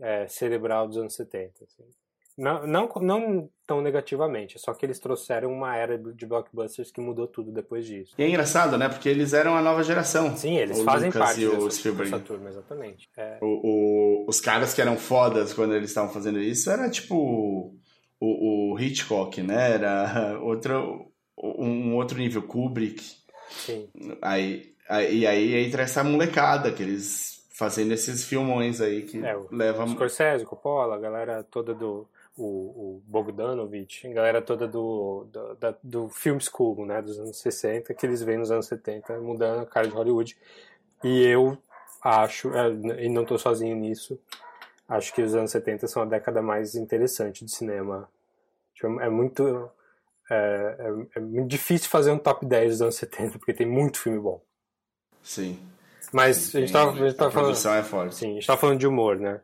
é, 0.00 0.28
cerebral 0.28 0.86
dos 0.86 0.96
anos 0.96 1.14
70. 1.14 1.64
Assim. 1.64 1.82
Não, 2.38 2.66
não, 2.66 2.88
não 3.02 3.50
tão 3.66 3.82
negativamente, 3.82 4.58
só 4.58 4.72
que 4.72 4.86
eles 4.86 4.98
trouxeram 4.98 5.52
uma 5.52 5.76
era 5.76 5.98
de 5.98 6.24
blockbusters 6.24 6.90
que 6.90 7.00
mudou 7.00 7.26
tudo 7.26 7.52
depois 7.52 7.84
disso. 7.84 8.14
E 8.16 8.22
é 8.22 8.28
engraçado, 8.28 8.78
né? 8.78 8.88
Porque 8.88 9.08
eles 9.08 9.34
eram 9.34 9.56
a 9.56 9.60
nova 9.60 9.82
geração. 9.82 10.34
Sim, 10.36 10.56
eles 10.56 10.78
o 10.78 10.84
fazem 10.84 11.08
Lucas 11.10 11.22
parte 11.22 11.46
dessa, 11.46 11.92
dessa 11.92 12.18
turma, 12.20 12.48
exatamente. 12.48 13.10
É. 13.16 13.38
O, 13.42 14.24
o, 14.24 14.24
os 14.28 14.40
caras 14.40 14.72
que 14.72 14.80
eram 14.80 14.96
fodas 14.96 15.52
quando 15.52 15.74
eles 15.74 15.90
estavam 15.90 16.10
fazendo 16.10 16.40
isso 16.40 16.70
era 16.70 16.88
tipo 16.88 17.74
o, 18.20 18.72
o 18.72 18.78
Hitchcock, 18.78 19.42
né? 19.42 19.72
Era 19.72 20.38
outro, 20.40 21.12
um 21.36 21.94
outro 21.96 22.16
nível, 22.16 22.42
Kubrick. 22.42 23.04
Sim. 23.50 23.88
Aí, 24.22 24.74
e 24.90 25.26
aí 25.26 25.54
entra 25.66 25.82
essa 25.82 26.02
molecada 26.02 26.72
que 26.72 26.82
eles 26.82 27.46
fazendo 27.50 27.92
esses 27.92 28.24
filmões 28.24 28.80
aí 28.80 29.02
que 29.02 29.24
É, 29.24 29.36
o 29.36 29.46
leva 29.50 29.86
Scorsese, 29.86 30.44
Coppola, 30.44 30.96
a 30.96 30.98
galera 30.98 31.44
toda 31.44 31.74
do 31.74 32.08
o, 32.36 32.44
o 32.44 33.02
Bogdanovich, 33.06 34.06
a 34.06 34.12
galera 34.12 34.42
toda 34.42 34.66
do, 34.66 35.26
do, 35.30 35.54
da, 35.56 35.74
do 35.82 36.08
film 36.08 36.38
school, 36.40 36.86
né, 36.86 37.02
dos 37.02 37.18
anos 37.18 37.38
60, 37.38 37.92
que 37.92 38.06
eles 38.06 38.22
veem 38.22 38.38
nos 38.38 38.50
anos 38.50 38.66
70, 38.66 39.20
mudando 39.20 39.62
a 39.62 39.66
cara 39.66 39.86
de 39.86 39.94
Hollywood. 39.94 40.36
E 41.04 41.22
eu 41.26 41.58
acho, 42.02 42.50
é, 42.54 43.04
e 43.04 43.08
não 43.08 43.22
estou 43.22 43.38
sozinho 43.38 43.76
nisso, 43.76 44.18
acho 44.88 45.12
que 45.14 45.22
os 45.22 45.34
anos 45.34 45.50
70 45.50 45.86
são 45.86 46.02
a 46.02 46.06
década 46.06 46.40
mais 46.40 46.74
interessante 46.74 47.44
de 47.44 47.54
cinema. 47.54 48.08
Tipo, 48.74 49.00
É 49.00 49.10
muito, 49.10 49.70
é, 50.30 50.76
é, 50.78 51.18
é 51.18 51.20
muito 51.20 51.48
difícil 51.48 51.90
fazer 51.90 52.10
um 52.10 52.18
top 52.18 52.46
10 52.46 52.72
dos 52.72 52.82
anos 52.82 52.94
70, 52.96 53.38
porque 53.38 53.52
tem 53.52 53.66
muito 53.66 53.98
filme 53.98 54.18
bom. 54.18 54.40
Sim. 55.22 55.58
Mas 56.12 56.54
a 56.54 56.60
gente 56.60 56.72
tava, 56.72 56.90
a 56.92 57.06
gente 57.08 57.16
tava 57.16 57.30
falando... 57.30 57.46
produção 57.48 57.74
é 57.74 57.82
forte. 57.82 58.14
Sim, 58.16 58.30
a 58.30 58.34
gente 58.34 58.46
tava 58.46 58.60
falando 58.60 58.78
de 58.78 58.86
humor, 58.86 59.18
né? 59.18 59.40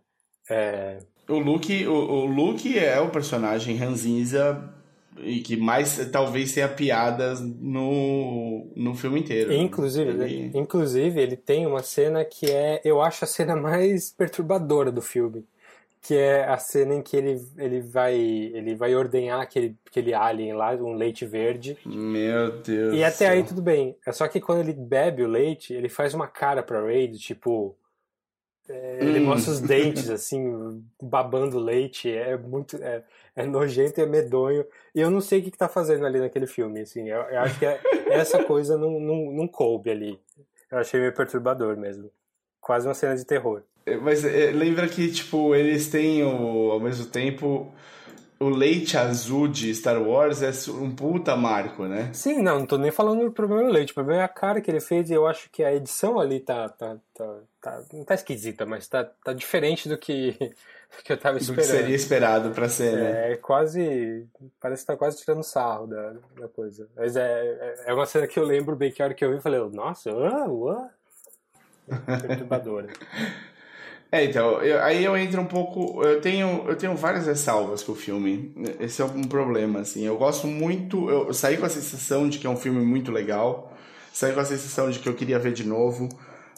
É, 0.51 0.98
O 1.28 1.39
Luke, 1.39 1.86
o, 1.86 1.93
o 1.93 2.27
Luke 2.27 2.78
é 2.78 2.98
o 3.01 3.09
personagem 3.11 3.77
ranzinza 3.77 4.73
e 5.19 5.40
que 5.40 5.57
mais 5.57 5.97
talvez 6.11 6.53
tenha 6.53 6.69
piadas 6.69 7.40
no, 7.40 8.70
no 8.77 8.94
filme 8.94 9.20
inteiro. 9.20 9.53
Inclusive, 9.53 10.11
Ele- 10.11 10.51
inclusive, 10.55 11.20
ele 11.20 11.36
tem 11.36 11.66
uma 11.66 11.82
cena 11.82 12.24
que 12.24 12.51
é, 12.51 12.81
eu 12.85 13.01
acho 13.01 13.24
a 13.24 13.28
cena 13.28 13.57
mais 13.57 14.11
perturbadora 14.11 14.90
do 14.93 15.01
filme, 15.01 15.44
que 16.07 16.15
é 16.16 16.45
a 16.45 16.57
cena 16.59 16.95
em 16.95 17.03
que 17.03 17.16
ele, 17.16 17.41
ele 17.59 17.81
vai 17.81 18.15
ele 18.15 18.74
vai 18.74 18.95
ordenhar 18.95 19.41
aquele, 19.41 19.77
aquele 19.87 20.15
alien 20.15 20.53
lá, 20.55 20.73
um 20.74 20.93
leite 20.95 21.27
verde. 21.27 21.77
Meu 21.85 22.61
Deus. 22.62 22.95
E 22.95 23.03
até 23.03 23.28
aí 23.28 23.43
tudo 23.43 23.61
bem. 23.61 23.97
É 24.07 24.12
só 24.12 24.28
que 24.28 24.41
quando 24.41 24.61
ele 24.61 24.73
bebe 24.73 25.23
o 25.24 25.28
leite, 25.28 25.74
ele 25.74 25.89
faz 25.89 26.15
uma 26.15 26.28
cara 26.28 26.62
pra 26.62 26.81
Raid, 26.81 27.19
tipo, 27.19 27.77
é, 28.69 28.99
ele 29.09 29.20
Hum. 29.20 29.24
mostra 29.24 29.53
os 29.53 29.61
dentes 29.61 30.09
assim, 30.11 30.83
babando 31.03 31.59
leite, 31.59 32.11
é 32.11 32.37
muito 32.37 32.77
é, 32.83 33.03
é 33.35 33.45
nojento 33.45 33.99
e 34.01 34.03
é 34.03 34.07
medonho. 34.07 34.65
E 34.95 35.01
eu 35.01 35.11
não 35.11 35.20
sei 35.20 35.41
o 35.41 35.43
que, 35.43 35.51
que 35.51 35.59
tá 35.59 35.69
fazendo 35.69 36.07
ali 36.07 36.20
naquele 36.20 36.47
filme, 36.47 36.81
assim. 36.81 37.09
Eu, 37.09 37.20
eu 37.23 37.41
acho 37.41 37.59
que 37.59 37.66
é- 37.66 37.81
essa 38.11 38.45
coisa 38.45 38.77
não, 38.78 39.01
não, 39.01 39.33
não 39.33 39.49
coube 39.49 39.91
ali. 39.91 40.20
Eu 40.70 40.78
achei 40.78 41.01
meio 41.01 41.12
perturbador 41.15 41.77
mesmo. 41.77 42.11
Quase 42.61 42.87
uma 42.87 42.95
cena 42.95 43.16
de 43.16 43.24
terror. 43.24 43.62
Mas 44.03 44.25
é, 44.25 44.51
lembra 44.51 44.89
que, 44.89 45.11
tipo, 45.11 45.55
eles 45.55 45.89
têm 45.89 46.25
o, 46.25 46.73
ao 46.73 46.81
mesmo 46.81 47.07
tempo. 47.07 47.73
O 48.39 48.51
leite 48.51 48.99
azul 48.99 49.49
de 49.49 49.75
Star 49.75 50.03
Wars 50.03 50.43
é 50.43 50.51
um 50.73 50.95
puta 50.95 51.35
marco, 51.37 51.85
né? 51.85 52.11
Sim, 52.13 52.43
não, 52.43 52.59
não 52.59 52.67
tô 52.67 52.77
nem 52.77 52.91
falando 52.91 53.25
do 53.25 53.33
problema 53.33 53.63
do 53.63 53.71
leite. 53.73 53.93
O 53.93 53.95
problema 53.95 54.21
é 54.21 54.25
a 54.25 54.29
cara 54.29 54.61
que 54.61 54.71
ele 54.71 54.81
fez 54.81 55.09
e 55.09 55.15
eu 55.15 55.27
acho 55.27 55.49
que 55.51 55.65
a 55.65 55.73
edição 55.75 56.21
ali 56.21 56.41
tá. 56.41 56.69
tá, 56.69 56.97
tá, 57.15 57.39
tá- 57.63 57.83
não 57.95 58.05
tá 58.05 58.15
esquisita, 58.15 58.67
mas 58.67 58.87
tá, 58.89 59.05
tá 59.25 59.33
diferente 59.33 59.89
do 59.89 59.97
que, 59.97 60.33
do 60.99 61.03
que 61.03 61.13
eu 61.13 61.17
tava 61.17 61.39
Do 61.39 61.45
que 61.45 61.51
esperando. 61.51 61.65
seria 61.81 61.97
esperado 61.97 62.51
pra 62.51 62.69
ser, 62.69 62.93
né? 62.99 63.33
É 63.33 63.37
quase. 63.37 64.27
Parece 64.61 64.83
que 64.83 64.87
tá 64.89 64.97
quase 64.99 65.17
tirando 65.19 65.43
sarro 65.43 65.87
da, 65.87 66.13
da 66.39 66.49
coisa. 66.49 66.87
Mas 66.95 67.17
é, 67.17 67.23
é- 67.23 67.85
é 67.87 67.95
uma 67.95 68.05
cena 68.05 68.27
que 68.27 68.39
eu 68.39 68.45
lembro 68.45 68.77
bem 68.77 68.93
que 68.93 69.01
a 69.01 69.07
hora 69.07 69.15
que 69.15 69.25
eu 69.25 69.31
vi, 69.31 69.37
eu 69.37 69.41
falei, 69.41 69.61
nossa, 69.73 70.11
ah, 70.11 70.45
uá. 70.53 70.91
Perturbadora. 72.21 72.89
É, 74.17 74.25
então, 74.25 74.63
eu- 74.63 74.83
aí 74.83 75.05
eu 75.05 75.17
entro 75.17 75.41
um 75.41 75.47
pouco. 75.47 76.03
Eu 76.03 76.21
tenho, 76.21 76.65
eu 76.69 76.77
tenho 76.77 76.95
várias 76.97 77.27
ressalvas 77.27 77.83
com 77.83 77.93
o 77.93 77.97
filme. 77.97 78.53
Esse 78.81 79.03
é 79.03 79.05
um 79.05 79.25
problema, 79.25 79.81
assim. 79.81 80.05
Eu 80.07 80.17
gosto 80.17 80.47
muito. 80.47 81.11
Eu 81.11 81.35
saí 81.35 81.57
com 81.57 81.67
a 81.67 81.69
sensação 81.69 82.29
de 82.29 82.39
que 82.39 82.47
é 82.47 82.51
um 82.51 82.57
filme 82.57 82.85
muito 82.85 83.11
legal. 83.13 83.73
Saí 84.13 84.33
com 84.33 84.41
a 84.41 84.45
sensação 84.45 84.91
de 84.91 84.99
que 84.99 85.09
eu 85.09 85.15
queria 85.15 85.39
ver 85.39 85.53
de 85.53 85.65
novo. 85.67 86.09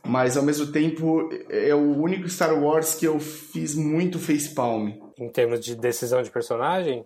Mas 0.06 0.36
ao 0.36 0.42
mesmo 0.44 0.68
tempo, 0.70 1.28
é 1.50 1.74
o 1.74 2.00
único 2.00 2.28
Star 2.28 2.54
Wars 2.62 2.94
que 2.94 3.06
eu 3.06 3.18
fiz 3.18 3.74
muito 3.74 4.18
facepalm. 4.18 4.90
Em 5.18 5.28
termos 5.28 5.60
de 5.60 5.74
decisão 5.74 6.22
de 6.22 6.30
personagem, 6.30 7.04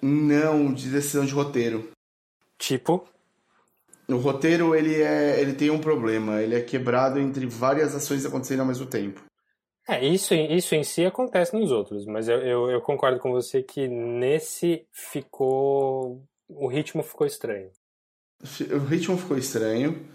Não 0.00 0.72
de 0.72 0.88
decisão 0.88 1.24
de 1.24 1.32
roteiro. 1.32 1.88
tipo. 2.58 3.04
O 4.08 4.16
roteiro, 4.16 4.74
ele, 4.74 5.00
é, 5.02 5.40
ele 5.40 5.54
tem 5.54 5.70
um 5.70 5.78
problema. 5.78 6.40
Ele 6.42 6.54
é 6.54 6.60
quebrado 6.60 7.18
entre 7.18 7.46
várias 7.46 7.94
ações 7.94 8.24
acontecendo 8.26 8.60
ao 8.60 8.66
mesmo 8.66 8.84
tempo. 8.86 9.22
É, 9.86 10.02
isso, 10.06 10.32
isso 10.34 10.74
em 10.74 10.82
si 10.82 11.04
acontece 11.04 11.54
nos 11.54 11.70
outros, 11.70 12.06
mas 12.06 12.26
eu, 12.26 12.38
eu, 12.38 12.70
eu 12.70 12.80
concordo 12.80 13.18
com 13.18 13.30
você 13.32 13.62
que 13.62 13.86
nesse 13.86 14.86
ficou. 14.90 16.22
O 16.48 16.66
ritmo 16.68 17.02
ficou 17.02 17.26
estranho. 17.26 17.70
O 18.72 18.78
ritmo 18.78 19.16
ficou 19.18 19.36
estranho. 19.36 20.08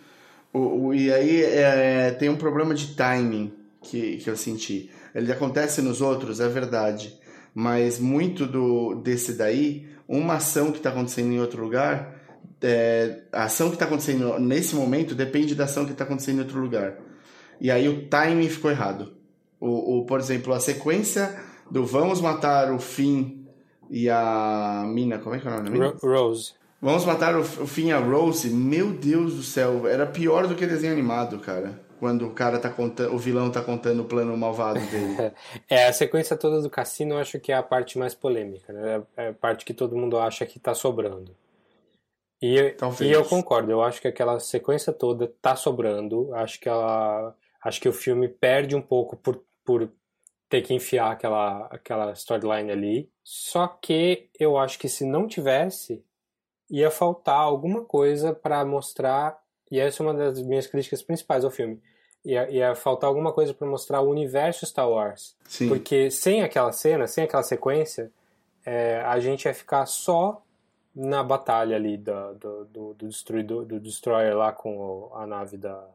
O, 0.52 0.88
o- 0.88 0.94
e 0.94 1.12
aí 1.14 1.44
é, 1.44 2.12
tem 2.12 2.30
um 2.30 2.36
problema 2.38 2.74
de 2.74 2.96
timing 2.96 3.54
que, 3.82 4.18
que 4.18 4.30
eu 4.30 4.36
senti. 4.36 4.90
Ele 5.14 5.32
acontece 5.32 5.82
nos 5.82 6.02
outros, 6.02 6.40
é 6.40 6.48
verdade. 6.48 7.18
Mas 7.54 8.00
muito 8.00 8.46
do 8.48 8.96
desse 8.96 9.34
daí, 9.38 9.88
uma 10.08 10.36
ação 10.36 10.72
que 10.72 10.78
está 10.78 10.90
acontecendo 10.90 11.32
em 11.32 11.40
outro 11.40 11.62
lugar, 11.64 12.20
é, 12.62 13.24
a 13.32 13.44
ação 13.44 13.70
que 13.70 13.76
está 13.76 13.86
acontecendo 13.86 14.40
nesse 14.40 14.76
momento 14.76 15.14
depende 15.14 15.54
da 15.56 15.66
ação 15.66 15.86
que 15.86 15.92
está 15.92 16.04
acontecendo 16.04 16.38
em 16.38 16.42
outro 16.42 16.60
lugar. 16.60 16.98
E 17.62 17.70
aí 17.70 17.88
o 17.88 18.08
timing 18.08 18.50
ficou 18.50 18.72
errado. 18.72 19.19
O, 19.60 20.00
o, 20.00 20.06
por 20.06 20.20
exemplo, 20.20 20.54
a 20.54 20.60
sequência 20.60 21.38
do 21.70 21.86
vamos 21.86 22.22
matar 22.22 22.72
o 22.72 22.80
Finn 22.80 23.46
e 23.90 24.10
a 24.10 24.84
Mina, 24.88 25.20
como 25.20 25.36
é 25.36 25.40
que 25.40 25.48
é 25.48 25.52
o 25.52 25.54
nome 25.54 25.66
da 25.66 25.72
mina? 25.72 25.88
Ro- 25.88 25.98
Rose. 26.02 26.54
Vamos 26.82 27.04
matar 27.04 27.36
o, 27.36 27.42
o 27.42 27.68
Finn 27.68 27.88
e 27.88 27.92
a 27.92 28.00
Rose. 28.00 28.50
Meu 28.50 28.92
Deus 28.92 29.36
do 29.36 29.44
céu, 29.44 29.86
era 29.88 30.06
pior 30.06 30.48
do 30.48 30.56
que 30.56 30.66
desenho 30.66 30.94
animado, 30.94 31.40
cara. 31.40 31.80
Quando 32.00 32.26
o 32.26 32.32
cara 32.32 32.58
tá 32.58 32.70
contando, 32.70 33.14
o 33.14 33.18
vilão 33.18 33.52
tá 33.52 33.62
contando 33.62 34.04
o 34.04 34.06
plano 34.06 34.36
malvado 34.38 34.80
dele. 34.80 35.34
é, 35.70 35.88
a 35.88 35.92
sequência 35.94 36.38
toda 36.38 36.62
do 36.62 36.70
cassino 36.70 37.16
eu 37.16 37.20
acho 37.20 37.38
que 37.42 37.52
é 37.52 37.56
a 37.56 37.64
parte 37.64 38.00
mais 38.00 38.16
polêmica, 38.16 38.72
né? 38.72 39.04
É 39.18 39.28
a 39.28 39.34
parte 39.34 39.66
que 39.66 39.74
todo 39.74 39.98
mundo 39.98 40.18
acha 40.18 40.46
que 40.46 40.58
tá 40.58 40.74
sobrando. 40.74 41.36
E, 42.42 42.56
e 43.02 43.12
eu 43.12 43.26
concordo, 43.26 43.70
eu 43.70 43.84
acho 43.84 44.00
que 44.00 44.08
aquela 44.08 44.40
sequência 44.40 44.94
toda 44.94 45.30
tá 45.42 45.58
sobrando. 45.58 46.34
Acho 46.34 46.58
que 46.62 46.70
ela. 46.70 47.36
Acho 47.62 47.82
que 47.82 47.90
o 47.90 47.94
filme 47.94 48.30
perde 48.30 48.74
um 48.78 48.82
pouco 48.82 49.18
por, 49.18 49.44
por 49.70 49.88
ter 50.50 50.64
que 50.64 50.74
enfiar 50.74 51.12
aquela, 51.12 51.68
aquela 51.68 52.12
storyline 52.14 52.72
ali. 52.72 53.12
Só 53.24 53.68
que 53.68 54.28
eu 54.40 54.58
acho 54.58 54.80
que 54.80 54.90
se 54.90 55.06
não 55.06 55.28
tivesse, 55.28 56.04
ia 56.68 56.90
faltar 56.90 57.36
alguma 57.36 57.86
coisa 57.86 58.34
para 58.34 58.66
mostrar. 58.66 59.40
E 59.70 59.80
essa 59.80 60.02
é 60.02 60.08
uma 60.08 60.14
das 60.16 60.42
minhas 60.42 60.66
críticas 60.66 61.04
principais 61.04 61.46
ao 61.46 61.52
filme. 61.52 61.80
Ia, 62.26 62.50
ia 62.50 62.74
faltar 62.74 63.08
alguma 63.08 63.32
coisa 63.32 63.54
para 63.54 63.68
mostrar 63.68 64.02
o 64.02 64.10
universo 64.10 64.66
Star 64.66 64.90
Wars. 64.90 65.38
Sim. 65.48 65.68
Porque 65.70 66.10
sem 66.10 66.42
aquela 66.42 66.72
cena, 66.72 67.06
sem 67.06 67.26
aquela 67.26 67.44
sequência, 67.44 68.12
é, 68.66 69.02
a 69.02 69.20
gente 69.20 69.46
ia 69.46 69.54
ficar 69.54 69.86
só 69.86 70.44
na 70.96 71.22
batalha 71.22 71.76
ali 71.76 71.96
do, 71.96 72.34
do, 72.34 72.66
do, 72.66 72.94
do, 72.96 73.08
destruidor, 73.08 73.66
do 73.66 73.80
Destroyer 73.80 74.36
lá 74.36 74.52
com 74.52 75.12
a 75.14 75.28
nave 75.28 75.58
da, 75.58 75.88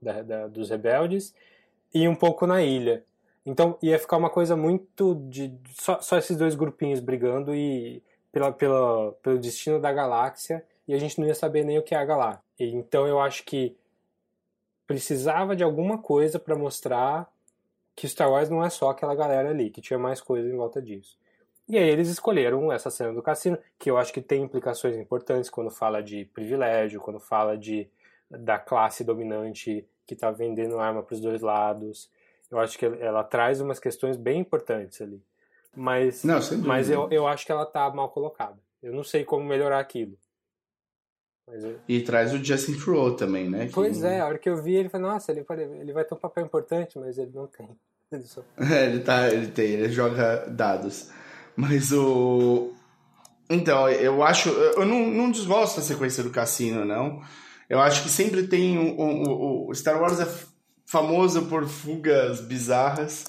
da, 0.00 0.22
da, 0.22 0.46
dos 0.48 0.70
rebeldes 0.70 1.34
e 1.92 2.08
um 2.08 2.14
pouco 2.14 2.46
na 2.46 2.62
ilha. 2.62 3.04
Então 3.44 3.78
ia 3.82 3.98
ficar 3.98 4.16
uma 4.16 4.30
coisa 4.30 4.56
muito 4.56 5.14
de 5.28 5.54
só, 5.74 6.00
só 6.00 6.18
esses 6.18 6.36
dois 6.36 6.54
grupinhos 6.54 7.00
brigando 7.00 7.54
e 7.54 8.02
pela, 8.30 8.52
pela, 8.52 9.12
pelo 9.22 9.38
destino 9.38 9.80
da 9.80 9.92
galáxia 9.92 10.64
e 10.86 10.94
a 10.94 10.98
gente 10.98 11.18
não 11.20 11.26
ia 11.26 11.34
saber 11.34 11.64
nem 11.64 11.78
o 11.78 11.82
que 11.82 11.94
é 11.94 11.98
a 11.98 12.04
galáxia. 12.04 12.42
Então 12.58 13.06
eu 13.06 13.20
acho 13.20 13.44
que 13.44 13.76
precisava 14.86 15.54
de 15.54 15.62
alguma 15.62 15.98
coisa 15.98 16.38
para 16.38 16.56
mostrar 16.56 17.30
que 17.94 18.08
Star 18.08 18.30
Wars 18.30 18.48
não 18.48 18.64
é 18.64 18.70
só 18.70 18.90
aquela 18.90 19.14
galera 19.14 19.50
ali, 19.50 19.70
que 19.70 19.80
tinha 19.80 19.98
mais 19.98 20.20
coisa 20.20 20.48
em 20.48 20.56
volta 20.56 20.80
disso. 20.80 21.18
E 21.68 21.76
aí 21.76 21.88
eles 21.88 22.08
escolheram 22.08 22.72
essa 22.72 22.90
cena 22.90 23.12
do 23.12 23.22
cassino, 23.22 23.58
que 23.78 23.90
eu 23.90 23.98
acho 23.98 24.12
que 24.12 24.22
tem 24.22 24.42
implicações 24.42 24.96
importantes 24.96 25.50
quando 25.50 25.70
fala 25.70 26.02
de 26.02 26.24
privilégio, 26.26 27.00
quando 27.00 27.20
fala 27.20 27.58
de 27.58 27.88
da 28.30 28.58
classe 28.58 29.04
dominante 29.04 29.86
que 30.06 30.14
está 30.14 30.30
vendendo 30.30 30.78
arma 30.78 31.02
para 31.02 31.14
os 31.14 31.20
dois 31.20 31.42
lados. 31.42 32.10
Eu 32.50 32.58
acho 32.58 32.78
que 32.78 32.86
ela 32.86 33.22
traz 33.22 33.60
umas 33.60 33.78
questões 33.78 34.16
bem 34.16 34.40
importantes 34.40 35.00
ali. 35.00 35.22
Mas, 35.76 36.24
não, 36.24 36.38
mas 36.64 36.90
eu, 36.90 37.08
eu 37.10 37.26
acho 37.26 37.44
que 37.44 37.52
ela 37.52 37.66
tá 37.66 37.88
mal 37.90 38.08
colocada. 38.08 38.58
Eu 38.82 38.92
não 38.92 39.04
sei 39.04 39.24
como 39.24 39.44
melhorar 39.44 39.78
aquilo. 39.78 40.18
Eu... 41.46 41.78
E 41.88 42.00
traz 42.02 42.32
o 42.32 42.42
Justin 42.42 42.76
Trudeau 42.76 43.14
também, 43.14 43.48
né? 43.48 43.70
Pois 43.72 43.98
que... 43.98 44.06
é, 44.06 44.20
a 44.20 44.26
hora 44.26 44.38
que 44.38 44.48
eu 44.48 44.62
vi 44.62 44.74
ele 44.74 44.88
falei, 44.88 45.06
nossa, 45.06 45.32
ele, 45.32 45.44
ele 45.80 45.92
vai 45.92 46.04
ter 46.04 46.14
um 46.14 46.18
papel 46.18 46.44
importante, 46.44 46.98
mas 46.98 47.18
ele 47.18 47.32
não 47.34 47.46
tem. 47.46 47.68
Ele, 48.10 48.22
só... 48.22 48.42
é, 48.56 48.86
ele, 48.86 49.00
tá, 49.00 49.28
ele 49.28 49.48
tem, 49.48 49.66
ele 49.66 49.90
joga 49.90 50.46
dados. 50.48 51.10
Mas 51.54 51.92
o. 51.92 52.72
Então, 53.50 53.86
eu 53.86 54.22
acho. 54.22 54.48
Eu 54.48 54.86
não, 54.86 55.10
não 55.10 55.30
desgosto 55.30 55.76
da 55.76 55.82
sequência 55.82 56.22
do 56.22 56.30
cassino, 56.30 56.86
não. 56.86 57.20
Eu 57.68 57.78
acho 57.80 58.02
que 58.02 58.08
sempre 58.08 58.46
tem. 58.46 58.78
Um, 58.78 59.68
o 59.68 59.74
Star 59.74 60.00
Wars 60.00 60.20
é 60.20 60.26
famoso 60.88 61.46
por 61.46 61.68
fugas 61.68 62.40
bizarras. 62.40 63.26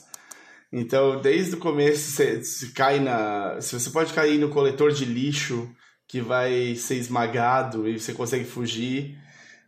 Então, 0.71 1.19
desde 1.21 1.55
o 1.55 1.59
começo, 1.59 2.11
você, 2.11 2.43
você 2.43 2.67
cai 2.69 2.99
na. 2.99 3.55
Você 3.55 3.89
pode 3.89 4.13
cair 4.13 4.39
no 4.39 4.49
coletor 4.49 4.91
de 4.91 5.03
lixo 5.03 5.69
que 6.07 6.21
vai 6.21 6.75
ser 6.75 6.95
esmagado 6.95 7.87
e 7.87 7.99
você 7.99 8.13
consegue 8.13 8.45
fugir. 8.45 9.17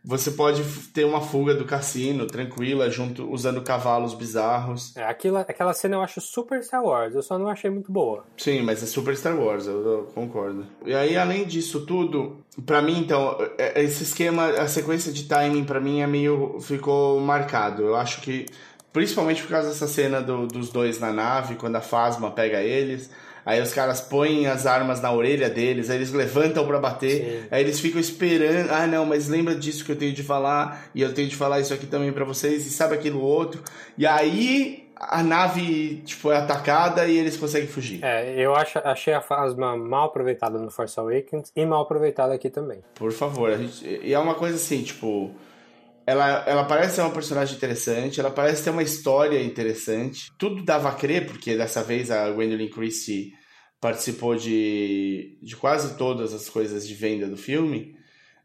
Você 0.04 0.32
pode 0.32 0.62
ter 0.92 1.04
uma 1.04 1.20
fuga 1.20 1.54
do 1.54 1.64
cassino 1.64 2.26
tranquila, 2.26 2.90
junto 2.90 3.30
usando 3.30 3.62
cavalos 3.62 4.14
bizarros. 4.14 4.96
É, 4.96 5.04
aquilo, 5.04 5.36
aquela 5.36 5.72
cena 5.72 5.96
eu 5.96 6.02
acho 6.02 6.20
super 6.20 6.62
Star 6.62 6.84
Wars, 6.84 7.14
eu 7.14 7.22
só 7.22 7.38
não 7.38 7.48
achei 7.48 7.70
muito 7.70 7.92
boa. 7.92 8.24
Sim, 8.36 8.62
mas 8.62 8.82
é 8.82 8.86
super 8.86 9.16
Star 9.16 9.38
Wars, 9.38 9.66
eu, 9.66 9.86
eu 9.86 10.02
concordo. 10.12 10.66
E 10.84 10.92
aí, 10.92 11.16
além 11.16 11.44
disso 11.44 11.86
tudo, 11.86 12.38
para 12.66 12.82
mim, 12.82 12.98
então, 12.98 13.36
é, 13.56 13.80
é, 13.80 13.84
esse 13.84 14.02
esquema, 14.02 14.48
a 14.48 14.66
sequência 14.66 15.12
de 15.12 15.24
timing, 15.24 15.64
para 15.64 15.80
mim, 15.80 16.00
é 16.00 16.06
meio. 16.06 16.58
ficou 16.60 17.20
marcado. 17.20 17.82
Eu 17.82 17.94
acho 17.94 18.20
que, 18.22 18.46
principalmente 18.92 19.42
por 19.42 19.50
causa 19.50 19.68
dessa 19.68 19.86
cena 19.86 20.20
do, 20.20 20.48
dos 20.48 20.70
dois 20.70 20.98
na 20.98 21.12
nave, 21.12 21.54
quando 21.54 21.76
a 21.76 21.80
Fasma 21.80 22.30
pega 22.30 22.60
eles 22.60 23.08
Aí 23.44 23.60
os 23.60 23.72
caras 23.72 24.00
põem 24.00 24.46
as 24.46 24.66
armas 24.66 25.00
na 25.00 25.12
orelha 25.12 25.50
deles, 25.50 25.90
aí 25.90 25.96
eles 25.96 26.12
levantam 26.12 26.66
para 26.66 26.78
bater, 26.78 27.42
Sim. 27.42 27.48
aí 27.50 27.62
eles 27.62 27.80
ficam 27.80 28.00
esperando. 28.00 28.70
Ah, 28.70 28.86
não, 28.86 29.04
mas 29.04 29.28
lembra 29.28 29.54
disso 29.54 29.84
que 29.84 29.92
eu 29.92 29.96
tenho 29.96 30.12
de 30.12 30.22
falar, 30.22 30.88
e 30.94 31.02
eu 31.02 31.12
tenho 31.12 31.28
de 31.28 31.36
falar 31.36 31.60
isso 31.60 31.74
aqui 31.74 31.86
também 31.86 32.12
para 32.12 32.24
vocês, 32.24 32.66
e 32.66 32.70
sabe 32.70 32.94
aquilo 32.94 33.20
outro. 33.20 33.62
E 33.98 34.06
aí 34.06 34.82
a 35.02 35.22
nave 35.22 36.02
tipo, 36.04 36.30
é 36.30 36.36
atacada 36.36 37.06
e 37.06 37.18
eles 37.18 37.36
conseguem 37.36 37.66
fugir. 37.66 38.04
É, 38.04 38.34
eu 38.36 38.54
acho, 38.54 38.78
achei 38.84 39.12
a 39.12 39.20
Fasma 39.20 39.76
mal 39.76 40.06
aproveitada 40.06 40.58
no 40.58 40.70
Force 40.70 40.98
Awakens 40.98 41.50
e 41.56 41.66
mal 41.66 41.82
aproveitada 41.82 42.32
aqui 42.32 42.48
também. 42.48 42.78
Por 42.94 43.10
favor, 43.10 43.50
a 43.50 43.56
gente, 43.56 43.84
e 43.84 44.14
é 44.14 44.18
uma 44.18 44.34
coisa 44.34 44.54
assim, 44.54 44.82
tipo 44.82 45.32
ela, 46.06 46.44
ela 46.46 46.64
parece 46.64 46.96
ser 46.96 47.02
uma 47.02 47.10
personagem 47.10 47.56
interessante, 47.56 48.20
ela 48.20 48.30
parece 48.30 48.64
ter 48.64 48.70
uma 48.70 48.82
história 48.82 49.42
interessante. 49.42 50.32
Tudo 50.38 50.64
dava 50.64 50.88
a 50.88 50.94
crer, 50.94 51.26
porque 51.26 51.56
dessa 51.56 51.82
vez 51.82 52.10
a 52.10 52.30
Gwendolyn 52.30 52.68
Christie 52.68 53.32
participou 53.80 54.36
de, 54.36 55.38
de 55.42 55.56
quase 55.56 55.96
todas 55.96 56.32
as 56.32 56.48
coisas 56.48 56.86
de 56.86 56.94
venda 56.94 57.26
do 57.26 57.36
filme. 57.36 57.96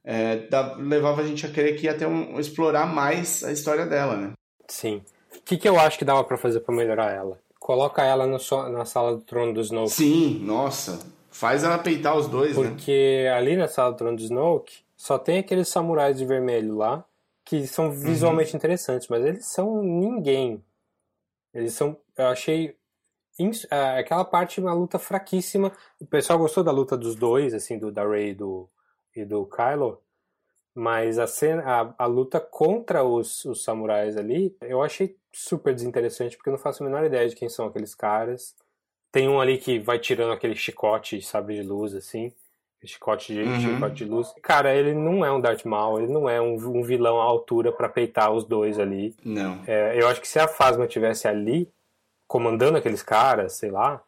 É, 0.03 0.47
da, 0.47 0.75
levava 0.75 1.21
a 1.21 1.27
gente 1.27 1.45
a 1.45 1.49
crer 1.49 1.75
que 1.77 1.85
ia 1.85 1.93
ter 1.93 2.07
um, 2.07 2.39
explorar 2.39 2.87
mais 2.87 3.43
a 3.43 3.51
história 3.51 3.85
dela, 3.85 4.15
né? 4.15 4.33
Sim. 4.67 5.01
O 5.35 5.41
que, 5.43 5.57
que 5.57 5.67
eu 5.67 5.79
acho 5.79 5.97
que 5.97 6.05
dava 6.05 6.23
para 6.23 6.37
fazer 6.37 6.61
para 6.61 6.73
melhorar 6.73 7.13
ela? 7.13 7.39
Coloca 7.59 8.03
ela 8.03 8.25
no, 8.25 8.37
na 8.71 8.85
sala 8.85 9.15
do 9.15 9.21
trono 9.21 9.53
do 9.53 9.61
Snoke. 9.61 9.91
Sim, 9.91 10.39
nossa. 10.43 10.99
Faz 11.29 11.63
ela 11.63 11.77
peitar 11.77 12.17
os 12.17 12.27
dois, 12.27 12.55
Porque 12.55 12.67
né? 12.67 12.75
Porque 12.75 13.27
ali 13.35 13.55
na 13.55 13.67
sala 13.67 13.91
do 13.91 13.97
trono 13.97 14.15
do 14.15 14.23
Snoke 14.23 14.77
só 14.95 15.19
tem 15.19 15.39
aqueles 15.39 15.67
samurais 15.67 16.17
de 16.17 16.25
vermelho 16.25 16.77
lá 16.77 17.03
que 17.47 17.65
são 17.65 17.89
visualmente 17.89 18.51
uhum. 18.51 18.57
interessantes, 18.57 19.07
mas 19.07 19.25
eles 19.25 19.45
são 19.45 19.81
ninguém. 19.81 20.61
Eles 21.53 21.73
são. 21.73 21.97
Eu 22.17 22.27
achei. 22.27 22.77
Aquela 23.97 24.25
parte 24.25 24.59
uma 24.59 24.73
luta 24.73 24.99
fraquíssima. 24.99 25.71
O 25.99 26.05
pessoal 26.05 26.39
gostou 26.39 26.63
da 26.63 26.71
luta 26.71 26.97
dos 26.97 27.15
dois, 27.15 27.53
assim, 27.53 27.77
do 27.77 27.91
da 27.91 28.05
Rey 28.05 28.31
e 28.31 28.35
do, 28.35 28.69
e 29.15 29.23
do 29.23 29.45
Kylo. 29.45 30.01
Mas 30.73 31.17
a, 31.17 31.25
cena, 31.25 31.63
a, 31.63 32.03
a 32.03 32.05
luta 32.05 32.39
contra 32.39 33.03
os, 33.03 33.45
os 33.45 33.63
samurais 33.63 34.17
ali, 34.17 34.55
eu 34.61 34.81
achei 34.81 35.15
super 35.31 35.73
desinteressante, 35.73 36.35
porque 36.35 36.49
eu 36.49 36.53
não 36.53 36.59
faço 36.59 36.83
a 36.83 36.85
menor 36.85 37.05
ideia 37.05 37.29
de 37.29 37.35
quem 37.35 37.47
são 37.47 37.67
aqueles 37.67 37.95
caras. 37.95 38.55
Tem 39.11 39.29
um 39.29 39.39
ali 39.39 39.57
que 39.57 39.79
vai 39.79 39.99
tirando 39.99 40.33
aquele 40.33 40.55
chicote, 40.55 41.21
sabe, 41.21 41.55
de 41.55 41.63
luz, 41.63 41.95
assim 41.95 42.33
chicote 42.85 43.33
de, 43.33 43.41
uhum. 43.41 43.59
chicote 43.59 43.95
de 43.95 44.05
luz. 44.05 44.33
Cara, 44.41 44.75
ele 44.75 44.93
não 44.93 45.25
é 45.25 45.31
um 45.31 45.41
Darth 45.41 45.65
Maul, 45.65 45.99
ele 45.99 46.11
não 46.11 46.29
é 46.29 46.39
um, 46.39 46.55
um 46.55 46.83
vilão 46.83 47.19
à 47.19 47.23
altura 47.23 47.71
para 47.71 47.89
peitar 47.89 48.31
os 48.31 48.45
dois 48.45 48.77
ali. 48.79 49.15
Não. 49.23 49.61
É, 49.65 49.99
eu 49.99 50.07
acho 50.07 50.21
que 50.21 50.27
se 50.27 50.39
a 50.39 50.47
Phasma 50.47 50.87
tivesse 50.87 51.27
ali, 51.27 51.69
comandando 52.27 52.77
aqueles 52.77 53.01
caras, 53.01 53.53
sei 53.53 53.71
lá, 53.71 54.01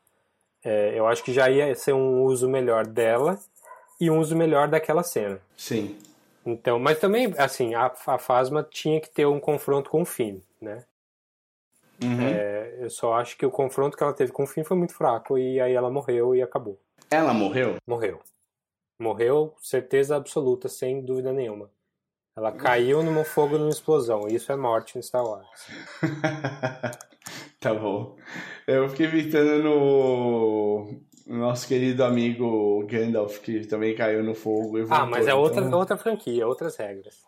é, 0.64 0.94
eu 0.98 1.08
acho 1.08 1.24
que 1.24 1.34
já 1.34 1.50
ia 1.50 1.74
ser 1.74 1.94
um 1.94 2.22
uso 2.24 2.50
melhor 2.50 2.86
dela 2.86 3.40
e 4.00 4.10
um 4.10 4.20
uso 4.20 4.36
melhor 4.36 4.68
daquela 4.68 5.04
cena. 5.04 5.40
Sim. 5.58 5.98
Então, 6.46 6.80
mas 6.80 7.00
também, 7.00 7.34
assim, 7.38 7.76
a, 7.76 7.92
a 8.08 8.18
Phasma 8.18 8.64
tinha 8.70 9.00
que 9.00 9.10
ter 9.10 9.26
um 9.26 9.40
confronto 9.40 9.90
com 9.90 10.02
o 10.02 10.06
Finn, 10.06 10.40
né? 10.62 10.84
Uhum. 12.02 12.28
É, 12.28 12.78
eu 12.80 12.90
só 12.90 13.14
acho 13.14 13.38
que 13.38 13.46
o 13.46 13.52
confronto 13.52 13.98
que 13.98 14.04
ela 14.04 14.14
teve 14.14 14.32
com 14.32 14.44
o 14.44 14.48
Finn 14.48 14.64
foi 14.64 14.78
muito 14.78 14.94
fraco 14.94 15.38
e 15.38 15.60
aí 15.60 15.74
ela 15.74 15.90
morreu 15.90 16.34
e 16.34 16.42
acabou. 16.42 16.80
Ela 17.12 17.34
morreu? 17.34 17.76
Morreu. 17.86 18.22
Morreu, 19.00 19.56
certeza 19.62 20.18
absoluta, 20.18 20.68
sem 20.68 21.02
dúvida 21.02 21.32
nenhuma. 21.32 21.72
Ela 22.36 22.52
caiu 22.52 23.02
num 23.02 23.24
fogo 23.24 23.58
numa 23.58 23.70
explosão. 23.70 24.28
Isso 24.28 24.52
é 24.52 24.58
morte 24.58 24.98
em 24.98 25.02
Star 25.02 25.24
Wars. 25.24 25.68
tá 27.60 27.74
bom. 27.74 28.18
Eu 28.68 28.90
fiquei 28.90 29.08
imitando 29.08 29.64
no 29.64 31.02
nosso 31.28 31.66
querido 31.66 32.04
amigo 32.04 32.86
Gandalf, 32.88 33.40
que 33.40 33.66
também 33.68 33.96
caiu 33.96 34.22
no 34.22 34.36
fogo. 34.36 34.78
E 34.78 34.82
voltou, 34.82 34.98
ah, 34.98 35.06
mas 35.06 35.28
é 35.28 35.34
outra, 35.34 35.66
então... 35.66 35.80
outra 35.80 35.98
franquia, 35.98 36.46
outras 36.46 36.76
regras. 36.76 37.24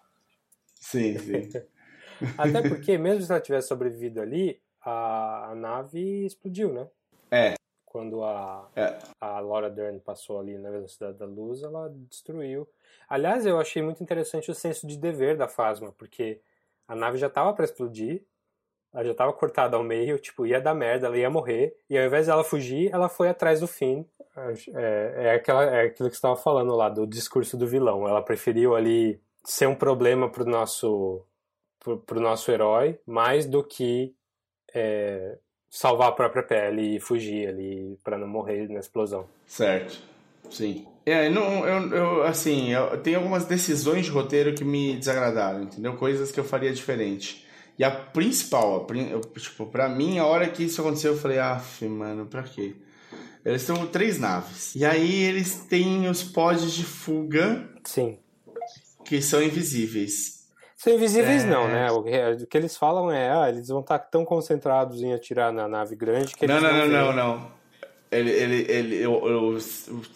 Sim, 0.75 1.17
sim. 1.19 1.49
Até 2.37 2.67
porque, 2.67 2.97
mesmo 2.97 3.23
se 3.23 3.31
ela 3.31 3.41
tivesse 3.41 3.69
sobrevivido 3.69 4.21
ali, 4.21 4.61
a, 4.81 5.51
a 5.51 5.55
nave 5.55 6.25
explodiu, 6.25 6.73
né? 6.73 6.87
É 7.31 7.60
quando 7.91 8.23
a, 8.23 8.69
é. 8.75 8.97
a 9.19 9.39
Laura 9.39 9.69
Dern 9.69 9.99
passou 9.99 10.39
ali 10.39 10.57
na 10.57 10.69
velocidade 10.69 11.17
da 11.17 11.25
luz, 11.25 11.61
ela 11.61 11.93
destruiu. 12.09 12.67
Aliás, 13.09 13.45
eu 13.45 13.59
achei 13.59 13.81
muito 13.81 14.01
interessante 14.01 14.49
o 14.49 14.55
senso 14.55 14.87
de 14.87 14.97
dever 14.97 15.35
da 15.35 15.47
Phasma, 15.47 15.91
porque 15.97 16.41
a 16.87 16.95
nave 16.95 17.17
já 17.17 17.27
estava 17.27 17.53
para 17.53 17.65
explodir 17.65 18.25
ela 18.93 19.05
já 19.05 19.13
tava 19.13 19.31
cortada 19.31 19.77
ao 19.77 19.83
meio, 19.83 20.19
tipo, 20.19 20.45
ia 20.45 20.59
dar 20.59 20.73
merda, 20.73 21.07
ela 21.07 21.17
ia 21.17 21.29
morrer, 21.29 21.77
e 21.89 21.97
ao 21.97 22.05
invés 22.05 22.27
dela 22.27 22.43
fugir, 22.43 22.91
ela 22.91 23.07
foi 23.07 23.29
atrás 23.29 23.61
do 23.61 23.67
Finn. 23.67 24.03
É, 24.75 25.13
é, 25.15 25.31
aquela, 25.31 25.63
é 25.63 25.85
aquilo 25.85 26.09
que 26.09 26.15
você 26.15 26.19
estava 26.19 26.35
falando 26.35 26.75
lá, 26.75 26.89
do 26.89 27.07
discurso 27.07 27.57
do 27.57 27.67
vilão. 27.67 28.07
Ela 28.07 28.21
preferiu 28.21 28.75
ali 28.75 29.21
ser 29.45 29.67
um 29.67 29.75
problema 29.75 30.29
pro 30.29 30.45
nosso, 30.45 31.25
pro, 31.79 31.99
pro 31.99 32.19
nosso 32.19 32.51
herói, 32.51 32.99
mais 33.05 33.45
do 33.45 33.63
que 33.63 34.13
é, 34.73 35.37
salvar 35.71 36.09
a 36.09 36.11
própria 36.11 36.43
pele 36.43 36.97
e 36.97 36.99
fugir 36.99 37.47
ali 37.47 37.97
para 38.03 38.17
não 38.17 38.27
morrer 38.27 38.67
na 38.67 38.79
explosão. 38.79 39.25
Certo. 39.47 40.03
Sim. 40.49 40.85
É, 41.05 41.29
não, 41.29 41.65
eu, 41.65 41.95
eu 41.95 42.23
assim, 42.23 42.71
eu, 42.71 42.97
tem 43.01 43.15
algumas 43.15 43.45
decisões 43.45 44.05
de 44.05 44.11
roteiro 44.11 44.53
que 44.53 44.65
me 44.65 44.97
desagradaram, 44.97 45.63
entendeu? 45.63 45.95
Coisas 45.95 46.29
que 46.29 46.39
eu 46.39 46.43
faria 46.43 46.73
diferente. 46.73 47.47
E 47.79 47.83
a 47.85 47.89
principal, 47.89 48.85
a, 48.85 48.97
eu, 48.97 49.21
tipo, 49.21 49.65
pra 49.65 49.87
mim, 49.87 50.19
a 50.19 50.25
hora 50.25 50.49
que 50.49 50.63
isso 50.63 50.81
aconteceu, 50.81 51.13
eu 51.13 51.17
falei, 51.17 51.39
af, 51.39 51.87
mano, 51.87 52.25
pra 52.25 52.43
quê? 52.43 52.75
Eles 53.43 53.65
têm 53.65 53.87
três 53.87 54.19
naves. 54.19 54.75
E 54.75 54.85
aí 54.85 55.23
eles 55.23 55.55
têm 55.67 56.07
os 56.07 56.21
pods 56.21 56.73
de 56.73 56.83
fuga. 56.83 57.67
Sim. 57.83 58.19
Que 59.05 59.21
são 59.21 59.41
invisíveis. 59.41 60.40
São 60.81 60.91
invisíveis 60.91 61.43
é... 61.43 61.47
não, 61.47 61.67
né? 61.67 61.91
O 61.91 62.01
que, 62.01 62.43
o 62.43 62.47
que, 62.47 62.57
eles 62.57 62.75
falam 62.75 63.11
é, 63.11 63.29
ah, 63.29 63.47
eles 63.49 63.67
vão 63.67 63.81
estar 63.81 63.99
tão 63.99 64.25
concentrados 64.25 65.03
em 65.03 65.13
atirar 65.13 65.53
na 65.53 65.67
nave 65.67 65.95
grande 65.95 66.33
que 66.33 66.43
eles 66.43 66.59
não, 66.59 66.59
não, 66.59 66.87
não, 66.87 66.87
não, 66.87 67.13
não. 67.13 67.51
Ele, 68.11 68.31
ele, 68.31 68.65
ele, 68.67 68.95
eu, 68.95 69.27
eu, 69.27 69.57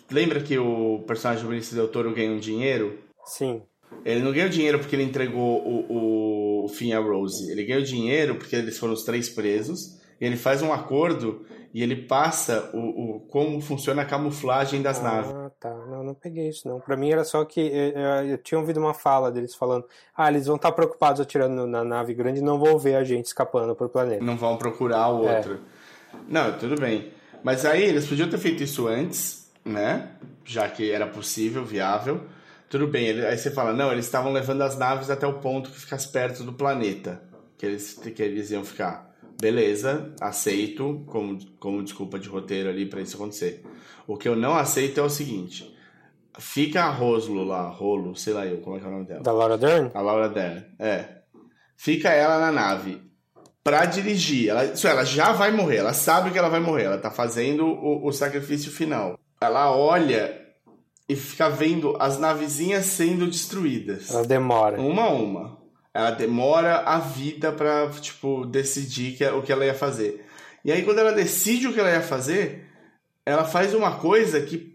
lembra 0.09 0.41
que 0.41 0.57
o 0.57 1.03
personagem 1.05 1.43
do 1.43 1.49
Vinícius 1.51 1.75
Del 1.75 1.87
Toro 1.87 2.15
ganha 2.15 2.31
um 2.31 2.39
dinheiro? 2.39 2.97
Sim. 3.25 3.61
Ele 4.03 4.21
não 4.21 4.31
ganhou 4.31 4.49
dinheiro 4.49 4.79
porque 4.79 4.95
ele 4.95 5.03
entregou 5.03 5.61
o, 5.61 5.85
o, 5.87 6.65
o 6.65 6.67
fim 6.67 6.93
a 6.93 6.99
Rose. 6.99 7.51
Ele 7.51 7.63
ganhou 7.63 7.83
dinheiro 7.83 8.33
porque 8.33 8.55
eles 8.55 8.79
foram 8.79 8.93
os 8.93 9.03
três 9.03 9.29
presos. 9.29 9.99
ele 10.19 10.35
faz 10.35 10.63
um 10.63 10.73
acordo 10.73 11.45
e 11.75 11.83
ele 11.83 11.95
passa 11.95 12.71
o, 12.73 13.17
o 13.17 13.19
como 13.27 13.61
funciona 13.61 14.01
a 14.01 14.05
camuflagem 14.05 14.81
das 14.81 14.99
ah, 14.99 15.03
naves. 15.03 15.44
Tá. 16.15 16.15
Não, 16.15 16.19
peguei 16.21 16.49
isso 16.49 16.67
não. 16.67 16.79
Pra 16.79 16.95
mim 16.95 17.11
era 17.11 17.23
só 17.23 17.43
que 17.45 17.59
eu, 17.59 17.91
eu, 17.91 18.27
eu 18.29 18.37
tinha 18.37 18.59
ouvido 18.59 18.79
uma 18.79 18.93
fala 18.93 19.31
deles 19.31 19.55
falando: 19.55 19.85
ah, 20.15 20.29
eles 20.29 20.47
vão 20.47 20.55
estar 20.55 20.71
preocupados 20.71 21.19
atirando 21.21 21.67
na 21.67 21.83
nave 21.83 22.13
grande 22.13 22.39
e 22.39 22.43
não 22.43 22.59
vão 22.59 22.77
ver 22.77 22.95
a 22.95 23.03
gente 23.03 23.25
escapando 23.25 23.75
pro 23.75 23.89
planeta. 23.89 24.23
Não 24.23 24.37
vão 24.37 24.57
procurar 24.57 25.09
o 25.09 25.27
é. 25.27 25.37
outro. 25.37 25.53
É. 25.53 26.17
Não, 26.27 26.57
tudo 26.57 26.79
bem. 26.79 27.11
Mas 27.43 27.65
aí 27.65 27.83
eles 27.83 28.07
podiam 28.07 28.29
ter 28.29 28.37
feito 28.37 28.63
isso 28.63 28.87
antes, 28.87 29.51
né? 29.63 30.11
Já 30.43 30.67
que 30.67 30.91
era 30.91 31.05
possível, 31.05 31.63
viável. 31.63 32.21
Tudo 32.67 32.87
bem, 32.87 33.11
aí 33.21 33.37
você 33.37 33.51
fala, 33.51 33.71
não, 33.71 33.91
eles 33.91 34.05
estavam 34.05 34.33
levando 34.33 34.63
as 34.63 34.75
naves 34.77 35.09
até 35.09 35.27
o 35.27 35.33
ponto 35.33 35.69
que 35.69 35.79
ficasse 35.79 36.11
perto 36.11 36.43
do 36.43 36.51
planeta. 36.51 37.21
Que 37.57 37.65
eles, 37.67 37.93
que 37.93 38.23
eles 38.23 38.49
iam 38.49 38.65
ficar. 38.65 39.15
Beleza, 39.39 40.13
aceito 40.19 41.03
como, 41.07 41.37
como 41.59 41.83
desculpa 41.83 42.17
de 42.17 42.27
roteiro 42.27 42.69
ali 42.69 42.85
para 42.85 43.01
isso 43.01 43.15
acontecer. 43.15 43.63
O 44.07 44.17
que 44.17 44.27
eu 44.27 44.35
não 44.35 44.55
aceito 44.55 44.99
é 44.99 45.03
o 45.03 45.09
seguinte: 45.09 45.74
fica 46.39 46.83
a 46.83 46.89
Roslo 46.89 47.43
lá, 47.43 47.69
Rolo, 47.69 48.15
sei 48.15 48.33
lá 48.33 48.45
eu, 48.45 48.61
como 48.61 48.77
é 48.77 48.79
que 48.79 48.85
é 48.85 48.87
o 48.87 48.91
nome 48.91 49.05
dela? 49.05 49.21
Da 49.21 49.31
Laura 49.31 49.57
Dern? 49.57 49.91
A 49.93 50.01
Laura 50.01 50.29
Dern, 50.29 50.65
é. 50.79 51.05
Fica 51.75 52.09
ela 52.09 52.39
na 52.39 52.51
nave 52.51 53.01
para 53.63 53.85
dirigir. 53.85 54.49
Ela, 54.49 54.65
isso, 54.65 54.87
ela 54.87 55.03
já 55.03 55.33
vai 55.33 55.51
morrer, 55.51 55.77
ela 55.77 55.93
sabe 55.93 56.31
que 56.31 56.37
ela 56.37 56.49
vai 56.49 56.59
morrer, 56.59 56.83
ela 56.83 56.97
tá 56.97 57.09
fazendo 57.09 57.65
o, 57.65 58.07
o 58.07 58.11
sacrifício 58.11 58.71
final. 58.71 59.19
Ela 59.41 59.75
olha 59.75 60.39
e 61.09 61.15
fica 61.15 61.49
vendo 61.49 61.95
as 61.99 62.19
navezinhas 62.19 62.85
sendo 62.85 63.27
destruídas. 63.27 64.11
Ela 64.11 64.25
demora. 64.25 64.79
Uma 64.79 65.03
a 65.03 65.09
uma. 65.09 65.57
Ela 65.93 66.11
demora 66.11 66.79
a 66.79 66.99
vida 66.99 67.51
pra, 67.51 67.89
tipo, 67.89 68.45
decidir 68.45 69.15
que, 69.15 69.23
é, 69.23 69.31
o 69.31 69.41
que 69.41 69.51
ela 69.51 69.65
ia 69.65 69.73
fazer. 69.73 70.25
E 70.63 70.71
aí, 70.71 70.83
quando 70.83 70.99
ela 70.99 71.11
decide 71.13 71.67
o 71.67 71.73
que 71.73 71.79
ela 71.79 71.91
ia 71.91 72.01
fazer, 72.01 72.67
ela 73.25 73.45
faz 73.45 73.73
uma 73.73 73.97
coisa 73.97 74.41
que 74.41 74.74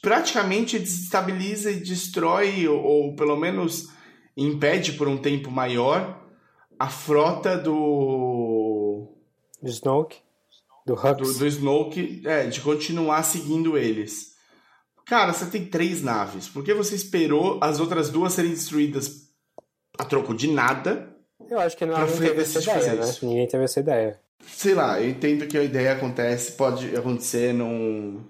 praticamente 0.00 0.78
desestabiliza 0.78 1.70
e 1.70 1.80
destrói, 1.80 2.66
ou, 2.68 2.82
ou 2.82 3.16
pelo 3.16 3.36
menos 3.36 3.90
impede 4.36 4.92
por 4.92 5.08
um 5.08 5.16
tempo 5.16 5.50
maior, 5.50 6.22
a 6.78 6.88
frota 6.88 7.56
do. 7.56 9.08
Do 9.62 9.70
Snoke? 9.70 10.18
Do 10.86 10.94
Hux? 10.94 11.16
Do, 11.16 11.38
do 11.38 11.46
Snoke, 11.46 12.22
é, 12.24 12.46
de 12.46 12.60
continuar 12.60 13.22
seguindo 13.22 13.76
eles. 13.76 14.36
Cara, 15.06 15.32
você 15.32 15.46
tem 15.46 15.64
três 15.64 16.02
naves. 16.02 16.48
Por 16.48 16.64
que 16.64 16.74
você 16.74 16.94
esperou 16.94 17.58
as 17.62 17.80
outras 17.80 18.10
duas 18.10 18.32
serem 18.32 18.50
destruídas 18.50 19.30
a 19.98 20.04
troco 20.04 20.34
de 20.34 20.48
nada? 20.48 21.14
Eu 21.48 21.60
acho 21.60 21.76
que 21.76 21.86
não, 21.86 21.98
ninguém 21.98 22.18
teve 22.18 22.42
essa 22.42 22.60
ideia, 22.60 22.94
né? 22.94 23.14
Ninguém 23.22 23.46
teve 23.46 23.64
essa 23.64 23.80
ideia. 23.80 24.20
Sei 24.46 24.74
lá, 24.74 25.00
eu 25.00 25.08
entendo 25.08 25.46
que 25.46 25.56
a 25.56 25.62
ideia 25.62 25.92
acontece, 25.92 26.52
pode 26.52 26.94
acontecer 26.96 27.52
num, 27.54 28.20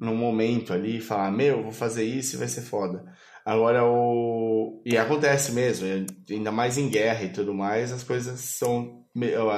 num 0.00 0.16
momento 0.16 0.72
ali, 0.72 1.00
falar, 1.00 1.30
meu, 1.30 1.62
vou 1.62 1.72
fazer 1.72 2.04
isso 2.04 2.34
e 2.34 2.38
vai 2.38 2.48
ser 2.48 2.62
foda. 2.62 3.04
Agora, 3.44 3.84
o. 3.84 4.82
E 4.84 4.96
acontece 4.96 5.52
mesmo, 5.52 5.86
ainda 6.30 6.50
mais 6.50 6.78
em 6.78 6.88
guerra 6.88 7.24
e 7.24 7.32
tudo 7.32 7.52
mais, 7.52 7.92
as 7.92 8.02
coisas 8.02 8.40
são. 8.40 8.98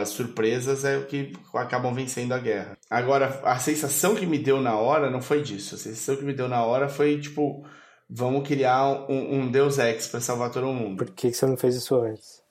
As 0.00 0.08
surpresas 0.08 0.82
é 0.82 0.96
o 0.96 1.04
que 1.04 1.32
acabam 1.54 1.92
vencendo 1.92 2.32
a 2.32 2.38
guerra. 2.38 2.76
Agora, 2.88 3.40
a 3.44 3.58
sensação 3.58 4.14
que 4.14 4.24
me 4.24 4.38
deu 4.38 4.62
na 4.62 4.76
hora 4.76 5.10
não 5.10 5.20
foi 5.20 5.42
disso. 5.42 5.74
A 5.74 5.78
sensação 5.78 6.16
que 6.16 6.24
me 6.24 6.32
deu 6.32 6.48
na 6.48 6.64
hora 6.64 6.88
foi 6.88 7.20
tipo: 7.20 7.62
vamos 8.08 8.48
criar 8.48 9.10
um, 9.10 9.40
um 9.40 9.50
Deus 9.50 9.78
Ex 9.78 10.06
para 10.06 10.20
salvar 10.20 10.50
todo 10.50 10.68
mundo. 10.68 10.96
Por 10.96 11.14
que 11.14 11.32
você 11.32 11.44
não 11.44 11.56
fez 11.56 11.76
isso 11.76 11.94
antes? 11.96 12.41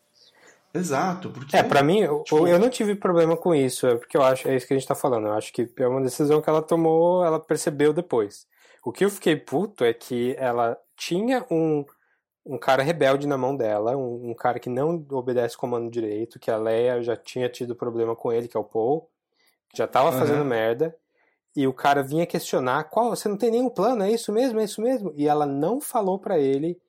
Exato, 0.73 1.30
porque. 1.30 1.56
É, 1.56 1.64
pra 1.64 1.84
mim, 1.84 2.02
tipo... 2.23 2.48
eu 2.48 2.57
não 2.57 2.69
tive 2.69 2.95
problema 2.95 3.35
com 3.35 3.53
isso, 3.53 3.88
é 3.88 3.95
porque 3.95 4.15
eu 4.15 4.23
acho, 4.23 4.48
é 4.48 4.56
isso 4.56 4.65
que 4.65 4.73
a 4.73 4.77
gente 4.77 4.88
tá 4.88 4.95
falando. 4.95 5.27
Eu 5.27 5.34
acho 5.34 5.52
que 5.52 5.69
é 5.77 5.88
uma 5.88 6.02
decisão 6.02 6.41
que 6.41 6.49
ela 6.49 6.61
tomou, 6.61 7.26
ela 7.26 7.39
percebeu 7.39 7.91
depois. 7.91 8.48
O 8.84 8.91
que 8.91 9.03
eu 9.03 9.10
fiquei 9.10 9.35
puto 9.35 9.84
é 9.84 9.93
que 9.93 10.35
ela 10.39 10.77
tinha 10.95 11.45
um, 11.52 11.85
um 12.45 12.57
cara 12.57 12.84
rebelde 12.84 13.27
na 13.27 13.38
mão 13.38 13.56
dela, 13.56 13.95
um, 13.95 14.31
um 14.31 14.34
cara 14.34 14.60
que 14.60 14.69
não 14.69 15.06
obedece 15.11 15.57
comando 15.57 15.91
direito, 15.91 16.39
que 16.39 16.49
a 16.49 16.57
Leia 16.57 17.02
já 17.03 17.15
tinha 17.15 17.49
tido 17.49 17.76
problema 17.76 18.15
com 18.15 18.31
ele, 18.31 18.48
que 18.48 18.57
é 18.57 18.60
o 18.60 18.64
Paul, 18.64 19.10
que 19.69 19.77
já 19.77 19.88
tava 19.88 20.11
uhum. 20.11 20.19
fazendo 20.19 20.45
merda, 20.45 20.95
e 21.56 21.68
o 21.68 21.73
cara 21.73 22.02
vinha 22.02 22.26
questionar, 22.26 22.85
qual, 22.85 23.10
você 23.10 23.27
não 23.27 23.38
tem 23.38 23.52
nenhum 23.52 23.69
plano, 23.69 24.03
é 24.03 24.11
isso 24.11 24.31
mesmo, 24.31 24.60
é 24.60 24.64
isso 24.64 24.81
mesmo? 24.81 25.14
E 25.15 25.27
ela 25.27 25.45
não 25.45 25.81
falou 25.81 26.18
para 26.18 26.39
ele 26.39 26.80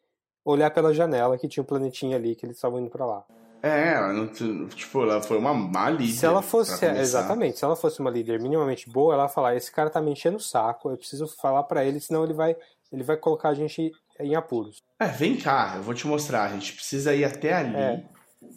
olhar 0.44 0.70
pela 0.70 0.94
janela 0.94 1.36
que 1.36 1.48
tinha 1.48 1.62
um 1.62 1.66
planetinha 1.66 2.16
ali 2.16 2.34
que 2.34 2.46
eles 2.46 2.56
estavam 2.56 2.80
indo 2.80 2.90
para 2.90 3.04
lá. 3.04 3.24
É, 3.62 3.92
ela 3.94 4.12
não, 4.12 4.26
tipo, 4.26 5.02
ela 5.02 5.22
foi 5.22 5.38
uma 5.38 5.54
má 5.54 5.88
líder. 5.88 6.14
Se 6.14 6.26
ela 6.26 6.42
fosse, 6.42 6.84
exatamente, 6.84 7.58
se 7.58 7.64
ela 7.64 7.76
fosse 7.76 8.00
uma 8.00 8.10
líder 8.10 8.40
minimamente 8.40 8.90
boa, 8.90 9.14
ela 9.14 9.22
ia 9.22 9.28
falar, 9.28 9.54
esse 9.54 9.70
cara 9.70 9.88
tá 9.88 10.02
me 10.02 10.10
enchendo 10.10 10.38
o 10.38 10.40
saco, 10.40 10.90
eu 10.90 10.96
preciso 10.96 11.28
falar 11.28 11.62
para 11.62 11.84
ele, 11.84 12.00
senão 12.00 12.24
ele 12.24 12.34
vai, 12.34 12.56
ele 12.92 13.04
vai 13.04 13.16
colocar 13.16 13.50
a 13.50 13.54
gente 13.54 13.92
em 14.18 14.34
apuros. 14.34 14.82
É, 14.98 15.06
vem 15.06 15.38
cá, 15.38 15.74
eu 15.76 15.82
vou 15.82 15.94
te 15.94 16.08
mostrar, 16.08 16.42
a 16.42 16.48
gente 16.48 16.74
precisa 16.74 17.14
ir 17.14 17.24
até 17.24 17.52
ali. 17.52 17.76
É. 17.76 18.04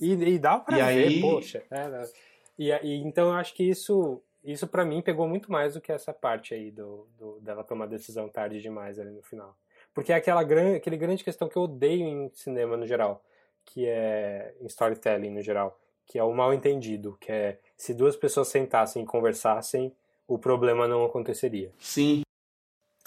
E, 0.01 0.11
e 0.13 0.39
dá 0.39 0.57
pra 0.57 0.75
e 0.75 0.95
ver, 0.95 1.07
aí... 1.07 1.21
poxa. 1.21 1.63
É, 1.69 2.09
e, 2.57 2.71
e, 2.71 2.95
então 3.03 3.27
eu 3.27 3.33
acho 3.33 3.53
que 3.53 3.63
isso, 3.63 4.19
isso 4.43 4.65
para 4.65 4.83
mim 4.83 5.03
pegou 5.03 5.27
muito 5.27 5.51
mais 5.51 5.75
do 5.75 5.81
que 5.81 5.91
essa 5.91 6.11
parte 6.11 6.55
aí 6.55 6.71
do, 6.71 7.07
do, 7.15 7.39
dela 7.41 7.63
tomar 7.63 7.85
decisão 7.85 8.27
tarde 8.27 8.59
demais 8.59 8.97
ali 8.97 9.11
no 9.11 9.21
final. 9.21 9.55
Porque 9.93 10.11
é 10.11 10.15
aquela 10.15 10.43
grande, 10.43 10.77
aquele 10.77 10.97
grande 10.97 11.23
questão 11.23 11.47
que 11.47 11.55
eu 11.55 11.61
odeio 11.61 12.07
em 12.07 12.31
cinema 12.33 12.75
no 12.75 12.87
geral 12.87 13.23
que 13.65 13.85
é 13.85 14.53
em 14.61 14.67
storytelling 14.67 15.31
no 15.31 15.41
geral, 15.41 15.79
que 16.05 16.19
é 16.19 16.23
o 16.23 16.33
mal 16.33 16.53
entendido, 16.53 17.17
que 17.19 17.31
é 17.31 17.59
se 17.75 17.93
duas 17.93 18.15
pessoas 18.15 18.47
sentassem 18.47 19.03
e 19.03 19.05
conversassem, 19.05 19.91
o 20.27 20.37
problema 20.37 20.87
não 20.87 21.03
aconteceria. 21.03 21.71
Sim. 21.79 22.21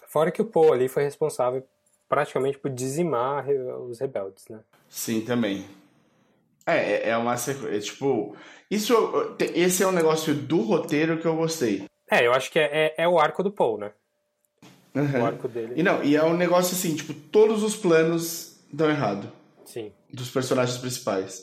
Fora 0.06 0.30
que 0.30 0.42
o 0.42 0.44
Poe 0.44 0.72
ali 0.72 0.88
foi 0.88 1.04
responsável 1.04 1.66
praticamente 2.08 2.58
por 2.58 2.70
dizimar 2.70 3.46
os 3.48 3.98
rebeldes, 4.00 4.48
né? 4.48 4.60
Sim, 4.88 5.20
também. 5.20 5.66
É, 6.66 6.76
é, 6.76 7.08
é 7.10 7.16
uma 7.16 7.36
sequência. 7.36 7.76
É, 7.76 7.80
tipo, 7.80 8.36
isso, 8.70 8.94
esse 9.54 9.82
é 9.82 9.86
um 9.86 9.92
negócio 9.92 10.34
do 10.34 10.60
roteiro 10.60 11.18
que 11.18 11.26
eu 11.26 11.36
gostei. 11.36 11.84
É, 12.10 12.26
eu 12.26 12.32
acho 12.32 12.50
que 12.50 12.58
é, 12.58 12.94
é, 12.98 13.04
é 13.04 13.08
o 13.08 13.18
arco 13.18 13.42
do 13.42 13.50
Paul, 13.50 13.78
né? 13.78 13.92
Uhum. 14.94 15.22
O 15.22 15.26
arco 15.26 15.48
dele. 15.48 15.74
E 15.76 15.82
não, 15.82 16.02
e 16.02 16.16
é 16.16 16.24
um 16.24 16.36
negócio 16.36 16.74
assim, 16.74 16.96
tipo, 16.96 17.12
todos 17.12 17.62
os 17.62 17.76
planos 17.76 18.58
dão 18.72 18.88
errado. 18.90 19.30
Sim. 19.68 19.92
Dos 20.12 20.30
personagens 20.30 20.78
principais. 20.78 21.42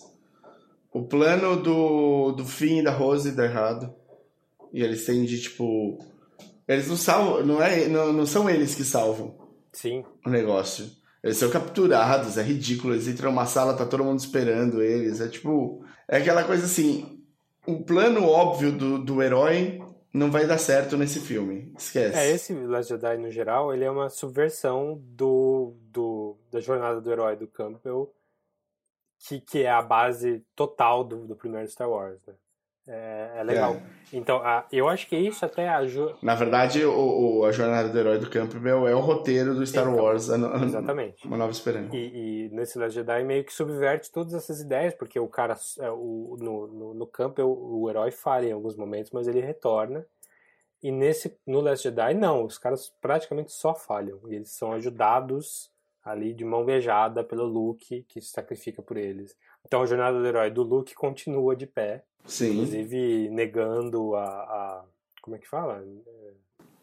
O 0.91 1.03
plano 1.03 1.61
do, 1.61 2.31
do 2.31 2.43
Finn 2.43 2.79
e 2.79 2.83
da 2.83 2.91
Rose 2.91 3.31
dá 3.31 3.45
errado. 3.45 3.93
E 4.73 4.81
eles 4.81 5.05
têm 5.05 5.23
de, 5.25 5.39
tipo. 5.39 5.99
Eles 6.67 6.87
não 6.87 6.97
salvam. 6.97 7.45
Não, 7.45 7.61
é, 7.61 7.87
não, 7.87 8.11
não 8.11 8.25
são 8.25 8.49
eles 8.49 8.73
que 8.73 8.83
salvam. 8.83 9.37
Sim. 9.71 10.03
O 10.25 10.29
negócio. 10.29 10.89
Eles 11.23 11.37
são 11.37 11.49
capturados, 11.49 12.37
é 12.37 12.41
ridículo. 12.41 12.93
Eles 12.93 13.07
entram 13.07 13.29
numa 13.29 13.45
sala, 13.45 13.75
tá 13.75 13.85
todo 13.85 14.03
mundo 14.03 14.19
esperando 14.19 14.81
eles. 14.81 15.21
É 15.21 15.27
tipo. 15.27 15.85
É 16.09 16.17
aquela 16.17 16.43
coisa 16.43 16.65
assim. 16.65 17.21
O 17.67 17.83
plano 17.83 18.25
óbvio 18.25 18.71
do, 18.71 19.03
do 19.03 19.21
herói 19.21 19.79
não 20.15 20.31
vai 20.31 20.47
dar 20.47 20.57
certo 20.57 20.95
nesse 20.95 21.19
filme. 21.19 21.73
Esquece. 21.77 22.17
É, 22.17 22.31
esse 22.31 22.53
Last 22.53 22.89
Jedi, 22.89 23.17
no 23.17 23.29
geral, 23.29 23.73
ele 23.73 23.83
é 23.83 23.91
uma 23.91 24.07
subversão 24.07 24.97
do, 25.03 25.75
do, 25.91 26.24
da 26.55 26.61
jornada 26.61 27.01
do 27.01 27.11
herói 27.11 27.35
do 27.35 27.47
Campbell 27.47 28.13
que, 29.27 29.41
que 29.41 29.63
é 29.63 29.69
a 29.69 29.81
base 29.81 30.45
total 30.55 31.03
do, 31.03 31.27
do 31.27 31.35
primeiro 31.35 31.67
Star 31.67 31.89
Wars, 31.89 32.19
né? 32.25 32.33
É, 32.87 33.31
é 33.37 33.43
legal. 33.43 33.73
É. 33.73 33.83
Então, 34.13 34.37
a, 34.37 34.67
eu 34.71 34.87
acho 34.87 35.07
que 35.07 35.17
isso 35.17 35.43
até 35.43 35.67
ajuda. 35.67 36.15
Na 36.21 36.35
verdade, 36.35 36.85
o, 36.85 37.39
o, 37.39 37.45
a 37.45 37.51
jornada 37.51 37.89
do 37.89 37.97
herói 37.97 38.19
do 38.19 38.29
Campbell 38.29 38.87
é 38.87 38.93
o 38.93 38.99
roteiro 38.99 39.55
do 39.55 39.65
Star 39.65 39.87
então, 39.87 40.03
Wars. 40.03 40.29
A, 40.29 40.35
a, 40.35 40.63
exatamente. 40.63 41.25
Uma 41.25 41.35
nova 41.35 41.51
esperança. 41.51 41.95
E, 41.95 42.45
e, 42.45 42.49
nesse 42.49 42.77
Last 42.77 42.93
Jedi 42.93 43.23
meio 43.23 43.43
que 43.43 43.51
subverte 43.51 44.11
todas 44.11 44.35
essas 44.35 44.61
ideias, 44.61 44.93
porque 44.93 45.19
o 45.19 45.27
cara, 45.27 45.57
é, 45.79 45.89
o, 45.89 46.37
no, 46.39 46.67
no, 46.67 46.93
no 46.93 47.07
Campbell, 47.07 47.49
o, 47.49 47.81
o 47.81 47.89
herói 47.89 48.11
falha 48.11 48.49
em 48.49 48.53
alguns 48.53 48.77
momentos, 48.77 49.11
mas 49.11 49.27
ele 49.27 49.41
retorna. 49.41 50.05
E 50.83 50.91
nesse, 50.91 51.35
no 51.47 51.61
Last 51.61 51.83
Jedi, 51.83 52.13
não. 52.13 52.45
Os 52.45 52.59
caras 52.59 52.93
praticamente 53.01 53.51
só 53.51 53.73
falham. 53.73 54.19
E 54.27 54.35
eles 54.35 54.51
são 54.51 54.71
ajudados 54.73 55.71
ali 56.05 56.33
de 56.33 56.45
mão 56.45 56.63
beijada 56.63 57.23
pelo 57.23 57.45
Luke, 57.45 58.05
que 58.07 58.21
se 58.21 58.29
sacrifica 58.29 58.81
por 58.81 58.95
eles. 58.95 59.35
Então 59.65 59.81
a 59.81 59.85
jornada 59.87 60.19
do 60.19 60.25
herói 60.25 60.51
do 60.51 60.61
Luke 60.61 60.93
continua 60.93 61.55
de 61.55 61.65
pé. 61.65 62.03
Sim. 62.25 62.51
Inclusive 62.51 63.29
negando 63.29 64.15
a, 64.15 64.23
a 64.23 64.85
como 65.21 65.35
é 65.35 65.39
que 65.39 65.47
fala? 65.47 65.83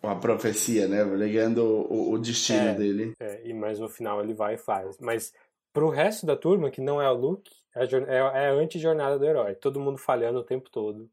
A 0.03 0.16
profecia, 0.16 0.89
né? 0.89 1.05
Negando 1.05 1.65
o, 1.65 2.12
o 2.12 2.19
destino 2.19 2.70
é, 2.70 2.74
dele. 2.74 3.12
É, 3.20 3.40
e 3.44 3.55
mas 3.55 3.78
no 3.78 3.89
final 3.89 4.20
ele 4.20 4.35
vai 4.35 4.55
e 4.55 4.59
faz. 4.59 4.99
Mas 4.99 5.32
pro 5.73 5.89
resto 5.89 6.27
da 6.27 6.36
turma, 6.36 6.70
que 6.70 6.81
não 6.81 7.01
é 7.01 7.09
o 7.09 7.15
Luke, 7.15 7.53
é, 7.77 7.85
é, 7.85 8.16
é 8.16 8.49
a 8.49 8.53
anti-jornada 8.53 9.16
do 9.16 9.24
herói. 9.24 9.55
Todo 9.55 9.78
mundo 9.78 9.99
falhando 9.99 10.40
o 10.40 10.44
tempo 10.44 10.69
todo. 10.69 11.09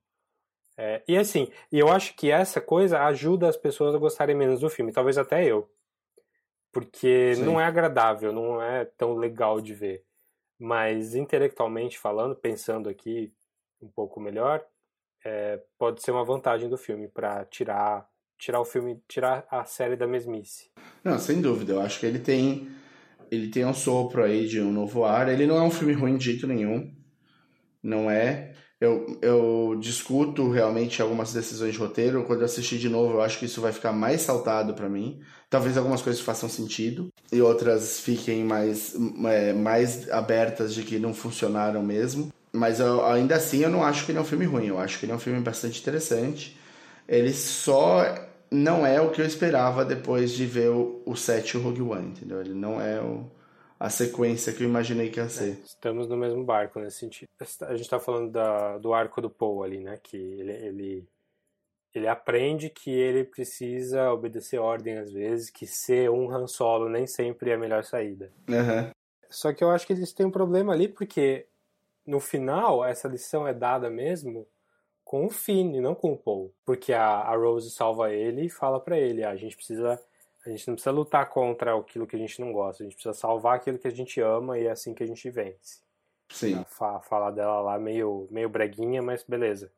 É, 0.75 1.03
e 1.07 1.17
assim, 1.17 1.49
e 1.71 1.77
eu 1.77 1.89
acho 1.89 2.15
que 2.15 2.31
essa 2.31 2.59
coisa 2.59 3.03
ajuda 3.03 3.47
as 3.47 3.57
pessoas 3.57 3.93
a 3.93 3.99
gostarem 3.99 4.35
menos 4.35 4.61
do 4.61 4.69
filme, 4.69 4.93
talvez 4.93 5.17
até 5.17 5.45
eu. 5.45 5.69
Porque 6.71 7.35
Sim. 7.35 7.43
não 7.43 7.59
é 7.59 7.65
agradável, 7.65 8.31
não 8.31 8.61
é 8.61 8.85
tão 8.85 9.15
legal 9.15 9.59
de 9.59 9.73
ver. 9.73 10.03
Mas 10.59 11.15
intelectualmente 11.15 11.97
falando, 11.97 12.35
pensando 12.35 12.89
aqui 12.89 13.33
um 13.81 13.87
pouco 13.87 14.19
melhor, 14.19 14.63
é, 15.25 15.61
pode 15.77 16.01
ser 16.01 16.11
uma 16.11 16.23
vantagem 16.23 16.69
do 16.69 16.77
filme 16.77 17.07
para 17.07 17.45
tirar 17.45 18.07
tirar 18.37 18.61
o 18.61 18.65
filme, 18.65 19.01
tirar 19.07 19.45
a 19.51 19.65
série 19.65 19.97
da 19.97 20.07
mesmice. 20.07 20.71
Não, 21.03 21.19
sem 21.19 21.41
dúvida. 21.41 21.73
Eu 21.73 21.81
acho 21.81 21.99
que 21.99 22.05
ele 22.05 22.19
tem 22.19 22.69
ele 23.31 23.49
tem 23.49 23.65
um 23.65 23.73
sopro 23.73 24.23
aí 24.23 24.47
de 24.47 24.59
um 24.59 24.71
novo 24.71 25.03
ar. 25.03 25.29
Ele 25.29 25.45
não 25.45 25.57
é 25.57 25.61
um 25.61 25.71
filme 25.71 25.93
ruim 25.93 26.17
de 26.17 26.25
jeito 26.25 26.47
nenhum. 26.47 26.91
Não 27.81 28.09
é. 28.09 28.53
Eu, 28.81 29.19
eu 29.21 29.77
discuto 29.79 30.49
realmente 30.49 31.01
algumas 31.01 31.33
decisões 31.33 31.73
de 31.73 31.79
roteiro. 31.79 32.23
Quando 32.23 32.39
eu 32.39 32.45
assistir 32.45 32.77
de 32.77 32.87
novo, 32.87 33.15
eu 33.15 33.21
acho 33.21 33.37
que 33.37 33.45
isso 33.45 33.59
vai 33.59 33.73
ficar 33.73 33.91
mais 33.91 34.21
saltado 34.21 34.73
para 34.73 34.87
mim. 34.87 35.19
Talvez 35.49 35.77
algumas 35.77 36.01
coisas 36.01 36.21
façam 36.21 36.47
sentido 36.47 37.09
e 37.31 37.41
outras 37.41 37.99
fiquem 37.99 38.43
mais, 38.43 38.95
é, 39.25 39.51
mais 39.51 40.09
abertas 40.09 40.73
de 40.73 40.83
que 40.83 40.97
não 40.97 41.13
funcionaram 41.13 41.83
mesmo. 41.83 42.31
Mas 42.53 42.79
eu, 42.79 43.05
ainda 43.05 43.35
assim, 43.35 43.59
eu 43.59 43.69
não 43.69 43.83
acho 43.83 44.05
que 44.05 44.11
ele 44.11 44.17
é 44.17 44.21
um 44.21 44.25
filme 44.25 44.45
ruim. 44.45 44.67
Eu 44.67 44.79
acho 44.79 44.97
que 44.97 45.05
ele 45.05 45.11
é 45.11 45.15
um 45.15 45.19
filme 45.19 45.41
bastante 45.41 45.81
interessante. 45.81 46.57
Ele 47.07 47.33
só 47.33 48.05
não 48.49 48.85
é 48.85 49.01
o 49.01 49.11
que 49.11 49.21
eu 49.21 49.25
esperava 49.25 49.83
depois 49.83 50.31
de 50.31 50.45
ver 50.45 50.69
o, 50.69 51.01
o 51.05 51.13
e 51.13 51.57
o 51.57 51.61
Rogue 51.61 51.81
One, 51.81 52.07
entendeu? 52.07 52.39
Ele 52.39 52.53
não 52.53 52.81
é 52.81 52.99
o 53.01 53.25
a 53.79 53.89
sequência 53.89 54.51
que 54.51 54.61
eu 54.61 54.67
imaginei 54.67 55.09
que 55.09 55.19
ia 55.19 55.29
ser. 55.29 55.51
É, 55.51 55.63
estamos 55.63 56.07
no 56.07 56.17
mesmo 56.17 56.43
barco 56.43 56.79
nesse 56.79 56.99
sentido. 56.99 57.29
A 57.61 57.71
gente 57.71 57.83
está 57.83 57.99
falando 57.99 58.31
da, 58.31 58.77
do 58.77 58.93
arco 58.93 59.21
do 59.21 59.29
Paul 59.29 59.63
ali, 59.63 59.79
né? 59.79 59.97
Que 60.03 60.17
ele, 60.17 60.51
ele, 60.51 61.07
ele 61.95 62.07
aprende 62.07 62.69
que 62.69 62.91
ele 62.91 63.23
precisa 63.23 64.11
obedecer 64.11 64.59
ordem 64.59 64.97
às 64.97 65.11
vezes, 65.11 65.49
que 65.49 65.65
ser 65.65 66.09
um 66.09 66.29
Han 66.29 66.45
Solo 66.45 66.89
nem 66.89 67.07
sempre 67.07 67.51
é 67.51 67.53
a 67.53 67.57
melhor 67.57 67.85
saída. 67.85 68.33
Uhum. 68.49 68.91
Só 69.29 69.53
que 69.53 69.63
eu 69.63 69.69
acho 69.69 69.87
que 69.87 69.93
eles 69.93 70.11
têm 70.11 70.25
um 70.25 70.31
problema 70.31 70.73
ali, 70.73 70.89
porque 70.89 71.47
no 72.05 72.19
final 72.19 72.83
essa 72.83 73.07
lição 73.07 73.47
é 73.47 73.53
dada 73.53 73.89
mesmo 73.89 74.45
com 75.05 75.25
o 75.25 75.29
Finn 75.29 75.75
e 75.75 75.79
não 75.81 75.95
com 75.95 76.11
o 76.11 76.17
Paul. 76.17 76.53
Porque 76.65 76.91
a, 76.91 77.05
a 77.05 77.35
Rose 77.37 77.71
salva 77.71 78.11
ele 78.11 78.47
e 78.47 78.49
fala 78.49 78.79
para 78.79 78.99
ele: 78.99 79.23
ah, 79.23 79.29
a 79.29 79.37
gente 79.37 79.55
precisa 79.55 79.97
a 80.49 80.55
gente 80.55 80.67
não 80.67 80.75
precisa 80.75 80.91
lutar 80.91 81.29
contra 81.29 81.77
aquilo 81.77 82.07
que 82.07 82.15
a 82.15 82.19
gente 82.19 82.39
não 82.41 82.51
gosta, 82.51 82.83
a 82.83 82.85
gente 82.85 82.95
precisa 82.95 83.13
salvar 83.13 83.55
aquilo 83.55 83.77
que 83.77 83.87
a 83.87 83.91
gente 83.91 84.19
ama 84.19 84.57
e 84.57 84.65
é 84.65 84.71
assim 84.71 84.93
que 84.93 85.03
a 85.03 85.07
gente 85.07 85.29
vence. 85.29 85.79
Sim. 86.29 86.63
A 86.79 86.99
fala 86.99 87.31
dela 87.31 87.61
lá 87.61 87.79
meio, 87.79 88.27
meio 88.29 88.49
breguinha, 88.49 89.01
mas 89.01 89.23
beleza. 89.23 89.71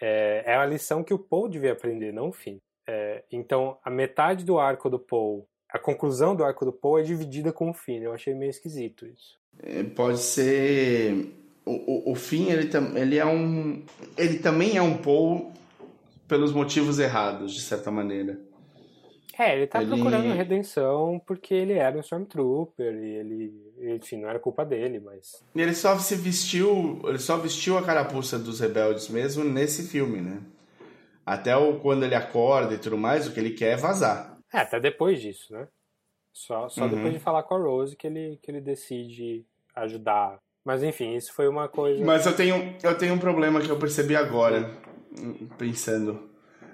É, 0.00 0.44
é 0.46 0.54
a 0.54 0.64
lição 0.64 1.04
que 1.04 1.12
o 1.12 1.18
Paul 1.18 1.48
devia 1.48 1.72
aprender, 1.72 2.12
não 2.12 2.28
o 2.28 2.32
fim. 2.32 2.60
É, 2.86 3.24
então, 3.30 3.76
a 3.84 3.90
metade 3.90 4.44
do 4.44 4.58
arco 4.58 4.88
do 4.88 4.98
Paul, 4.98 5.46
a 5.68 5.78
conclusão 5.78 6.34
do 6.34 6.44
arco 6.44 6.64
do 6.64 6.72
Paul 6.72 6.98
é 6.98 7.02
dividida 7.02 7.52
com 7.52 7.70
o 7.70 7.74
fim. 7.74 7.98
Eu 7.98 8.12
achei 8.12 8.34
meio 8.34 8.50
esquisito 8.50 9.06
isso. 9.06 9.38
É, 9.62 9.82
pode 9.82 10.18
ser. 10.18 11.34
O, 11.64 12.10
o, 12.10 12.12
o 12.12 12.14
fim, 12.14 12.50
ele, 12.50 12.70
ele 12.96 13.18
é 13.18 13.26
um. 13.26 13.84
Ele 14.16 14.38
também 14.38 14.76
é 14.76 14.82
um 14.82 14.96
Paul 14.96 15.52
pelos 16.26 16.52
motivos 16.52 16.98
errados, 16.98 17.52
de 17.52 17.60
certa 17.60 17.90
maneira. 17.90 18.38
É, 19.40 19.56
ele 19.56 19.66
tá 19.66 19.80
ele... 19.80 19.88
procurando 19.90 20.34
redenção 20.34 21.18
porque 21.26 21.54
ele 21.54 21.72
era 21.72 21.96
um 21.96 22.00
Stormtrooper 22.00 22.92
e 22.92 23.16
ele, 23.16 23.72
enfim, 23.96 24.18
não 24.18 24.28
era 24.28 24.38
culpa 24.38 24.66
dele, 24.66 25.00
mas. 25.00 25.42
E 25.54 25.62
ele 25.62 25.74
só 25.74 25.98
se 25.98 26.14
vestiu, 26.14 27.00
ele 27.04 27.18
só 27.18 27.38
vestiu 27.38 27.78
a 27.78 27.82
carapuça 27.82 28.38
dos 28.38 28.60
rebeldes 28.60 29.08
mesmo 29.08 29.42
nesse 29.42 29.88
filme, 29.88 30.20
né? 30.20 30.42
Até 31.24 31.56
o, 31.56 31.80
quando 31.80 32.04
ele 32.04 32.14
acorda 32.14 32.74
e 32.74 32.78
tudo 32.78 32.98
mais, 32.98 33.26
o 33.26 33.32
que 33.32 33.40
ele 33.40 33.52
quer 33.52 33.72
é 33.72 33.76
vazar. 33.76 34.36
É, 34.52 34.58
até 34.58 34.78
depois 34.78 35.22
disso, 35.22 35.54
né? 35.54 35.66
Só, 36.34 36.68
só 36.68 36.82
uhum. 36.82 36.90
depois 36.90 37.14
de 37.14 37.18
falar 37.18 37.42
com 37.42 37.54
a 37.54 37.58
Rose 37.58 37.96
que 37.96 38.06
ele, 38.06 38.38
que 38.42 38.50
ele 38.50 38.60
decide 38.60 39.46
ajudar. 39.74 40.38
Mas 40.62 40.82
enfim, 40.82 41.14
isso 41.14 41.32
foi 41.32 41.48
uma 41.48 41.66
coisa. 41.66 42.04
Mas 42.04 42.26
eu 42.26 42.36
tenho, 42.36 42.76
eu 42.82 42.98
tenho 42.98 43.14
um 43.14 43.18
problema 43.18 43.62
que 43.62 43.70
eu 43.70 43.78
percebi 43.78 44.14
agora, 44.14 44.70
pensando. 45.56 46.29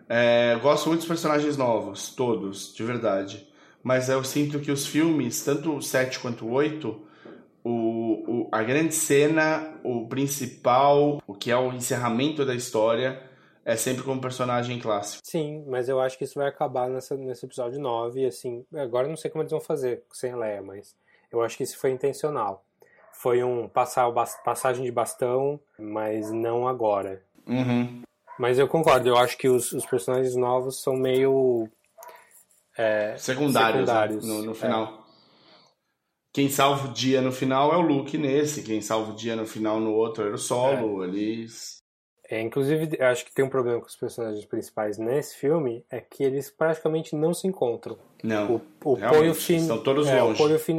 É, 0.08 0.56
gosto 0.62 0.88
muito 0.88 1.00
dos 1.00 1.08
personagens 1.08 1.56
novos, 1.56 2.14
todos, 2.14 2.74
de 2.74 2.82
verdade. 2.84 3.46
Mas 3.82 4.08
eu 4.08 4.22
sinto 4.24 4.58
que 4.60 4.70
os 4.70 4.86
filmes, 4.86 5.44
tanto 5.44 5.76
o 5.76 5.82
7 5.82 6.18
quanto 6.18 6.46
o 6.46 6.52
8, 6.52 7.06
o, 7.62 7.70
o, 7.70 8.48
a 8.52 8.62
grande 8.62 8.94
cena, 8.94 9.78
o 9.82 10.06
principal, 10.06 11.20
o 11.26 11.34
que 11.34 11.50
é 11.50 11.56
o 11.56 11.72
encerramento 11.72 12.44
da 12.44 12.54
história, 12.54 13.22
é 13.64 13.74
sempre 13.74 14.04
como 14.04 14.20
personagem 14.20 14.78
clássico. 14.78 15.20
Sim, 15.24 15.64
mas 15.66 15.88
eu 15.88 16.00
acho 16.00 16.16
que 16.16 16.24
isso 16.24 16.38
vai 16.38 16.48
acabar 16.48 16.88
nessa, 16.88 17.16
nesse 17.16 17.44
episódio 17.44 17.80
9, 17.80 18.20
e 18.20 18.26
assim, 18.26 18.64
agora 18.74 19.06
eu 19.06 19.10
não 19.10 19.16
sei 19.16 19.30
como 19.30 19.42
eles 19.42 19.50
vão 19.50 19.60
fazer 19.60 20.04
sem 20.12 20.30
a 20.30 20.36
Leia, 20.36 20.62
mas 20.62 20.94
eu 21.32 21.42
acho 21.42 21.56
que 21.56 21.64
isso 21.64 21.76
foi 21.76 21.90
intencional. 21.90 22.64
Foi 23.12 23.42
um 23.42 23.68
passar, 23.68 24.08
passagem 24.44 24.84
de 24.84 24.92
bastão, 24.92 25.58
mas 25.78 26.30
não 26.30 26.68
agora. 26.68 27.22
Uhum. 27.46 28.02
Mas 28.38 28.58
eu 28.58 28.68
concordo, 28.68 29.08
eu 29.08 29.16
acho 29.16 29.36
que 29.38 29.48
os, 29.48 29.72
os 29.72 29.86
personagens 29.86 30.36
novos 30.36 30.82
são 30.82 30.94
meio. 30.94 31.68
É, 32.76 33.16
secundários, 33.16 33.54
né, 33.54 33.86
secundários. 33.86 34.26
Né? 34.26 34.34
No, 34.34 34.42
no, 34.42 34.54
final. 34.54 34.84
É. 34.84 35.06
Quem 36.32 36.50
salva 36.50 36.88
o 36.88 36.92
dia 36.92 37.22
no 37.22 37.32
final 37.32 37.72
é 37.72 37.76
o 37.76 37.80
Luke 37.80 38.18
nesse, 38.18 38.62
quem 38.62 38.82
salva 38.82 39.12
o 39.12 39.16
dia 39.16 39.34
no 39.34 39.46
final 39.46 39.80
no 39.80 39.94
outro 39.94 40.24
era 40.24 40.34
o 40.34 40.38
Solo. 40.38 41.02
É. 41.02 41.08
Eles. 41.08 41.76
É, 42.28 42.42
inclusive, 42.42 42.96
eu 42.98 43.06
acho 43.06 43.24
que 43.24 43.32
tem 43.32 43.44
um 43.44 43.48
problema 43.48 43.80
com 43.80 43.86
os 43.86 43.96
personagens 43.96 44.44
principais 44.44 44.98
nesse 44.98 45.36
filme, 45.36 45.86
é 45.88 46.00
que 46.00 46.24
eles 46.24 46.50
praticamente 46.50 47.14
não 47.14 47.32
se 47.32 47.46
encontram. 47.46 47.96
Não. 48.22 48.56
O, 48.84 48.92
o 48.92 48.96
Poe 48.96 49.26
e 49.26 49.30
o 49.30 49.34
Finn. 49.34 49.58
Estão 49.58 49.80
todos 49.80 50.08
é, 50.08 50.20
longe. 50.20 50.34
O 50.34 50.36
Poe 50.36 50.52
e 50.52 50.56
o 50.56 50.58
Finn 50.58 50.78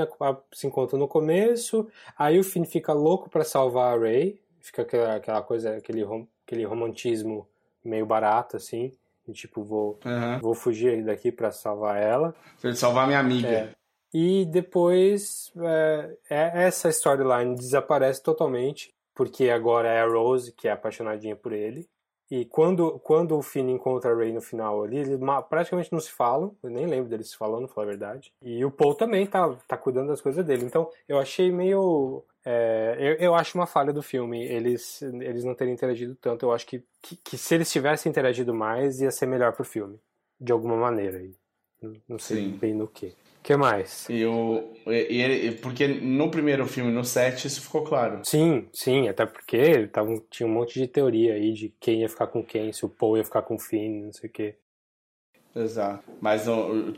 se 0.52 0.68
encontram 0.68 1.00
no 1.00 1.08
começo, 1.08 1.88
aí 2.18 2.38
o 2.38 2.44
Finn 2.44 2.66
fica 2.66 2.92
louco 2.92 3.30
para 3.30 3.46
salvar 3.46 3.96
a 3.96 4.00
Rey, 4.00 4.42
fica 4.60 4.82
aquela, 4.82 5.16
aquela 5.16 5.42
coisa, 5.42 5.78
aquele 5.78 6.04
aquele 6.48 6.64
romantismo 6.64 7.46
meio 7.84 8.06
barato, 8.06 8.56
assim. 8.56 8.94
E, 9.28 9.34
tipo, 9.34 9.62
vou, 9.62 10.00
uhum. 10.06 10.40
vou 10.40 10.56
fugir 10.56 11.04
daqui 11.04 11.32
para 11.32 11.52
salvar 11.52 12.02
ela. 12.02 12.34
Pra 12.62 12.74
salvar 12.74 13.06
minha 13.06 13.20
amiga. 13.20 13.48
É. 13.48 13.70
E 14.14 14.46
depois 14.46 15.52
é, 15.58 16.18
é, 16.30 16.64
essa 16.64 16.88
storyline 16.90 17.56
desaparece 17.56 18.24
totalmente, 18.24 18.94
porque 19.14 19.50
agora 19.50 19.90
é 19.90 20.02
a 20.02 20.08
Rose 20.08 20.54
que 20.54 20.70
é 20.70 20.72
apaixonadinha 20.72 21.36
por 21.36 21.52
ele. 21.52 21.86
E 22.30 22.46
quando, 22.46 23.00
quando 23.00 23.38
o 23.38 23.42
Finn 23.42 23.70
encontra 23.70 24.12
a 24.12 24.16
Rey 24.16 24.34
no 24.34 24.42
final 24.42 24.84
ali, 24.84 24.98
eles 24.98 25.20
praticamente 25.50 25.92
não 25.94 26.00
se 26.00 26.12
falam. 26.12 26.56
Eu 26.62 26.70
nem 26.70 26.86
lembro 26.86 27.10
deles 27.10 27.30
se 27.30 27.38
falando, 27.38 27.70
falar 27.70 27.88
a 27.88 27.90
verdade. 27.90 28.34
E 28.42 28.66
o 28.66 28.72
Paul 28.72 28.96
também 28.96 29.26
tá, 29.26 29.56
tá 29.66 29.78
cuidando 29.78 30.08
das 30.08 30.22
coisas 30.22 30.46
dele. 30.46 30.66
Então 30.66 30.90
eu 31.08 31.20
achei 31.20 31.52
meio 31.52 32.26
é, 32.50 32.96
eu, 32.98 33.14
eu, 33.16 33.36
acho 33.36 33.58
uma 33.58 33.68
falha 33.68 33.92
do 33.92 34.02
filme 34.02 34.42
eles, 34.42 35.02
eles 35.02 35.44
não 35.44 35.54
terem 35.54 35.74
interagido 35.74 36.16
tanto. 36.16 36.46
Eu 36.46 36.54
acho 36.54 36.66
que, 36.66 36.82
que, 37.02 37.18
que, 37.18 37.38
se 37.38 37.56
eles 37.56 37.70
tivessem 37.70 38.10
interagido 38.10 38.54
mais, 38.54 39.02
ia 39.02 39.12
ser 39.12 39.26
melhor 39.26 39.52
pro 39.52 39.66
filme. 39.66 40.00
De 40.40 40.54
alguma 40.54 40.78
maneira. 40.78 41.22
Não, 41.82 41.94
não 42.08 42.18
sei 42.18 42.38
Sim. 42.38 42.52
bem 42.52 42.74
no 42.74 42.88
que. 42.88 43.08
O 43.08 43.44
que 43.44 43.58
mais? 43.58 44.08
E 44.10 44.26
o, 44.26 44.64
e 44.86 45.52
porque 45.62 45.88
no 45.90 46.32
primeiro 46.32 46.66
filme, 46.66 46.90
no 46.90 47.04
7, 47.04 47.48
isso 47.48 47.62
ficou 47.62 47.84
claro. 47.84 48.22
Sim, 48.24 48.70
sim, 48.72 49.10
até 49.10 49.26
porque 49.26 49.86
tava, 49.88 50.18
tinha 50.30 50.48
um 50.48 50.52
monte 50.54 50.80
de 50.80 50.88
teoria 50.88 51.34
aí 51.34 51.52
de 51.52 51.74
quem 51.82 52.02
ia 52.02 52.10
ficar 52.10 52.28
com 52.28 52.42
quem, 52.42 52.72
se 52.72 52.86
o 52.86 52.90
Paul 52.90 53.18
ia 53.18 53.26
ficar 53.26 53.42
com 53.42 53.56
o 53.56 53.60
Finn, 53.60 54.06
não 54.06 54.14
sei 54.14 54.30
o 54.30 54.32
quê. 54.32 54.56
Exato. 55.56 56.04
Mas 56.22 56.46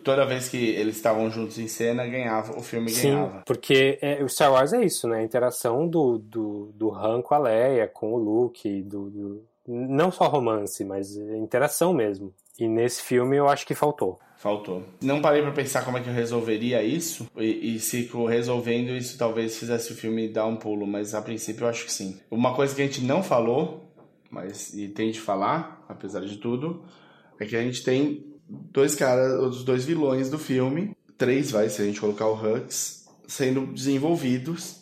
toda 0.04 0.26
vez 0.26 0.50
que 0.50 0.58
eles 0.58 0.98
estavam 0.98 1.30
juntos 1.32 1.58
em 1.58 1.68
cena, 1.68 2.06
ganhava, 2.06 2.58
o 2.58 2.62
filme 2.62 2.90
Sim, 2.90 3.12
ganhava. 3.12 3.44
porque 3.46 3.98
é, 4.02 4.24
o 4.24 4.28
Star 4.28 4.52
Wars 4.52 4.74
é 4.74 4.84
isso, 4.84 5.08
né? 5.08 5.20
A 5.20 5.24
interação 5.24 5.88
do, 5.88 6.18
do, 6.18 6.72
do 6.76 6.94
Han 6.94 7.22
com 7.22 7.34
a 7.34 7.38
Leia, 7.38 7.88
com 7.88 8.14
o 8.14 8.18
Luke, 8.18 8.82
do, 8.84 9.10
do, 9.10 9.44
não 9.68 10.12
só 10.12 10.28
romance, 10.28 10.84
mas 10.84 11.16
interação 11.16 11.94
mesmo. 11.94 12.34
E 12.60 12.68
nesse 12.68 13.02
filme 13.02 13.38
eu 13.38 13.48
acho 13.48 13.66
que 13.66 13.74
faltou. 13.74 14.20
Faltou. 14.38 14.84
Não 15.02 15.22
parei 15.22 15.42
pra 15.42 15.52
pensar 15.52 15.84
como 15.84 15.98
é 15.98 16.02
que 16.02 16.10
eu 16.10 16.14
resolveria 16.14 16.82
isso. 16.82 17.30
E, 17.38 17.76
e 17.76 17.80
se 17.80 18.10
resolvendo 18.28 18.90
isso 18.90 19.18
talvez 19.18 19.58
fizesse 19.58 19.92
o 19.92 19.96
filme 19.96 20.28
dar 20.28 20.46
um 20.46 20.56
pulo. 20.56 20.88
Mas 20.88 21.14
a 21.14 21.22
princípio 21.22 21.66
eu 21.66 21.70
acho 21.70 21.86
que 21.86 21.92
sim. 21.92 22.20
Uma 22.32 22.56
coisa 22.56 22.76
que 22.76 22.82
a 22.82 22.86
gente 22.86 23.02
não 23.02 23.22
falou, 23.22 23.94
mas 24.30 24.74
e 24.74 24.88
tem 24.88 25.12
de 25.12 25.20
falar, 25.20 25.86
apesar 25.88 26.22
de 26.22 26.38
tudo, 26.38 26.84
é 27.40 27.46
que 27.46 27.56
a 27.56 27.62
gente 27.62 27.84
tem 27.84 28.29
dois 28.50 28.96
caras, 28.96 29.40
os 29.40 29.64
dois 29.64 29.86
vilões 29.86 30.30
do 30.30 30.40
filme, 30.40 30.96
três 31.18 31.52
vai, 31.52 31.70
se 31.70 31.82
a 31.82 31.86
gente 31.86 32.00
colocar 32.00 32.28
o 32.28 32.34
Hux, 32.34 33.08
sendo 33.28 33.68
desenvolvidos 33.68 34.80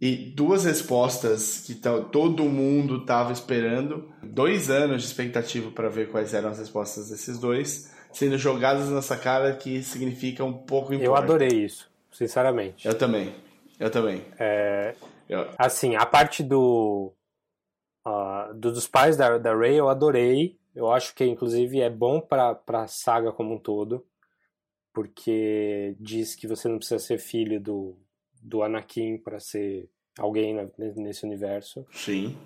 e 0.00 0.14
duas 0.14 0.64
respostas 0.64 1.62
que 1.66 1.74
todo 1.74 2.44
mundo 2.44 2.98
estava 2.98 3.32
esperando, 3.32 4.12
dois 4.22 4.68
anos 4.68 5.02
de 5.02 5.08
expectativa 5.08 5.70
para 5.70 5.88
ver 5.88 6.10
quais 6.10 6.34
eram 6.34 6.50
as 6.50 6.58
respostas 6.58 7.08
desses 7.08 7.38
dois, 7.38 7.90
sendo 8.12 8.36
jogadas 8.36 8.90
nessa 8.90 9.16
cara 9.16 9.54
que 9.54 9.82
significa 9.82 10.44
um 10.44 10.52
pouco 10.52 10.92
importa. 10.92 11.04
Eu 11.04 11.16
adorei 11.16 11.64
isso, 11.64 11.90
sinceramente. 12.12 12.86
Eu 12.86 12.96
também, 12.96 13.34
eu 13.80 13.90
também. 13.90 14.22
É, 14.38 14.94
eu... 15.28 15.46
Assim, 15.56 15.96
a 15.96 16.04
parte 16.04 16.42
do, 16.42 17.12
uh, 18.06 18.54
dos 18.54 18.86
pais 18.86 19.16
da, 19.16 19.38
da 19.38 19.54
Ray 19.54 19.76
eu 19.76 19.88
adorei, 19.88 20.58
eu 20.76 20.92
acho 20.92 21.14
que, 21.14 21.24
inclusive, 21.24 21.80
é 21.80 21.88
bom 21.88 22.20
para 22.20 22.60
a 22.68 22.86
saga 22.86 23.32
como 23.32 23.54
um 23.54 23.58
todo, 23.58 24.06
porque 24.92 25.96
diz 25.98 26.34
que 26.34 26.46
você 26.46 26.68
não 26.68 26.76
precisa 26.76 26.98
ser 26.98 27.18
filho 27.18 27.58
do, 27.58 27.96
do 28.42 28.62
Anakin 28.62 29.16
para 29.16 29.40
ser 29.40 29.88
alguém 30.18 30.54
na, 30.54 30.68
nesse 30.76 31.24
universo. 31.24 31.86
Sim. 31.90 32.36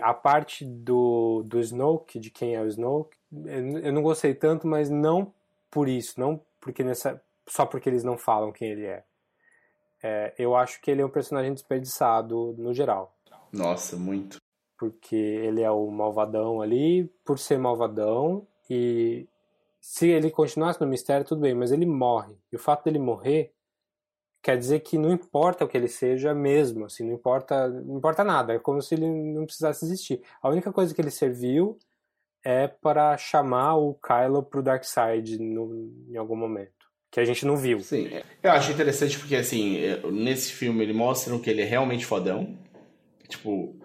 A 0.00 0.14
parte 0.14 0.64
do, 0.64 1.42
do 1.44 1.58
Snoke, 1.58 2.20
de 2.20 2.30
quem 2.30 2.54
é 2.54 2.62
o 2.62 2.68
Snoke, 2.68 3.16
eu 3.32 3.92
não 3.92 4.02
gostei 4.02 4.34
tanto, 4.34 4.68
mas 4.68 4.88
não 4.88 5.34
por 5.68 5.88
isso, 5.88 6.18
não 6.18 6.40
porque 6.60 6.84
nessa, 6.84 7.20
só 7.48 7.66
porque 7.66 7.88
eles 7.88 8.04
não 8.04 8.16
falam 8.16 8.52
quem 8.52 8.70
ele 8.70 8.86
é. 8.86 9.04
é 10.00 10.34
eu 10.38 10.54
acho 10.54 10.80
que 10.80 10.92
ele 10.92 11.02
é 11.02 11.04
um 11.04 11.10
personagem 11.10 11.52
desperdiçado 11.52 12.54
no 12.56 12.72
geral. 12.72 13.16
Nossa, 13.52 13.96
muito 13.96 14.38
porque 14.80 15.14
ele 15.14 15.60
é 15.60 15.70
o 15.70 15.90
malvadão 15.90 16.62
ali 16.62 17.04
por 17.22 17.38
ser 17.38 17.58
malvadão 17.58 18.46
e 18.70 19.28
se 19.78 20.08
ele 20.08 20.30
continuasse 20.30 20.80
no 20.80 20.86
mistério 20.86 21.26
tudo 21.26 21.42
bem, 21.42 21.54
mas 21.54 21.70
ele 21.70 21.84
morre. 21.84 22.34
E 22.50 22.56
o 22.56 22.58
fato 22.58 22.84
dele 22.84 22.98
morrer 22.98 23.52
quer 24.42 24.56
dizer 24.56 24.80
que 24.80 24.96
não 24.96 25.12
importa 25.12 25.66
o 25.66 25.68
que 25.68 25.76
ele 25.76 25.86
seja 25.86 26.32
mesmo, 26.32 26.86
assim, 26.86 27.04
não 27.04 27.12
importa, 27.12 27.68
não 27.68 27.98
importa 27.98 28.24
nada, 28.24 28.54
é 28.54 28.58
como 28.58 28.80
se 28.80 28.94
ele 28.94 29.06
não 29.06 29.44
precisasse 29.44 29.84
existir. 29.84 30.22
A 30.40 30.48
única 30.48 30.72
coisa 30.72 30.94
que 30.94 31.00
ele 31.00 31.10
serviu 31.10 31.78
é 32.42 32.66
para 32.66 33.18
chamar 33.18 33.76
o 33.76 33.92
Kylo 33.92 34.42
pro 34.42 34.62
Dark 34.62 34.84
Side 34.84 35.38
no, 35.38 35.92
em 36.08 36.16
algum 36.16 36.36
momento. 36.36 36.72
Que 37.10 37.20
a 37.20 37.24
gente 37.26 37.44
não 37.44 37.54
viu. 37.54 37.80
Sim, 37.80 38.08
eu 38.42 38.52
acho 38.52 38.72
interessante 38.72 39.18
porque, 39.18 39.36
assim, 39.36 39.78
nesse 40.10 40.52
filme 40.52 40.82
ele 40.82 40.94
mostra 40.94 41.38
que 41.38 41.50
ele 41.50 41.60
é 41.60 41.66
realmente 41.66 42.06
fodão. 42.06 42.56
Tipo, 43.28 43.79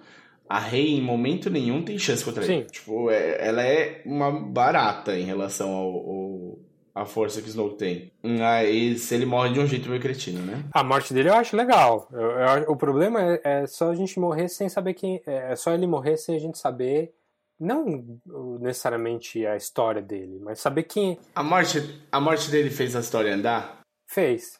a 0.47 0.59
Rei 0.59 0.95
em 0.95 1.01
momento 1.01 1.49
nenhum 1.49 1.83
tem 1.83 1.97
chance 1.97 2.23
contra 2.23 2.43
Sim. 2.43 2.59
ele. 2.59 2.65
Tipo, 2.65 3.09
é, 3.09 3.47
ela 3.47 3.63
é 3.63 4.01
uma 4.05 4.31
barata 4.31 5.17
em 5.17 5.23
relação 5.23 5.71
ao, 5.71 5.93
ao 5.95 6.59
a 6.95 7.05
força 7.05 7.41
que 7.41 7.49
Snow 7.49 7.73
tem. 7.73 8.09
Aí 8.41 8.97
se 8.97 9.13
ele 9.13 9.25
morre 9.25 9.51
de 9.51 9.59
um 9.59 9.67
jeito 9.67 9.89
meio 9.89 10.01
cretino, 10.01 10.41
né? 10.41 10.63
A 10.71 10.81
morte 10.81 11.13
dele 11.13 11.27
eu 11.27 11.33
acho 11.33 11.57
legal. 11.57 12.07
Eu, 12.09 12.31
eu, 12.31 12.71
o 12.71 12.77
problema 12.77 13.21
é, 13.21 13.41
é, 13.43 13.67
só 13.67 13.91
a 13.91 13.95
gente 13.95 14.17
morrer 14.17 14.47
sem 14.47 14.69
saber 14.69 14.93
quem. 14.93 15.21
É, 15.27 15.51
é 15.51 15.55
só 15.57 15.73
ele 15.73 15.85
morrer 15.85 16.15
sem 16.15 16.37
a 16.37 16.39
gente 16.39 16.57
saber. 16.57 17.13
Não 17.59 18.19
necessariamente 18.59 19.45
a 19.45 19.55
história 19.55 20.01
dele, 20.01 20.39
mas 20.41 20.59
saber 20.59 20.83
quem. 20.83 21.17
A 21.33 21.43
morte, 21.43 22.01
a 22.11 22.19
morte 22.19 22.49
dele 22.49 22.69
fez 22.69 22.95
a 22.95 22.99
história 22.99 23.33
andar? 23.33 23.81
Fez, 24.05 24.59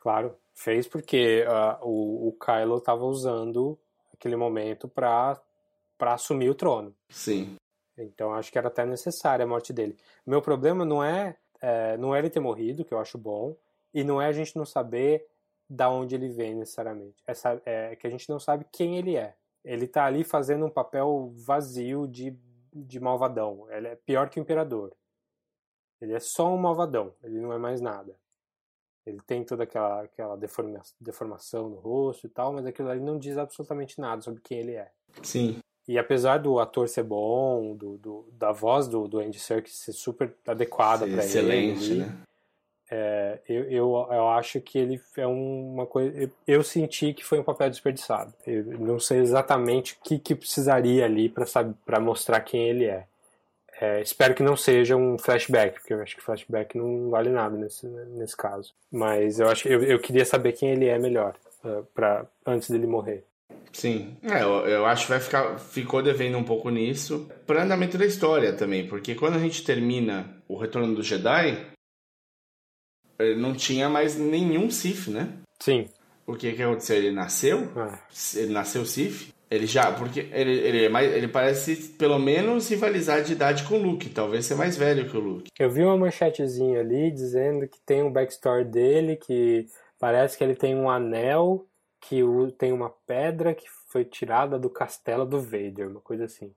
claro. 0.00 0.34
Fez 0.54 0.86
porque 0.86 1.44
uh, 1.46 1.86
o, 1.86 2.28
o 2.28 2.32
Kylo 2.32 2.78
estava 2.78 3.04
usando 3.04 3.78
aquele 4.24 4.36
momento 4.36 4.88
para 4.88 5.38
assumir 6.00 6.48
o 6.48 6.54
trono. 6.54 6.96
Sim. 7.10 7.56
Então 7.96 8.32
acho 8.32 8.50
que 8.50 8.56
era 8.56 8.68
até 8.68 8.86
necessária 8.86 9.44
a 9.44 9.48
morte 9.48 9.72
dele. 9.72 9.96
Meu 10.26 10.40
problema 10.40 10.84
não 10.84 11.04
é, 11.04 11.36
é, 11.60 11.96
não 11.98 12.14
é 12.14 12.18
ele 12.18 12.30
ter 12.30 12.40
morrido, 12.40 12.84
que 12.84 12.94
eu 12.94 12.98
acho 12.98 13.18
bom, 13.18 13.54
e 13.92 14.02
não 14.02 14.20
é 14.20 14.26
a 14.26 14.32
gente 14.32 14.56
não 14.56 14.64
saber 14.64 15.28
da 15.68 15.90
onde 15.90 16.14
ele 16.14 16.28
vem 16.28 16.54
necessariamente. 16.54 17.22
É, 17.26 17.92
é 17.92 17.96
que 17.96 18.06
a 18.06 18.10
gente 18.10 18.28
não 18.30 18.40
sabe 18.40 18.66
quem 18.72 18.96
ele 18.96 19.14
é. 19.14 19.36
Ele 19.62 19.86
tá 19.86 20.06
ali 20.06 20.24
fazendo 20.24 20.64
um 20.64 20.70
papel 20.70 21.32
vazio 21.36 22.08
de, 22.08 22.36
de 22.72 22.98
malvadão. 22.98 23.66
Ele 23.70 23.88
é 23.88 23.96
pior 23.96 24.28
que 24.30 24.40
o 24.40 24.42
imperador. 24.42 24.92
Ele 26.00 26.14
é 26.14 26.20
só 26.20 26.52
um 26.52 26.58
malvadão, 26.58 27.14
ele 27.22 27.40
não 27.40 27.52
é 27.52 27.58
mais 27.58 27.80
nada. 27.80 28.16
Ele 29.06 29.20
tem 29.26 29.44
toda 29.44 29.64
aquela, 29.64 30.02
aquela 30.02 30.36
deforma, 30.36 30.80
deformação 31.00 31.68
no 31.68 31.76
rosto 31.76 32.26
e 32.26 32.30
tal, 32.30 32.52
mas 32.52 32.64
aquilo 32.64 32.88
ali 32.88 33.00
não 33.00 33.18
diz 33.18 33.36
absolutamente 33.36 34.00
nada 34.00 34.22
sobre 34.22 34.40
quem 34.40 34.58
ele 34.58 34.72
é. 34.72 34.90
Sim. 35.22 35.58
E 35.86 35.98
apesar 35.98 36.38
do 36.38 36.58
ator 36.58 36.88
ser 36.88 37.02
bom, 37.02 37.76
do, 37.76 37.98
do 37.98 38.26
da 38.32 38.52
voz 38.52 38.88
do, 38.88 39.06
do 39.06 39.18
Andy 39.18 39.38
Serkis 39.38 39.76
ser 39.76 39.92
super 39.92 40.34
adequada 40.46 41.04
para 41.04 41.16
ele. 41.16 41.24
Excelente, 41.24 41.94
né? 41.94 42.18
É, 42.90 43.40
eu, 43.48 43.64
eu, 43.64 44.08
eu 44.10 44.28
acho 44.28 44.60
que 44.60 44.78
ele 44.78 45.00
é 45.16 45.26
uma 45.26 45.86
coisa. 45.86 46.16
Eu, 46.16 46.30
eu 46.46 46.62
senti 46.62 47.12
que 47.12 47.24
foi 47.24 47.38
um 47.38 47.44
papel 47.44 47.68
desperdiçado. 47.68 48.32
Eu 48.46 48.78
não 48.78 48.98
sei 48.98 49.18
exatamente 49.18 49.94
o 49.94 49.96
que, 50.04 50.18
que 50.18 50.34
precisaria 50.34 51.04
ali 51.04 51.28
para 51.28 52.00
mostrar 52.00 52.40
quem 52.40 52.68
ele 52.68 52.84
é. 52.84 53.06
É, 53.80 54.00
espero 54.00 54.34
que 54.34 54.42
não 54.42 54.56
seja 54.56 54.96
um 54.96 55.18
flashback, 55.18 55.80
porque 55.80 55.94
eu 55.94 56.00
acho 56.00 56.14
que 56.14 56.22
flashback 56.22 56.76
não 56.78 57.10
vale 57.10 57.30
nada 57.30 57.56
nesse, 57.56 57.86
nesse 57.86 58.36
caso. 58.36 58.72
Mas 58.90 59.40
eu 59.40 59.48
acho 59.48 59.66
eu, 59.68 59.82
eu 59.82 59.98
queria 59.98 60.24
saber 60.24 60.52
quem 60.52 60.70
ele 60.70 60.86
é 60.86 60.98
melhor, 60.98 61.34
uh, 61.64 61.84
pra, 61.94 62.26
antes 62.46 62.70
dele 62.70 62.86
morrer. 62.86 63.24
Sim, 63.72 64.16
é, 64.22 64.42
eu, 64.42 64.66
eu, 64.66 64.86
acho 64.86 65.06
que 65.06 65.10
vai 65.10 65.20
ficar, 65.20 65.58
ficou 65.58 66.00
devendo 66.00 66.38
um 66.38 66.44
pouco 66.44 66.70
nisso 66.70 67.28
para 67.44 67.64
andamento 67.64 67.98
da 67.98 68.06
história 68.06 68.52
também, 68.52 68.86
porque 68.86 69.16
quando 69.16 69.34
a 69.34 69.40
gente 69.40 69.64
termina 69.64 70.42
o 70.46 70.56
Retorno 70.56 70.94
do 70.94 71.02
Jedi, 71.02 71.66
não 73.36 73.52
tinha 73.52 73.88
mais 73.88 74.16
nenhum 74.16 74.70
Sith, 74.70 75.08
né? 75.08 75.32
Sim. 75.60 75.88
O 76.26 76.34
que 76.36 76.52
que 76.52 76.62
aconteceu? 76.62 76.96
Ele 76.96 77.10
nasceu? 77.10 77.70
Ah. 77.76 77.98
Ele 78.34 78.52
nasceu 78.52 78.84
Sith? 78.86 79.34
Ele 79.54 79.66
já, 79.66 79.92
porque 79.92 80.20
ele, 80.32 80.50
ele, 80.50 80.84
é 80.86 80.88
mais, 80.88 81.12
ele 81.12 81.28
parece 81.28 81.76
pelo 81.96 82.18
menos 82.18 82.68
rivalizar 82.68 83.22
de 83.22 83.34
idade 83.34 83.62
com 83.64 83.76
o 83.76 83.82
Luke, 83.82 84.08
talvez 84.08 84.46
ser 84.46 84.56
mais 84.56 84.76
velho 84.76 85.08
que 85.08 85.16
o 85.16 85.20
Luke. 85.20 85.50
Eu 85.56 85.70
vi 85.70 85.84
uma 85.84 85.96
manchetezinha 85.96 86.80
ali 86.80 87.10
dizendo 87.12 87.68
que 87.68 87.78
tem 87.86 88.02
um 88.02 88.10
backstory 88.10 88.64
dele, 88.64 89.14
que 89.14 89.66
parece 89.98 90.36
que 90.36 90.42
ele 90.42 90.56
tem 90.56 90.74
um 90.74 90.90
anel, 90.90 91.66
que 92.00 92.20
tem 92.58 92.72
uma 92.72 92.90
pedra 93.06 93.54
que 93.54 93.66
foi 93.88 94.04
tirada 94.04 94.58
do 94.58 94.68
castelo 94.68 95.24
do 95.24 95.40
Vader, 95.40 95.88
uma 95.88 96.00
coisa 96.00 96.24
assim. 96.24 96.52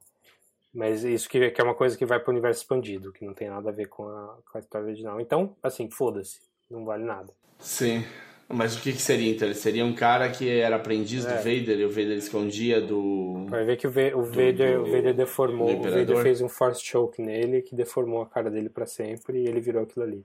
Mas 0.74 1.04
isso 1.04 1.30
que, 1.30 1.52
que 1.52 1.62
é 1.62 1.64
uma 1.64 1.76
coisa 1.76 1.96
que 1.96 2.06
vai 2.06 2.20
para 2.20 2.30
o 2.30 2.34
universo 2.34 2.62
expandido, 2.62 3.14
que 3.14 3.26
não 3.26 3.34
tem 3.34 3.48
nada 3.48 3.70
a 3.70 3.74
ver 3.74 3.88
com 3.88 4.08
a, 4.08 4.38
com 4.52 4.58
a 4.58 4.60
história 4.60 4.88
original. 4.88 5.22
Então, 5.22 5.56
assim, 5.62 5.90
foda-se, 5.90 6.40
não 6.70 6.84
vale 6.84 7.04
nada. 7.04 7.32
Sim. 7.60 8.04
Mas 8.50 8.78
o 8.78 8.82
que, 8.82 8.94
que 8.94 9.02
seria 9.02 9.30
então? 9.30 9.48
Ele 9.48 9.56
seria 9.56 9.84
um 9.84 9.94
cara 9.94 10.30
que 10.30 10.50
era 10.50 10.78
aprendiz 10.78 11.26
é. 11.26 11.30
do 11.30 11.36
Vader 11.36 11.80
e 11.80 11.86
o 11.86 11.90
Vader 11.90 12.18
escondia 12.18 12.80
do. 12.80 13.46
Vai 13.50 13.66
ver 13.66 13.76
que 13.76 13.86
o, 13.86 13.92
v 13.92 14.14
o 14.14 14.24
Vader, 14.24 14.78
do, 14.78 14.84
o 14.84 14.92
Vader 14.92 15.14
deformou. 15.14 15.70
O 15.70 15.84
Vader 15.84 16.18
fez 16.24 16.40
um 16.42 16.48
Force 16.48 16.82
Choke 16.84 17.22
nele 17.22 17.62
que 17.62 17.76
deformou 17.76 18.22
a 18.22 18.26
cara 18.26 18.50
dele 18.50 18.70
para 18.70 18.86
sempre 18.86 19.40
e 19.40 19.48
ele 19.48 19.60
virou 19.60 19.84
aquilo 19.84 20.06
ali. 20.06 20.24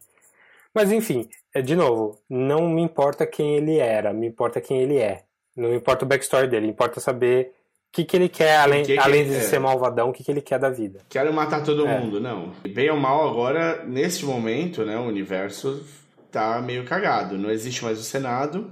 Mas 0.72 0.92
enfim, 0.92 1.28
é, 1.52 1.60
de 1.60 1.74
novo, 1.74 2.18
não 2.30 2.68
me 2.68 2.80
importa 2.80 3.26
quem 3.26 3.56
ele 3.56 3.78
era, 3.78 4.12
me 4.12 4.28
importa 4.28 4.60
quem 4.60 4.80
ele 4.80 4.98
é. 4.98 5.24
Não 5.56 5.74
importa 5.74 6.04
o 6.04 6.08
backstory 6.08 6.48
dele, 6.48 6.66
importa 6.66 6.98
saber 6.98 7.52
o 7.88 7.92
que, 7.92 8.04
que 8.04 8.16
ele 8.16 8.28
quer, 8.28 8.56
além, 8.56 8.84
que 8.84 8.94
que 8.94 8.98
além 8.98 9.24
de 9.24 9.34
é? 9.34 9.40
ser 9.40 9.58
malvadão, 9.58 10.08
o 10.08 10.12
que, 10.12 10.24
que 10.24 10.30
ele 10.30 10.40
quer 10.40 10.58
da 10.58 10.70
vida. 10.70 11.00
Quero 11.10 11.30
matar 11.30 11.62
todo 11.62 11.86
é. 11.86 12.00
mundo, 12.00 12.18
não. 12.18 12.52
Bem 12.72 12.88
ou 12.90 12.96
mal, 12.96 13.28
agora, 13.28 13.84
neste 13.84 14.24
momento, 14.24 14.82
né, 14.82 14.96
o 14.96 15.02
universo 15.02 15.84
tá 16.32 16.60
meio 16.62 16.84
cagado. 16.84 17.36
Não 17.38 17.50
existe 17.50 17.84
mais 17.84 17.98
o 17.98 18.02
Senado. 18.02 18.70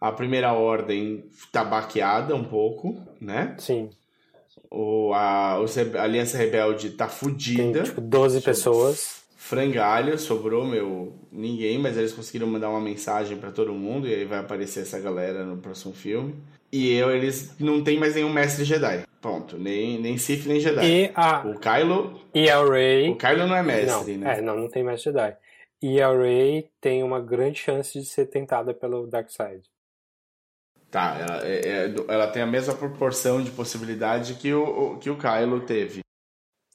A 0.00 0.10
primeira 0.10 0.52
ordem 0.52 1.24
tá 1.52 1.64
baqueada 1.64 2.34
um 2.34 2.44
pouco, 2.44 3.00
né? 3.20 3.54
Sim. 3.58 3.88
O, 4.70 5.12
a, 5.14 5.54
a 5.54 6.02
Aliança 6.02 6.36
Rebelde 6.36 6.90
tá 6.90 7.08
fudida. 7.08 7.62
Tem, 7.80 7.82
tipo, 7.84 8.00
12 8.00 8.40
pessoas. 8.40 9.22
frangalho, 9.36 10.18
sobrou 10.18 10.66
meu 10.66 11.14
ninguém, 11.30 11.78
mas 11.78 11.96
eles 11.96 12.12
conseguiram 12.12 12.46
mandar 12.46 12.70
uma 12.70 12.80
mensagem 12.80 13.36
para 13.36 13.50
todo 13.52 13.72
mundo 13.72 14.08
e 14.08 14.14
aí 14.14 14.24
vai 14.24 14.38
aparecer 14.40 14.80
essa 14.80 14.98
galera 14.98 15.44
no 15.44 15.58
próximo 15.58 15.92
filme. 15.94 16.34
E 16.72 16.90
eu, 16.94 17.10
eles 17.14 17.54
não 17.60 17.84
tem 17.84 17.98
mais 17.98 18.14
nenhum 18.14 18.32
mestre 18.32 18.64
Jedi. 18.64 19.04
Ponto. 19.20 19.56
Nem, 19.58 20.00
nem 20.00 20.16
Sith, 20.16 20.46
nem 20.46 20.58
Jedi. 20.58 20.84
E 20.84 21.10
a, 21.14 21.46
O 21.46 21.60
Kylo. 21.60 22.20
e 22.34 22.48
a 22.50 22.64
Rey. 22.64 23.10
O 23.10 23.16
Kylo 23.16 23.46
não 23.46 23.54
é 23.54 23.62
mestre, 23.62 24.16
não, 24.16 24.24
né? 24.24 24.38
É, 24.38 24.40
não, 24.40 24.56
não 24.56 24.68
tem 24.68 24.82
mestre 24.82 25.12
Jedi. 25.12 25.36
E 25.82 26.00
a 26.00 26.10
Rey 26.16 26.70
tem 26.80 27.02
uma 27.02 27.20
grande 27.20 27.58
chance 27.58 27.98
de 27.98 28.06
ser 28.06 28.26
tentada 28.26 28.72
pelo 28.72 29.06
Darkseid. 29.06 29.68
Tá, 30.90 31.16
ela, 31.18 31.46
é- 31.46 31.68
é- 31.86 31.94
ela 32.08 32.26
tem 32.28 32.42
a 32.42 32.46
mesma 32.46 32.74
proporção 32.74 33.42
de 33.42 33.50
possibilidade 33.50 34.34
que 34.34 34.52
o, 34.52 34.98
que 34.98 35.08
o 35.10 35.16
Kylo 35.18 35.60
teve. 35.62 36.00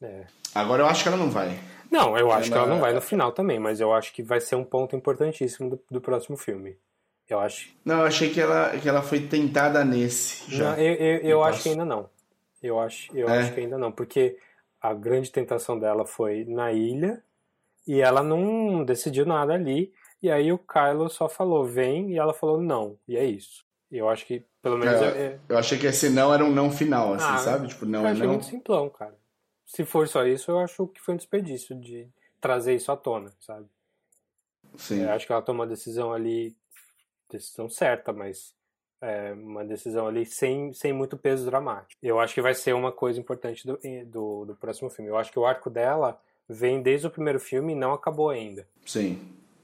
É. 0.01 0.25
Agora 0.55 0.83
eu 0.83 0.87
acho 0.87 1.03
que 1.03 1.07
ela 1.09 1.17
não 1.17 1.29
vai. 1.29 1.57
Não, 1.89 2.17
eu 2.17 2.31
acho 2.31 2.49
que 2.49 2.53
ela 2.57 2.65
Ela- 2.65 2.73
não 2.73 2.81
vai 2.81 2.93
no 2.93 3.01
final 3.01 3.31
também, 3.31 3.59
mas 3.59 3.79
eu 3.79 3.93
acho 3.93 4.11
que 4.13 4.21
vai 4.23 4.41
ser 4.41 4.55
um 4.55 4.63
ponto 4.63 4.95
importantíssimo 4.95 5.69
do, 5.69 5.83
do 5.89 6.01
próximo 6.01 6.35
filme. 6.35 6.77
Eu 7.29 7.39
acho. 7.39 7.69
Não, 7.85 7.99
eu 7.99 8.05
achei 8.05 8.29
que 8.33 8.41
ela, 8.41 8.77
que 8.77 8.89
ela 8.89 9.01
foi 9.01 9.21
tentada 9.27 9.85
nesse 9.85 10.49
já. 10.53 10.71
Não, 10.71 10.77
eu 10.81 10.93
eu, 10.95 11.17
eu 11.19 11.37
No 11.37 11.43
acho 11.43 11.63
que 11.63 11.69
ainda 11.69 11.85
não. 11.85 12.09
Eu 12.61 12.79
acho, 12.79 13.15
eu 13.15 13.29
É. 13.29 13.37
acho 13.39 13.53
que 13.53 13.59
ainda 13.59 13.77
não, 13.77 13.91
porque 13.91 14.37
a 14.81 14.93
grande 14.93 15.31
tentação 15.31 15.77
dela 15.77 16.05
foi 16.05 16.43
na 16.45 16.71
ilha 16.71 17.21
e 17.87 18.01
ela 18.01 18.21
não 18.21 18.83
decidiu 18.83 19.25
nada 19.25 19.53
ali. 19.53 19.93
E 20.21 20.29
aí 20.29 20.51
o 20.51 20.57
Kylo 20.57 21.09
só 21.09 21.29
falou 21.29 21.63
vem 21.65 22.11
e 22.11 22.17
ela 22.17 22.33
falou 22.33 22.59
não. 22.61 22.97
E 23.07 23.15
é 23.15 23.23
isso. 23.23 23.65
Eu 23.89 24.09
acho 24.09 24.25
que 24.25 24.43
pelo 24.61 24.77
menos 24.77 25.01
É, 25.01 25.05
é, 25.07 25.39
Eu 25.47 25.57
achei 25.57 25.77
que 25.77 25.87
esse 25.87 26.09
não 26.09 26.33
era 26.33 26.43
um 26.43 26.51
não 26.51 26.69
final, 26.69 27.13
assim, 27.13 27.25
Ah, 27.29 27.37
sabe? 27.37 27.67
Tipo, 27.67 27.85
não 27.85 28.01
eu 28.01 28.07
é 28.07 28.11
achei 28.11 28.23
não. 28.23 28.33
muito 28.33 28.45
simplão, 28.45 28.89
cara. 28.89 29.15
Se 29.65 29.85
for 29.85 30.07
só 30.07 30.25
isso, 30.25 30.51
eu 30.51 30.59
acho 30.59 30.87
que 30.87 30.99
foi 31.01 31.13
um 31.13 31.17
desperdício 31.17 31.75
de 31.75 32.07
trazer 32.41 32.75
isso 32.75 32.91
à 32.91 32.97
tona, 32.97 33.31
sabe? 33.39 33.65
Sim. 34.75 35.03
Eu 35.03 35.11
acho 35.11 35.25
que 35.25 35.31
ela 35.31 35.41
tomou 35.41 35.61
uma 35.63 35.67
decisão 35.69 36.11
ali, 36.13 36.55
decisão 37.29 37.69
certa, 37.69 38.11
mas 38.11 38.53
é, 39.01 39.33
uma 39.33 39.63
decisão 39.65 40.07
ali 40.07 40.25
sem, 40.25 40.73
sem 40.73 40.91
muito 40.93 41.17
peso 41.17 41.45
dramático. 41.45 41.99
Eu 42.03 42.19
acho 42.19 42.33
que 42.33 42.41
vai 42.41 42.53
ser 42.53 42.73
uma 42.73 42.91
coisa 42.91 43.19
importante 43.19 43.65
do, 43.65 43.79
do, 44.05 44.45
do 44.45 44.55
próximo 44.55 44.89
filme. 44.89 45.09
Eu 45.09 45.17
acho 45.17 45.31
que 45.31 45.39
o 45.39 45.45
arco 45.45 45.69
dela 45.69 46.19
vem 46.47 46.81
desde 46.81 47.07
o 47.07 47.11
primeiro 47.11 47.39
filme 47.39 47.73
e 47.73 47.75
não 47.75 47.93
acabou 47.93 48.29
ainda. 48.29 48.67
Sim. 48.85 49.19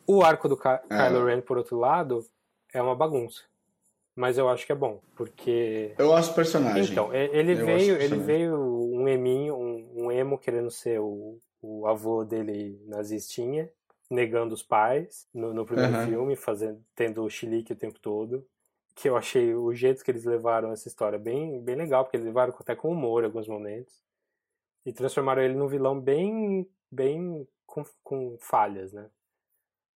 O 0.05 0.21
arco 0.23 0.49
do 0.49 0.55
É. 0.55 0.87
Kylo 0.87 1.25
Ren, 1.25 1.41
por 1.41 1.57
outro 1.57 1.77
lado, 1.77 2.25
é 2.73 2.81
uma 2.81 2.95
bagunça. 2.95 3.43
Mas 4.15 4.37
eu 4.37 4.47
acho 4.47 4.65
que 4.65 4.71
é 4.71 4.75
bom, 4.75 4.99
porque 5.15 5.95
Eu 5.97 6.07
gosto 6.09 6.31
do 6.31 6.35
personagem. 6.35 6.91
então, 6.91 7.13
ele 7.13 7.53
Eu 7.53 7.65
veio, 7.65 7.95
ele 7.95 8.17
veio 8.17 8.55
um 8.55 9.07
eminho, 9.07 9.55
um, 9.55 10.05
um 10.05 10.11
emo 10.11 10.37
querendo 10.37 10.69
ser 10.69 10.99
o, 10.99 11.39
o 11.61 11.87
avô 11.87 12.23
dele 12.23 12.79
nazistinha, 12.85 13.69
negando 14.11 14.53
os 14.53 14.61
pais 14.61 15.27
no, 15.33 15.51
no 15.53 15.65
primeiro 15.65 15.95
Aham. 15.95 16.05
filme, 16.05 16.35
fazendo, 16.35 16.79
tendo 16.93 17.23
o 17.23 17.29
chilique 17.29 17.73
o 17.73 17.75
tempo 17.75 17.99
todo. 17.99 18.45
Que 18.93 19.09
eu 19.09 19.17
achei 19.17 19.55
o 19.55 19.73
jeito 19.73 20.03
que 20.03 20.11
eles 20.11 20.23
levaram 20.25 20.71
essa 20.71 20.87
história 20.87 21.17
bem, 21.17 21.59
bem 21.59 21.75
legal, 21.75 22.03
porque 22.03 22.17
eles 22.17 22.27
levaram 22.27 22.53
até 22.59 22.75
com 22.75 22.91
humor 22.91 23.23
em 23.23 23.25
alguns 23.25 23.47
momentos. 23.47 24.03
E 24.85 24.91
transformaram 24.91 25.41
ele 25.41 25.55
num 25.55 25.67
vilão 25.67 25.99
bem, 25.99 26.69
bem 26.91 27.47
com, 27.65 27.83
com 28.03 28.37
falhas, 28.39 28.91
né? 28.91 29.09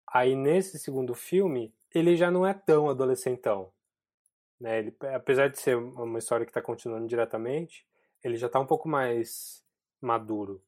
Aí 0.08 0.36
nesse 0.36 0.80
segundo 0.80 1.14
filme, 1.14 1.74
ele 1.94 2.16
já 2.16 2.32
não 2.32 2.46
é 2.46 2.54
tão 2.54 2.90
adolescentão. 2.90 3.72
Né? 4.60 4.80
Ele, 4.80 4.98
apesar 5.14 5.50
de 5.50 5.60
ser 5.60 5.76
uma 5.76 6.20
história 6.20 6.46
que 6.46 6.50
está 6.50 6.62
continuando 6.62 7.08
diretamente, 7.08 7.86
ele 8.24 8.38
já 8.38 8.48
está 8.48 8.60
um 8.60 8.66
pouco 8.66 8.88
mais 8.88 9.64
maduro. 10.02 10.62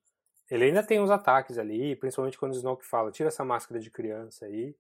Ele 0.50 0.66
ainda 0.66 0.84
tem 0.84 1.00
os 1.00 1.12
ataques 1.12 1.58
ali, 1.58 1.96
principalmente 1.96 2.38
quando 2.38 2.54
o 2.54 2.56
Snoke 2.56 2.86
fala, 2.86 3.12
tira 3.12 3.30
essa 3.30 3.46
máscara 3.46 3.80
de 3.80 3.92
criança 3.92 4.46
aí, 4.46 4.76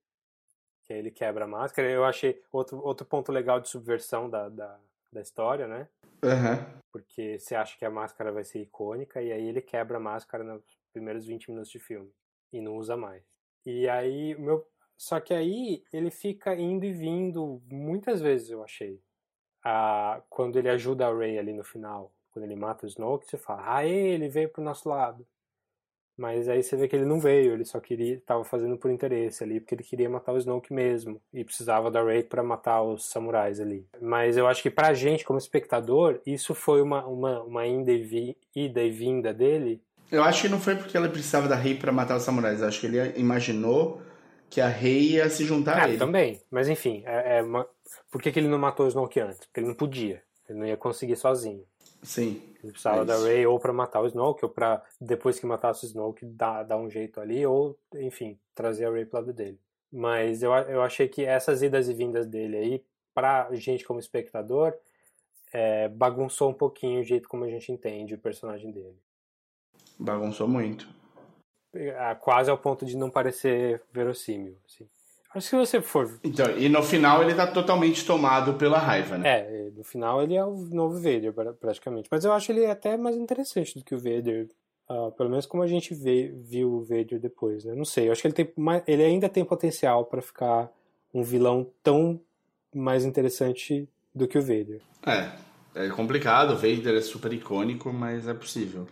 que 0.84 0.94
aí 0.94 1.00
ele 1.00 1.12
quebra 1.12 1.46
a 1.46 1.48
máscara. 1.48 1.90
Eu 1.90 2.04
achei 2.04 2.42
outro, 2.52 2.80
outro 2.84 3.06
ponto 3.06 3.32
legal 3.32 3.60
de 3.60 3.70
subversão 3.70 4.30
da, 4.30 4.50
da, 4.50 4.80
da 5.12 5.22
história, 5.22 5.68
né? 5.68 5.88
Aham. 6.24 6.80
Porque 6.92 7.38
você 7.38 7.56
acha 7.56 7.78
que 7.78 7.86
a 7.86 7.90
máscara 7.90 8.32
vai 8.32 8.44
ser 8.44 8.62
icônica 8.62 9.22
e 9.22 9.32
aí 9.32 9.48
ele 9.48 9.62
quebra 9.62 9.98
a 9.98 10.02
máscara 10.02 10.44
nos 10.44 10.64
primeiros 10.92 11.26
20 11.26 11.50
minutos 11.50 11.72
de 11.72 11.80
filme 11.80 12.12
e 12.52 12.62
não 12.62 12.76
usa 12.76 12.98
mais. 12.98 13.24
E 13.66 13.88
aí, 13.88 14.36
o 14.36 14.42
meu 14.42 14.68
só 14.98 15.20
que 15.22 15.34
aí 15.34 15.82
ele 15.94 16.12
fica 16.12 16.54
indo 16.56 16.84
e 16.86 16.92
vindo 16.92 17.62
muitas 17.72 18.20
vezes, 18.20 18.50
eu 18.50 18.62
achei. 18.62 19.02
Ah, 19.64 20.22
quando 20.30 20.60
ele 20.60 20.70
ajuda 20.70 21.08
a 21.08 21.18
Rey 21.18 21.40
ali 21.40 21.54
no 21.54 21.64
final, 21.64 22.14
quando 22.32 22.44
ele 22.44 22.56
mata 22.56 22.86
o 22.86 22.90
Snoke, 22.90 23.26
você 23.26 23.38
fala: 23.38 23.78
"Ah, 23.78 23.86
ele 23.86 24.28
veio 24.28 24.50
pro 24.50 24.62
nosso 24.62 24.90
lado". 24.90 25.26
Mas 26.20 26.50
aí 26.50 26.62
você 26.62 26.76
vê 26.76 26.86
que 26.86 26.98
ele 26.98 27.06
não 27.06 27.18
veio, 27.18 27.54
ele 27.54 27.64
só 27.64 27.80
queria, 27.80 28.16
estava 28.16 28.44
fazendo 28.44 28.76
por 28.78 28.92
interesse 28.92 29.42
ali, 29.42 29.62
porque 29.62 29.74
ele 29.74 29.84
queria 29.84 30.10
matar 30.10 30.34
o 30.34 30.38
Snoke 30.38 30.74
mesmo 30.74 31.22
e 31.34 31.46
precisava 31.46 31.90
da 31.90 32.04
Rey 32.04 32.24
para 32.24 32.44
matar 32.44 32.82
os 32.84 33.06
samurais 33.10 33.62
ali. 33.62 33.86
Mas 34.02 34.36
eu 34.36 34.46
acho 34.46 34.62
que 34.62 34.70
pra 34.70 34.94
gente 34.94 35.24
como 35.24 35.40
espectador, 35.40 36.20
isso 36.26 36.54
foi 36.54 36.82
uma 36.82 37.06
uma, 37.08 37.42
uma 37.44 37.66
ida, 37.66 37.92
e 37.94 38.02
vi, 38.04 38.38
ida 38.54 38.84
e 38.84 38.90
vinda 38.92 39.34
dele. 39.34 39.82
Eu 40.12 40.22
acho 40.22 40.42
que 40.42 40.50
não 40.50 40.60
foi 40.60 40.76
porque 40.76 40.98
ela 40.98 41.08
precisava 41.08 41.48
da 41.48 41.56
Rei 41.56 41.76
pra 41.76 41.92
matar 41.92 42.18
os 42.18 42.24
samurais. 42.24 42.62
Eu 42.62 42.68
acho 42.68 42.82
que 42.82 42.88
ele 42.88 43.18
imaginou 43.18 44.02
que 44.50 44.60
a 44.60 44.68
Rei 44.68 45.12
ia 45.12 45.30
se 45.30 45.46
juntar 45.46 45.78
a 45.78 45.84
Ah, 45.84 45.88
ele. 45.88 45.98
também. 45.98 46.42
Mas 46.52 46.68
enfim, 46.68 47.02
é, 47.06 47.38
é 47.38 47.42
uma... 47.42 47.66
por 48.12 48.22
que, 48.22 48.30
que 48.32 48.40
ele 48.40 48.48
não 48.50 48.58
matou 48.60 48.86
o 48.86 48.90
Snoke 48.90 49.22
antes? 49.22 49.40
Porque 49.46 49.62
ele 49.62 49.68
não 49.68 49.76
podia. 49.76 50.22
Ele 50.50 50.60
não 50.60 50.66
ia 50.68 50.76
conseguir 50.76 51.16
sozinho. 51.16 51.64
Sim. 52.04 52.42
Ele 52.62 52.72
precisava 52.72 53.02
É 53.02 53.06
da. 53.06 53.18
Rey 53.18 53.46
ou 53.46 53.60
pra 53.60 53.72
matar 53.72 54.02
o 54.02 54.08
Snoke, 54.08 54.44
ou 54.44 54.52
pra 54.52 54.84
depois 55.00 55.40
que 55.40 55.46
matasse 55.46 55.86
o 55.86 55.88
Snoke 55.88 56.26
dar, 56.26 56.64
dar 56.64 56.78
um 56.78 56.90
jeito 56.90 57.20
ali, 57.20 57.46
ou, 57.46 57.78
enfim, 57.96 58.38
trazer 58.54 58.86
a 58.86 58.92
Rey 58.92 59.06
pro 59.06 59.20
lado 59.20 59.34
dele. 59.34 59.60
Mas 59.92 60.44
eu, 60.44 60.52
eu 60.54 60.82
achei 60.82 61.08
que 61.08 61.26
essas 61.26 61.62
idas 61.62 61.88
e 61.88 61.94
vindas 61.94 62.28
dele 62.28 62.58
aí, 62.58 62.86
pra 63.14 63.50
gente 63.54 63.86
como 63.86 64.00
espectador, 64.00 64.74
é, 65.52 65.88
bagunçou 65.90 66.50
um 66.50 66.54
pouquinho 66.54 67.02
o 67.02 67.04
jeito 67.04 67.28
como 67.28 67.44
a 67.44 67.50
gente 67.50 67.72
entende 67.72 68.14
o 68.14 68.20
personagem 68.20 68.72
dele. 68.72 68.98
Bagunçou 69.98 70.48
muito. 70.48 70.88
É, 71.74 72.16
Quase 72.16 72.50
ao 72.50 72.58
ponto 72.58 72.86
de 72.86 72.96
não 72.96 73.10
parecer 73.10 73.82
verossímil. 73.92 74.58
Assim. 74.66 74.88
Acho 75.34 75.50
que 75.50 75.56
se 75.56 75.56
você 75.56 75.82
for 75.82 76.20
Então, 76.24 76.58
e 76.58 76.68
no 76.70 76.82
final 76.82 77.22
ele 77.24 77.36
tá 77.36 77.46
totalmente 77.48 78.06
tomado 78.06 78.56
pela 78.56 78.80
raiva, 78.80 79.18
né? 79.18 79.30
É, 79.30 79.70
no 79.76 79.84
final 79.84 80.22
ele 80.24 80.36
é 80.36 80.44
o 80.44 80.56
novo 80.72 80.96
Vader, 80.96 81.32
pra- 81.34 81.54
praticamente. 81.54 82.08
Mas 82.12 82.26
eu 82.26 82.32
acho 82.34 82.52
ele 82.52 82.66
até 82.66 82.98
mais 82.98 83.16
interessante 83.16 83.78
do 83.78 83.84
que 83.86 83.94
o 83.96 84.00
Vader. 84.00 84.48
ah, 84.92 85.12
pelo 85.16 85.30
menos 85.30 85.46
como 85.46 85.62
a 85.62 85.68
gente 85.68 85.94
vê, 85.94 86.34
viu 86.36 86.74
o 86.74 86.82
Vader 86.84 87.20
depois, 87.20 87.64
né? 87.64 87.76
Não 87.76 87.86
sei, 87.86 88.08
eu 88.08 88.12
acho 88.12 88.22
que 88.22 88.28
ele, 88.28 88.34
tem, 88.34 88.52
mais- 88.58 88.82
ele 88.88 89.04
ainda 89.04 89.30
tem 89.30 89.46
potencial 89.46 90.04
pra 90.06 90.20
ficar 90.20 90.72
um 91.14 91.22
vilão 91.22 91.68
tão 91.84 92.20
mais 92.74 93.06
interessante 93.06 93.88
do 94.16 94.28
que 94.28 94.38
o 94.38 94.42
Vader. 94.42 94.82
É. 95.06 95.30
É 95.76 95.88
complicado, 95.90 96.54
o 96.54 96.56
Vader 96.56 96.96
é 96.98 97.02
super 97.02 97.32
icônico, 97.32 97.94
mas 97.94 98.28
é 98.28 98.34
possível. 98.34 98.88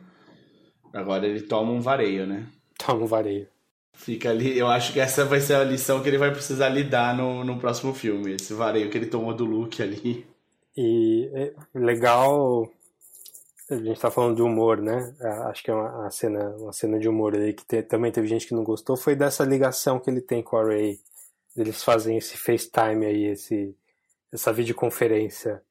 Agora 0.94 1.26
ele 1.26 1.42
toma 1.42 1.72
um 1.72 1.82
vareio, 1.82 2.28
né? 2.28 2.46
Toma 2.78 3.04
um 3.04 3.08
vareio. 3.08 3.48
Fica 3.98 4.30
ali, 4.30 4.58
eu 4.58 4.68
acho 4.68 4.94
que 4.94 5.00
essa 5.00 5.26
vai 5.26 5.42
ser 5.42 5.56
a 5.56 5.64
lição 5.64 6.02
que 6.02 6.08
ele 6.08 6.18
vai 6.18 6.32
precisar 6.32 6.70
lidar 6.70 7.16
no, 7.18 7.44
no 7.44 7.60
próximo 7.60 7.94
filme. 7.94 8.36
Esse 8.36 8.54
vareio 8.54 8.90
que 8.90 8.98
ele 8.98 9.08
tomou 9.08 9.34
do 9.34 9.44
Luke 9.44 9.82
ali. 9.84 10.26
E 10.78 11.30
é 11.34 11.54
legal. 11.74 12.72
A 13.70 13.76
gente 13.76 14.00
tá 14.00 14.10
falando 14.10 14.38
de 14.38 14.42
humor, 14.42 14.82
né? 14.82 15.14
Acho 15.50 15.62
que 15.62 15.72
é 15.72 15.74
uma, 15.74 15.90
uma 16.04 16.10
cena, 16.12 16.56
uma 16.58 16.72
cena 16.72 16.98
de 16.98 17.10
humor 17.10 17.36
ali 17.36 17.54
que 17.54 17.66
te- 17.66 17.84
também 17.84 18.12
teve 18.12 18.28
gente 18.28 18.48
que 18.48 18.54
não 18.56 18.64
gostou. 18.64 18.96
Foi 18.96 19.14
dessa 19.14 19.44
ligação 19.44 20.00
que 20.00 20.10
ele 20.10 20.22
tem 20.22 20.42
com 20.42 20.56
a 20.56 20.64
Ray. 20.64 21.00
Eles 21.58 21.84
fazem 21.84 22.18
esse 22.18 22.38
FaceTime 22.38 23.06
aí, 23.06 23.26
esse, 23.26 23.76
essa 24.32 24.54
videoconferência. 24.54 25.62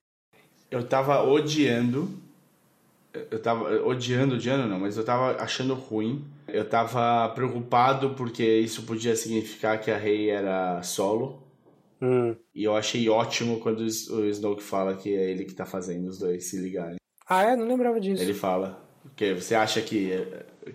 Eu 0.71 0.87
tava 0.87 1.23
odiando. 1.23 2.11
Eu 3.31 3.41
tava 3.41 3.71
odiando, 3.87 4.35
odiando 4.35 4.67
não, 4.67 4.79
mas 4.79 4.97
eu 4.97 5.05
tava 5.05 5.41
achando 5.43 5.75
ruim. 5.75 6.25
Eu 6.49 6.65
tava 6.69 7.29
preocupado 7.35 8.11
porque 8.11 8.45
isso 8.59 8.83
podia 8.83 9.17
significar 9.17 9.81
que 9.81 9.91
a 9.91 9.97
Rey 9.97 10.31
era 10.31 10.83
solo. 10.83 11.43
Hum. 12.01 12.37
E 12.55 12.65
eu 12.65 12.77
achei 12.77 13.09
ótimo 13.09 13.59
quando 13.61 13.81
o 13.81 14.25
Snoke 14.27 14.63
fala 14.63 14.95
que 14.95 15.15
é 15.15 15.31
ele 15.31 15.45
que 15.45 15.55
tá 15.55 15.65
fazendo 15.65 16.09
os 16.09 16.19
dois 16.19 16.45
se 16.45 16.59
ligarem. 16.59 16.97
Ah, 17.29 17.43
é? 17.43 17.57
Não 17.57 17.67
lembrava 17.67 17.99
disso. 18.01 18.23
Ele 18.23 18.35
fala. 18.35 18.85
Que 19.15 19.35
você 19.35 19.55
acha 19.55 19.81
que, 19.81 20.11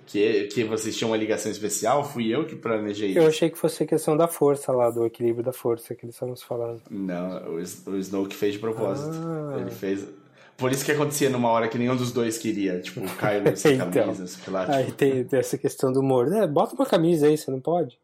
que, 0.05 0.45
que 0.45 0.63
vocês 0.63 0.95
tinham 0.97 1.11
uma 1.11 1.17
ligação 1.17 1.51
especial? 1.51 2.03
Fui 2.03 2.27
eu 2.33 2.45
que 2.45 2.55
planejei 2.55 3.09
Eu 3.09 3.23
isso. 3.23 3.27
achei 3.27 3.49
que 3.49 3.57
fosse 3.57 3.85
questão 3.85 4.15
da 4.15 4.27
força 4.27 4.71
lá, 4.71 4.89
do 4.89 5.05
equilíbrio 5.05 5.43
da 5.43 5.51
força 5.51 5.93
que 5.93 6.05
eles 6.05 6.15
estavam 6.15 6.35
falando. 6.37 6.81
Não, 6.89 7.51
o, 7.51 7.55
o 7.55 7.97
Snoke 7.97 8.35
fez 8.35 8.53
de 8.53 8.59
propósito. 8.59 9.15
Ah. 9.15 9.57
Ele 9.59 9.69
fez. 9.69 10.07
Por 10.61 10.71
isso 10.71 10.85
que 10.85 10.91
acontecia 10.91 11.27
numa 11.29 11.49
hora 11.49 11.67
que 11.67 11.77
nenhum 11.77 11.95
dos 11.95 12.11
dois 12.11 12.37
queria. 12.37 12.79
Tipo, 12.79 13.01
o 13.03 13.57
sem 13.57 13.75
Então. 13.75 13.91
camisa, 13.91 14.27
sei 14.27 14.53
lá. 14.53 14.65
Aí 14.73 14.85
Tipo, 14.85 14.97
tem, 14.97 15.23
tem 15.25 15.39
essa 15.39 15.57
questão 15.57 15.91
do 15.91 15.99
humor. 16.01 16.31
É, 16.31 16.45
bota 16.45 16.75
uma 16.75 16.85
camisa 16.85 17.25
aí, 17.25 17.35
você 17.37 17.49
não 17.49 17.59
pode? 17.59 17.99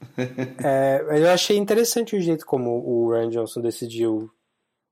É, 0.64 1.04
eu 1.20 1.28
achei 1.30 1.56
interessante 1.56 2.14
o 2.14 2.20
jeito 2.20 2.46
como 2.46 2.70
o 2.70 3.10
Ryan 3.10 3.30
Johnson 3.30 3.60
decidiu 3.60 4.30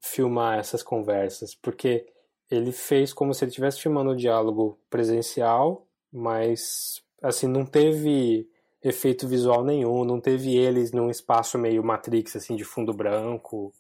filmar 0.01 0.59
essas 0.59 0.83
conversas, 0.83 1.55
porque 1.55 2.05
ele 2.51 2.73
fez 2.73 3.13
como 3.13 3.33
se 3.33 3.45
ele 3.45 3.51
estivesse 3.51 3.81
filmando 3.81 4.11
o 4.11 4.17
diálogo 4.17 4.77
presencial, 4.91 5.87
mas 6.13 7.01
assim, 7.23 7.47
não 7.47 7.65
teve 7.65 8.49
efeito 8.83 9.29
visual 9.29 9.65
nenhum, 9.65 10.05
não 10.05 10.21
teve 10.21 10.57
eles 10.57 10.91
num 10.93 11.09
espaço 11.11 11.57
meio 11.59 11.85
Matrix, 11.85 12.35
assim, 12.37 12.57
de 12.57 12.65
fundo 12.65 12.93
branco. 12.93 13.73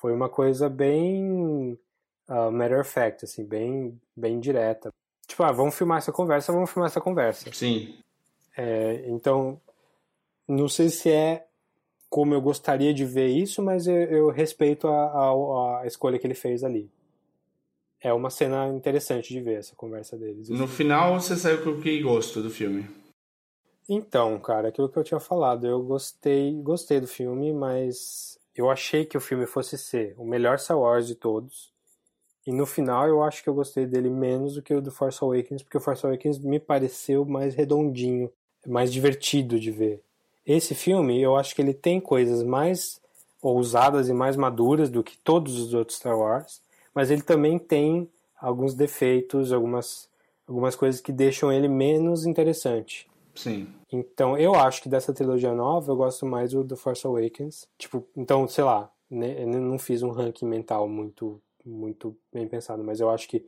Foi 0.00 0.12
uma 0.14 0.28
coisa 0.30 0.68
bem 0.68 1.78
uh, 2.28 2.50
matter 2.50 2.80
of 2.80 2.90
fact, 2.90 3.24
assim, 3.24 3.44
bem, 3.44 3.98
bem 4.16 4.38
direta. 4.38 4.92
Tipo, 5.26 5.42
ah, 5.42 5.52
vamos 5.52 5.76
filmar 5.76 5.98
essa 5.98 6.12
conversa, 6.12 6.52
vamos 6.52 6.70
filmar 6.70 6.88
essa 6.88 7.00
conversa. 7.00 7.52
Sim. 7.52 7.94
É, 8.56 9.04
então, 9.06 9.60
não 10.46 10.68
sei 10.68 10.88
se 10.88 11.10
é 11.10 11.46
como 12.08 12.34
eu 12.34 12.40
gostaria 12.40 12.94
de 12.94 13.04
ver 13.04 13.28
isso, 13.28 13.62
mas 13.62 13.86
eu, 13.86 13.94
eu 13.94 14.28
respeito 14.30 14.88
a, 14.88 14.92
a, 14.92 15.82
a, 15.82 15.86
escolha 15.86 16.18
que 16.18 16.26
ele 16.26 16.34
fez 16.34 16.64
ali. 16.64 16.90
É 18.00 18.12
uma 18.12 18.30
cena 18.30 18.68
interessante 18.68 19.32
de 19.32 19.40
ver 19.40 19.58
essa 19.58 19.74
conversa 19.76 20.16
deles. 20.16 20.48
No 20.48 20.66
final, 20.66 21.20
você 21.20 21.36
saiu 21.36 21.62
com 21.62 21.80
que 21.80 22.00
gosto 22.00 22.40
do 22.40 22.50
filme? 22.50 22.88
Então, 23.88 24.38
cara, 24.38 24.68
aquilo 24.68 24.88
que 24.88 24.98
eu 24.98 25.04
tinha 25.04 25.20
falado, 25.20 25.66
eu 25.66 25.82
gostei, 25.82 26.54
gostei 26.62 27.00
do 27.00 27.06
filme, 27.06 27.52
mas 27.52 28.38
eu 28.54 28.70
achei 28.70 29.04
que 29.04 29.16
o 29.16 29.20
filme 29.20 29.46
fosse 29.46 29.76
ser 29.76 30.14
o 30.16 30.24
melhor 30.24 30.58
Star 30.58 30.78
Wars 30.78 31.06
de 31.06 31.14
todos. 31.14 31.72
E 32.48 32.52
no 32.52 32.64
final 32.64 33.06
eu 33.06 33.22
acho 33.22 33.42
que 33.42 33.48
eu 33.50 33.52
gostei 33.52 33.84
dele 33.84 34.08
menos 34.08 34.54
do 34.54 34.62
que 34.62 34.72
o 34.72 34.80
do 34.80 34.90
Force 34.90 35.22
Awakens, 35.22 35.62
porque 35.62 35.76
o 35.76 35.80
Force 35.82 36.06
Awakens 36.06 36.38
me 36.38 36.58
pareceu 36.58 37.22
mais 37.26 37.54
redondinho, 37.54 38.32
mais 38.66 38.90
divertido 38.90 39.60
de 39.60 39.70
ver. 39.70 40.00
Esse 40.46 40.74
filme, 40.74 41.20
eu 41.20 41.36
acho 41.36 41.54
que 41.54 41.60
ele 41.60 41.74
tem 41.74 42.00
coisas 42.00 42.42
mais 42.42 43.02
ousadas 43.42 44.08
e 44.08 44.14
mais 44.14 44.34
maduras 44.34 44.88
do 44.88 45.04
que 45.04 45.18
todos 45.18 45.58
os 45.60 45.74
outros 45.74 45.98
Star 45.98 46.18
Wars, 46.18 46.62
mas 46.94 47.10
ele 47.10 47.20
também 47.20 47.58
tem 47.58 48.08
alguns 48.40 48.72
defeitos, 48.72 49.52
algumas, 49.52 50.08
algumas 50.46 50.74
coisas 50.74 51.02
que 51.02 51.12
deixam 51.12 51.52
ele 51.52 51.68
menos 51.68 52.24
interessante. 52.24 53.06
Sim. 53.34 53.68
Então, 53.92 54.38
eu 54.38 54.54
acho 54.54 54.80
que 54.80 54.88
dessa 54.88 55.12
trilogia 55.12 55.52
nova, 55.52 55.92
eu 55.92 55.96
gosto 55.96 56.24
mais 56.24 56.52
do 56.52 56.64
The 56.64 56.76
Force 56.76 57.06
Awakens. 57.06 57.68
Tipo, 57.76 58.06
então, 58.16 58.48
sei 58.48 58.64
lá, 58.64 58.90
né, 59.10 59.42
eu 59.42 59.46
não 59.46 59.78
fiz 59.78 60.02
um 60.02 60.08
ranking 60.08 60.46
mental 60.46 60.88
muito 60.88 61.38
muito 61.68 62.16
bem 62.32 62.48
pensado, 62.48 62.82
mas 62.82 63.00
eu 63.00 63.10
acho 63.10 63.28
que 63.28 63.46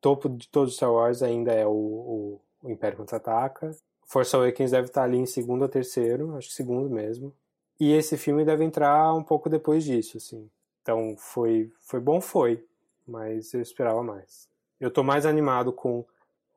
topo 0.00 0.28
de 0.28 0.48
todos 0.48 0.70
os 0.70 0.76
Star 0.76 0.92
Wars 0.92 1.22
ainda 1.22 1.52
é 1.52 1.66
o, 1.66 1.70
o, 1.70 2.40
o 2.62 2.70
Império 2.70 2.96
Contra-Ataca. 2.96 3.76
Force 4.06 4.34
Awakens 4.34 4.72
deve 4.72 4.88
estar 4.88 5.04
ali 5.04 5.18
em 5.18 5.26
segundo 5.26 5.62
ou 5.62 5.68
terceiro, 5.68 6.36
acho 6.36 6.48
que 6.48 6.54
segundo 6.54 6.90
mesmo. 6.90 7.32
E 7.78 7.92
esse 7.92 8.16
filme 8.16 8.44
deve 8.44 8.64
entrar 8.64 9.14
um 9.14 9.22
pouco 9.22 9.48
depois 9.48 9.84
disso, 9.84 10.16
assim. 10.16 10.50
Então, 10.82 11.14
foi, 11.16 11.70
foi 11.80 12.00
bom, 12.00 12.20
foi, 12.20 12.64
mas 13.06 13.54
eu 13.54 13.60
esperava 13.60 14.02
mais. 14.02 14.48
Eu 14.80 14.90
tô 14.90 15.02
mais 15.02 15.26
animado 15.26 15.72
com 15.72 16.04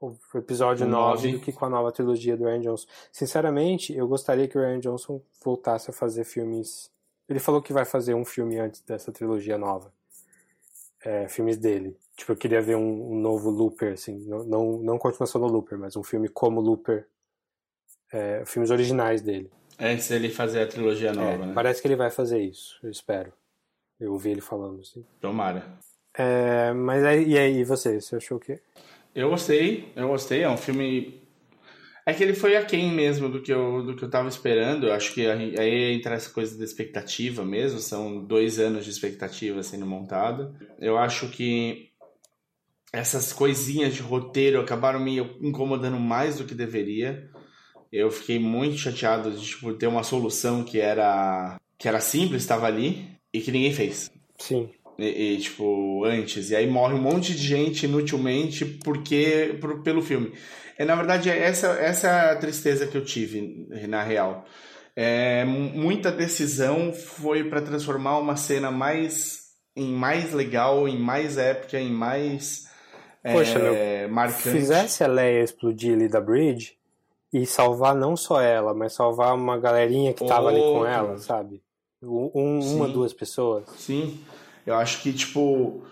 o 0.02 0.18
episódio 0.36 0.88
9 0.88 1.34
do 1.34 1.40
que 1.40 1.54
com 1.54 1.66
a 1.66 1.70
nova 1.70 1.92
trilogia 1.92 2.36
do 2.36 2.46
Ryan 2.46 2.62
Johnson. 2.62 2.88
Sinceramente, 3.12 3.96
eu 3.96 4.08
gostaria 4.08 4.48
que 4.48 4.58
o 4.58 4.62
Ryan 4.62 4.80
Johnson 4.80 5.22
voltasse 5.44 5.90
a 5.90 5.94
fazer 5.94 6.24
filmes. 6.24 6.92
Ele 7.30 7.40
falou 7.40 7.62
que 7.62 7.72
vai 7.72 7.86
fazer 7.86 8.14
um 8.14 8.26
filme 8.26 8.60
antes 8.60 8.82
dessa 8.82 9.12
trilogia 9.12 9.58
nova 9.58 9.92
é, 11.04 11.28
filmes 11.28 11.58
dele. 11.58 11.96
Tipo, 12.16 12.32
eu 12.32 12.36
queria 12.36 12.62
ver 12.62 12.76
um, 12.76 13.14
um, 13.14 13.20
novo 13.20 13.50
Looper, 13.50 13.94
assim, 13.94 14.20
não, 14.26 14.44
não, 14.44 14.78
não 14.78 14.98
continuação 14.98 15.42
do 15.42 15.48
Looper, 15.48 15.78
mas 15.78 15.96
um 15.96 16.04
filme 16.04 16.30
como 16.30 16.62
Looper, 16.62 17.08
é, 18.12 18.44
filmes 18.46 18.70
originais 18.70 19.22
dele. 19.22 19.52
Antes 19.80 20.08
dele 20.08 20.30
fazer 20.30 20.62
a 20.62 20.68
trilogia 20.68 21.10
é, 21.10 21.14
nova, 21.14 21.46
né? 21.48 21.54
Parece 21.54 21.82
que 21.82 21.88
ele 21.88 21.96
vai 21.96 22.12
fazer 22.12 22.40
isso, 22.40 22.78
eu 22.84 22.92
espero. 22.92 23.34
Eu 24.00 24.14
ouvi 24.14 24.30
ele 24.30 24.42
falando, 24.42 24.82
assim. 24.82 25.04
Tomara. 25.20 25.66
É, 26.16 26.72
mas 26.74 27.04
aí, 27.04 27.28
e 27.28 27.38
aí, 27.38 27.64
você? 27.64 28.00
Você 28.00 28.16
achou 28.16 28.38
o 28.38 28.40
quê? 28.40 28.60
Eu 29.16 29.30
gostei, 29.30 29.92
eu 29.96 30.08
gostei. 30.08 30.44
É 30.44 30.50
um 30.50 30.58
filme 30.58 31.23
é 32.06 32.14
que 32.14 32.22
ele 32.22 32.34
foi 32.34 32.58
aquém 32.58 32.92
mesmo 32.92 33.30
do 33.30 33.42
que 33.42 33.52
eu, 33.52 33.84
do 33.84 33.96
que 33.96 34.04
eu 34.04 34.10
tava 34.10 34.28
esperando. 34.28 34.88
Eu 34.88 34.94
acho 34.94 35.14
que 35.14 35.26
aí 35.26 35.94
entra 35.94 36.16
essa 36.16 36.30
coisa 36.30 36.58
da 36.58 36.64
expectativa 36.64 37.46
mesmo. 37.46 37.80
São 37.80 38.24
dois 38.24 38.60
anos 38.60 38.84
de 38.84 38.92
expectativa 38.92 39.64
sendo 39.64 39.86
montado. 39.86 40.54
Eu 40.80 40.98
acho 40.98 41.30
que 41.30 41.92
essas 42.92 43.32
coisinhas 43.32 43.96
de 43.96 44.02
roteiro 44.02 44.60
acabaram 44.60 45.00
me 45.00 45.18
incomodando 45.42 46.00
mais 46.00 46.38
do 46.38 46.44
que 46.44 46.54
deveria. 46.54 47.30
Eu 47.92 48.12
fiquei 48.12 48.38
muito 48.38 48.78
chateado 48.78 49.32
de 49.32 49.46
tipo, 49.46 49.74
ter 49.74 49.88
uma 49.88 50.04
solução 50.04 50.64
que 50.64 50.80
era 50.80 51.60
que 51.78 51.88
era 51.88 52.00
simples, 52.00 52.44
estava 52.44 52.68
ali 52.68 53.08
e 53.34 53.42
que 53.42 53.52
ninguém 53.52 53.74
fez. 53.74 54.12
Sim. 54.38 54.70
E, 54.98 55.06
e, 55.06 55.38
tipo, 55.38 56.04
antes. 56.06 56.52
E 56.52 56.56
aí 56.56 56.68
morre 56.68 56.94
um 56.94 57.02
monte 57.02 57.34
de 57.34 57.46
gente 57.46 57.86
inutilmente 57.86 58.64
porque 58.66 59.58
por, 59.60 59.82
pelo 59.82 60.02
filme. 60.02 60.32
É, 60.78 60.86
na 60.86 60.96
verdade, 60.96 61.30
é 61.30 61.38
essa, 61.38 61.68
essa 61.74 62.08
é 62.08 62.32
a 62.32 62.36
tristeza 62.36 62.88
que 62.88 62.98
eu 62.98 63.04
tive, 63.04 63.68
na 63.88 64.04
real. 64.04 64.46
É, 64.96 65.44
muita 65.46 66.12
decisão 66.12 66.94
foi 66.94 67.44
para 67.44 67.62
transformar 67.62 68.20
uma 68.20 68.36
cena 68.36 68.70
mais 68.70 69.44
em 69.76 69.92
mais 69.92 70.32
legal, 70.34 70.88
em 70.88 71.00
mais 71.00 71.38
épica, 71.38 71.80
em 71.80 71.92
mais 71.92 72.68
Poxa, 73.24 73.58
é, 73.58 74.02
meu, 74.02 74.14
marcante. 74.14 74.50
Fizesse 74.50 75.04
a 75.04 75.08
Leia 75.08 75.44
explodir 75.44 75.94
ali 75.94 76.10
da 76.10 76.20
Bridge 76.20 76.78
e 77.32 77.46
salvar 77.46 77.96
não 77.96 78.18
só 78.18 78.42
ela, 78.42 78.74
mas 78.74 78.94
salvar 78.94 79.34
uma 79.34 79.58
galerinha 79.58 80.14
que 80.14 80.26
tava 80.28 80.50
ali 80.50 80.60
com 80.60 80.86
ela, 80.86 81.18
sabe? 81.18 81.62
Um, 82.02 82.60
uma, 82.60 82.88
duas 82.88 83.14
pessoas. 83.14 83.64
Sim. 83.78 84.20
Eu 84.68 84.76
acho 84.76 85.02
que, 85.02 85.14
tipo, 85.14 85.84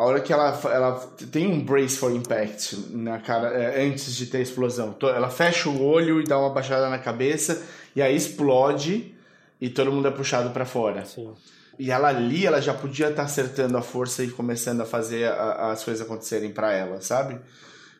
a 0.00 0.02
hora 0.02 0.20
que 0.22 0.32
ela, 0.32 0.58
ela 0.64 0.98
tem 1.30 1.46
um 1.46 1.62
brace 1.62 1.98
for 1.98 2.10
impact 2.10 2.86
na 2.88 3.18
cara 3.18 3.48
é, 3.48 3.84
antes 3.84 4.16
de 4.16 4.24
ter 4.24 4.38
a 4.38 4.40
explosão. 4.40 4.96
Ela 5.02 5.28
fecha 5.28 5.68
o 5.68 5.84
olho 5.84 6.22
e 6.22 6.24
dá 6.24 6.38
uma 6.38 6.48
baixada 6.48 6.88
na 6.88 6.98
cabeça 6.98 7.62
e 7.94 8.00
aí 8.00 8.16
explode 8.16 9.14
e 9.60 9.68
todo 9.68 9.92
mundo 9.92 10.08
é 10.08 10.10
puxado 10.10 10.48
para 10.52 10.64
fora. 10.64 11.04
Sim. 11.04 11.34
E 11.78 11.90
ela 11.90 12.08
ali, 12.08 12.46
ela 12.46 12.62
já 12.62 12.72
podia 12.72 13.08
estar 13.08 13.16
tá 13.16 13.22
acertando 13.24 13.76
a 13.76 13.82
força 13.82 14.24
e 14.24 14.30
começando 14.30 14.80
a 14.80 14.86
fazer 14.86 15.26
a, 15.26 15.70
as 15.70 15.84
coisas 15.84 16.00
acontecerem 16.02 16.50
para 16.50 16.72
ela, 16.72 17.02
sabe? 17.02 17.38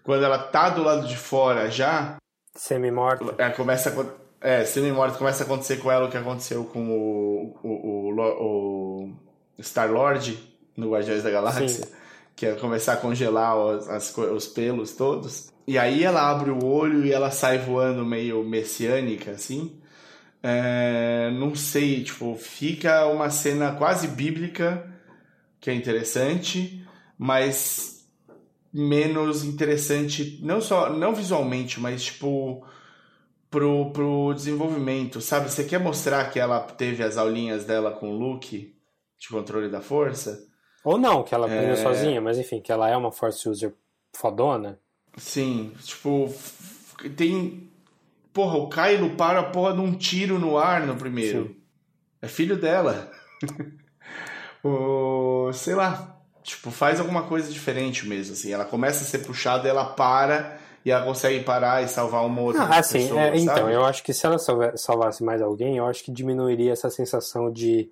Quando 0.02 0.24
ela 0.24 0.39
tá 0.39 0.70
do 0.70 0.82
lado 0.82 1.06
de 1.06 1.18
fora 1.18 1.70
já. 1.70 2.16
Semi-morta. 2.55 3.35
É, 3.36 3.51
começa 3.51 3.90
a, 3.90 4.48
é, 4.48 4.64
semi-morta, 4.64 5.18
começa 5.18 5.43
a 5.43 5.44
acontecer 5.44 5.77
com 5.77 5.93
ela 5.93 6.06
o 6.06 6.10
que 6.10 6.16
aconteceu 6.16 6.64
com 6.64 6.81
o, 6.93 7.60
o, 7.62 8.10
o, 8.10 9.12
o 9.59 9.62
Star-Lord 9.62 10.49
no 10.77 10.91
Guardiões 10.91 11.23
da 11.23 11.31
Galáxia, 11.31 11.69
Sim. 11.69 11.93
que 12.37 12.47
é 12.47 12.55
começar 12.55 12.95
a 12.95 12.97
congelar 12.97 13.57
os, 13.57 13.89
as, 13.89 14.17
os 14.17 14.47
pelos 14.47 14.93
todos. 14.93 15.51
E 15.67 15.79
aí 15.79 16.03
ela 16.03 16.31
abre 16.31 16.51
o 16.51 16.65
olho 16.65 17.05
e 17.05 17.13
ela 17.13 17.31
sai 17.31 17.59
voando 17.59 18.05
meio 18.05 18.43
messiânica, 18.43 19.33
assim. 19.33 19.81
É, 20.43 21.31
não 21.33 21.55
sei, 21.55 22.03
tipo, 22.03 22.35
fica 22.35 23.07
uma 23.07 23.31
cena 23.31 23.73
quase 23.73 24.09
bíblica, 24.09 24.91
que 25.61 25.71
é 25.71 25.75
interessante, 25.75 26.85
mas 27.19 28.09
menos 28.73 29.45
interessante, 29.45 30.39
não 30.43 30.61
só, 30.61 30.91
não 30.91 31.15
visualmente, 31.15 31.79
mas 31.81 32.05
tipo 32.05 32.65
pro, 33.51 33.91
pro 33.93 34.33
desenvolvimento, 34.33 35.21
sabe? 35.21 35.51
Você 35.51 35.65
quer 35.65 35.81
mostrar 35.81 36.31
que 36.31 36.39
ela 36.39 36.61
teve 36.61 37.03
as 37.03 37.17
aulinhas 37.17 37.65
dela 37.65 37.91
com 37.91 38.11
o 38.11 38.17
Luke 38.17 38.75
de 39.19 39.29
controle 39.29 39.69
da 39.69 39.81
força? 39.81 40.49
Ou 40.85 40.98
não, 40.98 41.23
que 41.23 41.35
ela 41.35 41.47
aprendeu 41.47 41.74
é... 41.74 41.77
sozinha, 41.77 42.20
mas 42.20 42.39
enfim, 42.39 42.61
que 42.61 42.73
ela 42.73 42.89
é 42.89 42.97
uma 42.97 43.12
Force 43.12 43.48
User 43.48 43.73
fodona. 44.12 44.78
Sim, 45.16 45.73
tipo, 45.82 46.32
tem. 47.16 47.69
Porra, 48.32 48.59
o 48.59 48.69
Kylo 48.69 49.11
para 49.16 49.40
a 49.40 49.44
porra 49.44 49.74
de 49.74 49.81
um 49.81 49.93
tiro 49.93 50.39
no 50.39 50.57
ar 50.57 50.86
no 50.86 50.97
primeiro. 50.97 51.48
Sim. 51.48 51.57
É 52.23 52.28
filho 52.28 52.57
dela. 52.57 53.11
o, 54.62 55.51
sei 55.52 55.74
lá, 55.74 56.20
tipo, 56.43 56.70
faz 56.70 57.01
alguma 57.01 57.24
coisa 57.24 57.51
diferente 57.51 58.07
mesmo, 58.07 58.35
assim. 58.35 58.52
Ela 58.52 58.65
começa 58.65 59.02
a 59.02 59.07
ser 59.07 59.20
puxada, 59.20 59.69
ela 59.69 59.85
para 59.85 60.59
e 60.85 60.90
ela 60.90 61.05
consegue 61.05 61.44
parar 61.44 61.82
e 61.82 61.89
salvar 61.89 62.24
uma 62.24 62.40
outra 62.40 62.62
ah, 62.62 62.78
assim, 62.78 63.01
pessoa, 63.01 63.20
é, 63.20 63.36
Então, 63.36 63.69
eu 63.69 63.85
acho 63.85 64.02
que 64.02 64.15
se 64.15 64.24
ela 64.24 64.39
salvasse 64.39 65.23
mais 65.23 65.43
alguém, 65.43 65.77
eu 65.77 65.86
acho 65.86 66.02
que 66.02 66.11
diminuiria 66.11 66.73
essa 66.73 66.89
sensação 66.89 67.51
de 67.51 67.90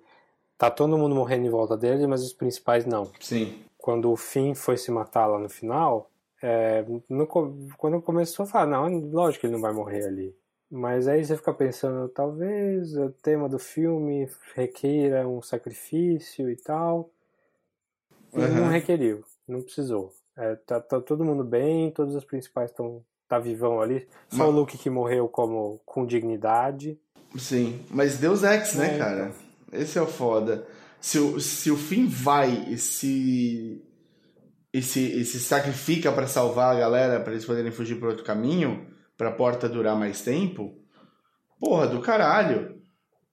tá 0.59 0.69
todo 0.69 0.97
mundo 0.97 1.15
morrendo 1.15 1.47
em 1.47 1.49
volta 1.49 1.77
dele, 1.77 2.05
mas 2.05 2.21
os 2.21 2.33
principais 2.33 2.85
não. 2.85 3.09
Sim. 3.21 3.63
Quando 3.77 4.11
o 4.11 4.17
Finn 4.17 4.53
foi 4.53 4.77
se 4.77 4.91
matar 4.91 5.25
lá 5.25 5.39
no 5.39 5.49
final, 5.49 6.11
é, 6.43 6.85
no, 7.07 7.25
quando 7.77 8.01
começou 8.01 8.43
a 8.43 8.47
falar, 8.47 8.67
não, 8.67 9.09
lógico 9.09 9.41
que 9.41 9.47
ele 9.47 9.53
não 9.53 9.61
vai 9.61 9.71
morrer 9.71 10.05
ali. 10.05 10.35
Mas 10.69 11.07
aí 11.07 11.23
você 11.23 11.37
fica 11.37 11.53
pensando, 11.53 12.09
talvez 12.09 12.95
o 12.95 13.09
tema 13.09 13.47
do 13.47 13.57
filme 13.57 14.29
requeira 14.53 15.27
um 15.27 15.41
sacrifício 15.41 16.51
e 16.51 16.57
tal. 16.57 17.09
Uhum. 18.33 18.47
Não 18.47 18.67
requeriu, 18.67 19.23
não 19.47 19.61
precisou. 19.61 20.13
É, 20.37 20.55
tá, 20.55 20.81
tá, 20.81 20.99
todo 20.99 21.25
mundo 21.25 21.43
bem, 21.43 21.89
todos 21.89 22.13
os 22.13 22.25
principais 22.25 22.69
estão 22.69 23.01
tá 23.29 23.39
vivão 23.39 23.79
ali. 23.79 24.05
Só 24.27 24.39
mas... 24.39 24.47
o 24.49 24.51
Luke 24.51 24.77
que 24.77 24.89
morreu 24.89 25.29
como 25.29 25.79
com 25.85 26.05
dignidade. 26.05 26.99
Sim, 27.37 27.83
mas 27.89 28.17
Deus 28.17 28.43
Ex, 28.43 28.75
né, 28.75 28.95
é, 28.95 28.97
cara? 28.97 29.25
Então. 29.27 29.48
Esse 29.71 29.97
é 29.97 30.01
o 30.01 30.07
foda. 30.07 30.67
Se 30.99 31.17
o, 31.19 31.39
se 31.39 31.71
o 31.71 31.77
fim 31.77 32.07
vai 32.07 32.65
e 32.69 32.77
se, 32.77 33.81
e 34.73 34.81
se, 34.81 34.99
e 34.99 35.25
se 35.25 35.39
sacrifica 35.39 36.11
para 36.11 36.27
salvar 36.27 36.75
a 36.75 36.79
galera, 36.79 37.19
para 37.19 37.33
eles 37.33 37.45
poderem 37.45 37.71
fugir 37.71 37.99
por 37.99 38.09
outro 38.09 38.23
caminho, 38.23 38.87
pra 39.17 39.31
porta 39.31 39.69
durar 39.69 39.95
mais 39.97 40.21
tempo, 40.21 40.75
porra, 41.59 41.87
do 41.87 42.01
caralho. 42.01 42.79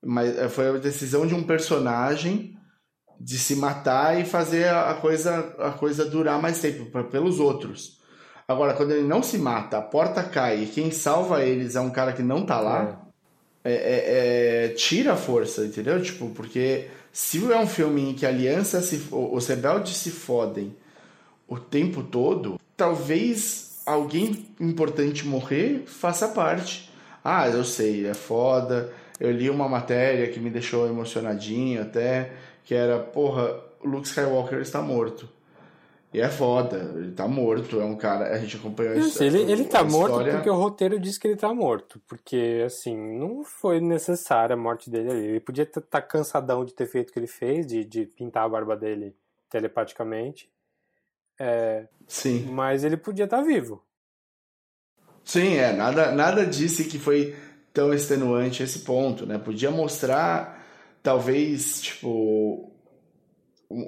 Mas 0.03 0.37
é, 0.37 0.47
foi 0.47 0.69
a 0.69 0.77
decisão 0.77 1.25
de 1.25 1.33
um 1.33 1.43
personagem 1.43 2.57
de 3.19 3.37
se 3.37 3.55
matar 3.55 4.19
e 4.19 4.25
fazer 4.25 4.69
a 4.69 4.93
coisa, 4.93 5.55
a 5.59 5.71
coisa 5.71 6.05
durar 6.05 6.41
mais 6.41 6.61
tempo 6.61 6.85
pra, 6.91 7.03
pelos 7.03 7.39
outros. 7.39 7.97
Agora, 8.47 8.73
quando 8.73 8.91
ele 8.91 9.07
não 9.07 9.21
se 9.21 9.37
mata, 9.37 9.77
a 9.77 9.81
porta 9.81 10.23
cai 10.23 10.63
e 10.63 10.67
quem 10.67 10.91
salva 10.91 11.43
eles 11.43 11.75
é 11.75 11.81
um 11.81 11.89
cara 11.89 12.13
que 12.13 12.23
não 12.23 12.45
tá 12.45 12.61
lá, 12.61 12.83
é. 12.83 13.06
É, 13.69 14.65
é, 14.65 14.67
tira 14.69 15.13
a 15.13 15.17
força, 15.17 15.65
entendeu? 15.65 16.01
Tipo, 16.01 16.29
porque 16.29 16.87
se 17.11 17.51
é 17.51 17.57
um 17.57 17.67
filme 17.67 18.09
em 18.09 18.13
que 18.13 18.25
a 18.25 18.29
aliança, 18.29 18.81
se, 18.81 19.07
os 19.11 19.47
rebeldes 19.47 19.97
se 19.97 20.11
fodem 20.11 20.75
o 21.47 21.57
tempo 21.57 22.03
todo, 22.03 22.59
talvez 22.75 23.81
alguém 23.85 24.45
importante 24.59 25.25
morrer 25.25 25.83
faça 25.85 26.27
parte. 26.27 26.91
Ah, 27.23 27.47
eu 27.49 27.63
sei, 27.63 28.05
é 28.05 28.13
foda. 28.13 28.93
Eu 29.19 29.31
li 29.31 29.49
uma 29.49 29.67
matéria 29.67 30.27
que 30.27 30.39
me 30.39 30.49
deixou 30.49 30.87
emocionadinho 30.87 31.81
até, 31.81 32.31
que 32.63 32.75
era, 32.75 32.99
porra, 32.99 33.59
Luke 33.83 34.07
Skywalker 34.07 34.59
está 34.59 34.81
morto. 34.81 35.27
E 36.17 36.19
é 36.19 36.29
foda, 36.29 36.77
ele 36.95 37.11
tá 37.11 37.27
morto, 37.27 37.79
é 37.79 37.85
um 37.85 37.95
cara, 37.95 38.33
a 38.33 38.39
gente 38.39 38.57
acompanhou 38.57 38.95
isso. 38.95 39.23
Ele, 39.23 39.39
ele 39.39 39.65
tá 39.65 39.83
morto 39.83 40.13
história... 40.13 40.33
porque 40.33 40.49
o 40.49 40.55
roteiro 40.55 40.99
diz 40.99 41.15
que 41.15 41.27
ele 41.27 41.35
tá 41.35 41.53
morto, 41.53 42.01
porque 42.07 42.63
assim, 42.65 42.97
não 42.97 43.43
foi 43.43 43.79
necessária 43.79 44.55
a 44.55 44.57
morte 44.57 44.89
dele 44.89 45.11
ali. 45.11 45.27
Ele 45.27 45.39
podia 45.39 45.63
estar 45.63 45.79
tá 45.79 46.01
cansadão 46.01 46.65
de 46.65 46.73
ter 46.73 46.87
feito 46.87 47.11
o 47.11 47.13
que 47.13 47.19
ele 47.19 47.27
fez, 47.27 47.67
de, 47.67 47.85
de 47.85 48.07
pintar 48.07 48.45
a 48.45 48.49
barba 48.49 48.75
dele 48.75 49.15
telepaticamente. 49.47 50.49
É, 51.39 51.85
Sim. 52.07 52.47
Mas 52.49 52.83
ele 52.83 52.97
podia 52.97 53.25
estar 53.25 53.37
tá 53.37 53.43
vivo. 53.43 53.83
Sim, 55.23 55.57
é, 55.57 55.71
nada, 55.71 56.11
nada 56.11 56.47
disse 56.47 56.85
que 56.85 56.97
foi 56.97 57.35
tão 57.71 57.93
extenuante 57.93 58.63
esse 58.63 58.79
ponto, 58.79 59.23
né? 59.23 59.37
Podia 59.37 59.69
mostrar, 59.69 60.65
talvez, 61.03 61.79
tipo, 61.79 62.71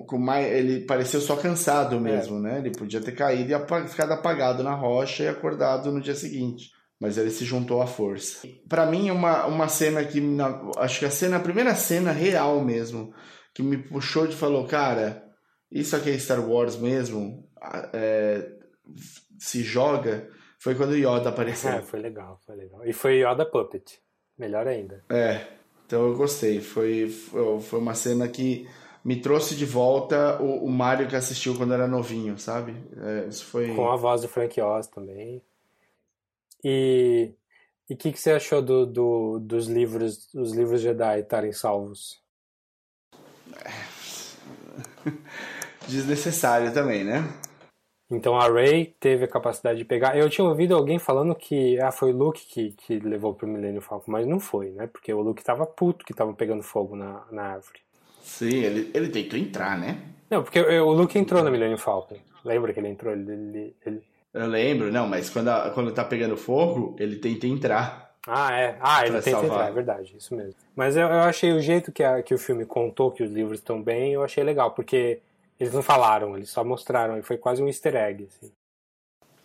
com 0.07 0.17
mais, 0.17 0.45
ele 0.45 0.85
pareceu 0.85 1.21
só 1.21 1.35
cansado 1.35 1.95
é. 1.95 1.99
mesmo, 1.99 2.37
é. 2.37 2.41
né? 2.41 2.57
Ele 2.59 2.71
podia 2.71 3.01
ter 3.01 3.13
caído 3.13 3.51
e 3.53 3.87
ficado 3.87 4.11
apagado 4.11 4.63
na 4.63 4.73
rocha 4.73 5.23
e 5.23 5.27
acordado 5.27 5.91
no 5.91 6.01
dia 6.01 6.15
seguinte. 6.15 6.71
Mas 6.99 7.17
ele 7.17 7.29
se 7.29 7.45
juntou 7.45 7.81
à 7.81 7.87
força. 7.87 8.45
Para 8.67 8.85
mim, 8.85 9.09
uma, 9.09 9.45
uma 9.45 9.69
cena 9.69 10.03
que. 10.03 10.19
Na, 10.19 10.69
acho 10.77 10.99
que 10.99 11.05
a 11.05 11.11
cena, 11.11 11.37
a 11.37 11.41
primeira 11.41 11.73
cena 11.73 12.11
real 12.11 12.59
mesmo, 12.61 13.13
que 13.55 13.63
me 13.63 13.77
puxou 13.77 14.27
de 14.27 14.35
falou, 14.35 14.67
cara, 14.67 15.23
isso 15.71 15.95
aqui 15.95 16.09
é 16.09 16.17
Star 16.17 16.45
Wars 16.45 16.75
mesmo, 16.75 17.47
é, 17.93 18.51
se 19.37 19.63
joga, 19.63 20.27
foi 20.59 20.75
quando 20.75 20.91
o 20.91 20.97
Yoda 20.97 21.29
apareceu. 21.29 21.71
É, 21.71 21.81
foi 21.81 22.01
legal, 22.01 22.37
foi 22.45 22.55
legal. 22.57 22.85
E 22.85 22.91
foi 22.91 23.21
Yoda 23.21 23.45
Puppet. 23.45 24.01
Melhor 24.37 24.67
ainda. 24.67 25.03
É, 25.09 25.47
então 25.85 26.05
eu 26.05 26.17
gostei. 26.17 26.59
Foi, 26.59 27.09
foi 27.09 27.79
uma 27.79 27.93
cena 27.93 28.27
que 28.27 28.67
me 29.03 29.21
trouxe 29.21 29.55
de 29.55 29.65
volta 29.65 30.41
o, 30.41 30.65
o 30.65 30.69
Mario 30.69 31.07
que 31.07 31.15
assistiu 31.15 31.55
quando 31.55 31.73
era 31.73 31.87
novinho, 31.87 32.37
sabe? 32.37 32.75
É, 32.97 33.27
isso 33.27 33.45
foi... 33.45 33.73
Com 33.75 33.89
a 33.89 33.95
voz 33.95 34.21
do 34.21 34.27
Frank 34.27 34.59
Oz 34.61 34.87
também. 34.87 35.41
E 36.63 37.33
o 37.89 37.95
que, 37.95 38.11
que 38.11 38.19
você 38.19 38.31
achou 38.31 38.61
do, 38.61 38.85
do, 38.85 39.39
dos 39.39 39.67
livros 39.67 40.27
dos 40.33 40.53
livros 40.53 40.81
Jedi 40.81 41.21
estarem 41.21 41.51
salvos? 41.51 42.21
Desnecessário 45.87 46.73
também, 46.73 47.03
né? 47.03 47.23
Então 48.11 48.35
a 48.35 48.47
Rey 48.47 48.95
teve 48.99 49.25
a 49.25 49.27
capacidade 49.27 49.79
de 49.79 49.85
pegar. 49.85 50.17
Eu 50.17 50.29
tinha 50.29 50.45
ouvido 50.45 50.75
alguém 50.75 50.97
falando 50.97 51.35
que 51.35 51.79
ah, 51.79 51.91
foi 51.91 52.11
o 52.11 52.17
Luke 52.17 52.43
que, 52.45 52.71
que 52.71 52.99
levou 52.99 53.35
pro 53.35 53.47
Millennium 53.47 53.81
Falcon, 53.81 54.11
mas 54.11 54.27
não 54.27 54.39
foi, 54.39 54.71
né? 54.71 54.87
Porque 54.87 55.13
o 55.13 55.21
Luke 55.21 55.43
tava 55.43 55.65
puto 55.65 56.03
que 56.03 56.13
tava 56.13 56.33
pegando 56.33 56.63
fogo 56.63 56.95
na, 56.95 57.25
na 57.31 57.43
árvore. 57.43 57.79
Sim, 58.21 58.63
ele, 58.63 58.91
ele 58.93 59.09
tentou 59.09 59.39
entrar, 59.39 59.77
né? 59.77 60.01
Não, 60.29 60.43
porque 60.43 60.59
o 60.59 60.91
Luke 60.91 61.17
entrou 61.17 61.43
no 61.43 61.49
Millennium 61.49 61.77
Falcon. 61.77 62.17
Lembra 62.45 62.73
que 62.73 62.79
ele 62.79 62.89
entrou? 62.89 63.13
Ele, 63.13 63.31
ele, 63.31 63.75
ele... 63.85 64.03
Eu 64.33 64.47
lembro, 64.47 64.91
não, 64.91 65.07
mas 65.07 65.29
quando, 65.29 65.49
a, 65.49 65.71
quando 65.71 65.91
tá 65.91 66.03
pegando 66.03 66.37
fogo, 66.37 66.95
ele 66.99 67.15
tenta 67.15 67.47
entrar. 67.47 68.15
Ah, 68.27 68.53
é. 68.53 68.77
Ah, 68.79 69.01
ele 69.05 69.17
tenta 69.21 69.31
salvar. 69.31 69.49
entrar, 69.49 69.67
é 69.69 69.71
verdade, 69.71 70.15
isso 70.17 70.35
mesmo. 70.35 70.53
Mas 70.75 70.95
eu, 70.95 71.07
eu 71.07 71.21
achei 71.21 71.51
o 71.51 71.61
jeito 71.61 71.91
que, 71.91 72.03
a, 72.03 72.21
que 72.21 72.33
o 72.33 72.37
filme 72.37 72.65
contou 72.65 73.11
que 73.11 73.23
os 73.23 73.31
livros 73.31 73.59
estão 73.59 73.81
bem, 73.81 74.13
eu 74.13 74.23
achei 74.23 74.43
legal, 74.43 74.71
porque 74.71 75.19
eles 75.59 75.73
não 75.73 75.81
falaram, 75.81 76.37
eles 76.37 76.49
só 76.49 76.63
mostraram, 76.63 77.17
e 77.17 77.23
foi 77.23 77.37
quase 77.37 77.61
um 77.61 77.67
easter 77.67 77.95
egg, 77.95 78.27
assim. 78.27 78.51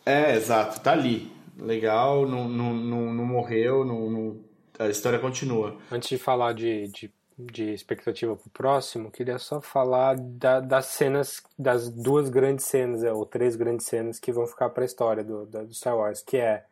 É, 0.04 0.36
exato, 0.36 0.80
tá 0.80 0.92
ali. 0.92 1.32
Legal, 1.58 2.26
não, 2.26 2.48
não, 2.48 2.74
não, 2.74 3.14
não 3.14 3.24
morreu, 3.24 3.84
não, 3.84 4.10
não, 4.10 4.36
a 4.78 4.88
história 4.88 5.18
continua. 5.18 5.76
Antes 5.90 6.08
de 6.08 6.18
falar 6.18 6.52
de, 6.52 6.88
de 6.88 7.10
de 7.38 7.72
expectativa 7.72 8.36
pro 8.36 8.50
próximo, 8.50 9.10
queria 9.10 9.38
só 9.38 9.60
falar 9.60 10.16
da, 10.16 10.60
das 10.60 10.86
cenas, 10.86 11.42
das 11.58 11.88
duas 11.88 12.28
grandes 12.28 12.66
cenas, 12.66 13.02
é, 13.02 13.12
ou 13.12 13.26
três 13.26 13.56
grandes 13.56 13.86
cenas 13.86 14.20
que 14.20 14.32
vão 14.32 14.46
ficar 14.46 14.70
para 14.70 14.84
a 14.84 14.86
história 14.86 15.24
do, 15.24 15.44
do 15.46 15.74
Star 15.74 15.96
Wars, 15.96 16.22
que 16.22 16.36
é 16.36 16.64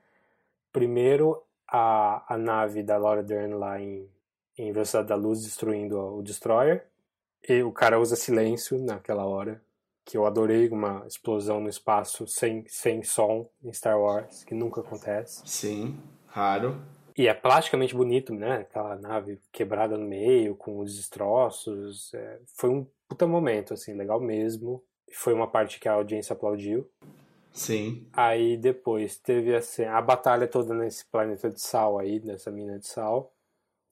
primeiro 0.72 1.42
a, 1.66 2.34
a 2.34 2.38
nave 2.38 2.82
da 2.82 2.96
Laura 2.96 3.22
Dern 3.22 3.54
lá 3.54 3.80
em, 3.80 4.08
em 4.56 4.72
Velocidade 4.72 5.08
da 5.08 5.16
Luz 5.16 5.42
destruindo 5.42 5.98
o 5.98 6.22
Destroyer, 6.22 6.86
e 7.48 7.62
o 7.62 7.72
cara 7.72 7.98
usa 7.98 8.14
silêncio 8.14 8.78
naquela 8.78 9.24
hora, 9.24 9.60
que 10.04 10.16
eu 10.16 10.26
adorei 10.26 10.68
uma 10.68 11.04
explosão 11.06 11.60
no 11.60 11.68
espaço 11.68 12.26
sem, 12.26 12.64
sem 12.68 13.02
som 13.02 13.48
em 13.62 13.72
Star 13.72 13.98
Wars, 13.98 14.44
que 14.44 14.54
nunca 14.54 14.80
acontece. 14.80 15.42
Sim, 15.44 15.98
raro. 16.26 16.80
E 17.16 17.28
é 17.28 17.34
plasticamente 17.34 17.94
bonito, 17.94 18.34
né? 18.34 18.60
Aquela 18.60 18.96
nave 18.96 19.40
quebrada 19.52 19.96
no 19.98 20.06
meio, 20.06 20.56
com 20.56 20.78
os 20.78 20.96
destroços. 20.96 22.12
É, 22.14 22.40
foi 22.56 22.70
um 22.70 22.86
puta 23.08 23.26
momento, 23.26 23.74
assim, 23.74 23.92
legal 23.94 24.20
mesmo. 24.20 24.82
Foi 25.12 25.34
uma 25.34 25.46
parte 25.46 25.78
que 25.78 25.88
a 25.88 25.92
audiência 25.92 26.32
aplaudiu. 26.32 26.90
Sim. 27.52 28.06
Aí 28.12 28.56
depois 28.56 29.18
teve 29.18 29.54
assim, 29.54 29.84
a 29.84 30.00
batalha 30.00 30.48
toda 30.48 30.74
nesse 30.74 31.04
planeta 31.04 31.50
de 31.50 31.60
sal 31.60 31.98
aí, 31.98 32.18
nessa 32.20 32.50
mina 32.50 32.78
de 32.78 32.86
sal, 32.86 33.30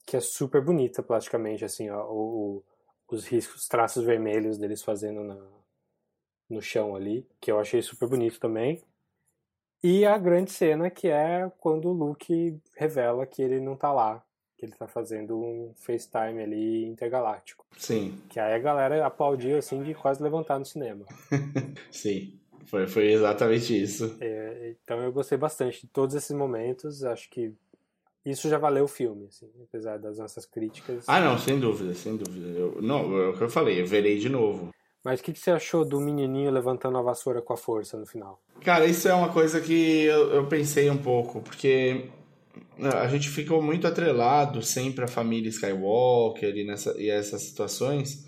que 0.05 0.17
é 0.17 0.19
super 0.19 0.61
bonita 0.61 1.03
plasticamente, 1.03 1.63
assim, 1.63 1.89
ó, 1.89 2.03
o, 2.09 2.63
os 3.07 3.25
riscos, 3.27 3.61
os 3.61 3.67
traços 3.67 4.03
vermelhos 4.03 4.57
deles 4.57 4.81
fazendo 4.81 5.23
na, 5.23 5.37
no 6.49 6.61
chão 6.61 6.95
ali, 6.95 7.27
que 7.39 7.51
eu 7.51 7.59
achei 7.59 7.81
super 7.83 8.09
bonito 8.09 8.39
também. 8.39 8.81
E 9.83 10.05
a 10.05 10.17
grande 10.17 10.51
cena 10.51 10.89
que 10.89 11.07
é 11.07 11.51
quando 11.59 11.89
o 11.89 11.93
Luke 11.93 12.59
revela 12.75 13.25
que 13.25 13.41
ele 13.41 13.59
não 13.59 13.75
tá 13.75 13.91
lá, 13.91 14.23
que 14.57 14.65
ele 14.65 14.73
tá 14.73 14.87
fazendo 14.87 15.35
um 15.37 15.73
FaceTime 15.75 16.41
ali 16.41 16.85
intergaláctico. 16.85 17.65
Sim. 17.77 18.21
Que 18.29 18.39
aí 18.39 18.53
a 18.53 18.59
galera 18.59 19.05
aplaudiu 19.05 19.57
assim 19.57 19.81
de 19.81 19.95
quase 19.95 20.21
levantar 20.21 20.59
no 20.59 20.65
cinema. 20.65 21.05
Sim. 21.89 22.37
Foi, 22.67 22.87
foi 22.87 23.11
exatamente 23.11 23.81
isso. 23.81 24.15
É, 24.21 24.75
então 24.83 25.01
eu 25.01 25.11
gostei 25.11 25.37
bastante 25.37 25.81
de 25.81 25.87
todos 25.87 26.15
esses 26.15 26.35
momentos. 26.35 27.03
Acho 27.03 27.29
que 27.29 27.53
isso 28.23 28.47
já 28.47 28.57
valeu 28.57 28.85
o 28.85 28.87
filme, 28.87 29.25
assim, 29.25 29.49
apesar 29.63 29.97
das 29.97 30.19
nossas 30.19 30.45
críticas. 30.45 31.03
Ah, 31.07 31.19
não, 31.19 31.37
sem 31.37 31.59
dúvida, 31.59 31.93
sem 31.95 32.15
dúvida. 32.15 32.47
Eu, 32.47 32.81
não, 32.81 33.17
é 33.17 33.27
o 33.29 33.37
que 33.37 33.43
eu 33.43 33.49
falei, 33.49 33.81
eu 33.81 33.87
verei 33.87 34.19
de 34.19 34.29
novo. 34.29 34.69
Mas 35.03 35.19
o 35.19 35.23
que, 35.23 35.33
que, 35.33 35.39
você 35.39 35.51
achou 35.51 35.83
do 35.83 35.99
menininho 35.99 36.51
levantando 36.51 36.97
a 36.97 37.01
vassoura 37.01 37.41
com 37.41 37.53
a 37.53 37.57
força 37.57 37.97
no 37.97 38.05
final? 38.05 38.39
Cara, 38.63 38.85
isso 38.85 39.07
é 39.07 39.13
uma 39.13 39.29
coisa 39.29 39.59
que 39.59 40.03
eu, 40.03 40.31
eu 40.33 40.47
pensei 40.47 40.89
um 40.89 40.97
pouco, 40.97 41.41
porque 41.41 42.09
né, 42.77 42.89
a 42.89 43.07
gente 43.07 43.27
ficou 43.29 43.61
muito 43.61 43.87
atrelado 43.87 44.61
sempre 44.61 45.03
à 45.03 45.07
família 45.07 45.49
Skywalker 45.49 46.55
e, 46.55 46.63
nessa, 46.63 46.95
e 47.01 47.09
essas 47.09 47.41
situações, 47.41 48.27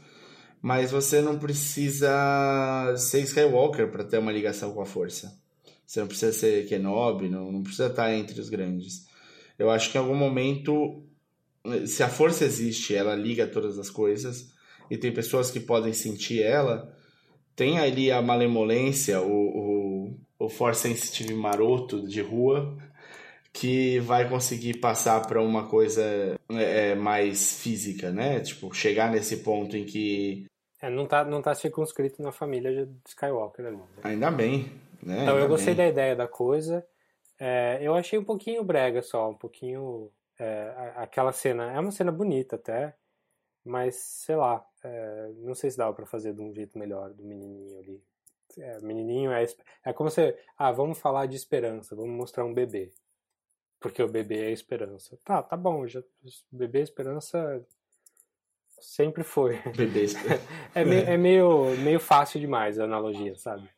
mas 0.62 0.90
você 0.90 1.22
não 1.22 1.38
precisa 1.38 2.96
ser 2.98 3.22
Skywalker 3.22 3.92
para 3.92 4.04
ter 4.04 4.18
uma 4.18 4.32
ligação 4.32 4.74
com 4.74 4.82
a 4.82 4.86
força. 4.86 5.38
Você 5.86 6.00
não 6.00 6.08
precisa 6.08 6.34
ser 6.34 6.68
Kenobi, 6.68 7.30
não, 7.30 7.52
não 7.52 7.62
precisa 7.62 7.88
estar 7.88 8.12
entre 8.12 8.40
os 8.40 8.50
grandes. 8.50 9.06
Eu 9.60 9.70
acho 9.70 9.92
que 9.92 9.98
em 9.98 10.02
algum 10.02 10.16
momento, 10.16 11.04
se 11.86 12.02
a 12.02 12.10
força 12.10 12.46
existe, 12.46 12.96
ela 12.96 13.14
liga 13.14 13.46
todas 13.46 13.78
as 13.78 13.92
coisas 13.92 14.53
e 14.90 14.98
tem 14.98 15.12
pessoas 15.12 15.50
que 15.50 15.60
podem 15.60 15.94
sentir 15.94 16.42
ela, 16.42 16.94
tem 17.56 17.80
ali 17.80 18.12
a 18.12 18.22
malemolência, 18.22 19.22
o, 19.22 20.08
o, 20.08 20.20
o 20.40 20.50
force 20.50 20.82
sensitive 20.82 21.34
maroto 21.34 22.08
de 22.08 22.22
rua, 22.22 22.76
que 23.52 24.00
vai 24.00 24.28
conseguir 24.28 24.80
passar 24.80 25.26
para 25.28 25.40
uma 25.40 25.68
coisa 25.68 26.04
é, 26.50 26.90
é, 26.90 26.96
mais 26.96 27.62
física, 27.62 28.12
né? 28.12 28.40
Tipo, 28.40 28.74
chegar 28.74 29.12
nesse 29.12 29.38
ponto 29.38 29.78
em 29.78 29.86
que. 29.86 30.48
É, 30.82 30.90
não 30.90 31.06
tá, 31.06 31.24
não 31.24 31.42
tá 31.42 31.54
circunscrito 31.54 32.22
na 32.22 32.32
família 32.32 32.86
de 32.86 32.92
Skywalker. 33.08 33.72
Né? 33.72 33.80
Ainda 34.04 34.32
bem, 34.32 34.72
né? 35.02 35.22
Então, 35.22 35.36
Ainda 35.36 35.46
eu 35.46 35.48
gostei 35.48 35.76
bem. 35.76 35.86
da 35.86 35.92
ideia 35.92 36.16
da 36.16 36.28
coisa. 36.28 36.86
É, 37.40 37.78
eu 37.82 37.94
achei 37.94 38.18
um 38.18 38.24
pouquinho 38.24 38.64
brega 38.64 39.02
só, 39.04 39.30
um 39.30 39.36
pouquinho. 39.36 40.10
É, 40.40 40.94
aquela 40.96 41.32
cena. 41.32 41.72
É 41.72 41.80
uma 41.80 41.92
cena 41.92 42.12
bonita 42.12 42.56
até. 42.56 42.96
Mas, 43.64 43.96
sei 43.96 44.36
lá, 44.36 44.66
é, 44.84 45.32
não 45.38 45.56
sei 45.56 45.72
se 45.72 45.78
dava 45.78 45.94
para 45.94 46.06
fazer 46.06 46.34
de 46.34 46.42
um 46.42 46.54
jeito 46.54 46.78
melhor 46.78 47.14
do 47.14 47.24
menininho 47.24 47.80
ali. 47.80 48.04
É, 48.58 48.80
menininho 48.82 49.32
é, 49.32 49.46
é 49.86 49.94
como 49.94 50.10
se, 50.10 50.38
ah, 50.58 50.72
vamos 50.72 51.00
falar 51.00 51.26
de 51.26 51.36
esperança, 51.36 51.96
vamos 51.96 52.16
mostrar 52.16 52.46
um 52.46 52.54
bebê. 52.54 52.94
Porque 53.80 54.02
o 54.02 54.08
bebê 54.08 54.46
é 54.46 54.52
esperança. 54.52 55.18
Tá, 55.26 55.44
tá 55.44 55.58
bom. 55.58 55.86
Já, 55.88 56.02
bebê 56.52 56.80
é 56.80 56.84
esperança 56.84 57.66
sempre 58.80 59.24
foi. 59.24 59.58
Bebê. 59.76 60.06
É, 60.76 60.86
meio, 60.86 61.04
é 61.06 61.18
meio, 61.18 61.78
meio 61.78 62.00
fácil 62.00 62.40
demais 62.40 62.80
a 62.80 62.84
analogia, 62.84 63.36
sabe? 63.36 63.70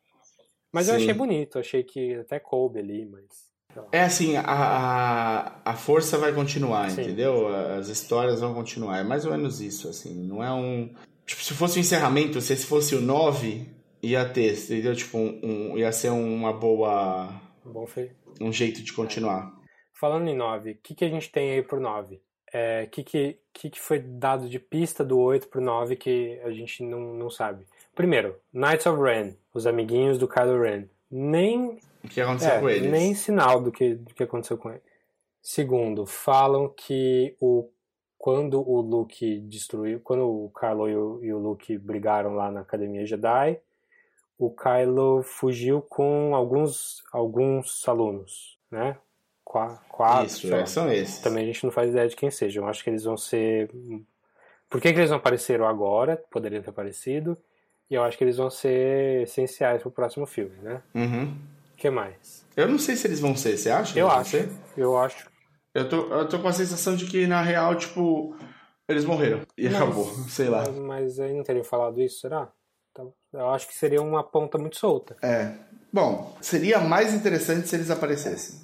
Mas 0.72 0.88
eu 0.88 0.95
Sim. 0.95 1.03
achei 1.03 1.14
bonito, 1.14 1.60
achei 1.60 1.84
que 1.84 2.15
até 2.15 2.40
coube 2.40 2.80
ali, 2.80 3.06
mas. 3.06 3.55
É 3.91 4.02
assim, 4.03 4.35
a, 4.38 4.41
a, 4.43 5.52
a 5.72 5.73
força 5.73 6.18
vai 6.18 6.31
continuar, 6.34 6.89
Sim. 6.91 7.02
entendeu? 7.02 7.47
As 7.47 7.88
histórias 7.88 8.39
vão 8.41 8.53
continuar. 8.53 8.99
É 8.99 9.03
mais 9.03 9.26
ou 9.26 9.31
menos 9.31 9.61
isso, 9.61 9.88
assim. 9.88 10.14
Não 10.14 10.43
é 10.43 10.52
um. 10.52 10.93
Tipo, 11.26 11.43
se 11.43 11.53
fosse 11.53 11.80
o 11.80 11.81
encerramento, 11.81 12.39
se 12.41 12.53
esse 12.53 12.65
fosse 12.65 12.95
o 12.95 13.02
9, 13.02 13.68
ia 14.02 14.23
ter, 14.30 14.53
entendeu? 14.53 14.95
Tipo, 14.95 15.18
um, 15.18 15.39
um- 15.43 15.77
ia 15.77 15.91
ser 15.91 16.10
uma 16.10 16.53
boa. 16.53 17.30
Bom, 17.64 17.85
foi. 17.88 18.11
um 18.39 18.52
jeito 18.52 18.81
de 18.84 18.93
continuar. 18.93 19.52
Falando 19.93 20.27
em 20.27 20.35
9, 20.35 20.72
o 20.72 20.77
que, 20.84 20.93
que 20.93 21.06
a 21.06 21.10
gente 21.10 21.31
tem 21.31 21.52
aí 21.52 21.64
por 21.64 21.80
9? 21.80 22.15
O 22.15 22.89
que, 22.89 23.03
que, 23.03 23.38
que, 23.53 23.69
que 23.69 23.80
foi 23.81 23.99
dado 23.99 24.47
de 24.47 24.60
pista 24.60 25.03
do 25.03 25.18
8 25.19 25.47
pro 25.47 25.60
9 25.61 25.95
que 25.95 26.39
a 26.43 26.52
gente 26.52 26.84
não, 26.84 27.14
não 27.15 27.30
sabe? 27.30 27.65
Primeiro, 27.95 28.35
Knights 28.53 28.85
of 28.85 29.02
Ren, 29.02 29.34
os 29.53 29.65
amiguinhos 29.65 30.18
do 30.18 30.27
Kylo 30.27 30.61
Ren. 30.61 30.84
Nem, 31.10 31.80
O 32.06 32.10
que 32.10 32.22
aconteceu 32.22 32.52
é, 32.53 32.60
com 32.60 32.69
eles? 32.69 32.91
nem 32.91 33.14
sinal 33.14 33.61
do 33.61 33.72
que, 33.72 33.95
do 33.95 34.14
que 34.14 34.23
aconteceu 34.23 34.57
com 34.57 34.69
ele. 34.72 34.82
Segundo, 35.41 36.06
falam 36.06 36.69
que 36.69 37.36
o, 37.40 37.69
quando 38.18 38.60
o 38.68 38.82
Luke 38.82 39.40
destruiu, 39.41 39.99
quando 39.99 40.23
o 40.27 40.52
Kylo 40.60 40.90
e 40.90 40.95
o, 40.95 41.23
e 41.23 41.34
o 41.34 41.38
Luke 41.38 41.77
brigaram 41.77 42.34
lá 42.36 42.52
na 42.52 42.61
Academia 42.61 43.06
Jedi, 43.06 43.60
o 44.38 44.49
Kylo 44.49 45.22
fugiu 45.23 45.82
com 45.82 46.36
alguns, 46.36 47.03
alguns 47.11 47.88
alunos, 47.88 48.57
né? 48.72 48.98
Qua- 49.44 49.80
Quatro, 49.88 50.26
Isso, 50.26 50.53
é, 50.53 50.65
são 50.65 50.91
esses. 50.91 51.19
Também 51.22 51.44
a 51.44 51.48
gente 51.48 51.64
não 51.64 51.72
faz 51.72 51.90
ideia 51.91 52.07
de 52.10 52.15
quem 52.15 52.32
sejam. 52.32 52.64
Eu 52.64 52.69
acho 52.69 52.84
que 52.84 52.90
eles 52.90 53.03
vão 53.03 53.15
ser. 53.15 53.69
Por 54.68 54.82
que, 54.82 54.91
que 54.91 54.99
eles 54.99 55.11
não 55.11 55.18
apareceram 55.18 55.68
agora? 55.68 56.18
Poderiam 56.32 56.61
ter 56.64 56.72
aparecido. 56.72 57.38
E 57.90 57.94
eu 57.94 58.03
acho 58.03 58.18
que 58.18 58.23
eles 58.23 58.38
vão 58.38 58.49
ser 58.49 59.22
essenciais 59.22 59.82
pro 59.84 59.91
próximo 59.91 60.26
filme, 60.26 60.57
né? 60.64 60.82
Uhum. 60.95 61.38
O 61.76 61.77
que 61.77 61.89
mais? 61.89 62.45
Eu 62.56 62.69
não 62.69 62.80
sei 62.80 62.95
se 62.95 63.06
eles 63.06 63.19
vão 63.19 63.35
ser, 63.35 63.57
você 63.57 63.69
acha? 63.69 63.99
Eu 63.99 64.10
acho. 64.10 64.31
ser? 64.31 64.49
Eu 64.77 64.97
acho. 64.97 65.30
Eu 65.73 65.89
tô, 65.89 66.07
eu 66.14 66.27
tô 66.30 66.39
com 66.39 66.47
a 66.47 66.53
sensação 66.53 66.95
de 66.95 67.06
que, 67.06 67.27
na 67.27 67.41
real, 67.41 67.76
tipo, 67.76 68.34
eles 68.88 69.03
morreram. 69.03 69.41
E 69.57 69.65
Mas- 69.65 69.76
acabou, 69.76 70.06
sei 70.30 70.47
lá. 70.47 70.60
Mas, 70.65 70.77
mas 70.77 71.19
aí 71.19 71.34
não 71.34 71.43
teriam 71.43 71.65
falado 71.65 72.02
isso, 72.02 72.22
será? 72.22 72.49
Então, 72.91 73.14
Eu 73.34 73.49
acho 73.49 73.68
que 73.68 73.76
seria 73.76 74.02
uma 74.02 74.23
ponta 74.23 74.57
muito 74.57 74.77
solta. 74.77 75.18
É. 75.22 75.53
Bom, 75.91 76.34
seria 76.39 76.80
mais 76.80 77.14
interessante 77.14 77.68
se 77.68 77.76
eles 77.76 77.91
aparecessem. 77.91 78.61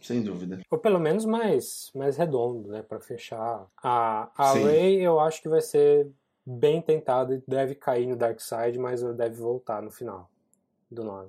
Sem 0.00 0.20
dúvida. 0.22 0.60
Ou 0.68 0.78
pelo 0.78 0.98
menos 0.98 1.24
mais, 1.24 1.90
mais 1.94 2.16
redondo, 2.16 2.68
né? 2.70 2.82
Pra 2.82 2.98
fechar. 3.00 3.66
A, 3.80 4.30
a 4.36 4.52
Sim. 4.52 4.64
Rey 4.64 5.00
eu 5.00 5.20
acho 5.20 5.40
que 5.40 5.48
vai 5.48 5.60
ser 5.60 6.08
bem 6.44 6.82
tentada 6.82 7.34
e 7.36 7.42
deve 7.46 7.76
cair 7.76 8.06
no 8.06 8.16
Dark 8.16 8.40
Side, 8.40 8.78
mas 8.78 9.00
deve 9.14 9.36
voltar 9.36 9.80
no 9.82 9.90
final 9.92 10.28
do 10.90 11.04
9. 11.04 11.28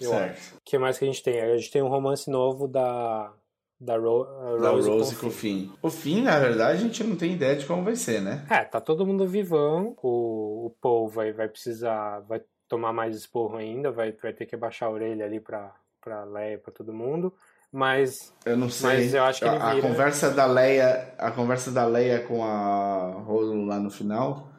Eu 0.00 0.12
acho. 0.12 0.20
certo. 0.20 0.56
O 0.56 0.60
que 0.64 0.78
mais 0.78 0.98
que 0.98 1.04
a 1.04 1.08
gente 1.08 1.22
tem? 1.22 1.40
A 1.40 1.56
gente 1.56 1.70
tem 1.70 1.82
um 1.82 1.88
romance 1.88 2.30
novo 2.30 2.68
da, 2.68 3.32
da, 3.80 3.96
Ro, 3.96 4.24
a 4.24 4.60
Da 4.60 4.70
Rose, 4.70 4.88
Rose 4.88 5.16
com 5.16 5.28
o 5.28 5.30
Finn. 5.30 5.66
Finn. 5.66 5.72
O 5.82 5.90
Finn, 5.90 6.22
na 6.22 6.38
verdade, 6.38 6.78
a 6.78 6.82
gente 6.82 7.02
não 7.02 7.16
tem 7.16 7.32
ideia 7.32 7.56
de 7.56 7.66
como 7.66 7.82
vai 7.82 7.96
ser, 7.96 8.20
né? 8.20 8.46
É, 8.50 8.64
tá 8.64 8.80
todo 8.80 9.06
mundo 9.06 9.26
vivão. 9.26 9.96
O, 10.02 10.66
o 10.66 10.76
Paul 10.80 11.08
vai, 11.08 11.32
vai 11.32 11.48
precisar, 11.48 12.20
vai 12.20 12.42
tomar 12.68 12.92
mais 12.92 13.16
esporro 13.16 13.56
ainda, 13.56 13.90
vai, 13.90 14.12
vai 14.12 14.32
ter 14.32 14.46
que 14.46 14.54
abaixar 14.54 14.88
a 14.88 14.92
orelha 14.92 15.24
ali 15.24 15.40
pra, 15.40 15.74
pra 16.00 16.24
Leia, 16.24 16.58
pra 16.58 16.72
todo 16.72 16.92
mundo. 16.92 17.32
Mas 17.72 18.34
Eu 18.44 18.56
não 18.56 18.68
sei. 18.68 18.90
Mas 18.90 19.14
eu 19.14 19.22
acho 19.22 19.40
que 19.40 19.44
ele 19.46 19.56
a, 19.56 19.72
a 19.72 19.80
conversa 19.80 20.30
da 20.30 20.44
Leia, 20.44 21.14
a 21.18 21.30
conversa 21.30 21.70
da 21.70 21.86
Leia 21.86 22.20
com 22.26 22.44
a 22.44 23.12
Rose 23.24 23.54
lá 23.64 23.78
no 23.78 23.90
final 23.90 24.50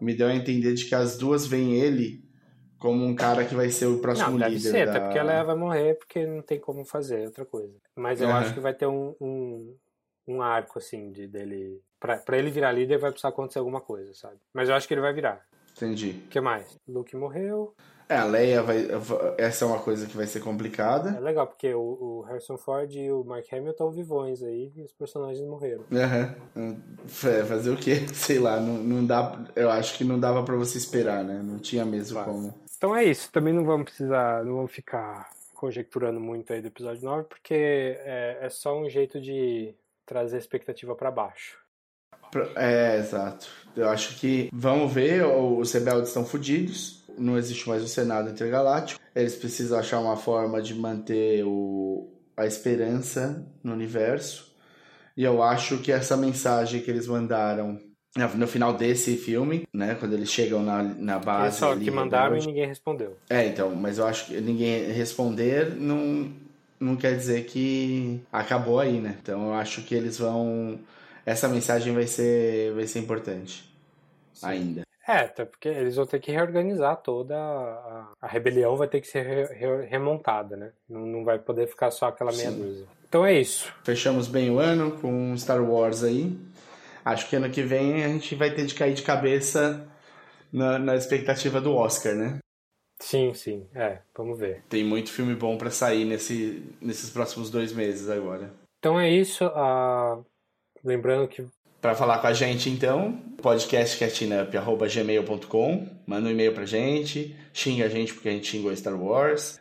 me 0.00 0.14
deu 0.14 0.28
a 0.28 0.34
entender 0.34 0.74
de 0.74 0.84
que 0.84 0.94
as 0.94 1.16
duas 1.16 1.46
veem 1.46 1.74
ele 1.74 2.24
como 2.78 3.04
um 3.04 3.14
cara 3.14 3.44
que 3.44 3.54
vai 3.54 3.70
ser 3.70 3.86
o 3.86 3.98
próximo 3.98 4.32
não, 4.32 4.38
deve 4.38 4.54
líder 4.56 4.70
ser, 4.70 4.86
da... 4.86 4.92
até 4.92 5.00
porque 5.00 5.18
a 5.18 5.22
Leia 5.22 5.44
vai 5.44 5.56
morrer 5.56 5.94
porque 5.94 6.26
não 6.26 6.42
tem 6.42 6.58
como 6.60 6.84
fazer 6.84 7.26
outra 7.26 7.44
coisa. 7.44 7.74
Mas 7.96 8.20
eu 8.20 8.28
Aham. 8.28 8.38
acho 8.38 8.54
que 8.54 8.60
vai 8.60 8.74
ter 8.74 8.86
um, 8.86 9.14
um, 9.20 9.76
um 10.26 10.42
arco, 10.42 10.78
assim, 10.78 11.10
de, 11.10 11.26
dele. 11.26 11.80
Pra, 11.98 12.16
pra 12.18 12.38
ele 12.38 12.50
virar 12.50 12.72
líder 12.72 12.98
vai 12.98 13.10
precisar 13.10 13.30
acontecer 13.30 13.58
alguma 13.58 13.80
coisa, 13.80 14.14
sabe? 14.14 14.36
Mas 14.54 14.68
eu 14.68 14.74
acho 14.74 14.86
que 14.86 14.94
ele 14.94 15.00
vai 15.00 15.12
virar. 15.12 15.44
Entendi. 15.76 16.22
O 16.26 16.28
que 16.28 16.40
mais? 16.40 16.76
Luke 16.86 17.16
morreu. 17.16 17.74
É, 18.08 18.16
a 18.16 18.24
Leia 18.24 18.62
vai. 18.62 18.88
Essa 19.36 19.64
é 19.64 19.68
uma 19.68 19.80
coisa 19.80 20.06
que 20.06 20.16
vai 20.16 20.26
ser 20.26 20.38
É 20.38 20.42
complicada. 20.42 21.20
legal, 21.20 21.46
porque 21.46 21.74
o, 21.74 21.80
o 21.80 22.22
Harrison 22.22 22.56
Ford 22.56 22.90
e 22.94 23.12
o 23.12 23.22
Mark 23.22 23.44
Hamill 23.52 23.72
estão 23.72 23.90
vivões 23.90 24.42
aí 24.42 24.72
e 24.74 24.82
os 24.82 24.92
personagens 24.92 25.46
morreram. 25.46 25.84
Aham. 25.92 26.34
É, 26.56 27.44
Fazer 27.44 27.70
o 27.70 27.76
quê? 27.76 28.06
Sei 28.14 28.38
lá, 28.38 28.58
não, 28.58 28.74
não 28.78 29.04
dá. 29.04 29.38
Eu 29.54 29.70
acho 29.70 29.96
que 29.98 30.04
não 30.04 30.18
dava 30.18 30.42
pra 30.42 30.56
você 30.56 30.78
esperar, 30.78 31.22
né? 31.22 31.42
Não 31.44 31.58
tinha 31.58 31.84
mesmo 31.84 32.24
como. 32.24 32.54
Então 32.78 32.96
é 32.96 33.04
isso. 33.04 33.30
Também 33.30 33.52
não 33.52 33.64
vamos 33.64 33.86
precisar, 33.86 34.44
não 34.44 34.54
vamos 34.54 34.72
ficar 34.72 35.28
conjecturando 35.52 36.20
muito 36.20 36.52
aí 36.52 36.62
do 36.62 36.68
episódio 36.68 37.04
9, 37.04 37.24
porque 37.24 37.52
é, 37.54 38.38
é 38.40 38.48
só 38.48 38.80
um 38.80 38.88
jeito 38.88 39.20
de 39.20 39.74
trazer 40.06 40.36
a 40.36 40.38
expectativa 40.38 40.94
pra 40.94 41.10
baixo. 41.10 41.58
É, 42.54 42.96
exato. 42.98 43.48
Eu 43.76 43.88
acho 43.88 44.18
que 44.20 44.48
vamos 44.52 44.92
ver, 44.92 45.24
os 45.24 45.72
rebeldes 45.72 46.08
estão 46.08 46.24
fodidos. 46.24 47.04
Não 47.18 47.36
existe 47.36 47.68
mais 47.68 47.82
o 47.82 47.88
Senado 47.88 48.30
Intergaláctico. 48.30 49.00
Eles 49.14 49.34
precisam 49.34 49.78
achar 49.78 49.98
uma 49.98 50.16
forma 50.16 50.62
de 50.62 50.74
manter 50.74 51.44
o, 51.44 52.08
a 52.36 52.46
esperança 52.46 53.44
no 53.62 53.72
universo. 53.72 54.54
E 55.16 55.24
eu 55.24 55.42
acho 55.42 55.78
que 55.78 55.90
essa 55.90 56.16
mensagem 56.16 56.80
que 56.80 56.90
eles 56.90 57.08
mandaram 57.08 57.80
no 58.26 58.46
final 58.46 58.72
desse 58.72 59.16
filme, 59.16 59.66
né? 59.72 59.94
Quando 59.98 60.14
eles 60.14 60.30
chegam 60.30 60.62
na, 60.62 60.82
na 60.82 61.18
base. 61.18 61.58
só 61.58 61.72
ali, 61.72 61.84
que 61.84 61.90
mandaram 61.90 62.36
e 62.36 62.44
ninguém 62.46 62.66
respondeu. 62.66 63.16
É, 63.30 63.46
então, 63.46 63.74
mas 63.74 63.98
eu 63.98 64.06
acho 64.06 64.26
que 64.26 64.40
ninguém 64.40 64.90
responder 64.92 65.74
não, 65.76 66.30
não 66.80 66.96
quer 66.96 67.16
dizer 67.16 67.44
que 67.44 68.20
acabou 68.32 68.80
aí, 68.80 69.00
né? 69.00 69.16
Então 69.22 69.48
eu 69.48 69.54
acho 69.54 69.82
que 69.82 69.94
eles 69.94 70.18
vão. 70.18 70.78
Essa 71.26 71.46
mensagem 71.48 71.92
vai 71.94 72.06
ser, 72.06 72.72
vai 72.74 72.86
ser 72.86 72.98
importante 73.00 73.70
ainda. 74.42 74.82
É, 75.06 75.20
até 75.20 75.44
porque 75.46 75.68
eles 75.68 75.96
vão 75.96 76.04
ter 76.06 76.20
que 76.20 76.30
reorganizar 76.30 76.96
toda 76.98 77.34
a, 77.34 78.08
a 78.20 78.26
rebelião, 78.26 78.76
vai 78.76 78.86
ter 78.88 79.00
que 79.00 79.06
ser 79.06 79.22
re- 79.26 79.54
re- 79.54 79.86
remontada, 79.86 80.54
né? 80.54 80.70
Não, 80.88 81.06
não 81.06 81.24
vai 81.24 81.38
poder 81.38 81.66
ficar 81.66 81.90
só 81.90 82.08
aquela 82.08 82.30
meia 82.30 82.50
Sim. 82.50 82.62
dúzia. 82.62 82.86
Então 83.08 83.24
é 83.24 83.40
isso. 83.40 83.72
Fechamos 83.84 84.28
bem 84.28 84.50
o 84.50 84.58
ano 84.58 84.90
com 85.00 85.34
Star 85.38 85.62
Wars 85.62 86.04
aí. 86.04 86.36
Acho 87.08 87.26
que 87.26 87.36
ano 87.36 87.48
que 87.48 87.62
vem 87.62 88.04
a 88.04 88.08
gente 88.08 88.34
vai 88.34 88.54
ter 88.54 88.66
de 88.66 88.74
cair 88.74 88.92
de 88.92 89.00
cabeça 89.02 89.88
na, 90.52 90.78
na 90.78 90.94
expectativa 90.94 91.58
do 91.58 91.74
Oscar, 91.74 92.14
né? 92.14 92.38
Sim, 93.00 93.32
sim. 93.32 93.66
É, 93.74 94.00
vamos 94.14 94.38
ver. 94.38 94.62
Tem 94.68 94.84
muito 94.84 95.10
filme 95.10 95.34
bom 95.34 95.56
pra 95.56 95.70
sair 95.70 96.04
nesse, 96.04 96.62
nesses 96.82 97.08
próximos 97.08 97.50
dois 97.50 97.72
meses 97.72 98.10
agora. 98.10 98.52
Então 98.78 99.00
é 99.00 99.10
isso. 99.10 99.46
ah, 99.54 100.18
lembrando 100.84 101.26
que 101.28 101.46
Para 101.80 101.94
falar 101.94 102.18
com 102.18 102.26
a 102.26 102.34
gente, 102.34 102.68
então, 102.68 103.12
podcastcatchingup.gmail.com. 103.40 105.88
Manda 106.06 106.28
um 106.28 106.32
e-mail 106.32 106.52
pra 106.52 106.66
gente, 106.66 107.34
xinga 107.54 107.86
a 107.86 107.88
gente 107.88 108.12
porque 108.12 108.28
a 108.28 108.32
gente 108.32 108.50
xingou 108.50 108.76
Star 108.76 109.02
Wars. 109.02 109.58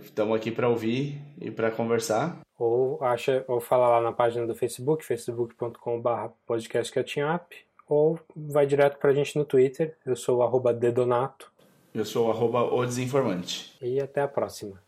Estamos 0.00 0.36
aqui 0.36 0.52
pra 0.52 0.68
ouvir 0.68 1.20
e 1.40 1.50
pra 1.50 1.72
conversar. 1.72 2.38
Ou 2.64 3.04
acha 3.04 3.44
ou 3.46 3.60
fala 3.60 3.88
lá 3.88 4.00
na 4.00 4.12
página 4.12 4.46
do 4.46 4.54
Facebook, 4.54 5.04
facebook.com.br 5.04 6.28
podcastcatchingup, 6.46 7.52
ou 7.88 8.18
vai 8.34 8.66
direto 8.66 8.98
pra 8.98 9.12
gente 9.12 9.36
no 9.38 9.44
Twitter. 9.44 9.96
Eu 10.04 10.16
sou 10.16 10.38
o 10.38 10.42
arroba 10.42 10.72
dedonato 10.72 11.52
Eu 11.94 12.04
sou 12.04 12.28
o 12.28 12.30
arroba 12.30 12.62
o 12.62 12.84
desinformante. 12.84 13.76
e 13.80 14.00
até 14.00 14.22
a 14.22 14.28
próxima. 14.28 14.83